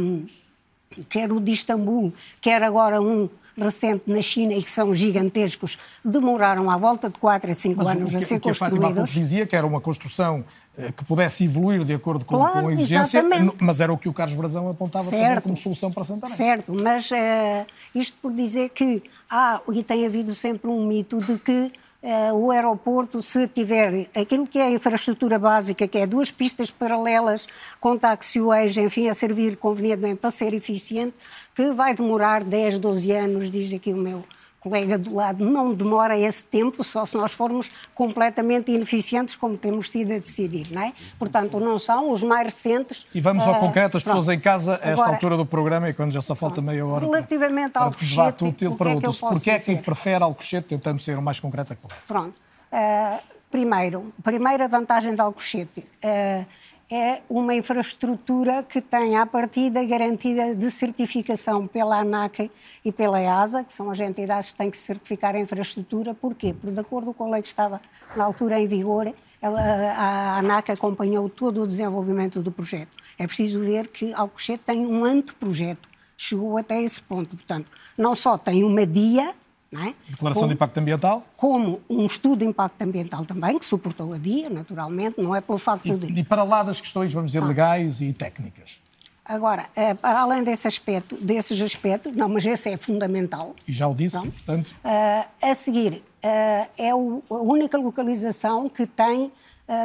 quer 1.08 1.32
o 1.32 1.40
de 1.40 1.54
Istambul, 1.54 2.14
quer 2.42 2.62
agora 2.62 3.02
um 3.02 3.30
recente 3.58 4.04
na 4.08 4.22
China 4.22 4.54
e 4.54 4.62
que 4.62 4.70
são 4.70 4.94
gigantescos, 4.94 5.78
demoraram 6.06 6.70
à 6.70 6.78
volta 6.78 7.10
de 7.10 7.18
4 7.18 7.52
a 7.52 7.54
5 7.54 7.76
Mas 7.78 7.88
anos 7.88 8.12
que, 8.12 8.18
a 8.18 8.22
ser 8.22 8.36
o 8.36 8.40
que 8.40 8.48
construídos. 8.50 9.00
A 9.00 9.04
dizia 9.04 9.48
que 9.48 9.56
era 9.56 9.66
uma 9.66 9.82
construção 9.82 10.46
eh, 10.78 10.92
que 10.92 11.04
pudesse 11.04 11.46
evoluir 11.46 11.84
de 11.84 11.94
acordo 11.94 12.24
com, 12.24 12.38
claro, 12.38 12.62
com 12.62 12.68
a 12.68 12.74
exigência, 12.74 13.20
exatamente. 13.20 13.56
mas 13.60 13.82
era 13.82 13.92
o 13.92 13.98
que 13.98 14.08
o 14.08 14.14
Carlos 14.14 14.38
Brazão 14.38 14.70
apontava 14.70 15.06
certo, 15.06 15.44
como 15.44 15.58
solução 15.58 15.92
para 15.92 16.04
Santarém. 16.04 16.36
Certo, 16.36 16.74
mas 16.74 17.10
uh, 17.10 17.66
isto 17.96 18.16
por 18.22 18.32
dizer 18.32 18.70
que 18.70 19.02
há, 19.30 19.60
e 19.74 19.82
tem 19.82 20.06
havido 20.06 20.36
sempre 20.36 20.70
um 20.70 20.86
mito 20.86 21.20
de 21.20 21.38
que 21.40 21.72
Uh, 22.00 22.32
o 22.36 22.52
aeroporto, 22.52 23.24
se 23.24 23.48
tiver 23.48 24.08
aquilo 24.16 24.46
que 24.46 24.60
é 24.60 24.68
a 24.68 24.72
infraestrutura 24.72 25.40
básica, 25.40 25.88
que 25.88 25.98
é 25.98 26.06
duas 26.06 26.30
pistas 26.30 26.70
paralelas 26.70 27.48
com 27.80 27.98
taxiways, 27.98 28.78
enfim, 28.78 29.10
a 29.10 29.16
servir 29.16 29.58
convenientemente 29.58 30.18
para 30.18 30.30
ser 30.30 30.54
eficiente, 30.54 31.16
que 31.58 31.72
vai 31.72 31.96
demorar 31.96 32.44
10, 32.44 32.78
12 32.78 33.12
anos, 33.12 33.50
diz 33.50 33.74
aqui 33.74 33.92
o 33.92 33.98
meu 33.98 34.24
colega 34.60 34.96
do 34.96 35.16
lado, 35.16 35.44
não 35.44 35.74
demora 35.74 36.16
esse 36.16 36.46
tempo, 36.46 36.84
só 36.84 37.04
se 37.04 37.18
nós 37.18 37.32
formos 37.32 37.72
completamente 37.96 38.72
ineficientes, 38.72 39.36
como 39.36 39.58
temos 39.58 39.90
sido 39.90 40.12
a 40.12 40.20
decidir, 40.20 40.68
não 40.72 40.84
é? 40.84 40.94
Portanto, 41.18 41.60
não 41.60 41.80
são 41.80 42.12
os 42.12 42.22
mais 42.22 42.46
recentes. 42.46 43.08
E 43.12 43.20
vamos 43.20 43.48
ao 43.48 43.56
uh, 43.56 43.60
concreto, 43.60 43.98
as 43.98 44.04
pronto. 44.04 44.18
pessoas 44.18 44.38
em 44.38 44.40
casa, 44.40 44.74
a 44.74 44.76
esta 44.76 44.92
Agora, 44.92 45.10
altura 45.14 45.38
do 45.38 45.48
programa, 45.48 45.90
e 45.90 45.94
quando 45.94 46.12
já 46.12 46.22
só 46.22 46.36
falta 46.36 46.62
meia 46.62 46.86
hora. 46.86 47.06
Relativamente 47.08 47.72
para, 47.72 47.82
ao 47.82 47.88
Alcochete, 47.88 48.44
útil, 48.44 48.76
perguntam-se 48.76 49.26
é 49.26 49.30
porquê 49.30 49.50
é 49.50 49.60
que 49.60 49.76
prefere 49.78 50.24
Alcochete, 50.24 50.68
tentando 50.68 51.02
ser 51.02 51.18
o 51.18 51.24
mais 51.24 51.40
concreto 51.40 51.74
a 51.74 51.76
Pronto. 52.06 52.36
Uh, 52.72 53.20
primeiro, 53.50 54.14
primeira 54.22 54.68
vantagem 54.68 55.16
de 55.16 55.22
Alcochete. 55.22 55.80
Uh, 56.04 56.46
é 56.90 57.22
uma 57.30 57.54
infraestrutura 57.54 58.64
que 58.64 58.82
tem, 58.82 59.18
à 59.18 59.26
partida, 59.26 59.84
garantida 59.84 60.56
de 60.56 60.72
certificação 60.72 61.68
pela 61.68 62.00
ANAC 62.00 62.50
e 62.84 62.92
pela 62.92 63.20
EASA, 63.20 63.64
que 63.64 63.74
são 63.74 63.90
as 63.92 64.00
entidades 64.00 64.52
que 64.52 64.58
têm 64.58 64.72
que 64.72 64.78
certificar 64.78 65.36
a 65.36 65.40
infraestrutura. 65.40 66.14
Porquê? 66.14 66.54
Porque, 66.54 66.72
de 66.72 66.80
acordo 66.80 67.14
com 67.14 67.26
a 67.26 67.32
lei 67.32 67.42
que 67.42 67.50
estava 67.50 67.82
na 68.16 68.24
altura 68.24 68.60
em 68.60 68.68
vigor, 68.68 69.14
a 69.42 70.38
ANAC 70.40 70.72
acompanhou 70.72 71.30
todo 71.30 71.62
o 71.62 71.68
desenvolvimento 71.68 72.42
do 72.42 72.52
projeto. 72.52 72.96
É 73.20 73.28
preciso 73.28 73.60
ver 73.60 73.88
que 73.88 74.14
Alcochete 74.14 74.64
tem 74.66 74.86
um 74.86 75.04
anteprojeto, 75.04 75.90
chegou 76.16 76.58
até 76.58 76.82
esse 76.82 77.02
ponto. 77.02 77.36
Portanto, 77.36 77.70
não 77.98 78.16
só 78.16 78.38
tem 78.38 78.64
uma 78.64 78.86
DIA, 78.86 79.34
é? 79.74 79.94
Declaração 80.10 80.42
como, 80.42 80.48
de 80.48 80.54
Impacto 80.54 80.78
Ambiental? 80.78 81.24
Como 81.36 81.82
um 81.90 82.06
estudo 82.06 82.40
de 82.40 82.46
impacto 82.46 82.82
ambiental 82.82 83.26
também, 83.26 83.60
que 83.60 83.66
suportou 83.66 84.14
a 84.14 84.18
dia, 84.18 84.50
naturalmente, 84.50 85.22
não 85.22 85.36
é 85.36 85.42
pelo 85.42 85.58
facto 85.58 85.88
e, 85.88 85.98
de... 85.98 86.20
E 86.20 86.24
para 86.24 86.44
lá 86.44 86.64
das 86.64 86.80
questões, 86.80 87.12
vamos 87.12 87.32
dizer, 87.32 87.44
ah. 87.44 87.48
legais 87.48 88.00
e 88.00 88.14
técnicas? 88.14 88.80
Agora, 89.26 89.70
eh, 89.76 89.94
para 89.94 90.22
além 90.22 90.42
desse 90.42 90.70
aspecto, 90.70 91.18
desses 91.18 91.62
aspectos, 91.62 92.16
não, 92.16 92.30
mas 92.30 92.46
esse 92.46 92.70
é 92.70 92.78
fundamental. 92.78 93.54
E 93.68 93.74
já 93.74 93.86
o 93.88 93.94
disse, 93.94 94.16
então, 94.16 94.32
portanto... 94.32 94.68
Uh, 94.86 95.28
a 95.42 95.54
seguir, 95.54 95.96
uh, 95.96 96.70
é 96.78 96.92
a 96.92 96.96
única 96.96 97.78
localização 97.78 98.70
que 98.70 98.88
tem 98.88 99.32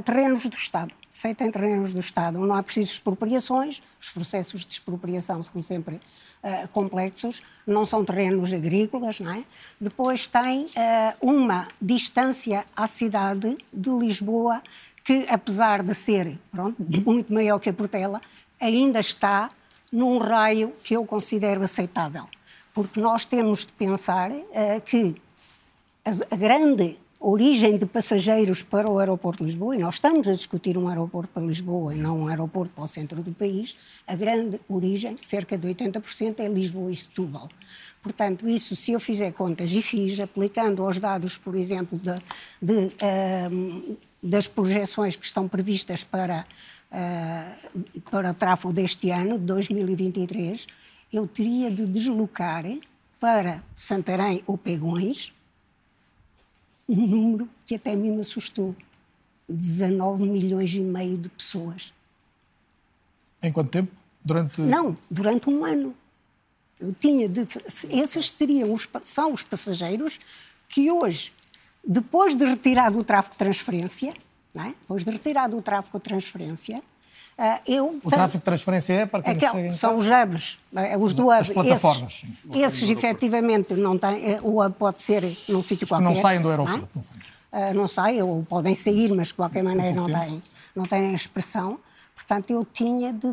terrenos 0.05 0.47
do 0.47 0.55
Estado, 0.55 0.93
feita 1.12 1.45
em 1.45 1.51
terrenos 1.51 1.93
do 1.93 1.99
Estado. 1.99 2.39
Não 2.39 2.55
há 2.55 2.62
preciso 2.62 2.93
expropriações, 2.93 3.83
os 4.01 4.11
processos 4.11 4.64
de 4.64 4.74
expropriação 4.74 5.43
são 5.43 5.61
sempre 5.61 6.01
uh, 6.43 6.68
complexos, 6.68 7.43
não 7.66 7.84
são 7.84 8.05
terrenos 8.05 8.53
agrícolas, 8.53 9.20
não 9.20 9.32
é? 9.32 9.45
Depois 9.80 10.26
tem 10.26 10.64
uh, 10.64 10.66
uma 11.20 11.68
distância 11.80 12.64
à 12.74 12.86
cidade 12.86 13.57
de 13.72 13.90
Lisboa 13.90 14.62
que, 15.05 15.26
apesar 15.28 15.82
de 15.82 15.95
ser 15.95 16.38
pronto, 16.51 16.76
muito 17.05 17.32
maior 17.32 17.59
que 17.59 17.68
a 17.68 17.72
Portela, 17.72 18.20
ainda 18.61 19.01
está 19.01 19.51
num 19.90 20.18
raio 20.18 20.72
que 20.82 20.95
eu 20.95 21.05
considero 21.05 21.62
aceitável. 21.62 22.28
porque 22.74 22.99
nós 22.99 23.24
temos 23.24 23.66
de 23.66 23.72
pensar 23.72 24.30
uh, 24.30 24.80
que 24.84 25.14
a 26.05 26.36
grande 26.36 26.99
origem 27.23 27.79
de 27.79 27.87
passageiros 27.87 28.62
para 28.62 28.91
o 28.91 28.99
aeroporto 28.99 29.45
de 29.45 29.51
Lisboa, 29.51 29.77
e 29.77 29.79
nós 29.79 29.95
estamos 29.95 30.27
a 30.29 30.35
discutir 30.35 30.77
um 30.77 30.89
aeroporto 30.89 31.33
para 31.33 31.43
Lisboa 31.43 31.95
e 31.95 31.99
não 31.99 32.23
um 32.23 32.27
aeroporto 32.27 32.75
para 32.75 32.83
o 32.83 32.89
centro 32.89 33.23
do 33.23 33.33
país, 33.33 33.77
a 34.07 34.16
grande 34.16 34.61
origem, 34.68 35.16
cerca 35.16 35.57
de 35.57 35.68
80%, 35.68 36.41
é 36.41 36.49
Lisboa 36.49 36.91
e 36.91 36.97
Setúbal. 36.97 37.49
Portanto, 38.03 38.49
isso, 38.49 38.75
se 38.75 38.91
eu 38.91 38.99
fizer 38.99 39.33
contas 39.33 39.70
e 39.70 39.81
fiz, 39.81 40.18
aplicando 40.18 40.83
aos 40.83 40.99
dados, 40.99 41.37
por 41.37 41.55
exemplo, 41.55 41.99
de, 41.99 42.14
de, 42.61 42.87
uh, 42.87 43.97
das 44.20 44.49
projeções 44.49 45.14
que 45.14 45.25
estão 45.25 45.47
previstas 45.47 46.03
para, 46.03 46.45
uh, 46.91 48.01
para 48.11 48.33
o 48.33 48.35
tráfego 48.35 48.73
deste 48.73 49.11
ano, 49.11 49.39
de 49.39 49.45
2023, 49.45 50.66
eu 51.12 51.29
teria 51.29 51.70
de 51.70 51.87
deslocar 51.87 52.64
para 53.20 53.62
Santarém 53.77 54.43
ou 54.45 54.59
Pegões 54.59 55.33
um 56.89 57.07
número 57.07 57.49
que 57.66 57.74
até 57.74 57.95
mim 57.95 58.11
me 58.11 58.20
assustou. 58.20 58.74
19 59.49 60.24
milhões 60.24 60.72
e 60.74 60.80
meio 60.80 61.18
de 61.18 61.28
pessoas. 61.28 61.93
Em 63.43 63.53
quanto 63.53 63.70
tempo? 63.70 63.93
Durante... 64.24 64.61
Não, 64.61 64.97
durante 65.11 65.51
um 65.51 65.64
ano. 65.64 65.95
Eu 66.80 66.95
tinha 66.99 67.28
de... 67.28 67.47
Esses 67.91 68.30
seriam 68.30 68.72
os, 68.72 68.89
são 69.03 69.33
os 69.33 69.43
passageiros 69.43 70.20
que 70.68 70.91
hoje, 70.91 71.33
depois 71.87 72.35
de 72.35 72.45
retirado 72.45 72.99
o 72.99 73.05
tráfego 73.05 73.35
de 73.35 73.39
transferência, 73.39 74.14
é? 74.55 74.68
depois 74.68 75.05
de 75.05 75.11
retirado 75.11 75.57
o 75.57 75.62
tráfego 75.62 75.99
de 75.99 76.05
transferência, 76.05 76.83
eu 77.66 77.99
o 78.03 78.11
tráfego 78.11 78.38
de 78.38 78.45
transferência 78.45 78.93
é 78.95 79.07
para 79.07 79.22
quem 79.22 79.32
Aquel, 79.32 79.72
São 79.72 79.99
os 79.99 80.07
hubs, 80.07 80.59
é? 80.74 80.97
os 80.97 81.12
do 81.12 81.24
hub. 81.24 81.32
As 81.32 81.51
plataformas. 81.51 82.24
Esses, 82.51 82.62
esses 82.62 82.90
efetivamente, 82.90 83.74
não 83.74 83.99
têm, 83.99 84.38
o 84.43 84.62
hub 84.62 84.74
pode 84.78 85.03
ser 85.03 85.36
num 85.49 85.62
sítio 85.62 85.86
qualquer. 85.86 86.05
não 86.05 86.14
saem 86.14 86.40
do 86.40 86.51
aeroporto, 86.51 86.88
não, 86.95 87.61
é? 87.61 87.70
uh, 87.70 87.74
não 87.74 87.88
saem, 87.88 88.22
ou 88.22 88.45
podem 88.49 88.74
sair, 88.74 89.12
mas 89.12 89.28
de 89.28 89.34
qualquer 89.34 89.62
maneira 89.62 89.95
não 89.95 90.07
têm, 90.07 90.43
não 90.74 90.84
têm 90.84 91.14
expressão. 91.14 91.78
Portanto, 92.27 92.51
eu 92.51 92.64
tinha 92.64 93.12
de, 93.12 93.29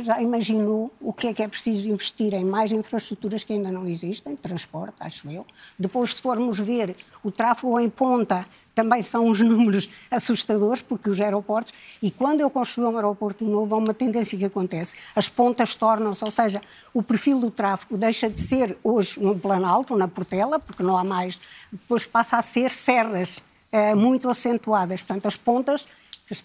já 0.00 0.20
imaginou 0.20 0.90
o 0.98 1.12
que 1.12 1.28
é 1.28 1.34
que 1.34 1.42
é 1.42 1.48
preciso 1.48 1.88
investir 1.88 2.32
em 2.32 2.44
mais 2.44 2.72
infraestruturas 2.72 3.44
que 3.44 3.52
ainda 3.52 3.70
não 3.70 3.86
existem, 3.86 4.34
transporte, 4.34 4.94
acho 4.98 5.30
eu. 5.30 5.46
Depois, 5.78 6.14
se 6.14 6.22
formos 6.22 6.58
ver 6.58 6.96
o 7.22 7.30
tráfego 7.30 7.78
em 7.78 7.90
ponta, 7.90 8.46
também 8.74 9.02
são 9.02 9.26
uns 9.26 9.40
números 9.44 9.90
assustadores, 10.10 10.80
porque 10.80 11.10
os 11.10 11.20
aeroportos, 11.20 11.74
e 12.02 12.10
quando 12.10 12.40
eu 12.40 12.48
construo 12.48 12.90
um 12.90 12.96
aeroporto 12.96 13.44
novo, 13.44 13.74
há 13.74 13.78
uma 13.78 13.92
tendência 13.92 14.38
que 14.38 14.44
acontece. 14.46 14.96
As 15.14 15.28
pontas 15.28 15.74
tornam-se, 15.74 16.24
ou 16.24 16.30
seja, 16.30 16.62
o 16.94 17.02
perfil 17.02 17.38
do 17.40 17.50
tráfego 17.50 17.98
deixa 17.98 18.30
de 18.30 18.40
ser 18.40 18.78
hoje 18.82 19.20
num 19.20 19.38
plano 19.38 19.66
alto, 19.66 19.94
na 19.96 20.08
Portela, 20.08 20.58
porque 20.58 20.82
não 20.82 20.96
há 20.96 21.04
mais, 21.04 21.38
depois 21.70 22.06
passa 22.06 22.38
a 22.38 22.42
ser 22.42 22.70
serras 22.70 23.42
é, 23.70 23.94
muito 23.94 24.30
acentuadas. 24.30 25.02
Portanto, 25.02 25.26
as 25.26 25.36
pontas 25.36 25.86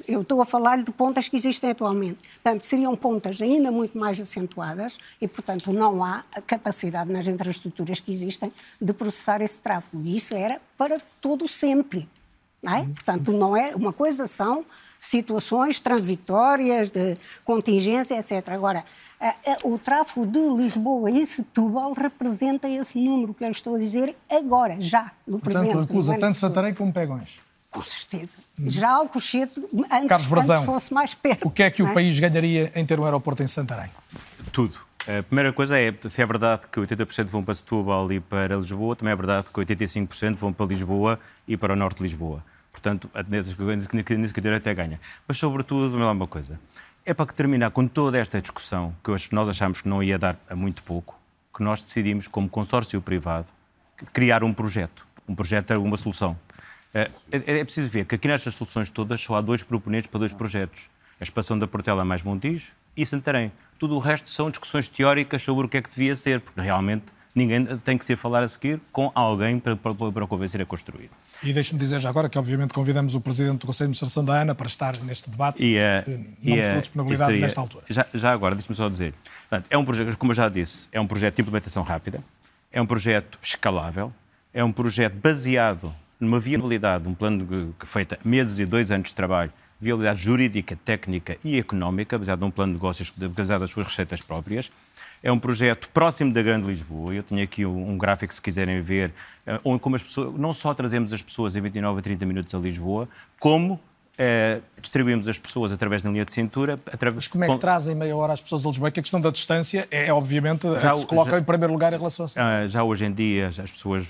eu 0.08 0.22
estou 0.22 0.42
a 0.42 0.46
falar 0.46 0.84
de 0.84 0.92
pontas 0.92 1.28
que 1.28 1.36
existem 1.36 1.70
atualmente. 1.72 2.18
Portanto, 2.42 2.64
seriam 2.64 2.96
pontas 2.96 3.42
ainda 3.42 3.72
muito 3.72 3.98
mais 3.98 4.20
acentuadas 4.20 4.98
e, 5.22 5.28
portanto, 5.28 5.72
não 5.72 6.04
há 6.04 6.24
capacidade 6.48 7.12
nas 7.12 7.28
infraestruturas 7.28 8.00
que 8.00 8.12
existem 8.12 8.52
de 8.82 8.94
processar 8.94 9.42
esse 9.42 9.62
tráfego. 9.62 10.02
E 10.04 10.18
isso 10.18 10.36
era 10.36 10.60
para 10.78 11.00
todo 11.22 11.48
sempre. 11.48 12.08
Não 12.62 12.76
é? 12.76 12.84
Portanto, 12.84 13.32
não 13.32 13.56
é 13.56 13.76
uma 13.76 13.94
coisa 13.94 14.28
são 14.28 14.66
situações 14.98 15.78
transitórias 15.78 16.90
de 16.90 17.18
contingência, 17.44 18.18
etc. 18.18 18.50
Agora, 18.50 18.84
o 19.64 19.78
tráfego 19.78 20.26
de 20.26 20.40
Lisboa 20.40 21.12
e 21.12 21.26
Setúbal 21.28 21.94
representa 21.94 22.68
esse 22.68 22.98
número 22.98 23.34
que 23.34 23.44
eu 23.44 23.52
estou 23.52 23.76
a 23.76 23.78
dizer 23.78 24.16
agora, 24.30 24.78
já, 24.80 25.12
no 25.28 25.40
Portanto, 25.40 25.44
presente. 25.44 25.74
Portanto, 25.74 25.92
acusa 25.92 26.18
tanto 26.18 26.40
Santarém 26.40 26.74
como 26.74 26.92
Pegões. 26.92 27.45
Com 27.76 27.84
certeza. 27.84 28.38
Já 28.58 28.90
Alcochete, 28.92 29.60
antes, 29.92 30.08
Carlos 30.08 30.28
Brazão, 30.28 30.56
antes 30.56 30.66
fosse 30.66 30.94
mais 30.94 31.14
perto. 31.14 31.46
O 31.46 31.52
que 31.52 31.62
é 31.62 31.70
que 31.70 31.84
o 31.84 31.88
é? 31.90 31.94
país 31.94 32.18
ganharia 32.18 32.72
em 32.74 32.86
ter 32.86 32.98
um 32.98 33.04
aeroporto 33.04 33.44
em 33.44 33.48
Santarém? 33.48 33.92
Tudo. 34.54 34.80
A 35.02 35.22
primeira 35.22 35.52
coisa 35.52 35.78
é, 35.78 35.94
se 36.08 36.22
é 36.22 36.26
verdade 36.26 36.68
que 36.72 36.80
80% 36.80 37.26
vão 37.26 37.44
para 37.44 37.54
Setúbal 37.54 38.10
e 38.14 38.22
para 38.22 38.56
Lisboa, 38.56 38.96
também 38.96 39.12
é 39.12 39.16
verdade 39.16 39.48
que 39.54 39.60
85% 39.60 40.36
vão 40.36 40.54
para 40.54 40.66
Lisboa 40.66 41.20
e 41.46 41.58
para 41.58 41.74
o 41.74 41.76
norte 41.76 41.98
de 41.98 42.04
Lisboa. 42.04 42.42
Portanto, 42.72 43.10
nessas 43.28 43.54
coisas 43.54 43.88
que 44.32 44.48
até 44.48 44.74
ganha. 44.74 45.00
Mas, 45.28 45.38
sobretudo, 45.38 45.92
vamos 45.92 46.06
lá 46.06 46.12
uma 46.14 46.28
coisa. 46.28 46.58
É 47.06 47.14
para 47.14 47.26
que 47.26 47.34
terminar 47.34 47.72
com 47.72 47.86
toda 47.88 48.18
esta 48.18 48.42
discussão, 48.42 48.96
que 49.04 49.12
hoje 49.12 49.28
nós 49.34 49.50
achamos 49.50 49.82
que 49.82 49.90
não 49.90 50.02
ia 50.02 50.18
dar 50.18 50.38
a 50.50 50.56
muito 50.56 50.82
pouco, 50.82 51.20
que 51.54 51.62
nós 51.62 51.82
decidimos, 51.82 52.26
como 52.28 52.48
consórcio 52.48 53.02
privado, 53.02 53.48
criar 54.14 54.46
um 54.46 54.54
projeto. 54.54 55.06
Um 55.28 55.36
projeto 55.36 55.72
é 55.72 55.78
uma 55.78 55.98
solução. 55.98 56.38
É, 56.96 57.12
é, 57.30 57.60
é, 57.60 57.64
preciso 57.66 57.90
ver 57.90 58.06
que 58.06 58.16
aqui 58.16 58.26
nestas 58.26 58.56
soluções 58.56 58.90
todas 58.90 59.20
só 59.20 59.36
há 59.36 59.42
dois 59.42 59.62
proponentes 59.62 60.08
para 60.08 60.20
dois 60.20 60.32
projetos. 60.32 60.90
A 61.20 61.24
expansão 61.24 61.60
da 61.60 61.68
Portela 61.68 62.06
mais 62.06 62.24
Montijo 62.24 62.72
e 62.96 63.06
Santarém. 63.06 63.52
Tudo 63.78 63.96
o 63.96 64.00
resto 64.00 64.30
são 64.30 64.50
discussões 64.50 64.88
teóricas 64.88 65.42
sobre 65.42 65.66
o 65.66 65.70
que 65.70 65.76
é 65.76 65.82
que 65.82 65.90
devia 65.90 66.16
ser, 66.16 66.40
porque 66.40 66.62
realmente 66.62 67.04
ninguém 67.36 67.66
tem 67.80 67.98
que 67.98 68.06
ser 68.06 68.16
falar 68.16 68.44
a 68.44 68.48
seguir 68.48 68.80
com 68.94 69.12
alguém 69.14 69.60
para, 69.60 69.76
para, 69.76 69.94
para 69.94 70.26
convencer 70.26 70.62
a 70.62 70.66
construir. 70.66 71.10
E 71.44 71.52
deixe-me 71.52 71.78
dizer 71.78 72.00
já 72.00 72.08
agora 72.08 72.30
que, 72.30 72.40
obviamente, 72.40 72.74
convidamos 72.74 73.14
o 73.14 73.20
Presidente 73.20 73.60
do 73.60 73.68
Conselho 73.68 73.90
de 73.92 73.98
Administração 73.98 74.24
da 74.24 74.42
ANA 74.42 74.56
para 74.56 74.68
estar 74.68 74.98
neste 75.04 75.30
debate. 75.30 75.62
E, 75.62 75.76
uh, 75.78 76.26
não 76.42 76.56
e, 76.56 76.60
uh, 76.62 76.80
disponibilidade 76.80 77.32
seria, 77.32 77.46
nesta 77.46 77.60
altura. 77.60 77.86
Já, 77.90 78.06
já 78.14 78.32
agora, 78.32 78.56
deixe-me 78.56 78.76
só 78.76 78.88
dizer. 78.88 79.14
Portanto, 79.50 79.68
é 79.70 79.78
um 79.78 79.84
projeto, 79.84 80.18
como 80.18 80.32
eu 80.32 80.36
já 80.36 80.48
disse, 80.48 80.88
é 80.94 81.02
um 81.02 81.08
projeto 81.08 81.36
de 81.36 81.42
implementação 81.42 81.84
rápida, 81.84 82.24
é 82.72 82.82
um 82.82 82.86
projeto 82.86 83.38
escalável, 83.44 84.14
é 84.54 84.64
um 84.64 84.72
projeto 84.72 85.16
baseado 85.16 85.94
numa 86.20 86.40
viabilidade, 86.40 87.08
um 87.08 87.14
plano 87.14 87.74
que 87.80 87.86
feita 87.86 88.18
meses 88.24 88.60
e 88.60 88.66
dois 88.66 88.92
anos 88.92 89.10
de 89.10 89.16
trabalho, 89.16 89.52
viabilidade 89.80 90.22
jurídica, 90.22 90.78
técnica 90.84 91.38
e 91.44 91.58
económica, 91.58 92.18
baseado 92.18 92.40
num 92.40 92.52
plano 92.52 92.74
de 92.74 92.78
negócios 92.78 93.10
baseado 93.10 93.62
nas 93.62 93.70
suas 93.70 93.88
receitas 93.88 94.22
próprias. 94.22 94.72
É 95.22 95.32
um 95.32 95.40
projeto 95.40 95.90
próximo 95.90 96.32
da 96.32 96.42
Grande 96.42 96.68
Lisboa. 96.68 97.14
Eu 97.14 97.24
tenho 97.24 97.44
aqui 97.44 97.66
um, 97.66 97.98
gráfico, 97.98 98.34
se 98.34 98.42
quiserem 98.42 98.82
ver, 98.82 99.12
eh, 99.46 99.60
onde 99.64 99.80
como 99.80 99.96
as 99.96 100.04
pessoas, 100.04 100.38
não 100.38 100.54
só 100.54 100.74
trazemos 100.74 101.12
as 101.12 101.22
pessoas 101.22 101.56
em 101.56 101.62
29 101.62 102.00
a 102.00 102.02
30 102.02 102.26
minutos 102.26 102.54
a 102.54 102.60
Lisboa, 102.60 103.10
como 103.40 103.80
Uh, 104.16 104.62
distribuímos 104.80 105.28
as 105.28 105.38
pessoas 105.38 105.72
através 105.72 106.02
da 106.02 106.10
linha 106.10 106.24
de 106.24 106.32
cintura. 106.32 106.80
Através... 106.86 107.16
Mas 107.16 107.28
como 107.28 107.44
é 107.44 107.50
que 107.50 107.58
trazem 107.58 107.96
meia 107.96 108.16
hora 108.16 108.34
as 108.34 108.42
pessoas 108.42 108.66
a 108.66 108.70
Lisboa? 108.70 108.90
Que 108.90 109.00
a 109.00 109.04
questão 109.04 109.20
da 109.20 109.30
distância 109.30 109.88
é, 109.92 110.12
obviamente, 110.14 110.68
já, 110.82 110.94
que 110.94 111.00
se 111.00 111.06
coloca 111.06 111.32
já, 111.32 111.40
em 111.40 111.44
primeiro 111.44 111.74
lugar 111.74 111.92
em 111.92 111.98
relação 111.98 112.26
a 112.26 112.30
si. 112.30 112.40
Uh, 112.40 112.68
já 112.68 112.84
hoje 112.84 113.06
em 113.06 113.12
dia, 113.12 113.48
as 113.48 113.72
pessoas, 113.72 114.08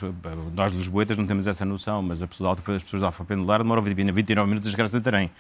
nós 0.53 0.71
lisboetas 0.71 1.17
não 1.17 1.25
temos 1.25 1.47
essa 1.47 1.65
noção, 1.65 2.03
mas 2.03 2.21
a 2.21 2.27
pessoa, 2.27 2.51
as 2.51 2.83
pessoas 2.83 3.01
de 3.01 3.05
Alfa 3.05 3.25
Pendular 3.25 3.59
demoram 3.59 3.81
29 3.81 4.47
minutos 4.47 4.67
a 4.67 4.71
chegar 4.71 4.83
a 4.83 4.87
Santarém, 4.87 5.31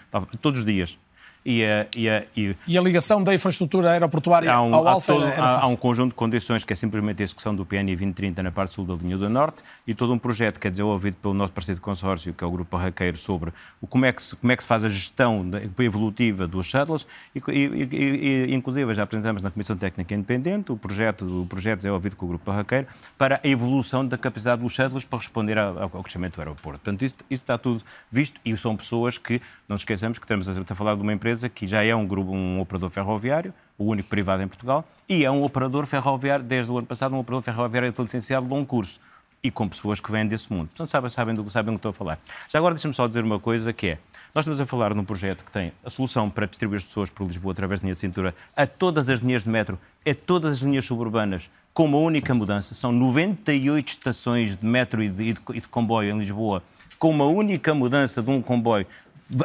todos 0.41 0.59
os 0.59 0.65
dias 0.65 0.97
e 1.45 1.63
a, 1.63 1.85
e 1.95 2.09
a, 2.09 2.23
e... 2.35 2.55
e 2.67 2.77
a 2.77 2.81
ligação 2.81 3.23
da 3.23 3.33
infraestrutura 3.33 3.91
aeroportuária 3.91 4.49
um, 4.59 4.73
ao 4.73 4.87
Alfa 4.87 5.13
todo, 5.13 5.25
era, 5.25 5.35
era 5.35 5.45
há, 5.45 5.61
há, 5.61 5.67
um 5.67 5.75
conjunto 5.75 6.09
de 6.09 6.15
condições 6.15 6.63
que 6.63 6.73
é 6.73 6.75
simplesmente 6.75 7.21
a 7.21 7.23
execução 7.23 7.55
do 7.55 7.63
PNI 7.63 7.95
2030 7.95 8.41
na 8.41 8.51
parte 8.51 8.73
sul 8.73 8.83
da 8.83 8.95
linha 8.95 9.15
do 9.15 9.29
Norte 9.29 9.61
e 9.85 9.93
todo 9.93 10.11
um 10.11 10.17
projeto 10.17 10.59
que 10.59 10.67
é 10.67 10.71
desenvolvido 10.71 11.17
pelo 11.21 11.35
nosso 11.35 11.53
parceiro 11.53 11.79
de 11.79 11.83
consórcio, 11.83 12.33
que 12.33 12.43
é 12.43 12.47
o 12.47 12.49
Grupo 12.49 12.75
Barraqueiro, 12.75 13.17
sobre 13.17 13.53
o, 13.79 13.85
como, 13.85 14.05
é 14.05 14.11
que 14.11 14.23
se, 14.23 14.35
como 14.35 14.51
é 14.51 14.55
que 14.55 14.63
se 14.63 14.67
faz 14.67 14.83
a 14.83 14.89
gestão 14.89 15.45
evolutiva 15.77 16.47
dos 16.47 16.65
shuttles 16.65 17.05
e, 17.35 17.41
e, 17.47 18.47
inclusive 18.55 18.91
já 18.95 19.03
apresentamos 19.03 19.43
na 19.43 19.51
Comissão 19.51 19.77
Técnica 19.77 20.15
Independente 20.15 20.71
o 20.71 20.77
projeto, 20.77 21.43
o 21.43 21.45
projeto 21.45 21.77
desenvolvido 21.77 22.15
com 22.15 22.25
o 22.25 22.29
Grupo 22.29 22.45
Barraqueiro 22.45 22.87
para 23.19 23.39
a 23.43 23.47
evolução 23.47 24.03
da 24.05 24.17
capacidade 24.17 24.63
dos 24.63 24.73
shuttles 24.73 25.05
para 25.05 25.19
responder 25.19 25.59
ao, 25.59 25.77
ao 25.83 26.01
crescimento 26.01 26.35
do 26.35 26.41
aeroporto. 26.41 26.79
Portanto, 26.79 27.05
isso, 27.05 27.17
isso 27.29 27.43
está 27.43 27.55
tudo 27.55 27.83
visto 28.09 28.41
e 28.43 28.57
são 28.57 28.75
pessoas 28.75 29.19
que, 29.19 29.39
não 29.69 29.75
nos 29.75 29.81
esqueçamos 29.81 30.17
que 30.17 30.25
estamos 30.25 30.49
a 30.49 30.75
falar 30.75 30.95
de 30.95 31.01
uma 31.01 31.13
empresa 31.13 31.34
empresa 31.35 31.49
que 31.49 31.67
já 31.67 31.83
é 31.83 31.93
um, 31.93 32.07
grupo, 32.07 32.31
um 32.31 32.61
operador 32.61 32.89
ferroviário, 32.89 33.53
o 33.77 33.85
único 33.85 34.07
privado 34.07 34.41
em 34.41 34.47
Portugal, 34.47 34.87
e 35.07 35.25
é 35.25 35.29
um 35.29 35.43
operador 35.43 35.85
ferroviário, 35.85 36.43
desde 36.43 36.71
o 36.71 36.77
ano 36.77 36.87
passado, 36.87 37.13
um 37.13 37.19
operador 37.19 37.43
ferroviário 37.43 37.93
licenciado 37.99 38.47
de 38.47 38.53
um 38.53 38.63
curso 38.63 38.99
e 39.43 39.51
com 39.51 39.67
pessoas 39.67 39.99
que 39.99 40.11
vêm 40.11 40.25
desse 40.25 40.51
mundo. 40.51 40.67
Portanto, 40.69 40.87
sabem, 40.87 41.09
sabem, 41.09 41.35
do, 41.35 41.49
sabem 41.49 41.73
do 41.73 41.77
que 41.77 41.79
estou 41.79 41.89
a 41.89 41.93
falar. 41.93 42.19
Já 42.49 42.57
agora 42.57 42.73
deixa-me 42.73 42.93
só 42.93 43.05
dizer 43.07 43.23
uma 43.23 43.39
coisa 43.39 43.73
que 43.73 43.87
é, 43.87 43.97
nós 44.33 44.43
estamos 44.43 44.59
a 44.59 44.65
falar 44.65 44.95
num 44.95 45.03
projeto 45.03 45.43
que 45.43 45.51
tem 45.51 45.71
a 45.83 45.89
solução 45.89 46.29
para 46.29 46.45
distribuir 46.47 46.77
as 46.77 46.85
pessoas 46.85 47.09
por 47.09 47.27
Lisboa 47.27 47.51
através 47.51 47.81
da 47.81 47.85
linha 47.85 47.93
de 47.93 47.99
cintura 47.99 48.33
a 48.55 48.65
todas 48.65 49.09
as 49.09 49.19
linhas 49.19 49.43
de 49.43 49.49
metro, 49.49 49.77
a 50.07 50.13
todas 50.13 50.53
as 50.53 50.59
linhas 50.59 50.85
suburbanas, 50.85 51.49
com 51.73 51.85
uma 51.85 51.97
única 51.97 52.33
mudança. 52.33 52.73
São 52.73 52.91
98 52.91 53.87
estações 53.89 54.55
de 54.55 54.65
metro 54.65 55.03
e 55.03 55.09
de, 55.09 55.35
e 55.53 55.59
de 55.59 55.67
comboio 55.67 56.15
em 56.15 56.17
Lisboa, 56.17 56.63
com 56.97 57.09
uma 57.09 57.25
única 57.25 57.73
mudança 57.73 58.21
de 58.21 58.29
um 58.29 58.41
comboio 58.41 58.87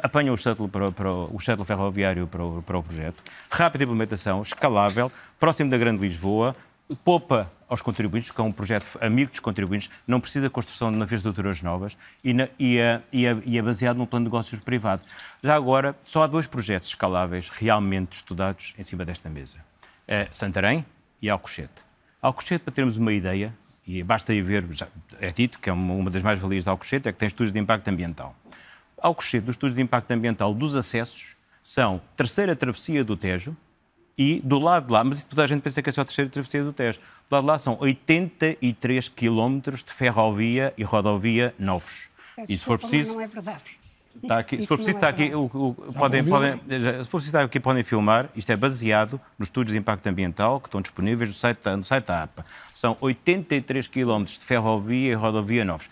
apanham 0.02 0.34
o 0.34 0.38
shuttle, 0.38 0.68
para, 0.68 0.92
para 0.92 1.10
o, 1.10 1.38
shuttle 1.38 1.64
ferroviário 1.64 2.26
para 2.26 2.44
o, 2.44 2.62
para 2.62 2.78
o 2.78 2.82
projeto, 2.82 3.22
rápida 3.50 3.84
implementação, 3.84 4.42
escalável, 4.42 5.10
próximo 5.38 5.70
da 5.70 5.78
Grande 5.78 6.02
Lisboa, 6.02 6.54
poupa 7.04 7.50
aos 7.68 7.80
contribuintes, 7.80 8.30
que 8.30 8.40
é 8.40 8.44
um 8.44 8.50
projeto 8.50 8.98
amigo 9.00 9.30
dos 9.30 9.40
contribuintes, 9.40 9.88
não 10.06 10.20
precisa 10.20 10.48
de 10.48 10.50
construção 10.50 10.90
de 10.90 10.98
infraestruturas 10.98 11.62
novas 11.62 11.96
e, 12.22 12.34
na, 12.34 12.48
e, 12.58 12.78
é, 12.78 13.00
e, 13.12 13.26
é, 13.26 13.36
e, 13.44 13.58
é, 13.58 13.62
baseado 13.62 13.96
num 13.96 14.06
plano 14.06 14.24
de 14.24 14.30
negócios 14.30 14.60
privado. 14.60 15.02
Já 15.42 15.54
agora, 15.54 15.96
só 16.04 16.24
há 16.24 16.26
dois 16.26 16.48
projetos 16.48 16.88
escaláveis 16.88 17.48
realmente 17.48 18.14
estudados 18.14 18.74
em 18.76 18.82
cima 18.82 19.04
desta 19.04 19.30
mesa. 19.30 19.58
É 20.06 20.26
Santarém 20.32 20.84
e 21.22 21.30
Alcochete. 21.30 21.84
Alcochete, 22.20 22.64
para 22.64 22.74
termos 22.74 22.96
uma 22.96 23.12
ideia, 23.12 23.54
e 23.86 24.02
basta 24.02 24.34
ir 24.34 24.42
ver, 24.42 24.66
é 25.20 25.30
dito 25.30 25.58
que 25.60 25.70
é 25.70 25.72
uma 25.72 26.10
das 26.10 26.22
mais-valias 26.22 26.64
de 26.64 26.70
Alcochete, 26.70 27.08
é 27.08 27.12
que 27.12 27.18
tem 27.18 27.28
estudos 27.28 27.52
de 27.52 27.58
impacto 27.58 27.86
ambiental. 27.88 28.34
Alcochete, 29.02 29.46
dos 29.46 29.54
estudos 29.54 29.74
de 29.74 29.82
impacto 29.82 30.10
ambiental 30.10 30.54
dos 30.54 30.76
acessos, 30.76 31.36
são 31.62 32.00
terceira 32.16 32.54
travessia 32.56 33.04
do 33.04 33.16
Tejo 33.16 33.56
e 34.16 34.40
do 34.44 34.58
lado 34.58 34.86
de 34.86 34.92
lá, 34.92 35.02
mas 35.04 35.24
toda 35.24 35.44
a 35.44 35.46
gente 35.46 35.62
pensa 35.62 35.82
que 35.82 35.88
é 35.88 35.92
só 35.92 36.02
a 36.02 36.04
terceira 36.04 36.30
travessia 36.30 36.62
do 36.62 36.72
Tejo, 36.72 36.98
do 36.98 37.34
lado 37.34 37.44
de 37.44 37.48
lá 37.48 37.58
são 37.58 37.76
83 37.80 39.08
quilómetros 39.08 39.82
de 39.82 39.92
ferrovia 39.92 40.74
e 40.76 40.82
rodovia 40.82 41.54
novos. 41.58 42.08
Peço 42.36 42.52
E 42.52 42.58
se 42.58 42.64
for 42.64 42.78
preciso, 42.78 43.14
Não 43.14 43.20
é 43.20 43.26
verdade. 43.26 43.79
Está 44.22 44.38
aqui, 44.40 44.60
se 44.60 44.66
for 44.66 44.76
preciso, 44.76 44.96
está 44.98 45.06
é 45.06 45.10
aqui, 45.10 45.34
o, 45.34 45.44
o- 45.44 45.74
podem, 45.94 46.24
podem, 46.24 46.52
se 46.68 47.04
for 47.04 47.18
preciso, 47.18 47.26
está 47.26 47.42
aqui, 47.42 47.60
podem 47.60 47.82
filmar. 47.84 48.28
Isto 48.34 48.50
é 48.50 48.56
baseado 48.56 49.20
nos 49.38 49.46
estudos 49.46 49.72
de 49.72 49.78
impacto 49.78 50.06
ambiental 50.08 50.60
que 50.60 50.66
estão 50.66 50.82
disponíveis 50.82 51.30
no 51.30 51.34
site, 51.36 51.58
da- 51.62 51.76
no 51.76 51.84
site 51.84 52.06
da 52.06 52.24
APA. 52.24 52.44
São 52.74 52.96
83 53.00 53.86
km 53.88 54.24
de 54.24 54.40
ferrovia 54.44 55.12
e 55.12 55.14
rodovia 55.14 55.64
novos. 55.64 55.88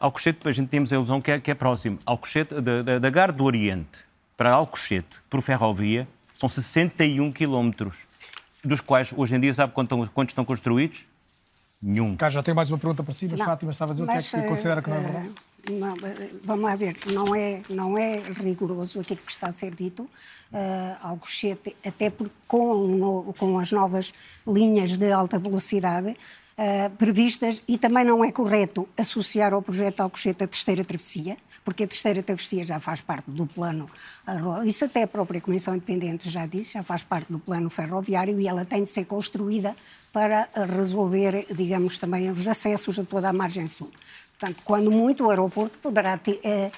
Alcochete, 0.00 0.38
depois 0.38 0.54
a 0.54 0.60
gente 0.60 0.68
temos 0.68 0.92
a 0.92 0.96
ilusão 0.96 1.20
que 1.20 1.30
é, 1.30 1.40
que 1.40 1.50
é 1.50 1.54
próximo. 1.54 1.98
Alcochete, 2.06 2.54
da, 2.60 2.82
da, 2.82 2.98
da 2.98 3.10
Gare 3.10 3.32
do 3.32 3.44
Oriente 3.44 4.00
para 4.36 4.50
Alcochete, 4.52 5.20
por 5.30 5.40
ferrovia, 5.42 6.06
são 6.34 6.48
61 6.48 7.32
km, 7.32 7.88
dos 8.64 8.80
quais, 8.80 9.12
hoje 9.16 9.34
em 9.34 9.40
dia, 9.40 9.52
sabe 9.54 9.72
quanto 9.72 9.94
estão- 9.94 10.06
quantos 10.14 10.32
estão 10.32 10.44
construídos? 10.44 11.06
Nenhum. 11.82 12.16
Cá 12.16 12.30
já 12.30 12.42
tem 12.44 12.54
mais 12.54 12.70
uma 12.70 12.78
pergunta 12.78 13.02
para 13.02 13.12
si, 13.12 13.26
mas 13.28 13.38
Não, 13.40 13.46
Fátima 13.46 13.72
estava 13.72 13.90
a 13.90 13.94
dizer 13.94 14.04
o 14.04 14.06
que 14.06 14.12
é 14.36 14.42
que 14.42 14.48
considera 14.48 14.80
que 14.80 14.88
não 14.88 14.96
é 14.96 15.00
eh, 15.00 15.02
verdade. 15.02 15.30
Não, 15.70 15.94
eh, 15.96 16.30
vamos 16.42 16.64
lá 16.64 16.76
ver, 16.76 16.96
não 17.06 17.34
é, 17.34 17.62
não 17.68 17.98
é 17.98 18.18
rigoroso 18.18 19.00
aquilo 19.00 19.20
que 19.20 19.32
está 19.32 19.48
a 19.48 19.52
ser 19.52 19.74
dito. 19.74 20.08
Uh, 20.52 20.96
Alcochete, 21.00 21.74
até 21.82 22.10
porque 22.10 22.34
com, 22.46 23.32
com 23.38 23.58
as 23.58 23.72
novas 23.72 24.12
linhas 24.46 24.98
de 24.98 25.10
alta 25.10 25.38
velocidade 25.38 26.14
eh, 26.54 26.90
previstas, 26.90 27.62
e 27.66 27.78
também 27.78 28.04
não 28.04 28.22
é 28.22 28.30
correto 28.30 28.86
associar 28.96 29.54
ao 29.54 29.62
projeto 29.62 30.00
Alcochete 30.00 30.44
a 30.44 30.46
terceira 30.46 30.84
travessia, 30.84 31.38
porque 31.64 31.84
a 31.84 31.88
terceira 31.88 32.22
travessia 32.22 32.62
já 32.62 32.78
faz 32.78 33.00
parte 33.00 33.30
do 33.30 33.46
plano, 33.46 33.88
isso 34.66 34.84
até 34.84 35.04
a 35.04 35.06
própria 35.06 35.40
Comissão 35.40 35.74
Independente 35.74 36.28
já 36.28 36.44
disse, 36.44 36.74
já 36.74 36.82
faz 36.82 37.02
parte 37.02 37.32
do 37.32 37.38
plano 37.38 37.70
ferroviário 37.70 38.38
e 38.38 38.46
ela 38.46 38.66
tem 38.66 38.84
de 38.84 38.90
ser 38.90 39.06
construída 39.06 39.74
para 40.12 40.50
resolver, 40.76 41.46
digamos, 41.50 41.96
também 41.96 42.30
os 42.30 42.46
acessos 42.46 42.98
a 42.98 43.04
toda 43.04 43.30
a 43.30 43.32
margem 43.32 43.66
sul. 43.66 43.90
Portanto, 44.42 44.62
quando 44.64 44.90
muito, 44.90 45.24
o 45.24 45.30
aeroporto 45.30 45.78
poderá 45.78 46.18
ter, 46.18 46.40
eh, 46.42 46.72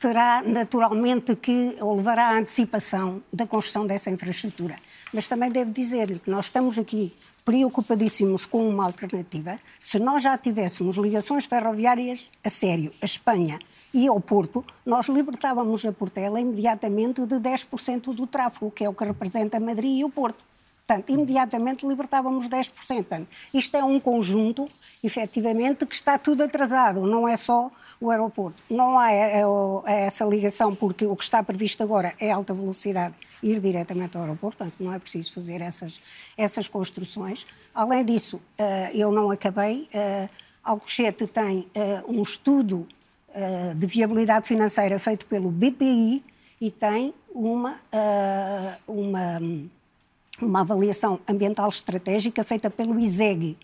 terá 0.00 0.42
naturalmente 0.42 1.36
que, 1.36 1.76
ou 1.80 1.94
levará 1.94 2.30
à 2.30 2.36
antecipação 2.36 3.22
da 3.32 3.46
construção 3.46 3.86
dessa 3.86 4.10
infraestrutura. 4.10 4.74
Mas 5.12 5.28
também 5.28 5.48
devo 5.48 5.70
dizer-lhe 5.70 6.18
que 6.18 6.28
nós 6.28 6.46
estamos 6.46 6.76
aqui 6.76 7.14
preocupadíssimos 7.44 8.46
com 8.46 8.68
uma 8.68 8.84
alternativa. 8.84 9.60
Se 9.78 10.00
nós 10.00 10.24
já 10.24 10.36
tivéssemos 10.36 10.96
ligações 10.96 11.46
ferroviárias 11.46 12.28
a 12.42 12.50
sério, 12.50 12.92
a 13.00 13.04
Espanha 13.04 13.60
e 13.94 14.08
ao 14.08 14.20
Porto, 14.20 14.64
nós 14.84 15.06
libertávamos 15.06 15.86
a 15.86 15.92
Portela 15.92 16.40
imediatamente 16.40 17.24
de 17.24 17.36
10% 17.36 18.12
do 18.12 18.26
tráfego, 18.26 18.72
que 18.72 18.82
é 18.82 18.88
o 18.88 18.92
que 18.92 19.04
representa 19.04 19.60
Madrid 19.60 20.00
e 20.00 20.04
o 20.04 20.10
Porto. 20.10 20.42
Portanto, 20.88 21.10
imediatamente 21.10 21.86
libertávamos 21.86 22.48
10%. 22.48 22.72
Portanto, 22.72 23.28
isto 23.52 23.76
é 23.76 23.84
um 23.84 24.00
conjunto, 24.00 24.66
efetivamente, 25.04 25.84
que 25.84 25.94
está 25.94 26.16
tudo 26.16 26.42
atrasado, 26.42 27.02
não 27.02 27.28
é 27.28 27.36
só 27.36 27.70
o 28.00 28.10
aeroporto. 28.10 28.62
Não 28.70 28.98
há 28.98 29.12
é, 29.12 29.42
é, 29.42 30.06
essa 30.06 30.24
ligação, 30.24 30.74
porque 30.74 31.04
o 31.04 31.14
que 31.14 31.24
está 31.24 31.42
previsto 31.42 31.82
agora 31.82 32.14
é 32.18 32.30
alta 32.30 32.54
velocidade, 32.54 33.14
ir 33.42 33.60
diretamente 33.60 34.16
ao 34.16 34.22
aeroporto, 34.22 34.56
portanto, 34.56 34.76
não 34.80 34.90
é 34.90 34.98
preciso 34.98 35.34
fazer 35.34 35.60
essas, 35.60 36.00
essas 36.38 36.66
construções. 36.66 37.46
Além 37.74 38.02
disso, 38.02 38.40
eh, 38.56 38.90
eu 38.94 39.12
não 39.12 39.30
acabei, 39.30 39.86
eh, 39.92 40.26
Alcochete 40.64 41.26
tem 41.26 41.68
eh, 41.74 42.02
um 42.08 42.22
estudo 42.22 42.88
eh, 43.34 43.74
de 43.76 43.86
viabilidade 43.86 44.48
financeira 44.48 44.98
feito 44.98 45.26
pelo 45.26 45.50
BPI 45.50 46.24
e 46.58 46.70
tem 46.70 47.12
uma, 47.34 47.76
eh, 47.92 48.74
uma 48.86 49.38
uma 50.40 50.60
avaliação 50.60 51.18
ambiental 51.28 51.68
estratégica 51.68 52.42
feita 52.44 52.68
pelo 52.70 52.98
ISEG 52.98 53.56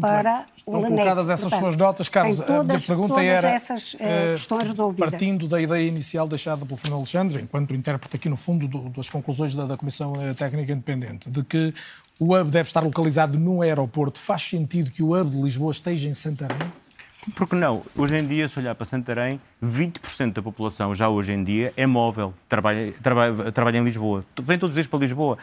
para 0.00 0.44
o 0.66 0.76
Estão 0.76 0.82
colocadas 0.90 1.30
essas 1.30 1.40
Portanto, 1.44 1.60
suas 1.62 1.76
notas, 1.76 2.08
Carlos. 2.08 2.36
tem 2.40 2.46
a 2.46 2.50
minha 2.50 2.64
todas- 2.66 2.86
pergunta 2.86 3.14
todas 3.14 3.24
era, 3.28 3.48
essas 3.50 3.96
resolvidas. 4.62 5.10
partindo 5.10 5.48
da 5.48 5.60
ideia 5.60 5.86
inicial 5.88 6.28
deixada 6.28 6.66
pelo 6.66 6.76
Fernando 6.76 6.98
Alexandre, 7.00 7.42
enquanto 7.42 7.74
intérprete 7.74 8.16
aqui 8.16 8.28
no 8.28 8.36
fundo 8.36 8.68
do- 8.68 8.90
das 8.90 9.08
conclusões 9.08 9.54
da, 9.54 9.64
da 9.64 9.76
Comissão 9.76 10.20
eh, 10.20 10.34
Técnica 10.34 10.70
Independente, 10.72 11.30
de 11.30 11.42
que 11.42 11.72
o 12.18 12.34
hub 12.36 12.50
deve 12.50 12.68
estar 12.68 12.82
localizado 12.82 13.38
no 13.38 13.62
aeroporto, 13.62 14.18
faz 14.20 14.42
sentido 14.42 14.90
que 14.90 15.02
o 15.02 15.18
hub 15.18 15.30
de 15.30 15.40
Lisboa 15.40 15.72
esteja 15.72 16.06
em 16.08 16.14
Santarém? 16.14 16.58
Porque 17.34 17.56
não? 17.56 17.82
Hoje 17.96 18.16
em 18.16 18.24
dia, 18.26 18.46
se 18.48 18.58
olhar 18.58 18.74
para 18.76 18.84
Santarém, 18.86 19.40
20% 19.62 20.34
da 20.34 20.42
população 20.42 20.94
já 20.94 21.08
hoje 21.08 21.32
em 21.32 21.42
dia 21.42 21.72
é 21.76 21.84
móvel, 21.84 22.32
trabalha, 22.48 22.92
trabalha, 23.02 23.50
trabalha 23.50 23.78
em 23.78 23.84
Lisboa. 23.84 24.24
Vem 24.40 24.56
todos 24.56 24.72
os 24.72 24.74
dias 24.76 24.86
para 24.86 25.00
Lisboa. 25.00 25.36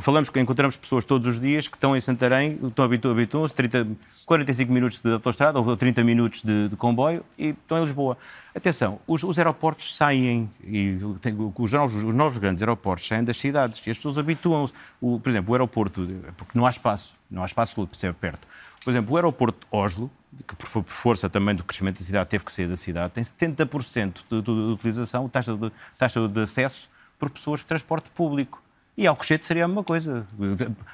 Falamos 0.00 0.30
que 0.30 0.40
encontramos 0.40 0.76
pessoas 0.76 1.04
todos 1.04 1.28
os 1.28 1.38
dias 1.38 1.68
que 1.68 1.76
estão 1.76 1.94
em 1.94 2.00
Santarém, 2.00 2.58
estão 2.62 2.84
habitu- 2.86 3.10
habituam-se, 3.10 3.52
30, 3.54 3.86
45 4.24 4.72
minutos 4.72 5.00
de 5.02 5.12
autostrada 5.12 5.60
ou 5.60 5.76
30 5.76 6.02
minutos 6.02 6.42
de, 6.42 6.68
de 6.70 6.76
comboio 6.76 7.22
e 7.38 7.48
estão 7.50 7.78
em 7.78 7.84
Lisboa. 7.84 8.16
Atenção, 8.54 8.98
os, 9.06 9.22
os 9.22 9.38
aeroportos 9.38 9.94
saem, 9.94 10.50
e 10.64 10.96
tem- 11.20 11.36
os, 11.58 11.72
novos, 11.72 12.02
os 12.02 12.14
novos 12.14 12.38
grandes 12.38 12.62
aeroportos 12.62 13.06
saem 13.06 13.22
das 13.22 13.36
cidades 13.36 13.86
e 13.86 13.90
as 13.90 13.96
pessoas 13.98 14.16
habituam-se. 14.16 14.72
Por 14.98 15.20
exemplo, 15.28 15.52
o 15.52 15.54
aeroporto, 15.54 16.08
porque 16.36 16.58
não 16.58 16.64
há 16.66 16.70
espaço, 16.70 17.14
não 17.30 17.42
há 17.42 17.46
espaço 17.46 17.86
ser 17.92 18.14
perto. 18.14 18.48
Por 18.86 18.90
exemplo, 18.92 19.14
o 19.14 19.16
aeroporto 19.16 19.58
de 19.58 19.66
Oslo, 19.76 20.08
que 20.46 20.54
por 20.54 20.68
for- 20.68 20.82
por 20.84 20.92
força 20.92 21.28
também 21.28 21.56
do 21.56 21.64
crescimento 21.64 21.98
da 21.98 22.04
cidade 22.04 22.30
teve 22.30 22.44
que 22.44 22.52
sair 22.52 22.68
da 22.68 22.76
cidade, 22.76 23.12
tem 23.12 23.24
70% 23.24 24.14
de, 24.30 24.36
de, 24.36 24.42
de 24.42 24.50
utilização, 24.72 25.28
taxa 25.28 25.56
de, 25.56 25.72
taxa 25.98 26.28
de 26.28 26.40
acesso 26.40 26.88
por 27.18 27.28
pessoas 27.28 27.58
de 27.58 27.66
transporte 27.66 28.08
público. 28.10 28.62
E 28.96 29.04
Alcochete 29.04 29.44
seria 29.44 29.64
a 29.64 29.68
mesma 29.68 29.82
coisa. 29.82 30.24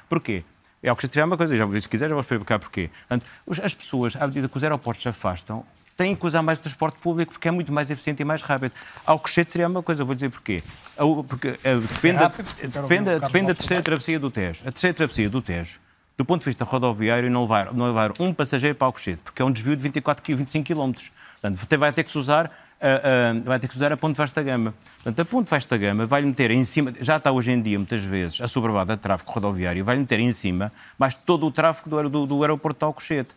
Porquê? 0.09 0.43
É 0.81 0.89
Alcochete 0.89 1.13
seria 1.13 1.23
a 1.25 1.27
mesma 1.27 1.37
coisa. 1.37 1.55
Já, 1.55 1.81
se 1.81 1.87
quiser, 1.87 2.09
já 2.09 2.15
vou 2.15 2.21
explicar 2.21 2.57
porquê. 2.57 2.89
As 3.63 3.75
pessoas, 3.75 4.15
à 4.15 4.25
medida 4.25 4.49
que 4.49 4.57
os 4.57 4.63
aeroportos 4.63 5.03
se 5.03 5.09
afastam, 5.09 5.63
têm 5.95 6.15
que 6.15 6.25
usar 6.25 6.41
mais 6.41 6.57
o 6.57 6.63
transporte 6.63 6.97
público 6.99 7.33
porque 7.33 7.47
é 7.47 7.51
muito 7.51 7.71
mais 7.71 7.91
eficiente 7.91 8.23
e 8.23 8.25
mais 8.25 8.41
rápido. 8.41 8.71
Alcochete 9.05 9.51
seria 9.51 9.67
a 9.67 9.69
mesma 9.69 9.83
coisa, 9.83 10.03
vou 10.03 10.15
dizer 10.15 10.31
porquê. 10.31 10.63
A- 10.97 11.03
Porque 11.27 11.49
eh, 11.63 11.75
depende, 11.75 12.23
o 12.23 12.29
depende, 12.71 13.05
Carlos 13.05 13.21
depende 13.21 13.47
da 13.49 13.53
terceira 13.53 13.83
travessia 13.83 14.19
do 14.19 14.31
Tejo. 14.31 14.61
A 14.67 14.71
terceira 14.71 14.93
travessia 14.95 15.29
do 15.29 15.41
Tejo 15.43 15.79
do 16.17 16.23
ponto 16.23 16.39
de 16.41 16.45
vista 16.45 16.63
rodoviário, 16.63 17.29
não 17.29 17.41
levar, 17.41 17.73
não 17.73 17.87
levar 17.87 18.11
um 18.19 18.33
passageiro 18.33 18.75
para 18.75 18.85
Alcochete, 18.87 19.19
porque 19.23 19.41
é 19.41 19.45
um 19.45 19.51
desvio 19.51 19.75
de 19.75 19.81
24, 19.83 20.23
qui- 20.23 20.35
25 20.35 20.65
km. 20.65 20.91
Portanto, 21.41 21.77
vai 21.77 21.91
ter 21.91 22.03
que 22.03 22.11
se 22.11 22.17
usar 22.17 22.51
a, 22.79 23.33
vai 23.45 23.59
ter 23.59 23.67
que 23.67 23.75
usar 23.75 23.91
a 23.91 23.97
ponte 23.97 24.17
Vasta 24.17 24.43
Gama. 24.43 24.73
Portanto, 24.95 25.19
a 25.21 25.25
ponte 25.25 25.49
Vasta 25.49 25.77
Gama 25.77 26.05
vai 26.05 26.21
meter 26.21 26.51
em 26.51 26.63
cima, 26.63 26.93
já 26.99 27.17
está 27.17 27.31
hoje 27.31 27.51
em 27.51 27.61
dia, 27.61 27.79
muitas 27.79 28.03
vezes, 28.03 28.41
a 28.41 28.47
sobrevada 28.47 28.95
de 28.95 29.01
tráfego 29.01 29.31
rodoviário, 29.31 29.83
vai 29.83 29.95
meter 29.97 30.19
em 30.19 30.31
cima 30.31 30.71
mais 30.99 31.13
todo 31.13 31.45
o 31.45 31.51
tráfego 31.51 31.89
do, 31.89 32.09
do, 32.09 32.25
do 32.25 32.41
aeroporto 32.41 32.79
de 32.79 32.85
Alcochete. 32.85 33.31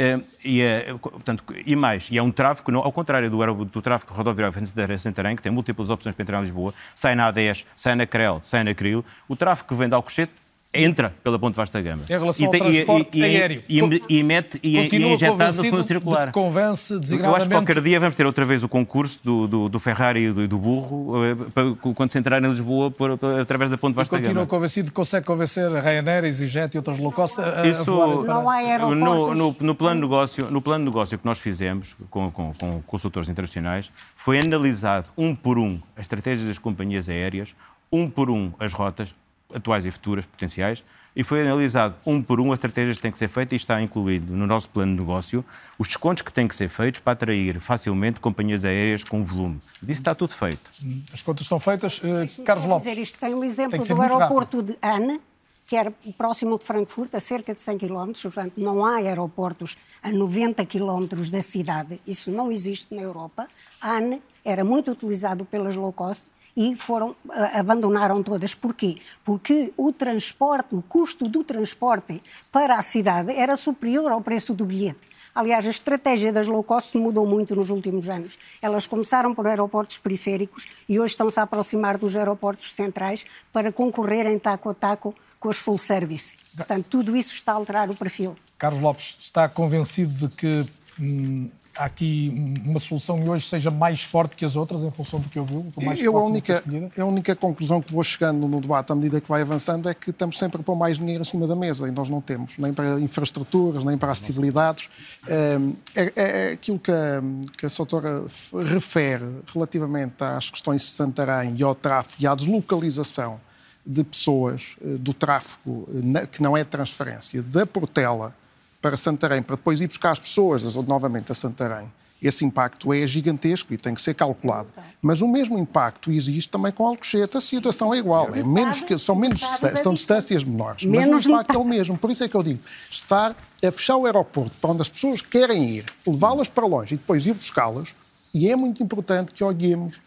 Eh, 0.00 0.20
e, 0.44 0.60
é, 0.62 0.94
portanto, 0.94 1.42
e 1.66 1.74
mais, 1.74 2.08
e 2.10 2.18
é 2.18 2.22
um 2.22 2.30
tráfego, 2.30 2.76
ao 2.76 2.92
contrário 2.92 3.28
do, 3.28 3.64
do 3.64 3.82
tráfego 3.82 4.14
rodoviário 4.14 4.60
de 4.60 4.98
Santarém, 4.98 5.34
que 5.34 5.42
tem 5.42 5.50
múltiplas 5.50 5.90
opções 5.90 6.14
para 6.14 6.22
entrar 6.22 6.38
em 6.38 6.42
Lisboa, 6.42 6.72
sai 6.94 7.16
na 7.16 7.32
A10, 7.32 7.64
sai 7.74 7.96
na 7.96 8.06
CREL, 8.06 8.38
sai 8.40 8.62
na 8.62 8.74
CRIL, 8.74 9.04
o 9.28 9.34
tráfego 9.34 9.68
que 9.68 9.74
vem 9.74 9.88
de 9.88 9.94
Alcochete 9.96 10.32
entra 10.72 11.14
pela 11.24 11.38
ponte 11.38 11.54
Vasta 11.54 11.80
Gama. 11.80 12.02
Em 12.04 12.12
relação 12.12 12.46
ao 12.46 12.52
tem- 12.52 12.60
transporte 12.60 13.18
e, 13.18 13.24
aéreo. 13.24 13.62
E, 13.68 13.80
e, 13.80 14.18
e 14.18 14.22
mete 14.22 14.60
e, 14.62 14.74
e 14.74 14.78
é 14.78 14.82
Continua 14.82 15.10
injetado 15.12 15.44
no 15.44 15.52
segundo 15.62 15.80
de 15.80 15.88
circular. 15.88 16.26
que 16.26 16.32
convence 16.32 16.92
Eu 16.94 17.34
acho 17.34 17.46
que 17.48 17.54
qualquer 17.54 17.80
dia 17.80 17.98
vamos 17.98 18.14
ter 18.14 18.26
outra 18.26 18.44
vez 18.44 18.62
o 18.62 18.68
concurso 18.68 19.18
do, 19.24 19.46
do, 19.48 19.68
do 19.70 19.80
Ferrari 19.80 20.24
e 20.26 20.32
do, 20.32 20.46
do 20.46 20.58
burro 20.58 21.24
eh, 21.24 21.34
para- 21.54 21.74
quando 21.94 22.12
se 22.12 22.18
entrar 22.18 22.42
em 22.42 22.46
Lisboa 22.48 22.90
por, 22.90 23.16
por- 23.16 23.40
através 23.40 23.70
da 23.70 23.78
ponte 23.78 23.94
E 23.94 23.96
Vasta 23.96 24.14
continua 24.16 24.34
Gama. 24.34 24.46
convencido 24.46 24.88
que 24.88 24.94
consegue 24.94 25.24
convencer 25.24 25.74
a 25.74 25.80
Ryanair, 25.80 26.24
EasyJet 26.24 26.74
e 26.74 26.78
outras 26.78 26.98
low 26.98 27.12
cost 27.12 27.40
a, 27.40 27.62
a 27.62 27.66
Isso, 27.66 27.84
voarem 27.86 28.24
para... 28.24 28.34
Não 28.34 28.50
há 28.50 28.54
aeroportos. 28.56 28.98
no, 29.04 29.34
no, 29.34 29.56
no 29.58 29.74
plano 29.74 29.94
de 30.02 30.06
negócio, 30.06 30.50
no 30.50 30.60
plano 30.60 30.84
de 30.84 30.90
negócio 30.90 31.18
que 31.18 31.24
nós 31.24 31.38
fizemos 31.38 31.96
com, 32.10 32.30
com, 32.30 32.52
com 32.52 32.82
consultores 32.82 33.28
internacionais, 33.30 33.90
foi 34.14 34.38
analisado 34.38 35.08
um 35.16 35.34
por 35.34 35.58
um 35.58 35.80
as 35.96 36.02
estratégias 36.02 36.46
das 36.46 36.58
companhias 36.58 37.08
aéreas, 37.08 37.54
um 37.90 38.08
por 38.10 38.28
um 38.30 38.52
as 38.60 38.74
rotas 38.74 39.14
atuais 39.54 39.84
e 39.86 39.90
futuras 39.90 40.26
potenciais, 40.26 40.82
e 41.18 41.24
foi 41.24 41.42
analisado 41.42 41.96
um 42.06 42.22
por 42.22 42.40
um 42.40 42.52
as 42.52 42.58
estratégias 42.58 42.98
que 42.98 43.02
têm 43.02 43.10
que 43.10 43.18
ser 43.18 43.28
feitas 43.28 43.52
e 43.52 43.56
está 43.56 43.82
incluído 43.82 44.36
no 44.36 44.46
nosso 44.46 44.68
plano 44.68 44.92
de 44.94 45.00
negócio 45.00 45.44
os 45.78 45.88
descontos 45.88 46.22
que 46.22 46.32
têm 46.32 46.46
que 46.46 46.54
ser 46.54 46.68
feitos 46.68 47.00
para 47.00 47.14
atrair 47.14 47.58
facilmente 47.58 48.20
companhias 48.20 48.64
aéreas 48.64 49.02
com 49.02 49.24
volume. 49.24 49.58
Disso 49.82 50.00
está 50.00 50.14
tudo 50.14 50.32
feito. 50.32 50.70
As 51.12 51.20
contas 51.20 51.42
estão 51.42 51.58
feitas. 51.58 52.00
Eh, 52.04 52.42
Carlos 52.44 52.66
Lopes. 52.66 52.86
dizer 52.86 53.00
isto, 53.00 53.18
tem 53.18 53.34
um 53.34 53.42
exemplo 53.42 53.80
Tem 53.82 53.96
do 53.96 54.00
aeroporto 54.00 54.62
de 54.62 54.78
Anne, 54.80 55.20
que 55.66 55.74
era 55.74 55.92
próximo 56.16 56.56
de 56.56 56.64
Frankfurt, 56.64 57.14
a 57.14 57.20
cerca 57.20 57.52
de 57.52 57.60
100 57.60 57.78
km, 57.78 58.12
portanto 58.22 58.52
não 58.58 58.86
há 58.86 58.96
aeroportos 58.96 59.76
a 60.02 60.12
90 60.12 60.64
km 60.66 61.06
da 61.30 61.42
cidade, 61.42 62.00
isso 62.06 62.30
não 62.30 62.52
existe 62.52 62.94
na 62.94 63.02
Europa. 63.02 63.48
Anne 63.80 64.22
era 64.44 64.64
muito 64.64 64.90
utilizado 64.90 65.44
pelas 65.44 65.74
low 65.74 65.92
cost 65.92 66.26
e 66.58 66.74
foram, 66.74 67.14
abandonaram 67.54 68.20
todas. 68.20 68.52
Porquê? 68.52 68.96
Porque 69.24 69.72
o 69.76 69.92
transporte, 69.92 70.74
o 70.74 70.82
custo 70.82 71.28
do 71.28 71.44
transporte 71.44 72.20
para 72.50 72.74
a 72.74 72.82
cidade 72.82 73.30
era 73.32 73.56
superior 73.56 74.10
ao 74.10 74.20
preço 74.20 74.52
do 74.52 74.64
bilhete. 74.64 75.08
Aliás, 75.32 75.64
a 75.68 75.70
estratégia 75.70 76.32
das 76.32 76.48
low 76.48 76.64
cost 76.64 76.98
mudou 76.98 77.24
muito 77.24 77.54
nos 77.54 77.70
últimos 77.70 78.08
anos. 78.08 78.36
Elas 78.60 78.88
começaram 78.88 79.32
por 79.36 79.46
aeroportos 79.46 79.98
periféricos 79.98 80.66
e 80.88 80.98
hoje 80.98 81.12
estão-se 81.12 81.38
a 81.38 81.44
aproximar 81.44 81.96
dos 81.96 82.16
aeroportos 82.16 82.74
centrais 82.74 83.24
para 83.52 83.70
concorrerem 83.70 84.36
taco 84.36 84.68
a 84.68 84.74
taco 84.74 85.14
com 85.38 85.48
os 85.48 85.58
full 85.58 85.78
service. 85.78 86.34
Portanto, 86.56 86.86
tudo 86.90 87.16
isso 87.16 87.32
está 87.34 87.52
a 87.52 87.54
alterar 87.54 87.88
o 87.88 87.94
perfil. 87.94 88.36
Carlos 88.58 88.82
Lopes 88.82 89.16
está 89.20 89.48
convencido 89.48 90.12
de 90.12 90.34
que 90.34 90.66
hum, 90.98 91.48
há 91.78 91.84
aqui 91.84 92.60
uma 92.64 92.78
solução 92.80 93.24
e 93.24 93.28
hoje 93.28 93.48
seja 93.48 93.70
mais 93.70 94.02
forte 94.02 94.36
que 94.36 94.44
as 94.44 94.56
outras 94.56 94.82
em 94.82 94.90
função 94.90 95.20
do 95.20 95.28
que 95.28 95.38
ouviu? 95.38 95.64
Mais 95.80 96.00
eu, 96.00 96.18
a, 96.18 96.24
única, 96.24 96.62
a 96.98 97.04
única 97.04 97.36
conclusão 97.36 97.80
que 97.80 97.92
vou 97.92 98.02
chegando 98.02 98.48
no 98.48 98.60
debate 98.60 98.90
à 98.90 98.94
medida 98.94 99.20
que 99.20 99.28
vai 99.28 99.42
avançando 99.42 99.88
é 99.88 99.94
que 99.94 100.10
estamos 100.10 100.38
sempre 100.38 100.60
a 100.60 100.64
pôr 100.64 100.74
mais 100.74 100.98
dinheiro 100.98 101.22
em 101.22 101.24
cima 101.24 101.46
da 101.46 101.54
mesa 101.54 101.86
e 101.86 101.90
nós 101.90 102.08
não 102.08 102.20
temos, 102.20 102.58
nem 102.58 102.72
para 102.72 103.00
infraestruturas, 103.00 103.84
nem 103.84 103.96
para 103.96 104.10
acessibilidades. 104.10 104.88
Hum, 105.28 105.74
é, 105.94 106.02
é, 106.02 106.12
é 106.16 106.52
aquilo 106.52 106.78
que 106.78 106.90
a, 106.90 107.22
que 107.56 107.66
a 107.66 107.70
Soutora 107.70 108.24
refere 108.72 109.24
relativamente 109.54 110.22
às 110.22 110.50
questões 110.50 110.82
de 110.82 110.88
Santarém 110.88 111.54
e 111.56 111.62
ao 111.62 111.74
tráfego 111.74 112.16
e 112.20 112.26
à 112.26 112.34
deslocalização 112.34 113.40
de 113.86 114.04
pessoas 114.04 114.76
eh, 114.84 114.98
do 114.98 115.14
tráfego, 115.14 115.88
eh, 116.14 116.26
que 116.26 116.42
não 116.42 116.54
é 116.54 116.62
transferência, 116.62 117.42
da 117.42 117.64
Portela 117.64 118.34
para 118.80 118.96
Santarém, 118.96 119.42
para 119.42 119.56
depois 119.56 119.80
ir 119.80 119.88
buscar 119.88 120.10
as 120.10 120.18
pessoas 120.18 120.74
novamente 120.86 121.32
a 121.32 121.34
Santarém, 121.34 121.90
esse 122.20 122.44
impacto 122.44 122.92
é 122.92 123.06
gigantesco 123.06 123.72
e 123.72 123.78
tem 123.78 123.94
que 123.94 124.02
ser 124.02 124.14
calculado. 124.14 124.68
Mas 125.00 125.20
o 125.20 125.28
mesmo 125.28 125.56
impacto 125.56 126.10
existe 126.10 126.48
também 126.50 126.72
com 126.72 126.84
Alcochete. 126.84 127.36
A 127.36 127.40
situação 127.40 127.94
é 127.94 127.98
igual, 127.98 128.34
é 128.34 128.42
menos 128.42 128.82
que, 128.82 128.98
são, 128.98 129.14
menos, 129.14 129.40
são 129.82 129.94
distâncias 129.94 130.42
menores, 130.42 130.84
mas 130.84 131.26
o 131.26 131.30
impacto 131.30 131.54
é 131.54 131.58
o 131.58 131.64
mesmo. 131.64 131.96
Por 131.96 132.10
isso 132.10 132.24
é 132.24 132.28
que 132.28 132.34
eu 132.34 132.42
digo, 132.42 132.60
estar 132.90 133.36
a 133.64 133.72
fechar 133.72 133.96
o 133.96 134.06
aeroporto 134.06 134.52
para 134.60 134.70
onde 134.70 134.82
as 134.82 134.88
pessoas 134.88 135.20
querem 135.20 135.76
ir, 135.76 135.84
levá-las 136.04 136.48
para 136.48 136.66
longe 136.66 136.94
e 136.94 136.98
depois 136.98 137.24
ir 137.24 137.34
buscá-las, 137.34 137.94
e 138.34 138.50
é 138.50 138.56
muito 138.56 138.82
importante 138.82 139.32
que 139.32 139.44
olhemos 139.44 140.00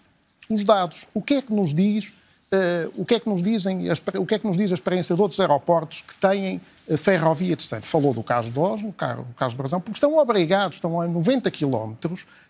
os 0.50 0.64
dados. 0.66 1.08
O 1.14 1.22
que 1.22 1.36
é 1.36 1.42
que 1.42 1.54
nos 1.54 1.74
diz 1.74 2.12
Uh, 2.54 2.92
o, 3.02 3.06
que 3.06 3.16
é 3.16 3.20
que 3.22 3.30
nos 3.30 3.42
dizem, 3.42 3.88
o 4.18 4.26
que 4.26 4.36
é 4.36 4.40
que 4.40 4.46
nos 4.46 4.58
diz 4.58 4.72
a 4.72 4.74
experiência 4.74 5.16
de 5.16 5.22
outros 5.22 5.40
aeroportos 5.40 6.02
que 6.02 6.14
têm 6.16 6.60
uh, 6.94 6.98
ferrovia? 6.98 7.58
Falou 7.82 8.14
do 8.14 8.24
caso 8.24 8.50
de 8.50 8.60
Oslo, 8.60 8.90
o 8.90 8.94
caso, 8.94 9.56
do 9.56 9.58
Brasil, 9.58 9.80
porque 9.80 9.98
estão 9.98 10.18
obrigados, 10.18 10.78
estão 10.78 11.00
a 11.00 11.08
90 11.08 11.50
km, 11.52 11.94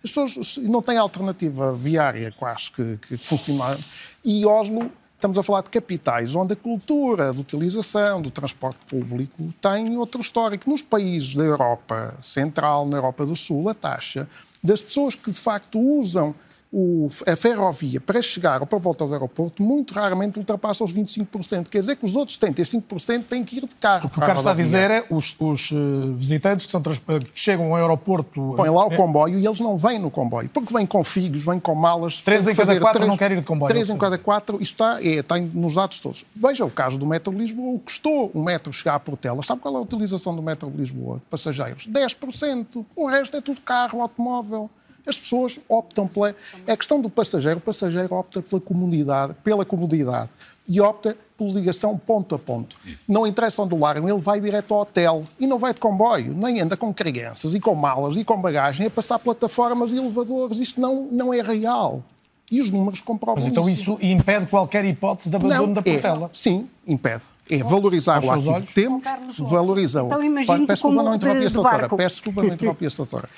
as 0.04 0.12
pessoas 0.12 0.58
não 0.58 0.82
têm 0.82 0.98
alternativa 0.98 1.74
viária 1.74 2.34
quase 2.38 2.72
que, 2.72 2.98
que 2.98 3.18
funciona. 3.18 3.78
E 4.24 4.46
Oslo, 4.46 4.92
estamos 5.16 5.38
a 5.38 5.44
falar 5.44 5.62
de 5.62 5.70
capitais 5.70 6.34
onde 6.34 6.54
a 6.54 6.56
cultura 6.56 7.32
de 7.32 7.40
utilização 7.40 8.22
do 8.22 8.32
transporte 8.32 8.86
público 8.86 9.54
tem 9.62 9.96
outro 9.98 10.20
histórico. 10.20 10.70
Nos 10.70 10.82
países 10.82 11.36
da 11.36 11.44
Europa 11.44 12.16
Central, 12.20 12.88
na 12.88 12.98
Europa 12.98 13.26
do 13.26 13.36
Sul, 13.36 13.70
a 13.70 13.74
taxa 13.74 14.28
das 14.64 14.82
pessoas 14.82 15.16
que 15.16 15.32
de 15.32 15.40
facto 15.40 15.80
usam 15.80 16.36
o, 16.72 17.10
a 17.28 17.36
ferrovia 17.36 18.00
para 18.00 18.22
chegar 18.22 18.62
ou 18.62 18.68
para 18.68 18.78
voltar 18.78 19.04
ao 19.04 19.12
aeroporto 19.12 19.62
muito 19.62 19.94
raramente 19.94 20.40
ultrapassa 20.40 20.84
os 20.84 20.94
25%. 20.94 21.68
Quer 21.68 21.80
dizer 21.80 21.98
que 21.98 22.06
os 22.06 22.16
outros 22.16 22.40
75% 22.40 23.26
têm 23.26 23.44
que 23.44 23.58
ir 23.58 23.68
de 23.68 23.76
carro. 23.76 24.08
O 24.08 24.10
que 24.10 24.18
o 24.18 24.22
Carlos 24.22 24.40
está 24.40 24.52
a 24.52 24.54
dizer 24.54 24.90
é 24.90 25.06
os, 25.10 25.36
os 25.38 25.72
uh, 25.72 26.14
visitantes 26.14 26.66
que, 26.66 26.72
são, 26.72 26.82
que 26.82 27.32
chegam 27.36 27.68
ao 27.68 27.76
aeroporto. 27.76 28.54
Põem 28.56 28.70
lá 28.70 28.88
o 28.88 28.94
é... 28.94 28.96
comboio 28.96 29.38
e 29.38 29.46
eles 29.46 29.60
não 29.60 29.76
vêm 29.76 30.00
no 30.00 30.10
comboio, 30.10 30.50
porque 30.50 30.74
vêm 30.74 30.86
com 30.86 31.04
figos, 31.04 31.44
vêm 31.44 31.60
com 31.60 31.76
malas. 31.76 32.22
Três 32.22 32.48
em 32.48 32.56
cada 32.56 32.80
quatro 32.80 33.00
três, 33.00 33.10
não 33.10 33.18
querem 33.18 33.38
ir 33.38 33.42
de 33.42 33.46
comboio. 33.46 33.70
Três 33.70 33.90
em 33.90 33.98
cada 33.98 34.18
quatro, 34.18 34.62
isto 34.62 34.74
está, 34.74 35.04
é, 35.04 35.16
está 35.16 35.38
nos 35.38 35.76
dados 35.76 36.00
todos. 36.00 36.26
Veja 36.34 36.64
o 36.64 36.72
caso 36.72 36.98
do 36.98 37.06
metro 37.06 37.34
Lisboa. 37.34 37.80
Custou 37.80 38.32
o 38.34 38.42
metro 38.42 38.72
chegar 38.72 38.96
a 38.96 39.00
Portela. 39.00 39.44
Sabe 39.44 39.60
qual 39.60 39.76
é 39.76 39.78
a 39.78 39.82
utilização 39.82 40.34
do 40.34 40.42
metro 40.42 40.72
de 40.72 40.78
Lisboa? 40.78 41.22
Passageiros? 41.30 41.86
10%. 41.88 42.86
O 42.96 43.08
resto 43.10 43.36
é 43.36 43.42
tudo 43.42 43.60
carro, 43.60 44.02
automóvel. 44.02 44.70
As 45.06 45.18
pessoas 45.18 45.60
optam 45.68 46.08
pela. 46.08 46.36
É 46.68 46.76
questão 46.76 47.02
do 47.02 47.10
passageiro. 47.10 47.58
O 47.58 47.62
passageiro 47.62 48.14
opta 48.14 48.42
pela 48.42 48.62
comunidade, 48.62 49.36
pela 49.44 49.66
comodidade 49.66 50.30
e 50.68 50.80
opta 50.80 51.18
por 51.36 51.50
ligação 51.50 51.98
ponto 51.98 52.36
a 52.36 52.40
ponto. 52.40 52.78
Não 53.08 53.26
interessa 53.26 53.62
onde 53.64 53.74
o 53.74 53.80
largam, 53.80 54.08
ele 54.08 54.22
vai 54.22 54.40
direto 54.40 54.74
ao 54.74 54.82
hotel 54.82 55.24
e 55.40 55.48
não 55.48 55.58
vai 55.58 55.74
de 55.74 55.80
comboio, 55.80 56.34
nem 56.34 56.62
anda 56.62 56.78
com 56.78 56.94
crianças 56.94 57.56
e 57.56 57.60
com 57.60 57.74
malas 57.74 58.16
e 58.16 58.24
com 58.24 58.40
bagagem 58.40 58.86
a 58.86 58.90
passar 58.90 59.18
plataformas 59.20 59.92
e 59.92 59.98
elevadores. 59.98 60.60
Isto 60.60 60.80
não, 60.80 61.08
não 61.12 61.34
é 61.34 61.42
real. 61.42 62.04
E 62.52 62.62
os 62.62 62.70
números 62.70 63.00
comprovam 63.00 63.42
Mas 63.42 63.50
então 63.50 63.70
isso 63.70 63.98
impede 64.02 64.46
qualquer 64.48 64.84
hipótese 64.84 65.30
de 65.30 65.36
abandono 65.38 65.68
não, 65.68 65.74
da 65.74 65.82
Portela? 65.82 66.26
É, 66.26 66.30
sim, 66.34 66.68
impede 66.86 67.24
é 67.50 67.58
valorizar 67.64 68.24
o 68.24 68.32
ativo 68.32 68.62
que 68.62 68.74
temos, 68.74 69.04
valoriza 69.38 70.04
o. 70.04 70.08
Então, 70.24 70.66
peço 70.66 70.88
desculpa, 70.88 71.04
não 71.04 71.16
interrompi 71.16 71.46
a 71.46 71.50
doutora. 71.50 71.90
Peço 71.98 72.16
desculpa, 72.16 72.44
não 72.44 72.54
interrompi 72.54 72.86
a 72.86 72.90
doutora. 72.90 73.30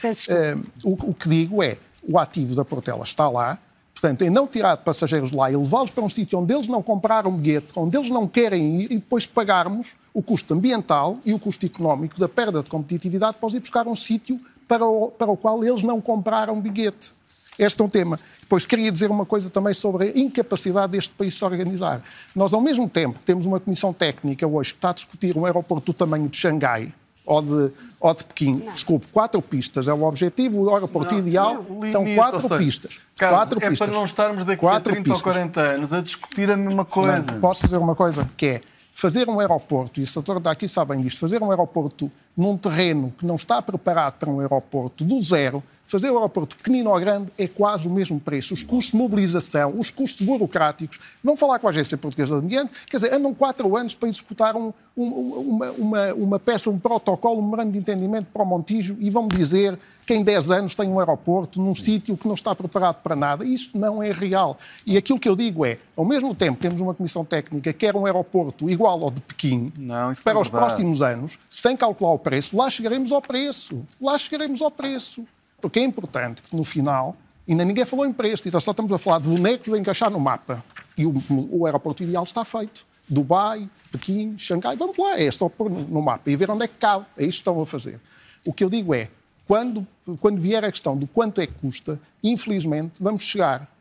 O, 0.84 1.09
o 1.09 1.14
que 1.14 1.30
digo 1.30 1.64
é, 1.64 1.78
o 2.07 2.20
ativo 2.20 2.55
da 2.55 2.64
Portela 2.64 3.03
está 3.03 3.28
lá, 3.28 3.57
portanto, 3.91 4.22
em 4.22 4.30
não 4.30 4.45
tirar 4.45 4.76
de 4.76 4.84
passageiros 4.84 5.32
lá 5.32 5.51
e 5.51 5.55
levá-los 5.55 5.89
para 5.89 6.03
um 6.03 6.09
sítio 6.09 6.39
onde 6.39 6.53
eles 6.53 6.68
não 6.68 6.84
compraram 6.84 7.32
um 7.32 7.38
bilhete, 7.38 7.74
onde 7.76 7.97
eles 7.97 8.09
não 8.09 8.28
querem 8.28 8.82
ir, 8.82 8.91
e 8.91 8.97
depois 8.97 9.26
pagarmos 9.26 9.95
o 10.14 10.22
custo 10.22 10.53
ambiental 10.53 11.18
e 11.26 11.34
o 11.34 11.39
custo 11.39 11.66
económico 11.66 12.20
da 12.20 12.30
perda 12.30 12.61
de 12.61 12.70
competitividade 12.70 13.38
para 13.39 13.47
os 13.47 13.53
ir 13.55 13.61
buscar 13.61 13.88
um 13.88 13.95
sítio 13.95 14.39
para 14.68 14.86
o, 14.86 15.09
para 15.09 15.32
o 15.32 15.38
qual 15.38 15.64
eles 15.64 15.82
não 15.82 15.99
compraram 15.99 16.59
bilhete. 16.61 17.11
Este 17.58 17.82
é 17.82 17.86
um 17.86 17.89
tema. 17.89 18.20
Depois 18.39 18.66
queria 18.66 18.91
dizer 18.91 19.10
uma 19.10 19.26
coisa 19.26 19.49
também 19.49 19.74
sobre 19.74 20.10
a 20.10 20.18
incapacidade 20.18 20.91
deste 20.91 21.12
país 21.12 21.34
se 21.34 21.43
organizar. 21.43 22.01
Nós, 22.36 22.54
ao 22.54 22.62
mesmo 22.62 22.89
tempo, 22.89 23.20
temos 23.26 23.45
uma 23.45 23.60
comissão 23.60 23.93
técnica 23.93 24.47
hoje 24.47 24.72
que 24.72 24.78
está 24.78 24.89
a 24.89 24.93
discutir 24.93 25.38
um 25.38 25.45
aeroporto 25.45 25.91
do 25.91 25.97
tamanho 25.97 26.28
de 26.28 26.38
Xangai, 26.38 26.93
ou 27.26 27.41
de, 27.41 27.72
ou 27.99 28.14
de 28.14 28.24
Pequim. 28.26 28.62
Não. 28.64 28.74
Desculpe, 28.74 29.08
quatro 29.08 29.41
pistas 29.41 29.88
é 29.88 29.93
o 29.93 30.04
objetivo, 30.04 30.62
o 30.62 30.74
aeroporto 30.74 31.14
não, 31.14 31.20
ideal 31.20 31.66
sim, 31.82 31.91
são 31.91 32.16
quatro 32.16 32.41
seja, 32.41 32.58
pistas. 32.58 33.01
Carlos, 33.18 33.39
quatro 33.39 33.58
é 33.58 33.70
pistas. 33.70 33.88
para 33.88 33.97
não 33.97 34.06
estarmos 34.06 34.45
daqui 34.45 34.60
quatro 34.60 34.91
a 34.91 34.95
30 34.95 35.04
pistas. 35.04 35.18
ou 35.18 35.24
40 35.24 35.62
anos 35.62 35.93
a 35.93 36.01
discutir 36.01 36.51
a 36.51 36.58
mesma 36.58 36.86
coisa. 36.86 37.32
Não, 37.32 37.39
posso 37.39 37.66
dizer 37.66 37.78
uma 37.78 37.95
coisa? 37.95 38.28
Que 38.36 38.45
é 38.45 38.62
fazer 38.91 39.28
um 39.28 39.39
aeroporto, 39.39 39.99
e 39.99 40.04
o 40.04 40.08
setor 40.08 40.39
daqui 40.39 40.68
sabem 40.68 41.01
disto, 41.01 41.20
fazer 41.20 41.41
um 41.41 41.49
aeroporto 41.49 42.12
num 42.38 42.58
terreno 42.58 43.14
que 43.18 43.26
não 43.26 43.36
está 43.36 43.62
preparado 43.62 44.16
para 44.16 44.30
um 44.30 44.39
aeroporto 44.39 45.04
do 45.04 45.22
zero, 45.22 45.64
Fazer 45.94 46.10
o 46.10 46.16
aeroporto 46.16 46.58
pequenino 46.58 46.89
ou 46.89 47.00
grande 47.00 47.32
é 47.38 47.48
quase 47.48 47.88
o 47.88 47.91
mesmo 47.91 48.20
preço. 48.20 48.56
Os 48.56 48.64
custos 48.64 48.94
de 48.94 48.98
mobilização, 48.98 49.76
os 49.78 49.91
custos 49.91 50.26
burocráticos. 50.26 51.00
Vão 51.24 51.38
falar 51.38 51.60
com 51.60 51.68
a 51.68 51.70
Agência 51.70 51.96
Portuguesa 51.96 52.32
do 52.32 52.44
Ambiente, 52.44 52.74
quer 52.89 52.98
dizer, 52.98 53.14
andam 53.14 53.32
quatro 53.32 53.78
anos 53.78 53.94
para 53.94 54.10
executar 54.10 54.56
um, 54.56 54.74
um, 54.98 55.06
uma, 55.06 55.72
uma, 55.74 56.14
uma 56.16 56.39
peça, 56.39 56.68
um 56.72 56.80
protocolo, 56.80 57.38
um 57.38 57.44
memorando 57.44 57.74
de 57.74 57.78
entendimento 57.78 58.26
para 58.34 58.41
o 58.41 58.46
Montijo 58.46 58.98
e 59.00 59.08
vão 59.12 59.28
dizer 59.28 59.78
que 60.04 60.16
em 60.16 60.24
10 60.24 60.50
anos 60.50 60.74
tem 60.74 60.89
um 60.89 60.98
aeroporto 60.98 61.62
num 61.62 61.76
sítio 61.76 62.18
que 62.18 62.28
não 62.28 62.34
está 62.34 62.56
preparado 62.56 62.96
para 63.04 63.16
nada. 63.16 63.46
Isso 63.46 63.78
não 63.78 64.02
é 64.02 64.12
real. 64.12 64.58
E 64.88 64.98
aquilo 64.98 65.20
que 65.20 65.30
eu 65.30 65.36
digo 65.36 65.64
é, 65.64 65.78
ao 65.96 66.06
mesmo 66.06 66.34
tempo 66.34 66.60
temos 66.60 66.82
uma 66.82 66.96
comissão 66.96 67.24
técnica 67.24 67.72
que 67.72 67.78
quer 67.78 67.96
um 67.96 68.08
aeroporto 68.08 68.68
igual 68.68 69.04
ao 69.04 69.12
de 69.12 69.22
Pequim 69.22 69.72
não, 69.78 70.12
para 70.24 70.39
é 70.39 70.41
os 70.41 70.50
próximos 70.50 71.04
anos, 71.04 71.38
sem 71.52 71.78
calcular 71.78 72.14
o 72.14 72.20
preço, 72.20 72.58
lá 72.58 72.68
chegaremos 72.68 73.12
ao 73.12 73.22
preço. 73.22 73.86
Lá 74.02 74.18
chegaremos 74.18 74.60
ao 74.60 74.72
preço. 74.72 75.24
Porque 75.64 75.80
é 75.80 75.84
importante 75.84 76.41
que 76.41 76.53
no 76.53 76.66
final, 76.66 77.16
ainda 77.47 77.64
ninguém 77.64 77.86
falou 77.86 78.05
em 78.05 78.11
preço, 78.11 78.45
então 78.49 78.59
só 78.59 78.72
estamos 78.72 78.91
a 78.91 78.97
falar 78.97 79.22
de 79.22 79.30
bonecos 79.30 79.74
a 79.74 79.78
encaixar 79.78 80.11
no 80.11 80.20
mapa. 80.20 80.61
E 80.97 81.05
o, 81.05 81.24
o 81.49 81.66
aeroporto 81.66 82.03
ideal 82.03 82.26
está 82.26 82.43
feito. 82.43 82.86
Dubai, 83.07 83.70
Pequim, 83.89 84.38
Xangai, 84.38 84.76
vamos 84.76 84.97
lá, 84.97 85.18
é 85.18 85.32
só 85.32 85.47
pôr 85.47 85.70
no 85.70 86.01
mapa 86.01 86.30
e 86.30 86.36
ver 86.36 86.51
onde 86.51 86.66
é 86.66 86.68
que 86.68 86.74
cabe. 86.74 87.05
É 87.18 87.22
isso 87.22 87.38
que 87.38 87.49
estão 87.49 87.61
a 87.61 87.66
fazer. 87.66 87.98
O 88.45 88.52
que 88.52 88.61
eu 88.61 88.69
digo 88.69 88.94
é, 88.94 89.07
quando, 89.48 89.88
quando 90.19 90.38
vier 90.38 90.65
a 90.65 90.69
questão 90.69 90.98
do 90.98 91.07
quanto 91.07 91.40
é 91.40 91.48
que 91.48 91.53
custa, 91.53 91.98
infelizmente 92.22 93.02
vamos 93.02 93.23
chegar 93.23 93.72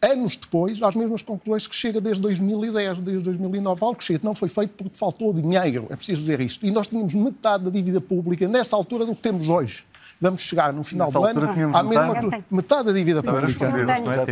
anos 0.00 0.34
depois 0.34 0.82
às 0.82 0.96
mesmas 0.96 1.22
conclusões 1.22 1.68
que 1.68 1.76
chega 1.76 2.00
desde 2.00 2.20
2010, 2.20 2.98
desde 2.98 3.22
2009. 3.22 3.84
Algo 3.84 3.96
que 3.96 4.20
não 4.24 4.34
foi 4.34 4.48
feito 4.48 4.74
porque 4.76 4.96
faltou 4.96 5.32
dinheiro, 5.32 5.86
é 5.88 5.94
preciso 5.94 6.22
dizer 6.22 6.40
isto. 6.40 6.66
E 6.66 6.72
nós 6.72 6.88
tínhamos 6.88 7.14
metade 7.14 7.62
da 7.62 7.70
dívida 7.70 8.00
pública 8.00 8.48
nessa 8.48 8.74
altura 8.74 9.06
do 9.06 9.14
que 9.14 9.22
temos 9.22 9.48
hoje 9.48 9.84
vamos 10.22 10.42
chegar 10.42 10.72
no 10.72 10.84
final 10.84 11.10
do 11.10 11.24
ano 11.24 11.76
à 11.76 11.82
mesma 11.82 12.14
metade 12.48 12.84
da 12.84 12.92
dívida 12.92 13.22
pública. 13.22 13.70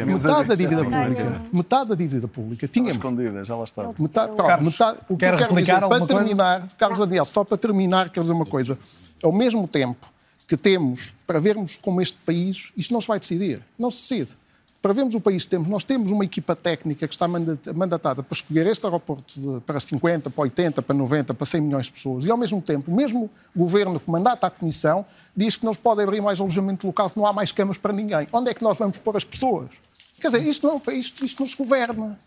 Metade 0.06 0.48
da 0.48 0.54
dívida 0.54 0.84
pública. 0.84 1.42
Metade 1.52 1.88
da 1.88 1.94
dívida 1.96 2.28
pública. 2.28 2.68
Tínhamos. 2.68 2.96
Escondida, 2.96 3.44
já 3.44 3.56
lá 3.56 3.64
está. 3.64 3.90
Metade, 3.98 4.36
Carlos, 4.36 4.72
metade, 4.72 4.98
o 5.08 5.16
que 5.16 5.26
quer 5.26 5.34
replicar 5.34 5.80
dizer, 5.80 5.88
para 5.88 6.06
terminar, 6.06 6.68
Carlos 6.78 6.98
Daniel, 7.00 7.24
só 7.24 7.42
para 7.42 7.58
terminar, 7.58 8.08
quero 8.08 8.22
dizer 8.22 8.34
uma 8.34 8.46
coisa. 8.46 8.78
Ao 9.20 9.32
mesmo 9.32 9.66
tempo 9.66 10.06
que 10.46 10.56
temos, 10.56 11.12
para 11.26 11.40
vermos 11.40 11.76
como 11.82 12.00
este 12.00 12.18
país, 12.24 12.72
isto 12.76 12.94
não 12.94 13.00
se 13.00 13.08
vai 13.08 13.18
decidir. 13.18 13.60
Não 13.76 13.90
se 13.90 14.02
decide 14.02 14.39
para 14.82 14.94
vermos 14.94 15.14
o 15.14 15.20
país 15.20 15.44
que 15.44 15.50
temos, 15.50 15.68
nós 15.68 15.84
temos 15.84 16.10
uma 16.10 16.24
equipa 16.24 16.56
técnica 16.56 17.06
que 17.06 17.14
está 17.14 17.28
mandatada 17.28 18.22
para 18.22 18.34
escolher 18.34 18.66
este 18.66 18.84
aeroporto 18.86 19.38
de, 19.38 19.60
para 19.60 19.78
50, 19.78 20.30
para 20.30 20.42
80, 20.42 20.80
para 20.80 20.96
90, 20.96 21.34
para 21.34 21.46
100 21.46 21.60
milhões 21.60 21.86
de 21.86 21.92
pessoas. 21.92 22.24
E, 22.24 22.30
ao 22.30 22.36
mesmo 22.36 22.62
tempo, 22.62 22.90
o 22.90 22.94
mesmo 22.94 23.30
governo 23.54 24.00
que 24.00 24.10
mandata 24.10 24.46
a 24.46 24.50
Comissão 24.50 25.04
diz 25.36 25.56
que 25.56 25.66
não 25.66 25.74
se 25.74 25.80
pode 25.80 26.02
abrir 26.02 26.22
mais 26.22 26.40
alojamento 26.40 26.86
local, 26.86 27.10
que 27.10 27.18
não 27.18 27.26
há 27.26 27.32
mais 27.32 27.52
camas 27.52 27.76
para 27.76 27.92
ninguém. 27.92 28.26
Onde 28.32 28.50
é 28.50 28.54
que 28.54 28.62
nós 28.62 28.78
vamos 28.78 28.96
pôr 28.96 29.16
as 29.16 29.24
pessoas? 29.24 29.68
Quer 30.18 30.28
dizer, 30.28 30.46
isto 30.48 30.66
não, 30.66 30.94
isto, 30.94 31.24
isto 31.24 31.42
não 31.42 31.48
se 31.48 31.56
governa. 31.56 32.18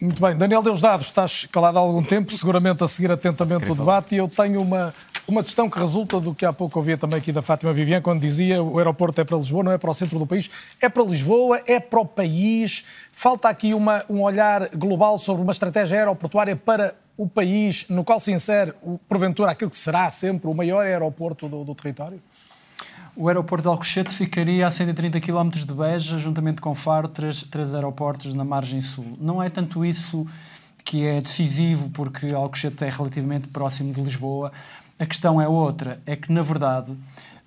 Muito 0.00 0.22
bem. 0.22 0.36
Daniel 0.36 0.62
Deusdado, 0.62 1.02
estás 1.02 1.44
calado 1.50 1.76
há 1.76 1.80
algum 1.80 2.04
tempo, 2.04 2.32
seguramente 2.32 2.84
a 2.84 2.86
seguir 2.86 3.10
atentamente 3.10 3.68
o 3.68 3.74
debate, 3.74 4.14
e 4.14 4.18
eu 4.18 4.28
tenho 4.28 4.62
uma, 4.62 4.94
uma 5.26 5.42
questão 5.42 5.68
que 5.68 5.76
resulta 5.76 6.20
do 6.20 6.32
que 6.32 6.46
há 6.46 6.52
pouco 6.52 6.78
ouvia 6.78 6.96
também 6.96 7.18
aqui 7.18 7.32
da 7.32 7.42
Fátima 7.42 7.72
Vivian, 7.72 8.00
quando 8.00 8.20
dizia 8.20 8.62
o 8.62 8.78
aeroporto 8.78 9.20
é 9.20 9.24
para 9.24 9.36
Lisboa, 9.36 9.64
não 9.64 9.72
é 9.72 9.78
para 9.78 9.90
o 9.90 9.94
centro 9.94 10.16
do 10.16 10.24
país, 10.24 10.48
é 10.80 10.88
para 10.88 11.02
Lisboa, 11.02 11.60
é 11.66 11.80
para 11.80 11.98
o 11.98 12.06
país. 12.06 12.84
Falta 13.10 13.48
aqui 13.48 13.74
uma, 13.74 14.04
um 14.08 14.22
olhar 14.22 14.68
global 14.68 15.18
sobre 15.18 15.42
uma 15.42 15.50
estratégia 15.50 15.98
aeroportuária 15.98 16.54
para 16.54 16.94
o 17.16 17.28
país, 17.28 17.84
no 17.88 18.04
qual 18.04 18.20
se 18.20 18.30
insere, 18.30 18.72
porventura, 19.08 19.50
aquilo 19.50 19.68
que 19.70 19.76
será 19.76 20.08
sempre 20.10 20.48
o 20.48 20.54
maior 20.54 20.86
aeroporto 20.86 21.48
do, 21.48 21.64
do 21.64 21.74
território? 21.74 22.22
O 23.20 23.26
aeroporto 23.26 23.62
de 23.62 23.68
Alcochete 23.68 24.14
ficaria 24.14 24.64
a 24.64 24.70
130 24.70 25.18
km 25.18 25.50
de 25.50 25.74
Beja, 25.74 26.16
juntamente 26.18 26.60
com 26.60 26.72
Faro, 26.72 27.08
três, 27.08 27.42
três 27.42 27.74
aeroportos 27.74 28.32
na 28.32 28.44
margem 28.44 28.80
sul. 28.80 29.18
Não 29.20 29.42
é 29.42 29.50
tanto 29.50 29.84
isso 29.84 30.24
que 30.84 31.04
é 31.04 31.20
decisivo, 31.20 31.90
porque 31.90 32.32
Alcochete 32.32 32.84
é 32.84 32.88
relativamente 32.88 33.48
próximo 33.48 33.92
de 33.92 34.00
Lisboa. 34.00 34.52
A 35.00 35.04
questão 35.04 35.42
é 35.42 35.48
outra, 35.48 36.00
é 36.06 36.14
que, 36.14 36.30
na 36.30 36.42
verdade, 36.42 36.92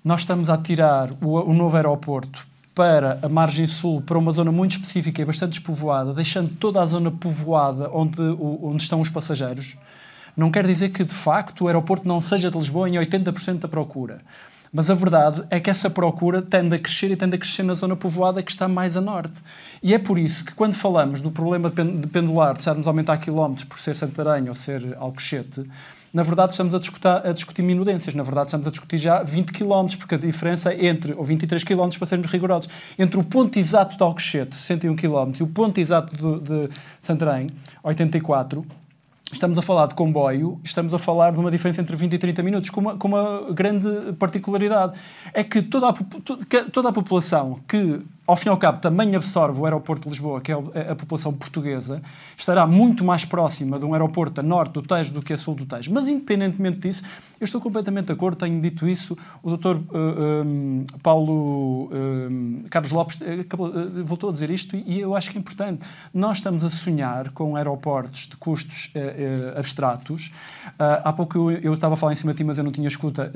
nós 0.04 0.20
estamos 0.20 0.50
a 0.50 0.58
tirar 0.58 1.08
o, 1.22 1.40
o 1.40 1.54
novo 1.54 1.74
aeroporto 1.74 2.46
para 2.74 3.18
a 3.22 3.28
margem 3.30 3.66
sul, 3.66 4.02
para 4.02 4.18
uma 4.18 4.30
zona 4.30 4.52
muito 4.52 4.72
específica 4.72 5.22
e 5.22 5.24
bastante 5.24 5.52
despovoada, 5.52 6.12
deixando 6.12 6.54
toda 6.56 6.82
a 6.82 6.84
zona 6.84 7.10
povoada 7.10 7.88
onde, 7.94 8.20
onde 8.20 8.82
estão 8.82 9.00
os 9.00 9.08
passageiros. 9.08 9.78
Não 10.36 10.50
quer 10.50 10.66
dizer 10.66 10.90
que, 10.90 11.02
de 11.02 11.14
facto, 11.14 11.64
o 11.64 11.66
aeroporto 11.66 12.06
não 12.06 12.20
seja 12.20 12.50
de 12.50 12.58
Lisboa 12.58 12.90
em 12.90 12.96
80% 12.96 13.60
da 13.60 13.68
procura. 13.68 14.20
Mas 14.72 14.88
a 14.88 14.94
verdade 14.94 15.44
é 15.50 15.60
que 15.60 15.68
essa 15.68 15.90
procura 15.90 16.40
tende 16.40 16.74
a 16.74 16.78
crescer 16.78 17.10
e 17.10 17.16
tende 17.16 17.36
a 17.36 17.38
crescer 17.38 17.62
na 17.62 17.74
zona 17.74 17.94
povoada 17.94 18.42
que 18.42 18.50
está 18.50 18.66
mais 18.66 18.96
a 18.96 19.02
norte. 19.02 19.42
E 19.82 19.92
é 19.92 19.98
por 19.98 20.18
isso 20.18 20.46
que 20.46 20.54
quando 20.54 20.72
falamos 20.72 21.20
do 21.20 21.30
problema 21.30 21.68
de 21.68 22.06
pendular, 22.06 22.54
de 22.54 22.60
estarmos 22.60 22.86
a 22.86 22.90
aumentar 22.90 23.18
quilómetros 23.18 23.64
por 23.64 23.78
ser 23.78 23.94
Santarém 23.94 24.48
ou 24.48 24.54
ser 24.54 24.96
Alcochete, 24.96 25.62
na 26.12 26.22
verdade 26.22 26.52
estamos 26.52 26.74
a 26.74 26.78
discutir, 26.78 27.06
a 27.06 27.32
discutir 27.32 27.62
minudências, 27.62 28.14
na 28.14 28.22
verdade 28.22 28.46
estamos 28.46 28.66
a 28.66 28.70
discutir 28.70 28.96
já 28.96 29.22
20 29.22 29.52
km, 29.52 29.94
porque 29.98 30.14
a 30.14 30.18
diferença 30.18 30.74
entre, 30.74 31.12
ou 31.12 31.24
23 31.24 31.62
km 31.64 31.90
para 31.98 32.06
sermos 32.06 32.30
rigorosos, 32.30 32.70
entre 32.98 33.20
o 33.20 33.24
ponto 33.24 33.58
exato 33.58 33.94
de 33.94 34.02
Alcochete, 34.02 34.56
61 34.56 34.96
km, 34.96 35.32
e 35.38 35.42
o 35.42 35.48
ponto 35.48 35.78
exato 35.78 36.16
de, 36.16 36.48
de 36.48 36.70
Santarém, 36.98 37.46
84 37.82 38.64
Estamos 39.32 39.56
a 39.56 39.62
falar 39.62 39.86
de 39.86 39.94
comboio, 39.94 40.60
estamos 40.62 40.92
a 40.92 40.98
falar 40.98 41.32
de 41.32 41.38
uma 41.38 41.50
diferença 41.50 41.80
entre 41.80 41.96
20 41.96 42.12
e 42.12 42.18
30 42.18 42.42
minutos, 42.42 42.68
com 42.70 42.80
uma, 42.82 42.96
com 42.96 43.08
uma 43.08 43.50
grande 43.52 44.12
particularidade. 44.18 44.98
É 45.32 45.42
que 45.42 45.62
toda 45.62 45.88
a, 45.88 45.94
toda 46.70 46.90
a 46.90 46.92
população 46.92 47.58
que 47.66 48.00
ao 48.26 48.36
fim 48.36 48.48
e 48.48 48.50
ao 48.50 48.56
cabo, 48.56 48.80
também 48.80 49.16
absorve 49.16 49.60
o 49.60 49.64
aeroporto 49.64 50.02
de 50.02 50.10
Lisboa, 50.10 50.40
que 50.40 50.52
é, 50.52 50.56
é 50.74 50.92
a 50.92 50.96
população 50.96 51.32
portuguesa, 51.32 52.00
estará 52.36 52.66
muito 52.66 53.04
mais 53.04 53.24
próxima 53.24 53.78
de 53.78 53.84
um 53.84 53.94
aeroporto 53.94 54.40
a 54.40 54.42
norte 54.42 54.72
do 54.72 54.82
Tejo 54.82 55.12
do 55.12 55.20
que 55.20 55.32
a 55.32 55.36
sul 55.36 55.54
do 55.54 55.66
Tejo. 55.66 55.92
Mas, 55.92 56.08
independentemente 56.08 56.78
disso, 56.78 57.02
eu 57.42 57.44
estou 57.44 57.60
completamente 57.60 58.06
de 58.06 58.12
acordo, 58.12 58.36
tenho 58.36 58.60
dito 58.60 58.86
isso, 58.86 59.18
o 59.42 59.50
uh, 59.50 59.58
um, 60.46 60.84
Paulo 61.02 61.86
uh, 61.86 62.68
Carlos 62.70 62.92
Lopes 62.92 63.18
acabou, 63.40 63.66
uh, 63.66 64.04
voltou 64.04 64.30
a 64.30 64.32
dizer 64.32 64.48
isto 64.48 64.76
e 64.76 65.00
eu 65.00 65.16
acho 65.16 65.28
que 65.28 65.36
é 65.36 65.40
importante. 65.40 65.84
Nós 66.14 66.38
estamos 66.38 66.64
a 66.64 66.70
sonhar 66.70 67.30
com 67.30 67.56
aeroportos 67.56 68.28
de 68.28 68.36
custos 68.36 68.92
abstratos. 69.56 70.32
há 70.78 71.12
pouco 71.12 71.50
eu, 71.50 71.58
eu, 71.58 71.74
estava 71.74 71.94
a 71.94 71.96
falar 71.96 72.12
em 72.12 72.14
cima 72.14 72.32
de 72.32 72.38
ti, 72.38 72.44
mas 72.44 72.58
eu 72.58 72.64
não 72.64 72.70
tinha 72.70 72.86
escuta. 72.86 73.32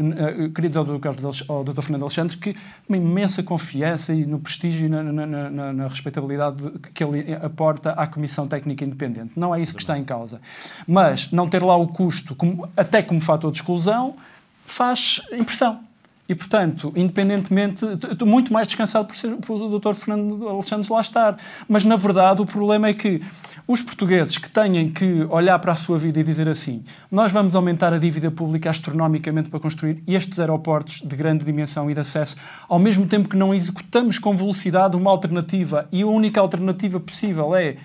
queria 0.55 0.69
dizer 0.69 0.79
ao 0.79 0.85
doutor, 0.85 1.01
Carlos, 1.01 1.45
ao 1.49 1.65
doutor 1.65 1.83
Fernando 1.83 2.03
Alexandre 2.03 2.37
que 2.37 2.55
uma 2.89 2.97
imensa 2.97 3.43
confiança 3.43 4.15
e 4.15 4.25
no 4.25 4.39
prestígio 4.39 4.76
e 4.81 4.89
na, 4.89 5.03
na, 5.03 5.27
na, 5.27 5.73
na, 5.73 5.89
respeitabilidade 5.89 6.71
que 6.95 7.03
ele 7.03 7.35
aporta 7.35 7.93
à 7.93 8.07
Comissão 8.07 8.47
Técnica 8.47 8.85
Independente. 8.85 9.33
Não 9.37 9.55
é 9.55 9.61
isso 9.61 9.75
que 9.75 9.81
está 9.81 9.99
em 9.99 10.05
causa. 10.05 10.41
Mas 10.87 11.31
não 11.33 11.49
ter 11.49 11.63
lá 11.63 11.77
o 11.77 11.87
custo, 11.87 12.35
como, 12.35 12.69
até 12.77 13.03
como 13.03 13.21
fator 13.21 13.51
de 13.51 13.59
exclusão, 13.59 14.17
faz 14.65 15.21
impressão. 15.33 15.81
E, 16.29 16.35
portanto, 16.35 16.93
independentemente, 16.97 17.85
muito 18.25 18.53
mais 18.53 18.67
descansado 18.67 19.07
por, 19.07 19.15
ser, 19.15 19.37
por 19.37 19.61
o 19.61 19.79
Dr. 19.79 19.95
Fernando 19.95 20.49
Alexandre 20.49 20.93
lá 20.93 21.01
estar. 21.01 21.39
Mas, 21.69 21.85
na 21.85 21.95
verdade, 21.95 22.43
o 22.43 22.47
problema 22.47 22.89
é 22.89 22.95
que 22.95 23.23
os 23.67 23.81
portugueses 23.81 24.37
que 24.37 24.51
têm 24.51 24.91
que 24.91 25.25
olhar 25.31 25.59
para 25.61 25.73
a 25.73 25.77
sua 25.77 25.99
vida 25.99 26.19
e 26.19 26.23
dizer 26.25 26.49
assim: 26.49 26.85
nós 27.11 27.31
vamos 27.31 27.55
aumentar 27.55 27.93
a 27.93 27.99
dívida 27.99 28.31
pública 28.31 28.71
astronomicamente 28.71 29.49
para 29.49 29.61
construir 29.61 30.03
estes 30.07 30.41
aeroportos 30.41 31.01
de 31.01 31.15
grande 31.15 31.45
dimensão 31.45 31.91
e 31.91 31.95
de 31.95 32.01
acesso, 32.01 32.37
ao 32.69 32.79
mesmo 32.79 33.07
tempo 33.07 33.29
que 33.29 33.37
não 33.37 33.55
executamos 33.55 34.19
com 34.19 34.37
velocidade 34.37 34.97
uma 34.97 35.11
alternativa 35.11 35.89
e 35.93 36.03
a 36.03 36.07
única 36.07 36.41
alternativa 36.41 36.99
possível 36.99 37.55
é 37.55 37.77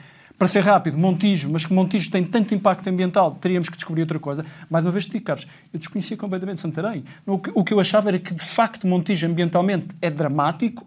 para 0.42 0.48
ser 0.48 0.62
rápido, 0.62 0.98
Montijo, 0.98 1.52
mas 1.52 1.68
que 1.68 1.72
Montijo 1.72 2.10
tem 2.10 2.24
tanto 2.24 2.56
impacto 2.56 2.90
ambiental, 2.90 3.38
teríamos 3.40 3.70
que 3.70 3.76
descobrir 3.76 4.02
outra 4.02 4.18
coisa. 4.18 4.44
Mais 4.72 4.84
uma 4.84 4.92
vez 4.92 5.06
te 5.06 5.12
digo, 5.12 5.24
Carlos, 5.24 5.48
eu 5.72 5.78
desconhecia 5.78 6.18
completamente 6.18 6.60
Santarém. 6.60 7.06
O 7.28 7.38
que, 7.38 7.52
o 7.54 7.64
que 7.64 7.72
eu 7.72 7.80
achava 7.80 8.10
era 8.10 8.18
que, 8.18 8.34
de 8.34 8.44
facto, 8.44 8.88
Montijo 8.88 9.28
ambientalmente 9.28 9.90
é 10.02 10.10
dramático 10.10 10.84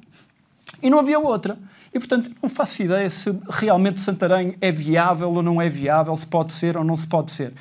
e 0.83 0.91
não 0.91 0.99
havia 0.99 1.21
outra. 1.21 1.57
E, 1.95 2.01
portanto, 2.01 2.33
não 2.43 2.49
faço 2.49 2.83
ideia 2.83 3.09
se 3.09 3.33
realmente 3.49 4.01
Santarém 4.01 4.57
é 4.61 4.73
viável 4.73 5.31
ou 5.31 5.41
não 5.41 5.63
é 5.63 5.69
viável, 5.69 6.17
se 6.17 6.27
pode 6.27 6.53
ser 6.53 6.77
ou 6.77 6.83
não 6.83 6.97
se 6.97 7.07
pode 7.07 7.31
ser. 7.31 7.53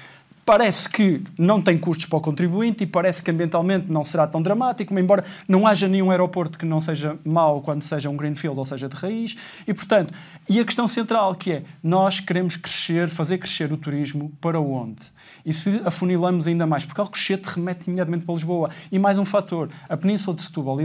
Parece 0.46 0.90
que 0.90 1.22
não 1.38 1.62
tem 1.62 1.78
custos 1.78 2.06
para 2.06 2.18
o 2.18 2.22
contribuinte 2.22 2.84
e 2.84 2.88
parece 2.88 3.24
que 3.24 3.32
ambientalmente 3.32 3.90
não 3.90 4.04
será 4.04 4.28
tão 4.28 4.42
dramático, 4.42 4.98
embora 5.00 5.24
não 5.48 5.66
haja 5.66 5.88
nenhum 5.88 6.12
aeroporto 6.12 6.58
que 6.58 6.66
não 6.66 6.82
seja 6.82 7.18
mau 7.24 7.62
quando 7.62 7.82
seja 7.82 8.10
um 8.10 8.18
greenfield 8.18 8.60
ou 8.60 8.66
seja 8.66 8.90
de 8.90 8.96
raiz. 8.96 9.38
E, 9.66 9.74
portanto, 9.74 10.14
e 10.50 10.60
a 10.60 10.66
questão 10.66 10.86
central 10.88 11.34
que 11.34 11.54
é, 11.54 11.64
nós 11.82 12.20
queremos 12.20 12.58
crescer, 12.58 13.10
fazer 13.10 13.38
crescer 13.38 13.72
o 13.72 13.78
turismo 13.78 14.34
para 14.42 14.60
onde? 14.60 15.02
E 15.46 15.52
se 15.52 15.82
afunilamos 15.84 16.48
ainda 16.48 16.66
mais, 16.66 16.86
porque 16.86 17.02
Alcochete 17.02 17.48
remete 17.56 17.88
imediatamente 17.88 18.26
para 18.26 18.34
Lisboa. 18.34 18.70
E 18.92 18.98
mais 18.98 19.18
um 19.18 19.26
fator, 19.26 19.70
a 19.90 19.98
Península 19.98 20.36
de 20.36 20.42
Setúbal, 20.42 20.78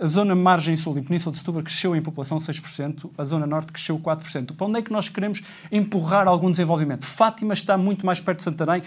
a 0.00 0.06
zona 0.06 0.34
margem 0.34 0.76
sul 0.76 0.98
e 0.98 1.02
Península 1.02 1.32
de 1.32 1.38
Setúbal 1.38 1.62
cresceu 1.62 1.94
em 1.94 2.02
população 2.02 2.38
6%, 2.38 3.10
a 3.16 3.24
zona 3.24 3.46
norte 3.46 3.72
cresceu 3.72 3.98
4%. 3.98 4.56
Para 4.56 4.66
onde 4.66 4.78
é 4.78 4.82
que 4.82 4.92
nós 4.92 5.08
queremos 5.08 5.42
empurrar 5.70 6.26
algum 6.26 6.50
desenvolvimento? 6.50 7.06
Fátima 7.06 7.52
está 7.52 7.78
muito 7.78 8.04
mais 8.04 8.20
perto 8.20 8.38
de 8.38 8.44
Santarém, 8.44 8.82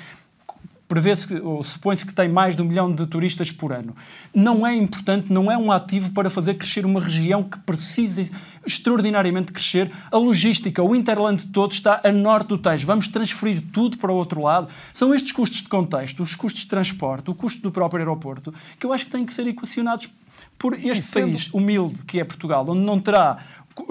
prevê-se, 0.89 1.39
ou 1.39 1.63
supõe-se 1.63 2.03
que 2.03 2.13
tem 2.13 2.27
mais 2.27 2.55
de 2.55 2.63
um 2.63 2.65
milhão 2.65 2.91
de 2.91 3.05
turistas 3.05 3.51
por 3.51 3.71
ano. 3.71 3.95
Não 4.33 4.65
é 4.65 4.75
importante, 4.75 5.31
não 5.31 5.49
é 5.51 5.55
um 5.55 5.71
ativo 5.71 6.09
para 6.09 6.31
fazer 6.31 6.55
crescer 6.55 6.83
uma 6.83 6.99
região 6.99 7.43
que 7.43 7.59
precisa 7.59 8.27
extraordinariamente 8.65 9.53
crescer. 9.53 9.91
A 10.11 10.17
logística, 10.17 10.81
o 10.81 10.95
Interland 10.95 11.45
todo 11.47 11.71
está 11.71 12.01
a 12.03 12.11
norte 12.11 12.47
do 12.47 12.57
Tejo. 12.57 12.87
Vamos 12.87 13.07
transferir 13.07 13.61
tudo 13.71 13.99
para 13.99 14.11
o 14.11 14.15
outro 14.15 14.41
lado. 14.41 14.67
São 14.91 15.13
estes 15.13 15.31
custos 15.31 15.61
de 15.61 15.69
contexto, 15.69 16.23
os 16.23 16.35
custos 16.35 16.63
de 16.63 16.67
transporte, 16.67 17.29
o 17.29 17.35
custo 17.35 17.61
do 17.61 17.71
próprio 17.71 17.99
aeroporto, 17.99 18.51
que 18.79 18.85
eu 18.85 18.91
acho 18.91 19.05
que 19.05 19.11
têm 19.11 19.25
que 19.25 19.33
ser 19.33 19.47
equacionados 19.47 20.09
por 20.57 20.73
este 20.73 21.03
sendo... 21.03 21.27
país 21.27 21.53
humilde 21.53 22.03
que 22.05 22.19
é 22.19 22.23
Portugal, 22.23 22.65
onde 22.67 22.81
não 22.81 22.99
terá 22.99 23.37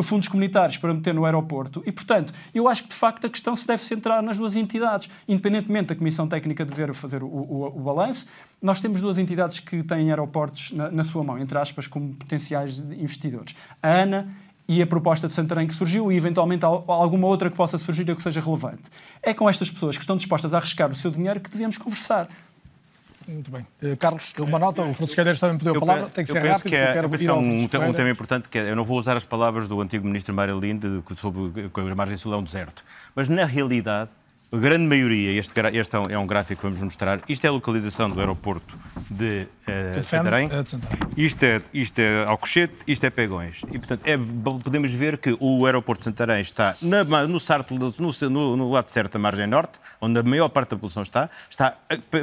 fundos 0.03 0.29
comunitários 0.29 0.77
para 0.77 0.95
meter 0.95 1.15
no 1.15 1.25
aeroporto. 1.25 1.83
E, 1.87 1.93
portanto, 1.93 2.33
eu 2.55 2.69
acho 2.69 2.85
que, 2.85 2.89
de 2.91 2.95
facto, 2.95 3.27
a 3.27 3.31
questão 3.31 3.55
se 3.55 3.67
deve 3.67 3.83
centrar 3.83 4.23
nas 4.23 4.39
duas 4.39 4.57
entidades. 4.57 5.09
Independentemente 5.27 5.89
da 5.89 5.97
Comissão 5.97 6.29
Técnica 6.29 6.65
dever 6.65 6.93
fazer 6.95 7.23
o, 7.23 7.27
o, 7.27 7.67
o 7.77 7.81
balanço, 7.81 8.27
nós 8.61 8.81
temos 8.81 9.01
duas 9.01 9.19
entidades 9.19 9.61
que 9.61 9.83
têm 9.83 10.11
aeroportos 10.11 10.73
na, 10.73 10.91
na 10.91 11.05
sua 11.05 11.23
mão, 11.23 11.39
entre 11.39 11.59
aspas, 11.59 11.87
como 11.87 12.15
potenciais 12.15 12.79
investidores. 12.79 13.55
A 13.83 13.89
ANA 13.89 14.29
e 14.69 14.83
a 14.83 14.87
proposta 14.87 15.27
de 15.27 15.33
Santarém 15.33 15.67
que 15.67 15.73
surgiu 15.73 16.13
e 16.13 16.17
eventualmente 16.17 16.65
alguma 16.65 17.27
outra 17.27 17.51
que 17.51 17.57
possa 17.57 17.79
surgir 17.79 18.09
ou 18.11 18.15
que 18.15 18.23
seja 18.23 18.41
relevante. 18.41 18.83
É 19.23 19.33
com 19.33 19.49
estas 19.49 19.71
pessoas 19.71 19.97
que 19.97 20.03
estão 20.03 20.17
dispostas 20.17 20.53
a 20.53 20.59
arriscar 20.59 20.91
o 20.91 20.95
seu 20.95 21.11
dinheiro 21.11 21.41
que 21.41 21.49
devemos 21.49 21.79
conversar. 21.79 22.29
Muito 23.29 23.51
bem. 23.51 23.67
Uh, 23.83 23.95
Carlos, 23.99 24.33
uma 24.39 24.59
nota, 24.59 24.81
o 24.81 24.95
Francisco 24.95 25.17
Calheiros 25.17 25.39
também 25.39 25.59
pediu 25.59 25.77
a 25.77 25.79
palavra, 25.79 26.07
tem 26.09 26.25
que 26.25 26.33
ser 26.33 26.39
rápido, 26.39 26.71
que 26.71 26.75
é, 26.75 26.89
eu 26.89 26.93
quero 26.95 27.11
que 27.11 27.27
é 27.27 27.33
um, 27.33 27.63
um, 27.63 27.93
tema 27.93 28.09
importante, 28.09 28.49
que 28.49 28.57
é, 28.57 28.71
eu 28.71 28.75
não 28.75 28.85
vou 28.85 28.99
usar 28.99 29.19
as 29.19 29.25
palavras 29.25 29.69
do 29.69 29.79
antigo 29.83 30.07
ministro 30.07 30.35
Mário 30.35 30.59
Linde 30.59 31.03
sobre 31.15 31.69
que 31.69 31.81
a 31.81 31.95
margem 31.95 32.17
sul 32.17 32.33
é 32.33 32.39
um 32.39 32.43
deserto, 32.43 32.83
mas 33.15 33.29
na 33.29 33.45
realidade 33.45 34.09
a 34.51 34.57
grande 34.57 34.87
maioria, 34.87 35.39
este, 35.39 35.53
este 35.75 35.97
é, 35.97 36.13
é 36.15 36.19
um 36.19 36.27
gráfico 36.27 36.63
que 36.63 36.67
vamos 36.67 36.81
mostrar, 36.81 37.21
isto 37.29 37.45
é 37.45 37.49
a 37.49 37.53
localização 37.53 38.09
do 38.09 38.19
aeroporto 38.19 38.79
de, 39.11 39.47
uh, 39.69 40.03
Santarém. 40.03 40.49
de 40.49 40.71
Santarém. 40.71 40.99
Isto 41.17 41.43
é, 41.43 41.63
isto 41.73 41.99
é 41.99 42.25
Alcochete, 42.25 42.75
isto 42.87 43.05
é 43.05 43.11
Pegões. 43.11 43.61
E, 43.73 43.79
portanto, 43.79 44.03
é, 44.05 44.17
podemos 44.63 44.93
ver 44.93 45.19
que 45.19 45.37
o 45.41 45.67
aeroporto 45.67 46.01
de 46.01 46.05
Santarém 46.05 46.41
está 46.41 46.77
na, 46.81 47.05
no, 47.05 47.41
sarto, 47.41 47.75
no, 47.75 47.93
no, 48.31 48.57
no, 48.57 48.71
lado 48.71 48.89
certo 48.89 49.13
da 49.15 49.19
margem 49.19 49.47
norte, 49.47 49.79
onde 50.01 50.19
a 50.19 50.23
maior 50.23 50.49
parte 50.49 50.71
da 50.71 50.77
população 50.77 51.03
está, 51.03 51.29
está 51.49 51.77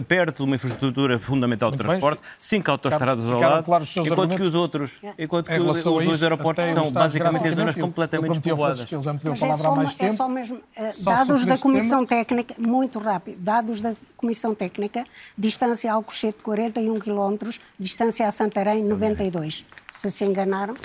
perto 0.08 0.38
de 0.38 0.44
uma 0.44 0.56
infraestrutura 0.56 1.20
fundamental 1.20 1.72
de 1.72 1.78
transporte, 1.78 2.20
bem. 2.20 2.30
cinco 2.40 2.72
autoestradas 2.72 3.26
ao 3.26 3.40
lado, 3.40 3.86
enquanto 3.98 4.36
que 4.36 4.44
os 4.44 4.56
outros, 4.56 5.00
enquanto 5.18 5.48
que 5.48 5.60
os, 5.60 5.78
os 5.78 5.84
dois 5.84 6.24
aeroportos 6.24 6.66
estão 6.66 6.92
basicamente 6.92 7.48
em 7.48 7.56
zonas 7.56 7.76
completamente 7.76 8.40
despovoadas. 8.40 8.88
Mas 8.92 9.52
é 9.52 9.56
só, 9.58 10.06
é 10.06 10.12
só 10.12 10.30
mesmo, 10.30 10.58
uh, 10.58 11.04
dados 11.04 11.46
da 11.46 11.58
Comissão 11.58 12.06
Técnica 12.06 12.56
muito 12.58 13.00
rápido, 13.00 13.38
dados 13.40 13.82
da 13.82 13.94
Comissão 14.18 14.56
Técnica, 14.56 15.06
distância 15.38 15.92
ao 15.92 16.02
Cochete 16.02 16.42
41 16.42 17.00
km, 17.00 17.35
distância 17.80 18.28
a 18.28 18.32
Santarém 18.32 18.84
92. 18.84 19.66
Se 19.94 20.12
se 20.12 20.24
enganaram, 20.26 20.76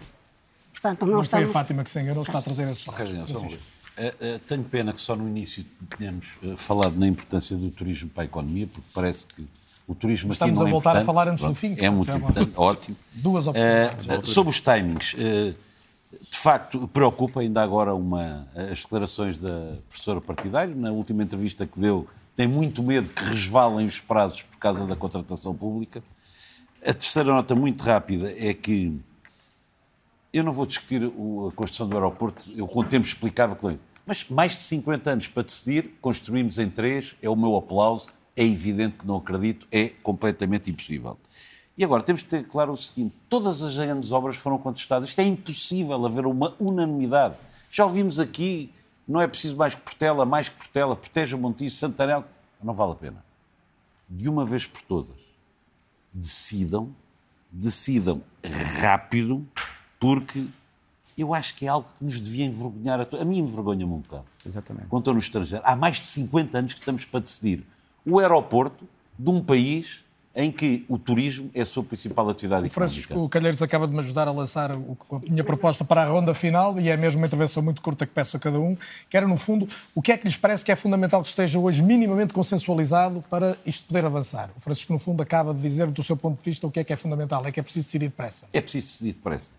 Portanto, 0.72 1.04
Não 1.04 1.16
nós 1.18 1.26
foi 1.26 1.40
a 1.40 1.42
estamos... 1.42 1.52
Fátima 1.52 1.84
que 1.84 1.90
se 1.90 2.00
enganou, 2.00 2.22
está 2.22 2.38
a 2.38 2.42
trazer 2.42 2.66
esses 2.70 2.88
Ok, 2.88 2.98
dados. 3.04 3.10
Daniel, 3.12 3.26
só 3.26 3.32
uma 3.34 3.40
Francisco. 3.50 3.70
coisa. 3.96 4.10
Eh, 4.22 4.34
eh, 4.34 4.40
tenho 4.48 4.64
pena 4.64 4.92
que 4.94 5.00
só 5.00 5.14
no 5.14 5.28
início 5.28 5.62
tenhamos 5.98 6.38
eh, 6.42 6.56
falado 6.56 6.96
na 6.98 7.06
importância 7.06 7.54
do 7.54 7.68
turismo 7.70 8.08
para 8.08 8.22
a 8.22 8.24
economia, 8.24 8.66
porque 8.66 8.88
parece 8.94 9.26
que 9.26 9.46
o 9.86 9.94
turismo 9.94 10.32
Estamos 10.32 10.52
aqui 10.54 10.58
não 10.58 10.64
a 10.64 10.68
é 10.68 10.72
voltar 10.72 10.90
a 10.90 11.02
importante. 11.02 11.06
falar 11.06 11.28
antes 11.28 11.42
do 11.42 11.46
Pronto, 11.48 11.56
fim, 11.58 11.76
É 11.78 11.90
muito 11.90 12.10
importante, 12.10 12.52
ótimo. 12.56 12.96
Duas 13.12 13.46
Eh, 13.46 13.50
oportunidades. 13.50 14.08
eh, 14.08 14.32
sobre 14.32 14.50
os 14.50 14.60
timings, 14.60 15.14
de 16.30 16.38
facto, 16.38 16.88
preocupa 16.88 17.40
ainda 17.40 17.60
agora 17.62 17.94
uma, 17.94 18.48
as 18.72 18.82
declarações 18.82 19.38
da 19.38 19.74
professora 19.86 20.20
partidário, 20.22 20.74
na 20.74 20.90
última 20.92 21.22
entrevista 21.22 21.66
que 21.66 21.78
deu, 21.78 22.08
tem 22.34 22.48
muito 22.48 22.82
medo 22.82 23.10
que 23.10 23.22
resvalem 23.24 23.84
os 23.84 24.00
prazos 24.00 24.40
por 24.42 24.56
causa 24.56 24.86
da 24.86 24.96
contratação 24.96 25.54
pública. 25.54 26.02
A 26.82 26.94
terceira 26.94 27.30
nota 27.30 27.54
muito 27.54 27.82
rápida 27.82 28.32
é 28.38 28.54
que 28.54 28.98
eu 30.32 30.42
não 30.42 30.52
vou 30.52 30.64
discutir 30.64 31.02
a 31.04 31.54
construção 31.54 31.86
do 31.86 31.94
aeroporto, 31.94 32.50
eu 32.56 32.66
com 32.66 32.80
o 32.80 32.84
tempo 32.84 33.06
explicava 33.06 33.54
que 33.54 33.66
não. 33.66 33.78
Mas 34.06 34.24
mais 34.30 34.52
de 34.52 34.62
50 34.62 35.10
anos 35.10 35.28
para 35.28 35.42
decidir, 35.42 35.98
construímos 36.00 36.58
em 36.58 36.70
três, 36.70 37.14
é 37.20 37.28
o 37.28 37.36
meu 37.36 37.54
aplauso, 37.54 38.08
é 38.34 38.44
evidente 38.44 38.96
que 38.96 39.06
não 39.06 39.16
acredito, 39.16 39.68
é 39.70 39.88
completamente 40.02 40.70
impossível. 40.70 41.18
E 41.76 41.84
agora 41.84 42.02
temos 42.02 42.22
que 42.22 42.28
ter 42.28 42.46
claro 42.46 42.72
o 42.72 42.76
seguinte: 42.76 43.14
todas 43.28 43.62
as 43.62 43.76
grandes 43.76 44.10
obras 44.10 44.36
foram 44.36 44.56
contestadas. 44.56 45.10
Isto 45.10 45.20
é 45.20 45.24
impossível 45.24 46.06
haver 46.06 46.24
uma 46.24 46.54
unanimidade. 46.58 47.34
Já 47.70 47.84
ouvimos 47.84 48.18
aqui, 48.18 48.72
não 49.06 49.20
é 49.20 49.26
preciso 49.26 49.54
mais 49.56 49.74
que 49.74 49.82
Portela, 49.82 50.24
mais 50.24 50.48
que 50.48 50.56
Portela, 50.56 50.96
proteja 50.96 51.36
Montijo, 51.36 51.74
Santarém. 51.74 52.24
Não 52.62 52.72
vale 52.72 52.92
a 52.92 52.96
pena. 52.96 53.24
De 54.08 54.30
uma 54.30 54.46
vez 54.46 54.66
por 54.66 54.80
todas, 54.82 55.19
decidam, 56.12 56.94
decidam 57.50 58.22
rápido, 58.80 59.46
porque 59.98 60.46
eu 61.16 61.34
acho 61.34 61.54
que 61.54 61.66
é 61.66 61.68
algo 61.68 61.88
que 61.98 62.04
nos 62.04 62.20
devia 62.20 62.44
envergonhar 62.44 63.00
a 63.00 63.04
todos. 63.04 63.22
A 63.22 63.28
mim 63.28 63.38
envergonha-me 63.38 63.92
um 63.92 63.98
bocado. 63.98 64.24
Exatamente. 64.46 64.86
Quando 64.88 65.02
estou 65.02 65.14
no 65.14 65.20
estrangeiro. 65.20 65.64
Há 65.66 65.76
mais 65.76 65.96
de 65.96 66.06
50 66.06 66.58
anos 66.58 66.74
que 66.74 66.80
estamos 66.80 67.04
para 67.04 67.20
decidir 67.20 67.66
o 68.04 68.18
aeroporto 68.18 68.88
de 69.18 69.30
um 69.30 69.42
país 69.42 70.04
em 70.34 70.52
que 70.52 70.84
o 70.88 70.96
turismo 70.96 71.50
é 71.52 71.62
a 71.62 71.66
sua 71.66 71.82
principal 71.82 72.28
atividade 72.30 72.62
O 72.62 72.66
económica. 72.66 72.74
Francisco 73.02 73.28
Calheiros 73.28 73.62
acaba 73.62 73.88
de 73.88 73.92
me 73.92 73.98
ajudar 73.98 74.28
a 74.28 74.30
lançar 74.30 74.70
o- 74.76 74.96
a 75.10 75.18
minha 75.28 75.42
proposta 75.42 75.84
para 75.84 76.02
a 76.02 76.06
ronda 76.06 76.32
final 76.34 76.78
e 76.78 76.88
é 76.88 76.96
mesmo 76.96 77.20
uma 77.20 77.26
intervenção 77.26 77.60
muito 77.62 77.82
curta 77.82 78.06
que 78.06 78.12
peço 78.12 78.36
a 78.36 78.40
cada 78.40 78.58
um, 78.60 78.76
que 79.08 79.16
era, 79.16 79.26
no 79.26 79.36
fundo, 79.36 79.68
o 79.92 80.00
que 80.00 80.12
é 80.12 80.16
que 80.16 80.24
lhes 80.26 80.36
parece 80.36 80.64
que 80.64 80.70
é 80.70 80.76
fundamental 80.76 81.20
que 81.20 81.28
esteja 81.28 81.58
hoje 81.58 81.82
minimamente 81.82 82.32
consensualizado 82.32 83.24
para 83.28 83.56
isto 83.66 83.88
poder 83.88 84.04
avançar? 84.04 84.50
O 84.56 84.60
Francisco, 84.60 84.92
no 84.92 85.00
fundo, 85.00 85.20
acaba 85.20 85.52
de 85.52 85.60
dizer, 85.60 85.88
do 85.88 86.02
seu 86.02 86.16
ponto 86.16 86.38
de 86.38 86.44
vista, 86.48 86.64
o 86.64 86.70
que 86.70 86.78
é 86.78 86.84
que 86.84 86.92
é 86.92 86.96
fundamental. 86.96 87.44
É 87.44 87.50
que 87.50 87.58
é 87.58 87.62
preciso 87.62 87.86
decidir 87.86 88.06
depressa. 88.06 88.46
É 88.52 88.60
preciso 88.60 88.86
decidir 88.86 89.12
depressa. 89.14 89.52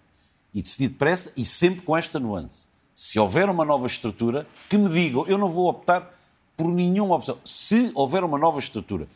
E 0.54 0.62
decidir 0.62 0.88
depressa 0.88 1.34
e 1.36 1.44
sempre 1.46 1.82
com 1.82 1.98
esta 1.98 2.18
nuance. 2.18 2.68
Se 2.96 3.20
houver 3.20 3.50
uma 3.50 3.66
nova 3.66 3.88
estrutura, 3.88 4.48
que 4.70 4.78
me 4.78 4.88
digam, 4.90 5.26
eu 5.28 5.38
não 5.38 5.50
vou 5.50 5.68
optar 5.70 6.14
por 6.56 6.68
nenhuma 6.70 7.16
opção. 7.16 7.38
Se 7.44 7.92
houver 7.94 8.24
uma 8.24 8.38
nova 8.38 8.60
estrutura, 8.60 9.08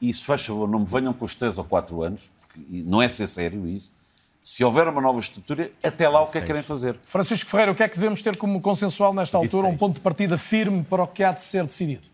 e 0.00 0.12
se 0.12 0.22
faz 0.22 0.44
favor, 0.44 0.68
não 0.68 0.80
me 0.80 0.86
venham 0.86 1.12
com 1.12 1.24
os 1.24 1.34
3 1.34 1.58
ou 1.58 1.64
4 1.64 2.02
anos, 2.02 2.22
porque 2.40 2.82
não 2.84 3.00
é 3.00 3.08
ser 3.08 3.26
sério 3.26 3.66
isso. 3.66 3.94
Se 4.42 4.62
houver 4.62 4.86
uma 4.86 5.00
nova 5.00 5.18
estrutura, 5.18 5.72
até 5.82 6.08
lá 6.08 6.22
o 6.22 6.30
que 6.30 6.38
é 6.38 6.40
que 6.40 6.46
querem 6.46 6.62
fazer? 6.62 6.96
Francisco 7.04 7.50
Ferreira, 7.50 7.72
o 7.72 7.74
que 7.74 7.82
é 7.82 7.88
que 7.88 7.96
devemos 7.96 8.22
ter 8.22 8.36
como 8.36 8.60
consensual 8.60 9.12
nesta 9.12 9.36
altura, 9.36 9.66
um 9.66 9.76
ponto 9.76 9.96
de 9.96 10.00
partida 10.00 10.38
firme 10.38 10.84
para 10.84 11.02
o 11.02 11.06
que 11.06 11.24
há 11.24 11.32
de 11.32 11.42
ser 11.42 11.64
decidido? 11.64 12.06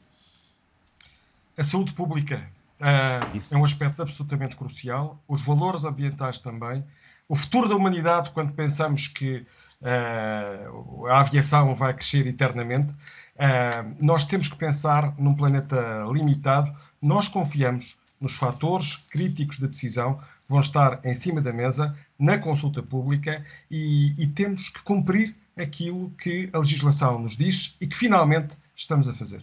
A 1.58 1.62
saúde 1.62 1.92
pública 1.92 2.48
ah, 2.80 3.20
é 3.50 3.56
um 3.56 3.64
aspecto 3.64 4.00
absolutamente 4.00 4.56
crucial, 4.56 5.22
os 5.28 5.42
valores 5.42 5.84
ambientais 5.84 6.38
também, 6.38 6.82
o 7.28 7.36
futuro 7.36 7.68
da 7.68 7.76
humanidade, 7.76 8.30
quando 8.30 8.52
pensamos 8.52 9.08
que 9.08 9.46
ah, 9.82 10.56
a 11.10 11.20
aviação 11.20 11.74
vai 11.74 11.92
crescer 11.92 12.26
eternamente, 12.26 12.94
ah, 13.38 13.84
nós 14.00 14.24
temos 14.24 14.48
que 14.48 14.56
pensar 14.56 15.14
num 15.18 15.34
planeta 15.34 16.04
limitado. 16.12 16.74
Nós 17.02 17.26
confiamos 17.28 17.98
nos 18.20 18.34
fatores 18.34 18.96
críticos 19.10 19.58
de 19.58 19.66
decisão 19.66 20.14
que 20.14 20.22
vão 20.48 20.60
estar 20.60 21.00
em 21.04 21.14
cima 21.14 21.40
da 21.40 21.52
mesa 21.52 21.96
na 22.18 22.38
consulta 22.38 22.80
pública 22.82 23.44
e, 23.70 24.14
e 24.16 24.26
temos 24.28 24.68
que 24.68 24.80
cumprir 24.82 25.34
aquilo 25.56 26.10
que 26.10 26.48
a 26.52 26.58
legislação 26.58 27.18
nos 27.18 27.36
diz 27.36 27.74
e 27.80 27.86
que 27.86 27.96
finalmente 27.96 28.56
estamos 28.76 29.08
a 29.08 29.14
fazer. 29.14 29.42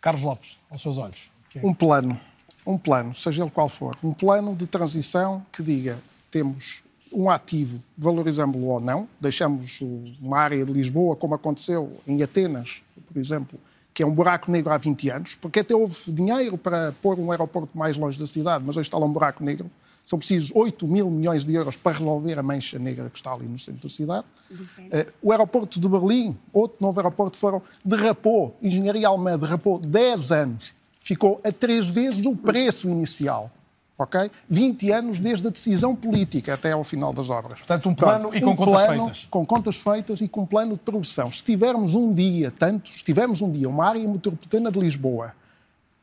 Carlos 0.00 0.22
Lopes, 0.22 0.56
aos 0.70 0.80
seus 0.82 0.96
olhos. 0.98 1.30
é? 1.56 1.66
um 1.66 1.74
plano, 1.74 2.18
um 2.66 2.78
plano, 2.78 3.14
seja 3.14 3.42
ele 3.42 3.50
qual 3.50 3.68
for, 3.68 3.96
um 4.02 4.12
plano 4.12 4.54
de 4.54 4.66
transição 4.66 5.44
que 5.52 5.62
diga 5.62 6.00
temos 6.30 6.82
um 7.12 7.30
ativo, 7.30 7.80
valorizamos-lo 7.96 8.66
ou 8.66 8.80
não, 8.80 9.08
deixamos 9.20 9.80
o- 9.80 10.12
uma 10.20 10.38
área 10.38 10.64
de 10.64 10.72
Lisboa, 10.72 11.14
como 11.16 11.34
aconteceu 11.34 12.00
em 12.08 12.22
Atenas, 12.22 12.82
por 13.06 13.16
exemplo, 13.20 13.58
que 13.94 14.02
é 14.02 14.06
um 14.06 14.12
buraco 14.12 14.50
negro 14.50 14.72
há 14.72 14.76
20 14.76 15.08
anos, 15.08 15.38
porque 15.40 15.60
até 15.60 15.74
houve 15.74 15.94
dinheiro 16.08 16.58
para 16.58 16.92
pôr 17.00 17.16
um 17.16 17.30
aeroporto 17.30 17.78
mais 17.78 17.96
longe 17.96 18.18
da 18.18 18.26
cidade, 18.26 18.64
mas 18.66 18.76
hoje 18.76 18.88
está 18.88 18.98
lá 18.98 19.06
um 19.06 19.12
buraco 19.12 19.44
negro. 19.44 19.70
São 20.02 20.18
precisos 20.18 20.50
8 20.52 20.86
mil 20.86 21.08
milhões 21.08 21.44
de 21.44 21.54
euros 21.54 21.76
para 21.76 21.96
resolver 21.96 22.38
a 22.38 22.42
mancha 22.42 22.78
negra 22.78 23.08
que 23.08 23.16
está 23.16 23.32
ali 23.32 23.46
no 23.46 23.58
centro 23.58 23.84
da 23.84 23.88
cidade. 23.88 24.26
Eh, 24.90 25.06
o 25.22 25.30
aeroporto 25.32 25.80
de 25.80 25.88
Berlim, 25.88 26.36
outro 26.52 26.76
novo 26.80 27.00
aeroporto, 27.00 27.38
foram, 27.38 27.62
derrapou, 27.82 28.54
Engenharia 28.60 29.08
Alemã 29.08 29.38
derrapou 29.38 29.78
10 29.78 30.32
anos, 30.32 30.74
ficou 31.00 31.40
a 31.42 31.50
três 31.50 31.88
vezes 31.88 32.26
o 32.26 32.36
preço 32.36 32.90
inicial. 32.90 33.50
Ok? 33.96 34.30
20 34.50 34.90
anos 34.90 35.18
desde 35.18 35.46
a 35.46 35.50
decisão 35.50 35.94
política 35.94 36.54
até 36.54 36.72
ao 36.72 36.82
final 36.82 37.12
das 37.12 37.30
obras. 37.30 37.58
Portanto, 37.58 37.88
um 37.88 37.94
plano 37.94 38.30
e 38.34 38.40
com 38.40 38.56
contas 38.56 38.74
plano 38.74 39.04
feitas. 39.04 39.26
Com 39.30 39.46
contas 39.46 39.76
feitas 39.76 40.20
e 40.20 40.28
com 40.28 40.40
um 40.40 40.46
plano 40.46 40.72
de 40.72 40.80
produção. 40.80 41.30
Se 41.30 41.44
tivermos 41.44 41.94
um 41.94 42.12
dia, 42.12 42.50
tanto, 42.50 42.88
se 42.88 43.04
tivermos 43.04 43.40
um 43.40 43.50
dia 43.50 43.68
uma 43.68 43.86
área 43.86 44.06
metropolitana 44.06 44.72
de 44.72 44.80
Lisboa 44.80 45.32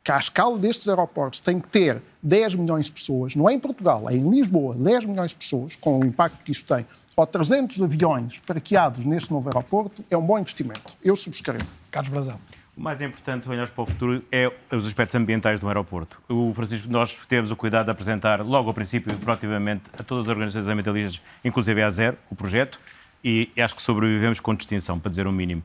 que 0.04 0.10
à 0.10 0.16
escala 0.16 0.58
destes 0.58 0.88
aeroportos 0.88 1.40
tem 1.40 1.60
que 1.60 1.68
ter 1.68 2.02
10 2.22 2.56
milhões 2.56 2.86
de 2.86 2.92
pessoas, 2.92 3.36
não 3.36 3.48
é 3.48 3.52
em 3.52 3.58
Portugal, 3.58 4.08
é 4.10 4.14
em 4.14 4.28
Lisboa, 4.28 4.74
10 4.74 5.04
milhões 5.04 5.30
de 5.30 5.36
pessoas, 5.36 5.76
com 5.76 6.00
o 6.00 6.04
impacto 6.04 6.44
que 6.44 6.50
isto 6.50 6.74
tem, 6.74 6.84
ou 7.16 7.26
300 7.26 7.80
aviões 7.82 8.40
parqueados 8.40 9.04
neste 9.04 9.30
novo 9.30 9.48
aeroporto, 9.48 10.04
é 10.10 10.16
um 10.16 10.22
bom 10.24 10.38
investimento. 10.38 10.96
Eu 11.04 11.14
subscrevo. 11.14 11.66
Carlos 11.90 12.10
Brazão. 12.10 12.38
O 12.74 12.80
mais 12.80 13.02
importante, 13.02 13.46
olhar 13.50 13.68
para 13.68 13.82
o 13.82 13.86
futuro, 13.86 14.24
é 14.32 14.50
os 14.70 14.86
aspectos 14.86 15.14
ambientais 15.14 15.60
do 15.60 15.68
aeroporto. 15.68 16.22
O 16.26 16.54
Francisco, 16.54 16.90
nós 16.90 17.14
temos 17.28 17.50
o 17.50 17.56
cuidado 17.56 17.84
de 17.84 17.90
apresentar 17.90 18.40
logo 18.40 18.68
ao 18.68 18.74
princípio, 18.74 19.14
proativamente, 19.18 19.82
a 19.92 20.02
todas 20.02 20.24
as 20.24 20.30
organizações 20.30 20.66
ambientalistas, 20.68 21.20
inclusive 21.44 21.82
a 21.82 21.90
zero, 21.90 22.16
o 22.30 22.34
projeto, 22.34 22.80
e 23.22 23.50
acho 23.58 23.76
que 23.76 23.82
sobrevivemos 23.82 24.40
com 24.40 24.54
distinção, 24.54 24.98
para 24.98 25.10
dizer 25.10 25.26
o 25.26 25.32
mínimo. 25.32 25.62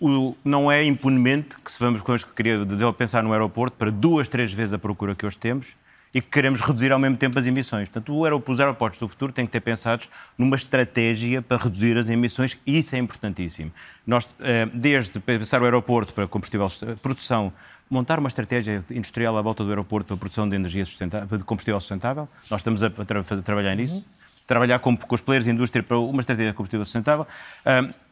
Um, 0.00 0.30
o, 0.30 0.36
não 0.44 0.70
é 0.70 0.82
impunemente 0.82 1.56
que 1.56 1.70
se 1.70 1.78
vamos, 1.78 2.02
como 2.02 2.18
eu 2.18 2.26
queria 2.34 2.64
dizer, 2.66 2.92
pensar 2.94 3.22
no 3.22 3.32
aeroporto 3.32 3.76
para 3.76 3.90
duas, 3.90 4.26
três 4.26 4.52
vezes 4.52 4.72
a 4.72 4.78
procura 4.78 5.14
que 5.14 5.24
hoje 5.24 5.38
temos 5.38 5.76
e 6.18 6.20
que 6.20 6.28
queremos 6.30 6.60
reduzir 6.60 6.90
ao 6.90 6.98
mesmo 6.98 7.16
tempo 7.16 7.38
as 7.38 7.46
emissões. 7.46 7.88
Portanto, 7.88 8.12
os 8.50 8.58
aeroportos 8.58 8.98
do 8.98 9.06
futuro 9.06 9.32
têm 9.32 9.46
que 9.46 9.52
ter 9.52 9.60
pensados 9.60 10.08
numa 10.36 10.56
estratégia 10.56 11.40
para 11.40 11.56
reduzir 11.58 11.96
as 11.96 12.08
emissões 12.08 12.58
e 12.66 12.76
isso 12.78 12.96
é 12.96 12.98
importantíssimo. 12.98 13.70
Nós, 14.04 14.28
eh, 14.40 14.66
desde 14.74 15.20
pensar 15.20 15.62
o 15.62 15.64
aeroporto 15.64 16.12
para 16.12 16.26
combustível, 16.26 16.66
produção, 17.00 17.52
montar 17.88 18.18
uma 18.18 18.28
estratégia 18.28 18.84
industrial 18.90 19.36
à 19.36 19.42
volta 19.42 19.62
do 19.62 19.70
aeroporto 19.70 20.08
para 20.08 20.16
a 20.16 20.18
produção 20.18 20.48
de 20.48 20.56
energia 20.56 20.84
sustentável, 20.84 21.38
de 21.38 21.44
combustível 21.44 21.78
sustentável, 21.78 22.28
nós 22.50 22.62
estamos 22.62 22.82
a, 22.82 22.90
tra 22.90 23.20
a 23.20 23.42
trabalhar 23.42 23.76
nisso 23.76 24.04
trabalhar 24.48 24.78
com, 24.80 24.96
com 24.96 25.14
os 25.14 25.20
players 25.20 25.44
da 25.46 25.52
indústria 25.52 25.82
para 25.82 25.98
uma 25.98 26.20
estratégia 26.20 26.50
de 26.50 26.56
combustível 26.56 26.84
sustentável, 26.84 27.26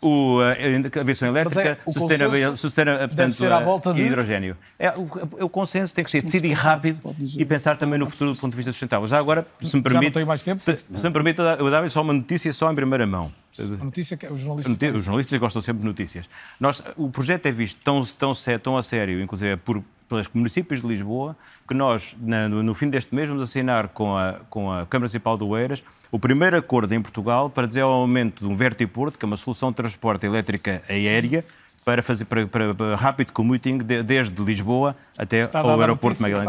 um, 0.02 0.36
o, 0.36 0.38
a 0.40 1.00
aviação 1.00 1.26
elétrica, 1.28 1.60
é, 1.62 1.90
sustentável, 1.90 2.56
sustentável, 2.56 3.52
à 3.56 3.60
volta 3.60 3.92
de- 3.94 4.02
hidrogênio. 4.02 4.56
É, 4.78 4.90
o, 4.90 5.08
o 5.46 5.48
consenso 5.48 5.94
tem 5.94 6.04
que 6.04 6.10
ser 6.10 6.20
decidir 6.22 6.52
rápido 6.52 7.00
e 7.36 7.44
pensar 7.44 7.76
também 7.76 7.98
no 7.98 8.06
futuro 8.06 8.34
do 8.34 8.38
ponto 8.38 8.50
de 8.52 8.56
vista 8.56 8.70
sustentável. 8.70 9.08
Já 9.08 9.18
agora, 9.18 9.46
se 9.62 9.74
me 9.74 9.82
permite, 9.82 10.12
tenho 10.12 10.26
mais 10.26 10.42
tempo. 10.44 10.60
se, 10.60 10.76
se 10.76 10.86
me 11.06 11.10
permite, 11.10 11.40
eu 11.40 11.70
dava 11.70 11.88
só 11.88 12.02
uma 12.02 12.12
notícia 12.12 12.52
só 12.52 12.70
em 12.70 12.74
primeira 12.74 13.06
mão. 13.06 13.32
A 13.58 13.84
notícia 13.84 14.16
que 14.18 14.26
os 14.26 14.38
jornalistas... 14.38 14.70
Noti- 14.70 14.90
Os 14.90 15.04
jornalistas 15.04 15.38
gostam 15.40 15.62
sempre 15.62 15.80
de 15.80 15.86
notícias. 15.86 16.28
Nós, 16.60 16.82
o 16.96 17.08
projeto 17.08 17.46
é 17.46 17.50
visto 17.50 17.80
tão, 17.82 18.04
tão, 18.04 18.34
tão 18.62 18.76
a 18.76 18.82
sério, 18.82 19.22
inclusive 19.22 19.56
por, 19.56 19.82
pelos 20.06 20.28
municípios 20.34 20.82
de 20.82 20.86
Lisboa, 20.86 21.34
que 21.66 21.72
nós, 21.72 22.14
na- 22.20 22.50
no, 22.50 22.62
no 22.62 22.74
fim 22.74 22.90
deste 22.90 23.14
mês, 23.14 23.26
vamos 23.30 23.42
assinar 23.42 23.88
com 23.88 24.14
a, 24.14 24.34
com 24.50 24.70
a 24.70 24.84
Câmara 24.84 25.00
Municipal 25.04 25.38
de 25.38 25.44
Oeiras 25.44 25.82
o 26.10 26.18
primeiro 26.18 26.56
acordo 26.56 26.92
em 26.94 27.00
Portugal 27.02 27.50
para 27.50 27.66
dizer 27.66 27.80
ao 27.82 27.90
aumento 27.92 28.44
de 28.44 28.50
um 28.50 28.54
vertiporto, 28.56 29.18
que 29.18 29.24
é 29.24 29.28
uma 29.28 29.36
solução 29.36 29.70
de 29.70 29.76
transporte 29.76 30.24
elétrica 30.26 30.82
aérea, 30.88 31.44
para 31.84 32.02
fazer 32.02 32.24
para, 32.24 32.46
para- 32.46 32.74
para 32.74 32.96
rápido 32.96 33.32
commuting 33.32 33.78
de- 33.78 34.02
desde 34.02 34.42
Lisboa 34.42 34.96
até 35.16 35.42
ao 35.42 35.80
aeroporto 35.80 36.20
notícia, 36.20 36.38
Magalhães. 36.38 36.46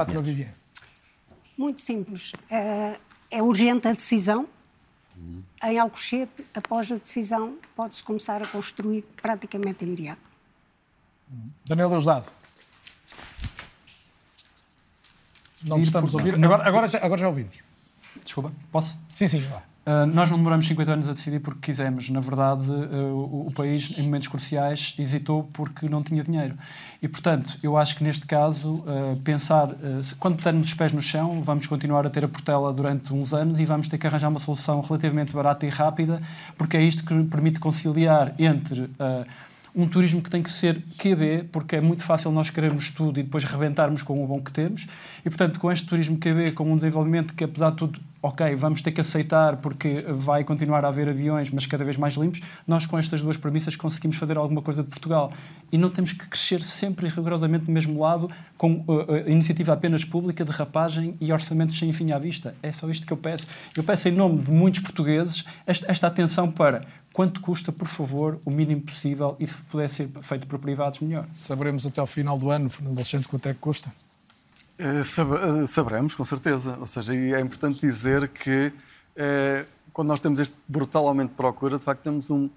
Muito 1.58 1.82
simples. 1.82 2.32
Eh, 2.50 2.98
É 3.30 3.44
urgente 3.44 3.88
a 3.88 3.92
decisão. 3.92 4.48
Em 5.64 5.78
Alcochete, 5.80 6.46
após 6.56 6.90
a 6.92 6.96
decisão, 6.96 7.56
pode-se 7.76 8.02
começar 8.02 8.42
a 8.42 8.48
construir 8.48 9.04
praticamente 9.22 9.84
imediato. 9.84 10.22
Daniel 11.68 11.90
Deusdado. 11.90 12.26
Não 15.64 15.82
estamos 15.82 16.14
a 16.14 16.18
ouvir. 16.20 16.36
Agora, 16.44 16.68
agora, 16.68 16.88
já, 16.88 17.00
agora 17.00 17.20
já 17.20 17.28
ouvimos. 17.28 17.60
Desculpa, 18.28 18.52
posso? 18.72 18.94
Sim, 19.14 19.28
sim. 19.28 19.40
vá. 19.40 19.64
Uh, 19.88 20.06
nós 20.06 20.30
não 20.30 20.38
demoramos 20.38 20.68
50 20.68 20.92
anos 20.92 21.08
a 21.08 21.14
decidir 21.14 21.40
porque 21.40 21.62
quisemos. 21.62 22.10
Na 22.10 22.20
verdade, 22.20 22.70
uh, 22.70 23.16
o, 23.16 23.48
o, 23.48 23.52
país, 23.52 23.94
em 23.98 24.04
momentos 24.04 24.28
cruciais, 24.28 24.94
hesitou 25.00 25.50
porque 25.54 25.88
não 25.88 26.04
tinha 26.04 26.22
dinheiro. 26.22 26.54
E, 27.02 27.08
portanto, 27.08 27.58
eu 27.64 27.78
acho 27.78 27.96
que 27.96 28.04
neste 28.04 28.26
caso, 28.26 28.74
uh, 28.74 29.16
pensar, 29.24 29.70
quando 30.20 30.36
pusermos 30.36 30.68
os 30.68 30.74
pés 30.74 30.92
no 30.92 31.02
chão, 31.02 31.42
vamos 31.42 31.68
continuar 31.68 32.06
a 32.06 32.10
ter 32.10 32.26
a 32.26 32.28
Portela 32.28 32.74
durante 32.74 33.14
uns 33.14 33.34
anos 33.34 33.62
e 33.62 33.66
vamos 33.66 33.88
ter 33.88 33.98
que 33.98 34.06
arranjar 34.06 34.28
uma 34.28 34.40
solução 34.40 34.82
relativamente 34.82 35.32
barata 35.32 35.66
e 35.66 35.70
rápida, 35.70 36.22
porque 36.58 36.76
é 36.76 36.84
isto 36.84 37.06
que 37.06 37.24
permite 37.24 37.58
conciliar 37.58 38.36
entre 38.38 38.90
um 39.78 39.88
turismo 39.88 40.24
que 40.24 40.30
tem 40.32 40.42
que 40.42 40.50
ser 40.50 40.82
QB, 40.98 41.50
porque 41.52 41.76
é 41.76 41.82
muito 41.82 42.02
fácil 42.02 42.32
nós 42.32 42.50
querermos 42.50 42.90
tudo 42.90 43.20
e 43.20 43.24
depois 43.24 43.44
rebentarmos 43.44 44.02
com 44.02 44.24
o 44.24 44.26
bom 44.26 44.42
que 44.42 44.52
temos. 44.52 44.88
E, 45.24 45.30
portanto, 45.30 45.60
com 45.60 45.72
este 45.72 45.86
turismo 45.86 46.18
QB, 46.18 46.54
com 46.54 46.72
um 46.72 46.76
desenvolvimento 46.76 47.36
que, 47.36 47.44
apesar 47.44 47.70
de 47.70 47.78
tudo, 47.78 48.00
ok, 48.20 48.56
vamos 48.56 48.82
ter 48.82 48.92
que 48.92 49.00
aceitar 49.00 49.58
porque 49.58 50.04
vai 50.10 50.44
continuar 50.44 50.84
a 50.84 50.88
haver 50.88 51.08
aviões, 51.08 51.52
mas 51.52 51.68
cada 51.68 51.84
vez 51.84 51.96
mais 51.96 52.16
limpos, 52.16 52.42
nós 52.66 52.88
com 52.88 52.98
estas 52.98 53.22
duas 53.22 53.38
premissas 53.38 53.76
conseguimos 53.76 54.18
fazer 54.18 54.36
alguma 54.36 54.64
coisa 54.64 54.82
de 54.82 54.90
Portugal. 54.90 55.32
E 55.72 55.78
não 55.78 55.92
temos 55.92 56.12
que 56.12 56.26
crescer 56.28 56.64
sempre 56.64 57.06
e 57.06 57.10
rigorosamente 57.12 57.66
do 57.66 57.72
mesmo 57.72 58.02
lado, 58.02 58.32
com 58.58 58.84
uh, 58.88 59.30
iniciativa 59.30 59.74
apenas 59.74 60.04
pública, 60.04 60.44
de 60.44 60.52
rapagem 60.52 61.16
e 61.22 61.32
orçamentos 61.32 61.78
sem 61.78 61.94
fim 61.94 62.12
à 62.12 62.18
vista. 62.18 62.56
É 62.64 62.72
só 62.72 62.90
isto 62.90 63.06
que 63.06 63.14
eu 63.14 63.18
peço. 63.18 63.48
Eu 63.76 63.84
peço, 63.84 64.10
em 64.10 64.12
nome 64.12 64.42
de 64.42 64.50
muitos 64.50 64.80
portugueses, 64.80 65.46
esta, 65.68 65.92
esta 65.92 66.08
atenção 66.08 66.52
para 66.52 66.82
quanto 67.18 67.42
custa, 67.42 67.72
por 67.72 67.88
favor, 67.88 68.38
o 68.46 68.52
mínimo 68.52 68.82
possível 68.82 69.36
e 69.40 69.48
se 69.48 69.58
puder 69.64 69.90
ser 69.90 70.08
feito 70.22 70.46
por 70.46 70.60
privados, 70.60 71.00
melhor. 71.00 71.28
Saberemos 71.34 71.84
até 71.88 72.00
ao 72.00 72.06
final 72.06 72.38
do 72.38 72.52
ano, 72.52 72.70
Fernando 72.70 72.96
Alexandre, 72.96 73.28
quanto 73.28 73.50
é 73.50 73.56
que 73.56 73.60
custa? 73.60 73.92
Eh, 74.78 75.00
eh, 75.00 75.68
saberemos, 75.68 76.14
com 76.14 76.24
certeza. 76.24 76.78
Ou 76.80 76.86
seja, 76.86 77.16
é 77.16 77.42
importante 77.42 77.82
dizer 77.82 78.28
que 78.28 78.72
é, 79.16 79.66
quando 79.92 80.10
nós 80.10 80.22
temos 80.22 80.40
este 80.40 80.56
brutal 80.68 81.08
aumento 81.08 81.32
de 81.32 81.36
procura, 81.38 81.80
de 81.80 81.84
facto 81.84 82.04
temos 82.04 82.30
um, 82.30 82.52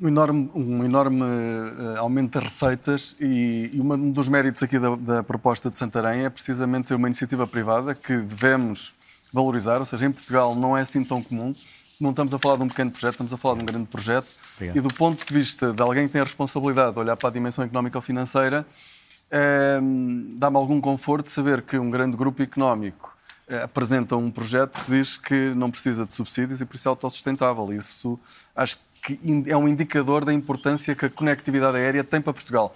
um 0.00 0.06
enorme, 0.06 0.48
um 0.54 0.84
enorme 0.84 1.24
aumento 1.98 2.38
de 2.38 2.44
receitas 2.44 3.16
e, 3.18 3.70
e 3.72 3.80
um 3.80 4.12
dos 4.12 4.28
méritos 4.28 4.62
aqui 4.62 4.78
da, 4.78 4.94
da, 4.94 5.22
proposta 5.24 5.68
de 5.68 5.76
Santarém 5.76 6.26
é 6.26 6.30
precisamente 6.30 6.86
ser 6.86 6.94
uma 6.94 7.08
iniciativa 7.08 7.44
privada 7.44 7.92
que 7.92 8.16
devemos 8.18 8.94
valorizar, 9.32 9.78
ou 9.78 9.84
seja, 9.84 10.06
em 10.06 10.12
Portugal 10.12 10.54
não 10.54 10.76
é 10.76 10.82
assim 10.82 11.02
tão 11.02 11.20
comum 11.20 11.52
não 12.00 12.10
estamos 12.10 12.32
a 12.32 12.38
falar 12.38 12.56
de 12.56 12.62
um 12.62 12.68
pequeno 12.68 12.90
projeto, 12.90 13.12
estamos 13.12 13.32
a 13.32 13.36
falar 13.36 13.56
de 13.56 13.62
um 13.62 13.66
grande 13.66 13.86
projeto. 13.86 14.28
Obrigado. 14.56 14.76
E 14.76 14.80
do 14.80 14.94
ponto 14.94 15.24
de 15.24 15.34
vista 15.34 15.72
de 15.72 15.82
alguém 15.82 16.06
que 16.06 16.12
tem 16.12 16.20
a 16.20 16.24
responsabilidade 16.24 16.94
de 16.94 16.98
olhar 16.98 17.16
para 17.16 17.28
a 17.28 17.32
dimensão 17.32 17.64
económica 17.64 17.98
ou 17.98 18.02
financeira, 18.02 18.66
eh, 19.30 19.80
dá-me 20.36 20.56
algum 20.56 20.80
conforto 20.80 21.30
saber 21.30 21.62
que 21.62 21.78
um 21.78 21.90
grande 21.90 22.16
grupo 22.16 22.42
económico 22.42 23.14
eh, 23.48 23.62
apresenta 23.62 24.16
um 24.16 24.30
projeto 24.30 24.82
que 24.84 24.90
diz 24.92 25.16
que 25.16 25.52
não 25.54 25.70
precisa 25.70 26.06
de 26.06 26.14
subsídios 26.14 26.60
e 26.60 26.64
por 26.64 26.76
isso 26.76 26.88
é 26.88 26.90
autossustentável. 26.90 27.72
Isso 27.72 28.18
acho 28.54 28.78
que 29.02 29.18
é 29.46 29.56
um 29.56 29.66
indicador 29.66 30.24
da 30.24 30.32
importância 30.32 30.94
que 30.94 31.06
a 31.06 31.10
conectividade 31.10 31.76
aérea 31.76 32.04
tem 32.04 32.20
para 32.20 32.32
Portugal. 32.32 32.74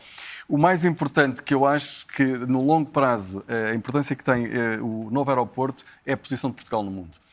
O 0.49 0.59
mais 0.59 0.85
importante 0.85 1.43
que 1.43 1.55
eu 1.55 1.65
acho 1.67 2.07
que 2.09 2.25
no 2.25 2.63
longo 2.63 2.91
prazo 2.91 3.45
eh, 3.49 3.71
a 3.71 3.75
importância 3.75 4.15
que 4.15 4.25
tem 4.25 4.47
eh, 4.47 4.79
o 4.81 5.11
novo 5.11 5.31
aeroporto 5.31 5.85
é 6.05 6.13
a 6.13 6.17
posição 6.17 6.51
de 6.51 6.57
Portugal 6.57 6.83
no 6.83 6.91
mundo. 6.91 7.24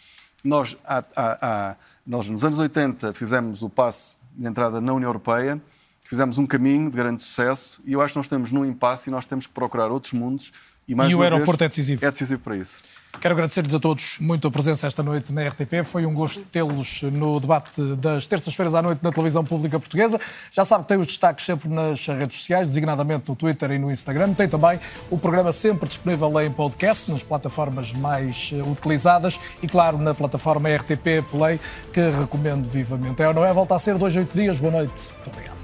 Nós, 0.43 0.75
há, 0.85 1.03
há, 1.15 1.37
há, 1.41 1.75
nós, 2.05 2.27
nos 2.27 2.43
anos 2.43 2.57
80, 2.57 3.13
fizemos 3.13 3.61
o 3.61 3.69
passo 3.69 4.17
de 4.35 4.47
entrada 4.47 4.81
na 4.81 4.93
União 4.93 5.07
Europeia, 5.07 5.61
fizemos 6.01 6.37
um 6.37 6.47
caminho 6.47 6.89
de 6.89 6.97
grande 6.97 7.21
sucesso 7.21 7.81
e 7.85 7.93
eu 7.93 8.01
acho 8.01 8.13
que 8.13 8.17
nós 8.17 8.25
estamos 8.25 8.51
num 8.51 8.65
impasse 8.65 9.09
e 9.09 9.11
nós 9.11 9.27
temos 9.27 9.45
que 9.45 9.53
procurar 9.53 9.91
outros 9.91 10.13
mundos. 10.13 10.51
E, 10.91 10.95
mais 10.95 11.09
e 11.09 11.15
o 11.15 11.21
aeroporto 11.21 11.59
vez, 11.59 11.67
é 11.67 11.69
decisivo. 11.69 12.05
É 12.05 12.11
decisivo 12.11 12.41
para 12.41 12.57
isso. 12.57 12.81
Quero 13.19 13.33
agradecer-lhes 13.33 13.73
a 13.73 13.79
todos 13.79 14.17
muito 14.19 14.47
a 14.47 14.51
presença 14.51 14.87
esta 14.87 15.01
noite 15.01 15.31
na 15.31 15.47
RTP. 15.47 15.85
Foi 15.85 16.05
um 16.05 16.13
gosto 16.13 16.41
tê-los 16.41 17.01
no 17.03 17.39
debate 17.39 17.95
das 17.95 18.27
terças-feiras 18.27 18.75
à 18.75 18.81
noite 18.81 18.99
na 19.01 19.09
televisão 19.09 19.43
pública 19.43 19.79
portuguesa. 19.79 20.19
Já 20.51 20.65
sabe 20.65 20.83
que 20.83 20.89
tem 20.89 20.97
os 20.97 21.07
destaques 21.07 21.45
sempre 21.45 21.69
nas 21.69 22.05
redes 22.07 22.39
sociais, 22.39 22.67
designadamente 22.69 23.23
no 23.29 23.35
Twitter 23.35 23.71
e 23.71 23.79
no 23.79 23.89
Instagram. 23.89 24.33
Tem 24.33 24.49
também 24.49 24.79
o 25.09 25.17
programa 25.17 25.53
sempre 25.53 25.87
disponível 25.87 26.41
em 26.41 26.51
podcast, 26.51 27.09
nas 27.09 27.23
plataformas 27.23 27.93
mais 27.93 28.49
eh, 28.53 28.61
utilizadas 28.61 29.39
e, 29.61 29.67
claro, 29.67 29.97
na 29.97 30.13
plataforma 30.13 30.67
RTP 30.69 31.23
Play, 31.31 31.59
que 31.93 32.01
recomendo 32.01 32.67
vivamente. 32.67 33.21
É 33.21 33.27
ou 33.29 33.33
não 33.33 33.45
é? 33.45 33.53
Volta 33.53 33.75
a 33.75 33.79
ser 33.79 33.97
dois, 33.97 34.13
oito 34.15 34.37
dias. 34.37 34.59
Boa 34.59 34.71
noite. 34.71 35.09
Muito 35.15 35.29
obrigado. 35.29 35.60